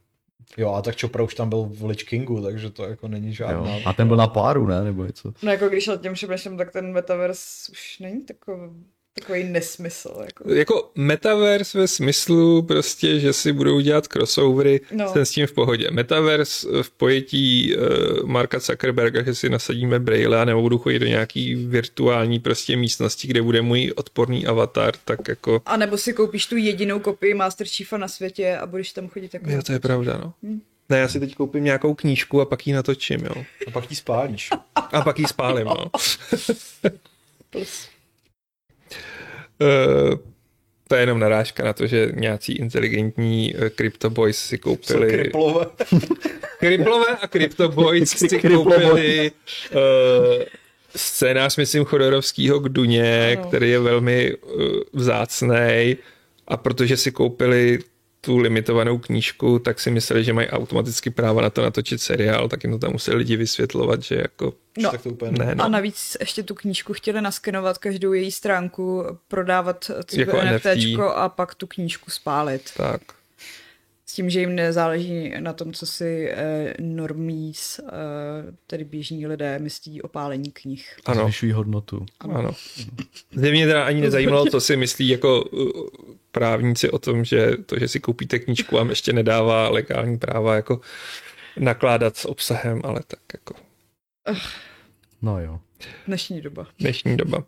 Jo, 0.56 0.72
a 0.72 0.82
tak 0.82 1.00
Chopra 1.00 1.24
už 1.24 1.34
tam 1.34 1.48
byl 1.48 1.62
v 1.62 1.84
Lich 1.84 2.04
Kingu, 2.04 2.42
takže 2.42 2.70
to 2.70 2.84
jako 2.84 3.08
není 3.08 3.34
žádná. 3.34 3.76
Jo. 3.76 3.82
A 3.86 3.92
ten 3.92 4.08
byl 4.08 4.16
na 4.16 4.26
páru, 4.26 4.66
ne? 4.66 4.84
Nebo 4.84 5.04
něco. 5.04 5.32
No 5.42 5.50
jako 5.50 5.68
když 5.68 5.86
nad 5.86 6.02
tím 6.02 6.12
přemýšlím, 6.12 6.56
tak 6.56 6.72
ten 6.72 6.92
metaverse 6.92 7.72
už 7.72 7.98
není 7.98 8.24
takový, 8.24 8.70
takový 9.20 9.44
nesmysl. 9.44 10.16
Jako. 10.24 10.52
Jako 10.52 10.90
metaverse 10.94 11.78
ve 11.78 11.88
smyslu 11.88 12.62
prostě, 12.62 13.20
že 13.20 13.32
si 13.32 13.52
budou 13.52 13.80
dělat 13.80 14.06
crossovery, 14.06 14.80
No. 14.92 15.12
jsem 15.12 15.26
s 15.26 15.30
tím 15.30 15.46
v 15.46 15.52
pohodě. 15.52 15.90
Metaverse 15.90 16.68
v 16.82 16.90
pojetí 16.90 17.76
uh, 17.76 17.82
Marka 18.28 18.58
Zuckerberga, 18.58 19.22
že 19.22 19.34
si 19.34 19.48
nasadíme 19.48 19.98
braille 19.98 20.40
a 20.40 20.44
nebo 20.44 20.62
budu 20.62 20.78
chodit 20.78 20.98
do 20.98 21.06
nějaký 21.06 21.54
virtuální 21.54 22.38
prostě 22.38 22.76
místnosti, 22.76 23.28
kde 23.28 23.42
bude 23.42 23.62
můj 23.62 23.92
odporný 23.96 24.46
avatar, 24.46 24.94
tak 25.04 25.28
jako... 25.28 25.62
A 25.66 25.76
nebo 25.76 25.98
si 25.98 26.12
koupíš 26.12 26.46
tu 26.46 26.56
jedinou 26.56 26.98
kopii 27.00 27.34
Master 27.34 27.66
Chiefa 27.66 27.96
na 27.98 28.08
světě 28.08 28.56
a 28.56 28.66
budeš 28.66 28.92
tam 28.92 29.08
chodit 29.08 29.34
jako... 29.34 29.50
Jo, 29.50 29.62
to 29.62 29.72
je 29.72 29.80
pravda, 29.80 30.20
no. 30.24 30.32
Hm. 30.42 30.60
Ne, 30.88 30.98
já 30.98 31.08
si 31.08 31.20
teď 31.20 31.34
koupím 31.34 31.64
nějakou 31.64 31.94
knížku 31.94 32.40
a 32.40 32.44
pak 32.44 32.66
ji 32.66 32.72
natočím, 32.72 33.20
jo. 33.24 33.44
A 33.66 33.70
pak 33.70 33.90
ji 33.90 33.96
spálíš. 33.96 34.50
A 34.92 35.00
pak 35.02 35.18
ji 35.18 35.26
spálím, 35.26 35.64
no. 35.66 35.90
Plus. 37.50 37.88
Uh, 39.60 40.14
to 40.88 40.94
je 40.94 41.02
jenom 41.02 41.18
narážka 41.18 41.64
na 41.64 41.72
to, 41.72 41.86
že 41.86 42.12
nějací 42.14 42.52
inteligentní 42.52 43.54
uh, 43.54 43.68
Crypto 43.68 44.10
Boys 44.10 44.38
si 44.38 44.58
koupili... 44.58 45.10
kriplové. 45.10 45.66
Kriplové 46.58 47.06
a 47.06 47.26
Crypto 47.28 47.68
Boys 47.68 48.10
si 48.10 48.38
koupili 48.38 49.30
uh, 49.70 50.42
scénář, 50.96 51.56
myslím, 51.56 51.84
Chodorovského 51.84 52.60
k 52.60 52.68
Duně, 52.68 53.36
Ano. 53.38 53.48
který 53.48 53.70
je 53.70 53.78
velmi 53.78 54.34
uh, 54.34 54.62
vzácný 54.92 55.96
a 56.48 56.56
protože 56.56 56.96
si 56.96 57.12
koupili 57.12 57.78
tu 58.20 58.38
limitovanou 58.38 58.98
knížku, 58.98 59.58
tak 59.58 59.80
si 59.80 59.90
mysleli, 59.90 60.24
že 60.24 60.32
mají 60.32 60.48
automaticky 60.48 61.10
práva 61.10 61.42
na 61.42 61.50
to 61.50 61.62
natočit 61.62 62.02
seriál, 62.02 62.48
tak 62.48 62.64
jim 62.64 62.72
to 62.72 62.78
tam 62.78 62.92
museli 62.92 63.16
lidi 63.16 63.36
vysvětlovat, 63.36 64.02
že 64.02 64.14
jako... 64.14 64.54
No, 64.78 64.90
tak 64.90 65.02
to 65.02 65.10
úplně 65.10 65.32
Ne, 65.32 65.52
A 65.52 65.54
no. 65.54 65.68
navíc 65.68 66.16
ještě 66.20 66.42
tu 66.42 66.54
knížku 66.54 66.92
chtěli 66.92 67.20
naskenovat 67.20 67.78
každou 67.78 68.12
její 68.12 68.30
stránku, 68.30 69.04
prodávat 69.28 69.90
Jako 70.12 70.36
NFT. 70.42 70.66
A 71.14 71.28
pak 71.28 71.54
tu 71.54 71.66
knížku 71.66 72.10
spálit. 72.10 72.70
Tak. 72.76 73.00
S 74.08 74.12
tím, 74.12 74.30
že 74.30 74.40
jim 74.40 74.54
nezáleží 74.54 75.34
na 75.40 75.52
tom, 75.52 75.72
co 75.72 75.86
si 75.86 76.28
eh, 76.30 76.74
normís, 76.80 77.78
eh, 77.78 77.92
tedy 78.66 78.84
běžní 78.84 79.26
lidé, 79.26 79.58
myslí 79.58 80.02
o 80.02 80.08
pálení 80.08 80.50
knih. 80.52 80.96
Ano. 81.06 81.22
Zvyšují 81.22 81.52
hodnotu. 81.52 82.06
Ano. 82.20 82.50
Zde 83.32 83.50
mě 83.50 83.66
teda 83.66 83.84
ani 83.84 84.00
nezajímalo, 84.00 84.46
co 84.46 84.60
si 84.60 84.76
myslí 84.76 85.08
jako 85.08 85.44
uh, 85.44 85.70
právníci 86.32 86.90
o 86.90 86.98
tom, 86.98 87.24
že 87.24 87.50
to, 87.66 87.78
že 87.78 87.88
si 87.88 88.00
koupíte 88.00 88.38
knížku, 88.38 88.76
vám 88.76 88.90
ještě 88.90 89.12
nedává 89.12 89.68
legální 89.68 90.18
práva 90.18 90.54
jako 90.54 90.80
nakládat 91.58 92.16
s 92.16 92.24
obsahem, 92.24 92.80
ale 92.84 93.00
tak 93.06 93.20
jako 93.34 93.54
No 95.22 95.40
jo. 95.40 95.60
Dnešní 96.06 96.40
doba. 96.40 96.66
dnešní 96.78 97.16
doba. 97.16 97.44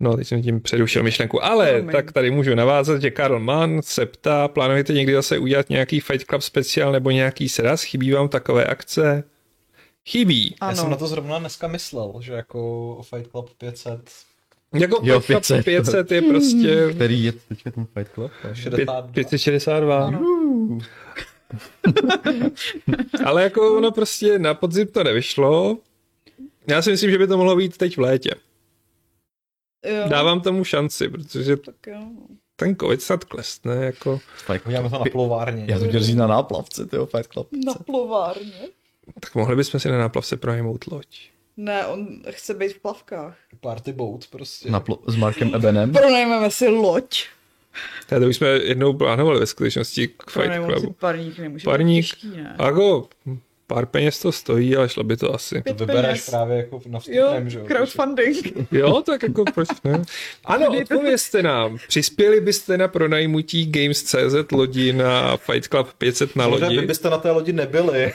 No, 0.00 0.16
teď 0.16 0.26
jsem 0.28 0.42
tím 0.42 0.60
přerušil 0.60 1.02
myšlenku, 1.02 1.44
ale 1.44 1.72
Promiň. 1.72 1.92
tak 1.92 2.12
tady 2.12 2.30
můžu 2.30 2.54
navázat, 2.54 3.00
že 3.02 3.10
Karl 3.10 3.40
Mann 3.40 3.82
se 3.82 4.06
ptá, 4.06 4.48
plánujete 4.48 4.92
někdy 4.92 5.12
zase 5.14 5.38
udělat 5.38 5.68
nějaký 5.70 6.00
Fight 6.00 6.26
Club 6.26 6.42
speciál 6.42 6.92
nebo 6.92 7.10
nějaký 7.10 7.48
sraz? 7.48 7.82
Chybí 7.82 8.12
vám 8.12 8.28
takové 8.28 8.64
akce? 8.64 9.24
Chybí. 10.08 10.56
Já 10.62 10.74
jsem 10.74 10.84
na 10.84 10.86
Ano. 10.88 10.96
to 10.96 11.06
zrovna 11.06 11.38
dneska 11.38 11.68
myslel, 11.68 12.12
že 12.20 12.32
jako 12.32 13.00
Fight 13.14 13.30
Club 13.30 13.50
500, 13.58 14.00
Jako 14.74 15.00
Jo, 15.02 15.20
Fight 15.20 15.46
Club 15.46 15.64
500. 15.64 15.64
500 15.64 16.12
je 16.12 16.22
prostě 16.22 16.88
Který 16.94 17.24
je 17.24 17.32
teďka 17.32 17.70
ten 17.70 17.86
Fight 17.98 18.12
Club? 18.14 18.30
62. 18.52 19.02
562. 19.02 20.06
Ano. 20.06 20.20
Ale 23.24 23.42
jako 23.42 23.76
ono 23.78 23.90
prostě 23.90 24.38
na 24.38 24.54
podzim 24.54 24.86
to 24.86 25.04
nevyšlo. 25.04 25.78
Já 26.66 26.82
si 26.82 26.90
myslím, 26.90 27.10
že 27.10 27.18
by 27.18 27.26
to 27.26 27.36
mohlo 27.36 27.56
být 27.56 27.76
teď 27.76 27.96
v 27.96 28.00
létě. 28.00 28.30
Jo, 29.84 30.08
Dávám 30.08 30.40
tomu 30.40 30.64
šanci, 30.64 31.08
protože 31.08 31.56
tak 31.56 31.74
jo. 31.86 32.00
ten 32.56 32.76
covid 32.76 33.02
snad 33.02 33.24
klesne, 33.24 33.74
jako... 33.76 34.20
Uděláme 34.66 34.90
to 34.90 34.98
na 34.98 35.04
plovárně. 35.12 35.64
Já 35.68 35.78
to 35.78 35.98
říct 35.98 36.16
na 36.16 36.26
náplavce, 36.26 36.86
tyjo, 36.86 37.06
Fight 37.06 37.32
Club. 37.32 37.48
Na 37.66 37.74
plovárně? 37.74 38.68
Tak 39.20 39.34
mohli 39.34 39.56
bychom 39.56 39.80
si 39.80 39.88
na 39.88 39.98
náplavce 39.98 40.36
pronajmout 40.36 40.86
loď. 40.86 41.06
Ne, 41.56 41.86
on 41.86 42.08
chce 42.30 42.54
být 42.54 42.72
v 42.72 42.78
plavkách. 42.80 43.36
Party 43.60 43.92
boat 43.92 44.26
prostě. 44.30 44.70
Na 44.70 44.80
pl- 44.80 44.98
s 45.06 45.16
Markem 45.16 45.54
Ebenem. 45.54 45.92
Pronajmeme 45.92 46.50
si 46.50 46.68
loď. 46.68 47.24
To 48.08 48.16
už 48.28 48.36
jsme 48.36 48.48
jednou 48.48 48.92
plánovali 48.92 49.40
ve 49.40 49.46
skutečnosti 49.46 50.08
k 50.08 50.30
Fight 50.30 50.54
Clubu. 50.78 50.92
parník, 50.92 51.38
nemůže 51.38 51.64
Parník. 51.64 52.04
být 52.04 52.10
těžký, 52.10 52.28
ne? 52.36 52.56
A 52.58 52.66
jako 52.66 53.08
pár 53.66 53.86
peněz 53.86 54.18
to 54.18 54.32
stojí, 54.32 54.76
ale 54.76 54.88
šlo 54.88 55.02
by 55.04 55.16
to 55.16 55.34
asi. 55.34 55.54
To 55.54 55.62
Pět 55.62 55.80
vybereš 55.80 56.06
peněz. 56.06 56.30
právě 56.30 56.56
jako 56.56 56.80
na 56.86 56.98
Jo, 57.08 57.22
vstupném, 57.24 57.50
že 57.50 57.58
jo? 57.58 57.64
crowdfunding. 57.66 58.52
Jo, 58.72 59.02
tak 59.02 59.22
jako 59.22 59.44
proč 59.54 59.68
ne? 59.84 60.02
Ano, 60.44 60.66
odpovězte 60.82 61.42
nám. 61.42 61.78
Přispěli 61.88 62.40
byste 62.40 62.78
na 62.78 62.88
pronajmutí 62.88 63.70
Games.cz 63.72 64.52
lodi 64.52 64.92
na 64.92 65.36
Fight 65.36 65.68
Club 65.68 65.88
500 65.98 66.36
na 66.36 66.46
lodi? 66.46 66.80
vy 66.80 66.86
byste 66.86 67.10
na 67.10 67.18
té 67.18 67.30
lodi 67.30 67.52
nebyli. 67.52 68.12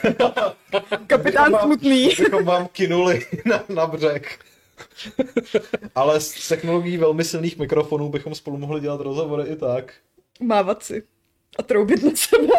Kapitán 1.06 1.56
smutný. 1.62 2.06
bychom 2.18 2.44
vám 2.44 2.68
kinuli 2.72 3.26
na, 3.44 3.64
na 3.68 3.86
břeh. 3.86 4.38
Ale 5.94 6.20
s 6.20 6.48
technologií 6.48 6.96
velmi 6.96 7.24
silných 7.24 7.58
mikrofonů 7.58 8.08
bychom 8.08 8.34
spolu 8.34 8.56
mohli 8.58 8.80
dělat 8.80 9.00
rozhovory 9.00 9.48
i 9.50 9.56
tak. 9.56 9.92
Mávat 10.40 10.82
si. 10.82 11.02
A 11.58 11.62
troubit 11.62 12.02
na 12.04 12.10
sebe. 12.14 12.46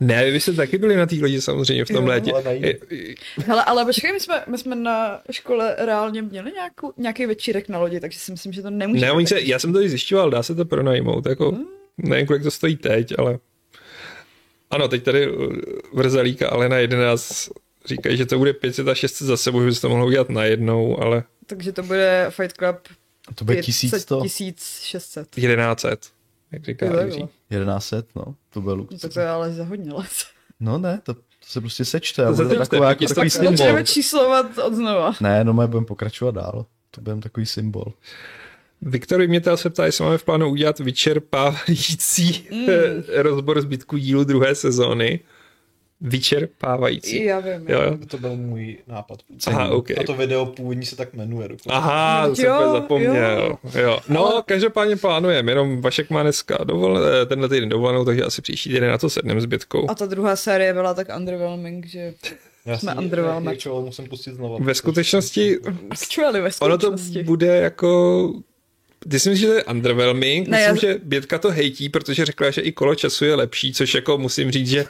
Ne, 0.00 0.30
vy 0.30 0.40
jste 0.40 0.52
taky 0.52 0.78
byli 0.78 0.96
na 0.96 1.06
té 1.06 1.16
lodi 1.20 1.40
samozřejmě 1.40 1.84
v 1.84 1.88
tom 1.88 2.04
Jo, 2.04 2.10
létě. 2.10 2.32
Hele, 3.46 3.64
ale 3.64 3.84
počkej, 3.84 4.12
my 4.12 4.20
jsme, 4.20 4.44
my 4.46 4.58
jsme 4.58 4.76
na 4.76 5.20
škole 5.30 5.76
reálně 5.78 6.22
měli 6.22 6.52
nějakou, 6.52 6.92
nějaký 6.96 7.26
večírek 7.26 7.68
na 7.68 7.78
lodi, 7.78 8.00
takže 8.00 8.18
si 8.18 8.32
myslím, 8.32 8.52
že 8.52 8.62
to 8.62 8.70
nemůže 8.70 9.00
Ne, 9.00 9.06
být 9.06 9.16
oni 9.16 9.26
se, 9.26 9.40
já 9.40 9.58
jsem 9.58 9.72
to 9.72 9.80
i 9.82 9.88
zjišťoval, 9.88 10.30
dá 10.30 10.42
se 10.42 10.54
to 10.54 10.64
pronajmout, 10.64 11.26
jako, 11.26 11.50
Hmm. 11.50 11.64
nevím, 11.98 12.26
kolik 12.26 12.42
to 12.42 12.50
stojí 12.50 12.76
teď, 12.76 13.14
ale 13.18 13.38
ano, 14.70 14.88
teď 14.88 15.02
tady 15.02 15.30
uh, 15.32 15.56
Vrzalíka 15.92 16.48
Alena 16.48 16.78
11 16.78 17.50
říkají, 17.86 18.16
že 18.16 18.26
to 18.26 18.38
bude 18.38 18.52
500 18.52 18.88
a 18.88 18.94
600 18.94 19.26
za 19.26 19.36
sebou, 19.36 19.60
že 19.60 19.66
by 19.66 19.74
se 19.74 19.80
to 19.80 19.88
mohlo 19.88 20.06
udělat 20.06 20.28
najednou, 20.28 21.02
ale 21.02 21.22
Takže 21.46 21.72
to 21.72 21.82
bude 21.82 22.26
Fight 22.30 22.56
Club 22.56 22.76
To 23.34 23.44
bude 23.44 23.56
500, 23.56 23.80
1100, 23.90 24.20
1600. 24.22 25.28
1100, 25.30 26.13
jak 26.54 26.64
říká 26.64 26.86
Jo, 26.86 27.00
Jiří. 27.04 27.20
jo. 27.20 27.28
1100, 27.64 28.06
no. 28.16 28.34
To 28.50 28.60
byl 28.60 28.76
No, 28.76 28.82
luk. 28.82 29.00
tak 29.00 29.12
to 29.12 29.20
je 29.20 29.28
ale 29.28 29.52
za 29.52 29.64
hodně 29.64 29.92
let. 29.92 30.08
No 30.60 30.78
ne, 30.78 31.00
to, 31.02 31.14
to 31.14 31.20
se 31.46 31.60
prostě 31.60 31.84
sečte. 31.84 32.24
a 32.24 32.32
To 32.32 32.48
to 32.48 32.54
taková, 32.56 32.88
jako 32.88 33.04
takový 33.06 33.30
tak- 33.30 33.32
symbol. 33.32 33.56
Začneme 33.56 33.84
číslovat 33.84 34.58
od 34.58 34.74
znova. 34.74 35.12
Ne, 35.20 35.44
no 35.44 35.52
my 35.52 35.66
budeme 35.66 35.86
pokračovat 35.86 36.34
dál. 36.34 36.66
To 36.90 37.00
budeme 37.00 37.20
takový 37.20 37.46
symbol. 37.46 37.92
Viktor 38.82 39.20
Vymětel 39.20 39.56
se 39.56 39.70
ptá, 39.70 39.86
jestli 39.86 40.04
máme 40.04 40.18
v 40.18 40.24
plánu 40.24 40.48
udělat 40.50 40.78
vyčerpávající 40.78 42.48
mm. 42.52 42.66
rozbor 43.22 43.60
zbytku 43.60 43.96
dílu 43.96 44.24
druhé 44.24 44.54
sezóny. 44.54 45.20
Vyčerpávající. 46.00 47.24
Já 47.24 47.40
vím. 47.40 47.68
Jo, 47.68 47.82
jo. 47.82 47.98
To 48.08 48.18
byl 48.18 48.36
můj 48.36 48.76
nápad. 48.86 49.18
Aha, 49.46 49.68
OK. 49.68 49.90
A 49.90 50.02
to 50.06 50.14
video 50.14 50.46
původní 50.46 50.86
se 50.86 50.96
tak 50.96 51.14
jmenuje. 51.14 51.48
dokonce. 51.48 51.68
Aha, 51.70 52.22
to 52.24 52.28
Jo, 52.28 52.34
jsem 52.36 52.52
úplně 52.52 52.72
zapomněl. 52.72 53.14
jo. 53.74 53.80
Jo. 53.80 53.98
No, 54.08 54.42
každopádně 54.46 54.96
plánujeme, 54.96 55.52
jenom 55.52 55.80
Vašek 55.80 56.10
má 56.10 56.22
dneska 56.22 56.58
dovol, 56.64 56.98
eh, 56.98 57.26
tenhle 57.26 57.48
týden 57.48 57.68
dovolenou, 57.68 58.04
takže 58.04 58.22
asi 58.24 58.42
příští 58.42 58.70
týden 58.70 58.90
na 58.90 58.98
to 58.98 59.10
sednem 59.10 59.40
zbytkou. 59.40 59.90
A 59.90 59.94
ta 59.94 60.06
druhá 60.06 60.36
série 60.36 60.72
byla 60.74 60.94
tak 60.94 61.08
underwhelming, 61.16 61.86
že 61.86 62.14
Já 62.66 62.78
jsme 62.78 62.92
actual 63.50 63.82
musím 63.82 64.04
pustit 64.08 64.34
znova. 64.34 64.58
Ve 64.60 64.74
skutečnosti, 64.74 65.56
actually 65.90 66.40
ve 66.40 66.50
ono 66.60 66.78
to 66.78 66.86
skutečnosti. 66.86 67.22
bude 67.22 67.46
jako... 67.56 68.32
Ty 69.10 69.20
si 69.20 69.28
myslíš, 69.30 69.40
že 69.40 69.46
to 69.52 69.54
je 69.58 69.64
underwhelming? 69.64 70.48
Ne, 70.48 70.58
Myslím, 70.58 70.88
já- 70.88 70.94
že 70.94 71.00
Bětka 71.04 71.38
to 71.38 71.50
hejtí, 71.50 71.88
protože 71.88 72.24
řekla, 72.24 72.50
že 72.50 72.60
i 72.60 72.72
kolo 72.72 72.94
času 72.94 73.24
je 73.24 73.34
lepší, 73.34 73.72
což 73.72 73.94
jako 73.94 74.18
musím 74.18 74.50
říct, 74.50 74.68
že 74.68 74.84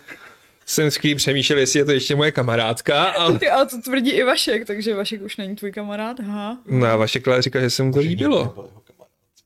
jsem 0.67 0.91
s 0.91 0.97
chvílí 0.97 1.15
přemýšlel, 1.15 1.59
jestli 1.59 1.79
je 1.79 1.85
to 1.85 1.91
ještě 1.93 2.17
moje 2.17 2.33
kamarádka, 2.33 3.05
ale... 3.19 3.39
Ty, 3.39 3.51
ale 3.51 3.67
to 3.67 3.81
tvrdí 3.83 4.11
i 4.11 4.23
Vašek, 4.25 4.67
takže 4.67 4.95
Vašek 4.95 5.23
už 5.23 5.37
není 5.37 5.57
tvůj 5.57 5.73
kamarád, 5.73 6.21
aha. 6.21 6.59
No 6.67 6.87
a 6.87 6.97
Vašek 6.97 7.29
ale 7.29 7.43
říkal, 7.43 7.63
že 7.63 7.71
se 7.71 7.83
mu 7.83 7.93
to 7.93 7.99
líbilo. 7.99 8.69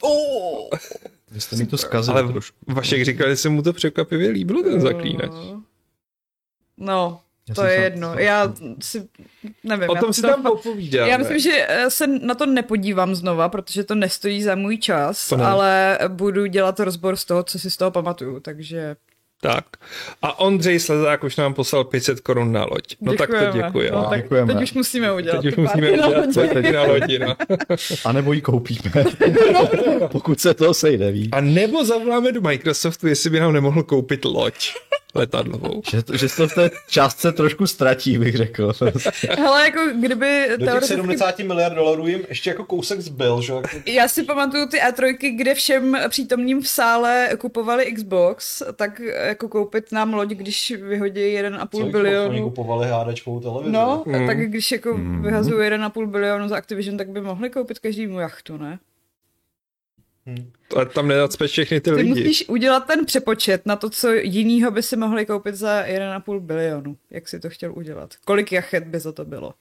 Oh. 0.02 0.68
Vy 1.30 1.40
jste 1.40 1.56
mi 1.56 1.66
to 1.66 1.78
zkazili 1.78 2.18
Ale 2.20 2.32
trošku. 2.32 2.56
Vašek 2.68 3.04
říkal, 3.04 3.28
že 3.28 3.36
se 3.36 3.48
mu 3.48 3.62
to 3.62 3.72
překvapivě 3.72 4.30
líbilo, 4.30 4.62
ten 4.62 4.80
zaklínač. 4.80 5.30
No, 6.76 7.20
Já 7.48 7.54
to 7.54 7.64
je 7.64 7.76
se- 7.76 7.82
jedno. 7.84 8.14
Já 8.18 8.54
si 8.80 9.08
nevím. 9.64 9.90
O 9.90 9.94
já 9.94 10.00
tom 10.00 10.12
si 10.12 10.22
to- 10.22 10.28
tam 10.28 10.42
popovídáme. 10.42 11.10
Já 11.10 11.18
myslím, 11.18 11.38
že 11.38 11.66
eh, 11.68 11.90
se 11.90 12.06
na 12.06 12.34
to 12.34 12.46
nepodívám 12.46 13.14
znova, 13.14 13.48
protože 13.48 13.84
to 13.84 13.94
nestojí 13.94 14.42
za 14.42 14.54
můj 14.54 14.78
čas, 14.78 15.32
ale 15.32 15.98
budu 16.08 16.46
dělat 16.46 16.80
rozbor 16.80 17.16
z 17.16 17.24
toho, 17.24 17.42
co 17.42 17.58
si 17.58 17.70
z 17.70 17.76
toho 17.76 17.90
pamatuju, 17.90 18.40
takže 18.40 18.96
Tak. 19.40 19.64
A 20.22 20.40
Ondřej 20.40 20.80
Slezák 20.80 21.24
už 21.24 21.36
nám 21.36 21.54
poslal 21.54 21.84
500 21.84 22.20
korun 22.20 22.52
na 22.52 22.64
loď. 22.70 22.96
No 23.00 23.12
tak 23.14 23.30
to 23.30 23.36
děkujeme. 23.36 23.62
děkuji. 23.68 23.90
No, 23.90 23.98
No, 24.02 24.08
tak 24.10 24.22
Děkujeme. 24.22 24.54
teď 24.54 24.62
už 24.62 24.72
musíme 24.72 25.12
udělat. 25.12 25.42
Teď 25.42 25.46
už 25.52 25.56
musíme 25.56 25.86
párty 25.90 25.96
na 26.00 26.06
udělat 26.08 26.36
lodi. 26.36 26.48
teď 26.54 26.74
na 26.74 26.82
lodi. 26.82 27.18
No. 27.18 27.36
A 28.04 28.12
nebo 28.12 28.32
ji 28.32 28.40
koupíme. 28.40 29.04
Pokud 30.12 30.40
se 30.40 30.54
to 30.54 30.74
sejde, 30.74 31.12
víš. 31.12 31.28
A 31.32 31.40
nebo 31.40 31.84
zavoláme 31.84 32.32
do 32.32 32.40
Microsoftu, 32.40 33.06
jestli 33.06 33.30
by 33.30 33.40
nám 33.40 33.52
nemohl 33.52 33.82
koupit 33.82 34.24
loď 34.24 34.72
letadlovou. 35.18 35.82
Že, 35.90 36.02
to- 36.02 36.16
že 36.16 36.28
se 36.28 36.36
to 36.36 36.48
v 36.48 36.54
té 36.54 36.70
částce 36.88 37.32
trošku 37.32 37.66
ztratí, 37.66 38.18
bych 38.18 38.36
řekl. 38.36 38.72
Hele, 39.38 39.64
jako 39.64 39.80
kdyby 40.00 40.46
Do 40.50 40.56
těch 40.56 40.66
teoreticky 40.66 40.94
70 40.96 41.38
miliard 41.38 41.74
dolarů 41.74 42.06
jim 42.06 42.20
ještě 42.28 42.50
jako 42.50 42.64
kousek 42.64 43.00
zbyl, 43.00 43.42
že? 43.42 43.52
Já 43.86 44.08
si 44.08 44.22
pamatuju 44.22 44.66
ty 44.66 44.76
A3, 44.78 45.16
kde 45.36 45.54
všem 45.54 45.98
přítomným 46.08 46.60
v 46.62 46.68
sále 46.68 47.28
kupovali 47.38 47.92
Xbox, 47.92 48.62
tak 48.76 49.00
jako 49.00 49.48
koupit 49.48 49.92
nám 49.92 50.14
loď, 50.14 50.28
když 50.30 50.72
vyhodí 50.82 51.20
1,5 51.20 51.68
co, 51.70 51.78
Oni 51.78 51.90
bilionu. 51.92 52.42
kupovali 52.42 52.88
hádačkovou 52.88 53.40
televizi. 53.40 53.72
No, 53.72 54.02
Mm. 54.06 54.26
tak 54.26 54.38
když 54.38 54.72
jako 54.72 54.94
Mm. 54.96 55.22
vyhazují 55.22 55.60
1,5 55.66 56.06
bilionu 56.06 56.48
za 56.48 56.56
Activision, 56.56 56.96
tak 56.96 57.08
by 57.08 57.20
mohli 57.20 57.50
koupit 57.50 57.78
každému 57.78 58.18
jachtu, 58.18 58.56
ne? 58.56 58.78
A 60.76 60.84
tam 60.84 61.08
nezacpeš 61.08 61.50
všechny 61.50 61.80
ty 61.80 61.90
Ty 61.90 61.96
lidi. 61.96 62.08
musíš 62.08 62.48
udělat 62.48 62.86
ten 62.86 63.06
přepočet 63.06 63.66
na 63.66 63.76
to, 63.76 63.90
co 63.90 64.12
jinýho 64.12 64.70
by 64.70 64.82
si 64.82 64.96
mohli 64.96 65.26
koupit 65.26 65.54
za 65.54 65.82
1,5 65.82 66.40
bilionu, 66.40 66.96
jak 67.10 67.28
si 67.28 67.40
to 67.40 67.50
chtěl 67.50 67.72
udělat. 67.76 68.14
Kolik 68.24 68.52
jachet 68.52 68.84
by 68.84 69.00
za 69.00 69.12
to 69.12 69.24
bylo? 69.24 69.54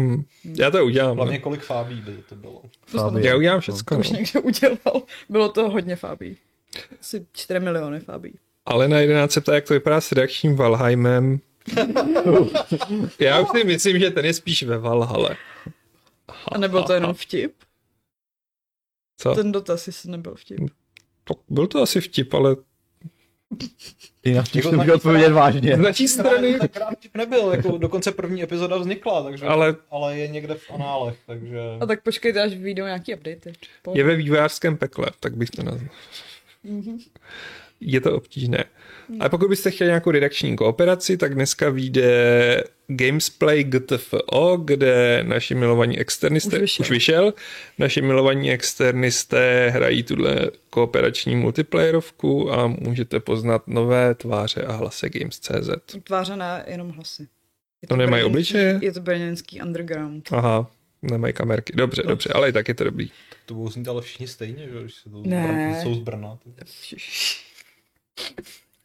Hm. 0.00 0.22
Já 0.44 0.70
to 0.70 0.84
udělám. 0.84 1.16
Hlavně 1.16 1.34
No. 1.38 1.40
kolik 1.42 1.60
fábí 1.62 1.94
by 2.00 2.12
to 2.28 2.34
bylo. 2.34 2.62
Fabie. 2.86 3.26
Já 3.26 3.36
udělám 3.36 3.60
To 3.60 3.72
všechno. 3.72 3.98
už 3.98 4.10
No. 4.10 4.18
někdo 4.18 4.40
udělal. 4.42 5.02
Bylo 5.28 5.48
to 5.48 5.70
hodně 5.70 5.96
fábí. 5.96 6.36
Asi 7.00 7.26
4 7.32 7.60
miliony 7.60 8.00
fábí. 8.00 8.32
Ale 8.66 8.88
na 8.88 8.98
11 8.98 9.32
se 9.32 9.40
ptá, 9.40 9.54
jak 9.54 9.64
to 9.64 9.74
vypadá 9.74 10.00
s 10.00 10.12
redakčním 10.12 10.56
Valheimem. 10.56 11.40
Já 13.20 13.40
už 13.40 13.48
si 13.58 13.64
myslím, 13.64 13.98
že 13.98 14.10
ten 14.10 14.24
je 14.24 14.34
spíš 14.34 14.62
ve 14.62 14.78
Valhale. 14.78 15.36
A 16.52 16.58
nebyl 16.58 16.82
to 16.82 16.92
jenom 16.92 17.14
vtip? 17.14 17.52
Co? 19.18 19.34
Ten 19.34 19.52
dotaz, 19.52 19.86
jestli 19.86 20.10
nebyl 20.10 20.34
vtip. 20.34 20.60
To, 21.24 21.34
byl 21.48 21.66
to 21.66 21.82
asi 21.82 22.00
vtip, 22.00 22.34
ale 22.34 22.56
Jinak 24.24 24.54
Jako 24.54 24.70
to 24.70 24.76
na 24.76 24.82
můžu 24.82 24.94
odpovědět 24.94 25.32
vážně. 25.32 25.76
z 25.76 25.80
naší 25.80 26.08
strany... 26.08 26.58
Vtip 26.96 27.14
nebyl, 27.16 27.50
jako 27.50 27.78
dokonce 27.78 28.12
první 28.12 28.42
epizoda 28.42 28.76
vznikla, 28.76 29.22
takže, 29.22 29.46
Ale- 29.46 29.76
ale 29.90 30.18
je 30.18 30.28
někde 30.28 30.54
v 30.54 30.70
análech, 30.70 31.16
takže... 31.26 31.58
A 31.80 31.86
tak 31.86 32.02
počkejte, 32.02 32.42
až 32.42 32.54
vyjdou 32.54 32.84
nějaký 32.84 33.14
updaty. 33.14 33.52
Je 33.94 34.04
ve 34.04 34.16
vývojářském 34.16 34.76
pekle, 34.76 35.06
tak 35.20 35.36
bych 35.36 35.50
to 35.50 35.62
nazval. 35.62 35.90
Je 37.80 38.00
to 38.00 38.16
obtížné. 38.16 38.64
A 39.20 39.28
pokud 39.28 39.48
byste 39.48 39.70
chtěli 39.70 39.88
nějakou 39.88 40.10
redakční 40.10 40.56
kooperaci, 40.56 41.16
tak 41.16 41.34
dneska 41.34 41.70
vyjde 41.70 42.64
Gamesplay 42.86 43.64
GTFO, 43.64 44.56
kde 44.64 45.24
naši 45.26 45.54
milovaní 45.54 45.98
externisté, 45.98 46.56
Už 46.56 46.60
vyšel. 46.60 46.82
už 46.84 46.90
vyšel, 46.90 47.34
naši 47.78 48.02
milovaní 48.02 48.50
externisté 48.52 49.70
hrají 49.70 50.02
tuhle 50.02 50.50
kooperační 50.70 51.36
multiplayerovku 51.36 52.52
a 52.52 52.66
můžete 52.66 53.20
poznat 53.20 53.62
nové 53.68 54.14
tváře 54.14 54.62
a 54.62 54.72
hlasy 54.72 55.10
Games.cz. 55.10 55.96
Tváře 56.04 56.36
na 56.36 56.62
jenom 56.66 56.90
hlasy. 56.90 57.28
Je 57.82 57.88
To 57.88 57.96
nemají 57.96 58.22
brněnský- 58.22 58.26
obličeje? 58.26 58.78
Je 58.82 58.92
to 58.92 59.00
brněnský 59.00 59.60
underground. 59.62 60.28
Aha, 60.32 60.70
nemají 61.02 61.34
kamerky. 61.34 61.72
Dobře, 61.76 62.02
dobře, 62.02 62.30
ale 62.34 62.48
i 62.48 62.52
tak 62.52 62.68
je 62.68 62.74
to 62.74 62.84
dobrý. 62.84 63.10
To 63.46 63.54
budou 63.54 63.70
znít 63.70 63.88
ale 63.88 64.02
všichni 64.02 64.28
stejně, 64.28 64.68
že? 64.72 64.80
Když 64.82 64.94
se 64.94 65.10
to 65.10 65.22
Ne. 65.26 65.80
jsou 65.82 65.94
z 65.94 65.98
Brna. 65.98 66.38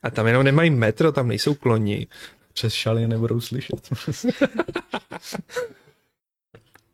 A 0.03 0.09
tam 0.09 0.27
jenom 0.27 0.43
nemají 0.43 0.69
metro, 0.69 1.11
tam 1.11 1.27
nejsou 1.27 1.53
kloni. 1.53 2.07
Přes 2.53 2.73
šaly 2.73 3.07
nebudou 3.07 3.39
slyšet. 3.41 3.89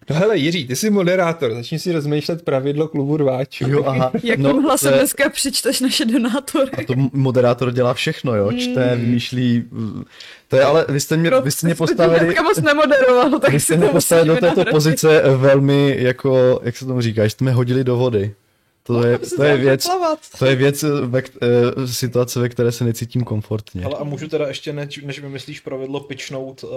No 0.09 0.15
hele, 0.15 0.37
Jiří, 0.37 0.67
ty 0.67 0.75
jsi 0.75 0.89
moderátor, 0.89 1.53
začni 1.53 1.79
si 1.79 1.91
rozmýšlet 1.91 2.41
pravidlo 2.45 2.87
klubu 2.87 3.17
rváčů. 3.17 3.65
Jo, 3.69 3.83
aha. 3.85 4.11
Jakým 4.23 4.43
No, 4.45 4.61
hlasem 4.61 4.89
to 4.89 4.95
je- 4.95 4.99
dneska 4.99 5.29
přečteš 5.29 5.79
naše 5.81 6.05
donátory? 6.05 6.71
A 6.71 6.83
to 6.87 6.93
moderátor 7.13 7.71
dělá 7.71 7.93
všechno, 7.93 8.35
jo, 8.35 8.51
čte, 8.51 8.95
vymýšlí, 8.95 9.63
to 10.47 10.55
je 10.55 10.63
ale, 10.63 10.85
vy 10.89 10.99
jste 10.99 11.17
mě, 11.17 11.31
vy 11.43 11.51
jste 11.51 11.67
mě 11.67 11.75
postavili, 11.75 12.19
Dneska 12.19 12.43
moc 12.43 12.57
nemoderoval, 12.61 13.39
tak 13.39 13.51
vy 13.53 13.59
jste 13.59 13.77
mě 13.77 13.87
postavili 13.87 14.27
do 14.27 14.33
této 14.33 14.45
nahradit. 14.47 14.71
pozice 14.71 15.21
velmi, 15.37 15.95
jako, 15.99 16.59
jak 16.63 16.77
se 16.77 16.85
tomu 16.85 17.01
říká, 17.01 17.23
že 17.23 17.29
jste 17.29 17.45
mě 17.45 17.53
hodili 17.53 17.83
do 17.83 17.95
vody. 17.97 18.35
To 18.87 19.07
je, 19.07 19.19
se 19.23 19.35
to 19.35 19.43
je 19.43 19.57
věc, 19.57 19.87
to 20.39 20.45
je 20.45 20.55
věc, 20.55 20.83
ve, 21.05 21.21
eh, 21.41 21.87
situace, 21.87 22.39
ve 22.39 22.49
které 22.49 22.71
se 22.71 22.83
necítím 22.83 23.23
komfortně. 23.23 23.85
Ale 23.85 23.95
a 23.95 24.03
můžu 24.03 24.27
teda 24.27 24.47
ještě, 24.47 24.73
než, 24.73 24.97
než 25.03 25.19
vymyslíš 25.19 25.59
pravidlo, 25.59 25.99
pitchnout 25.99 26.63
uh, 26.63 26.69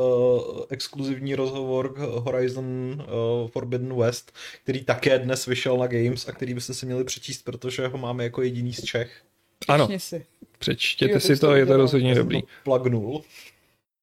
exkluzivní 0.68 1.34
rozhovor 1.34 1.94
k 1.94 1.98
Horizon 1.98 2.64
uh, 2.64 3.48
Forbidden 3.48 3.96
West, 3.96 4.32
který 4.62 4.84
také 4.84 5.18
dnes 5.18 5.46
vyšel 5.46 5.76
na 5.76 5.86
Games 5.86 6.28
a 6.28 6.32
který 6.32 6.54
byste 6.54 6.74
si 6.74 6.86
měli 6.86 7.04
přečíst, 7.04 7.44
protože 7.44 7.86
ho 7.86 7.98
máme 7.98 8.24
jako 8.24 8.42
jediný 8.42 8.72
z 8.72 8.84
Čech. 8.84 9.22
Ano, 9.68 9.88
si. 9.96 10.26
přečtěte 10.58 11.12
Jo, 11.12 11.20
si 11.20 11.36
to, 11.36 11.54
je 11.54 11.66
to 11.66 11.76
rozhodně 11.76 12.14
dobrý. 12.14 12.42
to 12.42 12.48
Plugnul. 12.64 13.22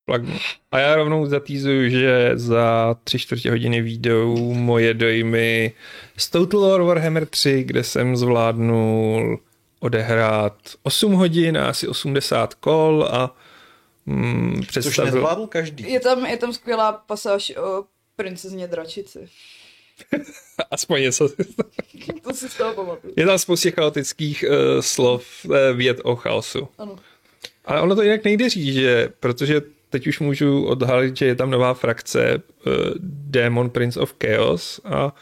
Plugnu. 0.07 0.37
A 0.71 0.79
já 0.79 0.95
rovnou 0.95 1.25
zatýzuju, 1.25 1.89
že 1.89 2.31
za 2.35 2.95
tři 3.03 3.19
čtvrtě 3.19 3.49
hodiny 3.49 3.81
výjdou 3.81 4.53
moje 4.53 4.93
dojmy 4.93 5.73
z 6.17 6.29
Total 6.29 6.61
War 6.61 6.81
Warhammer 6.81 7.25
3, 7.25 7.63
kde 7.63 7.83
jsem 7.83 8.15
zvládnul 8.15 9.39
odehrát 9.79 10.57
8 10.83 11.13
hodin 11.13 11.57
a 11.57 11.69
asi 11.69 11.87
80 11.87 12.53
kol 12.53 13.07
a 13.11 13.35
mm, 14.05 14.55
Což 14.59 14.67
představil... 14.67 15.11
nezvládl 15.11 15.47
každý. 15.47 15.91
Je 15.91 15.99
tam, 15.99 16.25
je 16.25 16.37
tam 16.37 16.53
skvělá 16.53 16.91
pasáž 16.91 17.53
o 17.57 17.83
princezně 18.15 18.67
dračici. 18.67 19.29
Aspoň 20.71 21.01
něco. 21.01 21.29
To 22.23 22.33
si 22.33 22.49
z 22.49 22.55
toho 22.57 22.73
pamatuju. 22.73 23.13
Je 23.17 23.25
tam 23.25 23.39
spoustě 23.39 23.71
chaotických 23.71 24.45
uh, 24.47 24.81
slov, 24.81 25.25
uh, 25.45 25.55
věd 25.73 25.97
o 26.03 26.15
chaosu. 26.15 26.67
Ano. 26.77 26.95
Ale 27.65 27.81
ono 27.81 27.95
to 27.95 28.01
jinak 28.01 28.23
nejde 28.23 28.49
říct, 28.49 28.73
že, 28.73 29.09
protože 29.19 29.61
teď 29.89 30.07
už 30.07 30.19
můžu 30.19 30.65
odhalit, 30.65 31.17
že 31.17 31.25
je 31.25 31.35
tam 31.35 31.51
nová 31.51 31.73
frakce 31.73 32.35
uh, 32.35 32.73
Demon 33.01 33.69
Prince 33.69 33.99
of 33.99 34.15
Chaos 34.23 34.81
a 34.83 35.15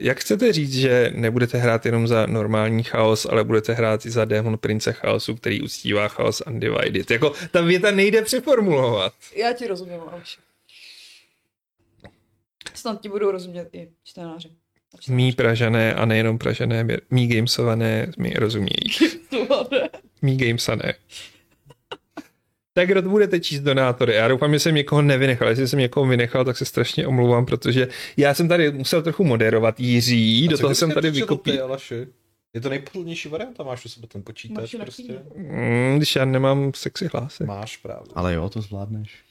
jak 0.00 0.20
chcete 0.20 0.52
říct, 0.52 0.74
že 0.74 1.12
nebudete 1.14 1.58
hrát 1.58 1.86
jenom 1.86 2.08
za 2.08 2.26
normální 2.26 2.82
chaos, 2.82 3.26
ale 3.30 3.44
budete 3.44 3.72
hrát 3.72 4.06
i 4.06 4.10
za 4.10 4.24
Demon 4.24 4.58
Prince 4.58 4.92
Chaosu, 4.92 5.34
který 5.34 5.62
uctívá 5.62 6.08
chaos 6.08 6.42
Undivided. 6.46 7.10
Jako 7.10 7.32
ta 7.50 7.60
věta 7.60 7.90
nejde 7.90 8.22
přeformulovat. 8.22 9.12
Já 9.36 9.52
ti 9.52 9.66
rozumím, 9.66 10.00
Alši. 10.12 10.40
Snad 12.74 13.00
ti 13.00 13.08
budou 13.08 13.30
rozumět 13.30 13.68
i 13.72 13.88
čtenáři. 14.04 14.48
A 14.48 14.96
čtenářky. 15.00 15.12
Mí 15.12 15.32
pražané 15.32 15.94
a 15.94 16.04
nejenom 16.04 16.38
pražané, 16.38 16.86
mí 17.10 17.28
gamesované 17.28 18.12
mi 18.18 18.34
rozumějí. 18.34 18.90
Mí 20.22 20.36
gamesané. 20.36 20.94
Tak 22.72 22.88
kdo 22.88 23.02
to 23.02 23.08
budete 23.08 23.40
číst 23.40 23.60
donátory? 23.60 24.14
Já 24.14 24.28
doufám, 24.28 24.52
že 24.52 24.58
jsem 24.58 24.74
někoho 24.74 25.02
nevynechal. 25.02 25.48
Jestli 25.48 25.68
jsem 25.68 25.78
někoho 25.78 26.06
vynechal, 26.06 26.44
tak 26.44 26.56
se 26.56 26.64
strašně 26.64 27.06
omlouvám, 27.06 27.46
protože 27.46 27.88
já 28.16 28.34
jsem 28.34 28.48
tady 28.48 28.72
musel 28.72 29.02
trochu 29.02 29.24
moderovat 29.24 29.80
Jiří, 29.80 30.48
do 30.48 30.56
co 30.56 30.60
toho 30.60 30.74
jsem 30.74 30.88
je 30.88 30.94
tady 30.94 31.10
vykopil. 31.10 31.78
Je 32.54 32.60
to 32.60 32.68
nejpohodlnější 32.68 33.28
varianta, 33.28 33.62
máš 33.62 33.84
u 33.84 33.88
sebe 33.88 34.06
ten 34.06 34.22
počítač 34.22 34.74
Máš 34.74 34.82
prostě. 34.82 35.22
Mm, 35.36 35.96
když 35.96 36.16
já 36.16 36.24
nemám 36.24 36.72
sexy 36.74 37.08
hlasy. 37.12 37.44
Máš 37.44 37.76
právě. 37.76 38.12
Ale 38.14 38.34
jo, 38.34 38.48
to 38.48 38.60
zvládneš. 38.60 39.24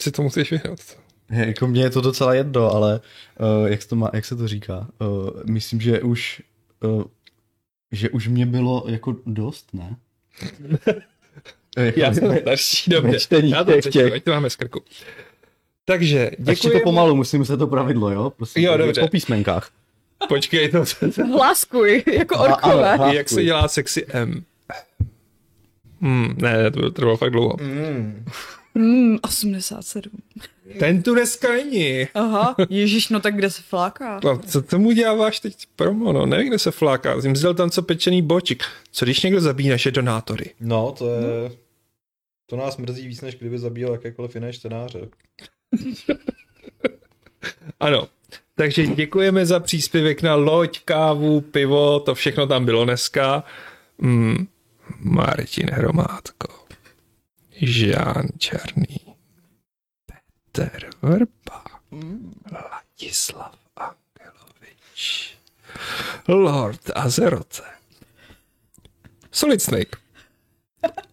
Si 0.00 0.10
to 0.10 0.22
musíš 0.22 0.50
vyhnout. 0.50 0.80
Je, 1.30 1.46
Jako 1.46 1.66
mně 1.66 1.82
je 1.82 1.90
to 1.90 2.00
docela 2.00 2.34
jedno, 2.34 2.70
ale 2.70 3.00
uh, 3.40 3.70
jak, 3.70 3.82
se 3.82 3.88
to 3.88 3.96
má, 3.96 4.10
jak 4.12 4.24
se 4.24 4.36
to 4.36 4.48
říká? 4.48 4.88
Uh, 5.00 5.30
myslím, 5.50 5.80
že 5.80 6.02
už 6.02 6.42
uh, 6.84 7.04
že 7.92 8.10
už 8.10 8.28
mě 8.28 8.46
bylo 8.46 8.84
jako 8.88 9.16
dost, 9.26 9.74
ne? 9.74 9.96
Já 11.96 12.14
jsem 12.14 12.38
starší, 12.38 12.90
dobře. 12.90 13.18
Já 13.42 13.64
to 13.64 13.72
těch- 13.72 13.80
přečtu, 13.80 14.14
ať 14.14 14.24
to 14.24 14.30
máme 14.30 14.50
z 14.50 14.56
krku. 14.56 14.80
Takže, 15.84 16.30
Ještě 16.48 16.68
to 16.68 16.74
děkuji. 16.74 16.84
pomalu, 16.84 17.14
musím 17.16 17.44
se 17.44 17.56
to 17.56 17.66
pravidlo, 17.66 18.10
jo? 18.10 18.32
Prosím, 18.36 18.62
Jo, 18.64 18.76
dobře. 18.76 19.00
Po 19.00 19.08
písmenkách. 19.08 19.70
Počkej, 20.28 20.68
to, 20.68 20.84
Hláskuj, 21.32 22.02
jako 22.12 22.36
A- 22.36 22.40
orkové. 22.40 22.96
hláskuj. 22.96 23.16
jak 23.16 23.28
se 23.28 23.44
dělá 23.44 23.68
sexy 23.68 24.06
M. 24.08 24.44
Hmm, 26.00 26.34
ne, 26.38 26.70
to 26.70 26.90
trvalo 26.90 27.16
fakt 27.16 27.30
dlouho. 27.30 27.56
Mm. 27.60 28.24
Hmm, 28.74 29.18
87. 29.22 30.12
Ten 30.78 31.02
tu 31.02 31.14
dneska 31.14 31.48
není. 31.52 32.06
Aha, 32.14 32.54
ježíš, 32.68 33.08
no 33.08 33.20
tak 33.20 33.36
kde 33.36 33.50
se 33.50 33.62
fláká? 33.62 34.20
No, 34.24 34.38
co 34.38 34.62
tomu 34.62 34.92
děláváš 34.92 35.40
teď 35.40 35.54
promo, 35.76 36.12
no, 36.12 36.26
nevím, 36.26 36.48
kde 36.48 36.58
se 36.58 36.70
fláká. 36.70 37.20
Zmizel 37.20 37.54
tam 37.54 37.70
co 37.70 37.82
pečený 37.82 38.22
bočik. 38.22 38.62
Co 38.92 39.04
když 39.04 39.22
někdo 39.22 39.40
zabíjí 39.40 39.68
naše 39.70 39.90
donátory? 39.90 40.50
No, 40.60 40.94
to 40.98 41.08
je... 41.10 41.50
To 42.52 42.56
nás 42.56 42.76
mrzí 42.76 43.08
víc, 43.08 43.20
než 43.20 43.34
kdyby 43.34 43.58
zabíjel 43.58 43.92
jakékoliv 43.92 44.34
jiné 44.34 44.52
čtenáře. 44.52 45.08
Ano, 47.80 48.08
takže 48.54 48.86
děkujeme 48.86 49.46
za 49.46 49.60
příspěvek 49.60 50.22
na 50.22 50.34
loď, 50.34 50.80
kávu, 50.84 51.40
pivo, 51.40 52.00
to 52.00 52.14
všechno 52.14 52.46
tam 52.46 52.64
bylo 52.64 52.84
dneska. 52.84 53.44
Mm, 53.98 54.46
Martin 54.98 55.70
Hromádko, 55.70 56.66
Žán 57.52 58.28
Černý, 58.38 58.96
Petr 60.06 60.90
Vrba, 61.02 61.64
Ladislav 62.52 63.58
Angelovič, 63.76 65.36
Lord 66.28 66.90
Azerote, 66.94 67.62
Solid 69.30 69.62
Snake, 69.62 70.01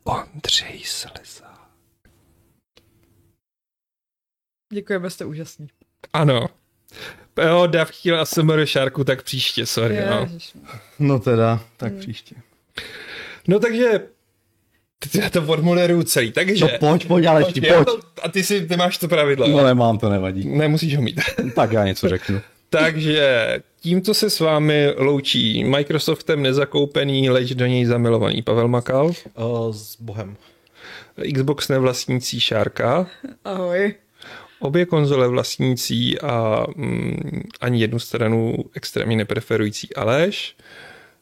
Ondřej 0.10 0.82
Sleza. 0.86 1.46
Děkujeme, 4.74 5.10
jste 5.10 5.26
úžasní. 5.26 5.68
Ano. 6.14 6.48
Jo, 7.48 7.68
Dav 7.68 7.92
chtěl 7.92 8.20
ASMR 8.20 8.66
šárku, 8.66 9.04
tak 9.04 9.24
příště, 9.24 9.66
sorry. 9.66 9.98
No, 10.10 10.20
Ježiš. 10.22 10.54
No 11.00 11.20
teda, 11.20 11.64
tak 11.78 11.94
příště. 11.94 12.36
no 13.48 13.60
takže 13.60 14.00
teď 15.00 15.16
já 15.16 15.30
to 15.30 15.44
odmoderuju 15.44 16.04
celý, 16.04 16.32
takže... 16.32 16.66
No 16.66 16.72
pojď, 16.80 17.08
pojď, 17.08 17.26
ale 17.26 17.42
ještě 17.42 17.68
já 17.68 17.76
pojď. 17.76 17.88
to, 17.88 18.00
a 18.24 18.30
ty, 18.30 18.44
si, 18.44 18.68
ty 18.68 18.78
máš 18.78 18.98
to 18.98 19.08
pravidlo. 19.08 19.48
No 19.48 19.66
nemám, 19.66 19.98
to 19.98 20.10
nevadí. 20.10 20.48
Nemusíš 20.48 20.96
ho 20.96 21.02
mít. 21.02 21.22
Tak 21.56 21.72
já 21.72 21.86
něco 21.86 22.10
řeknu. 22.10 22.42
takže 22.70 23.58
tímto 23.82 24.14
se 24.14 24.30
s 24.30 24.40
vámi 24.40 24.94
loučí 24.98 25.64
Microsoftem 25.64 26.42
nezakoupený, 26.44 27.30
leč 27.30 27.50
do 27.54 27.66
něj 27.66 27.86
zamilovaný 27.86 28.42
Pavel 28.42 28.68
Makal, 28.68 29.12
Uh, 29.38 29.72
s 29.74 29.96
Bohem. 30.02 30.38
Xbox 31.36 31.68
nevlastnící 31.68 32.40
Šárka, 32.40 33.08
Ahoj. 33.46 33.94
obě 34.60 34.86
konzole 34.86 35.28
vlastnící 35.28 36.20
a 36.20 36.66
mm, 36.76 37.44
ani 37.62 37.82
jednu 37.82 38.00
stranu 38.00 38.56
extrémně 38.74 39.18
nepreferující 39.18 39.96
Aleš, 39.96 40.56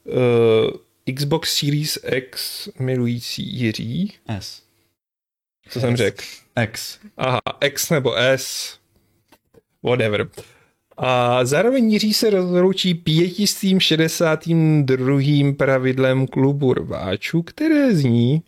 uh, 0.03 1.14
Xbox 1.15 1.56
Series 1.57 1.99
X 2.11 2.69
milující 2.80 3.60
Jiří, 3.60 4.14
S. 4.28 4.61
co 5.69 5.80
jsem 5.80 5.98
řekl? 5.98 6.24
X. 6.64 6.99
Aha, 7.18 7.41
X 7.61 7.90
nebo 7.90 8.15
S, 8.18 8.78
whatever. 9.84 10.28
A 10.98 11.45
zároveň 11.45 11.91
Jiří 11.91 12.14
se 12.14 12.30
rozloučí 12.30 12.94
pětistým 12.94 13.80
62. 13.80 15.53
pravidlem 15.57 16.28
klubu 16.28 16.74
rváčů, 16.74 17.41
které 17.41 17.95
zní 17.95 18.41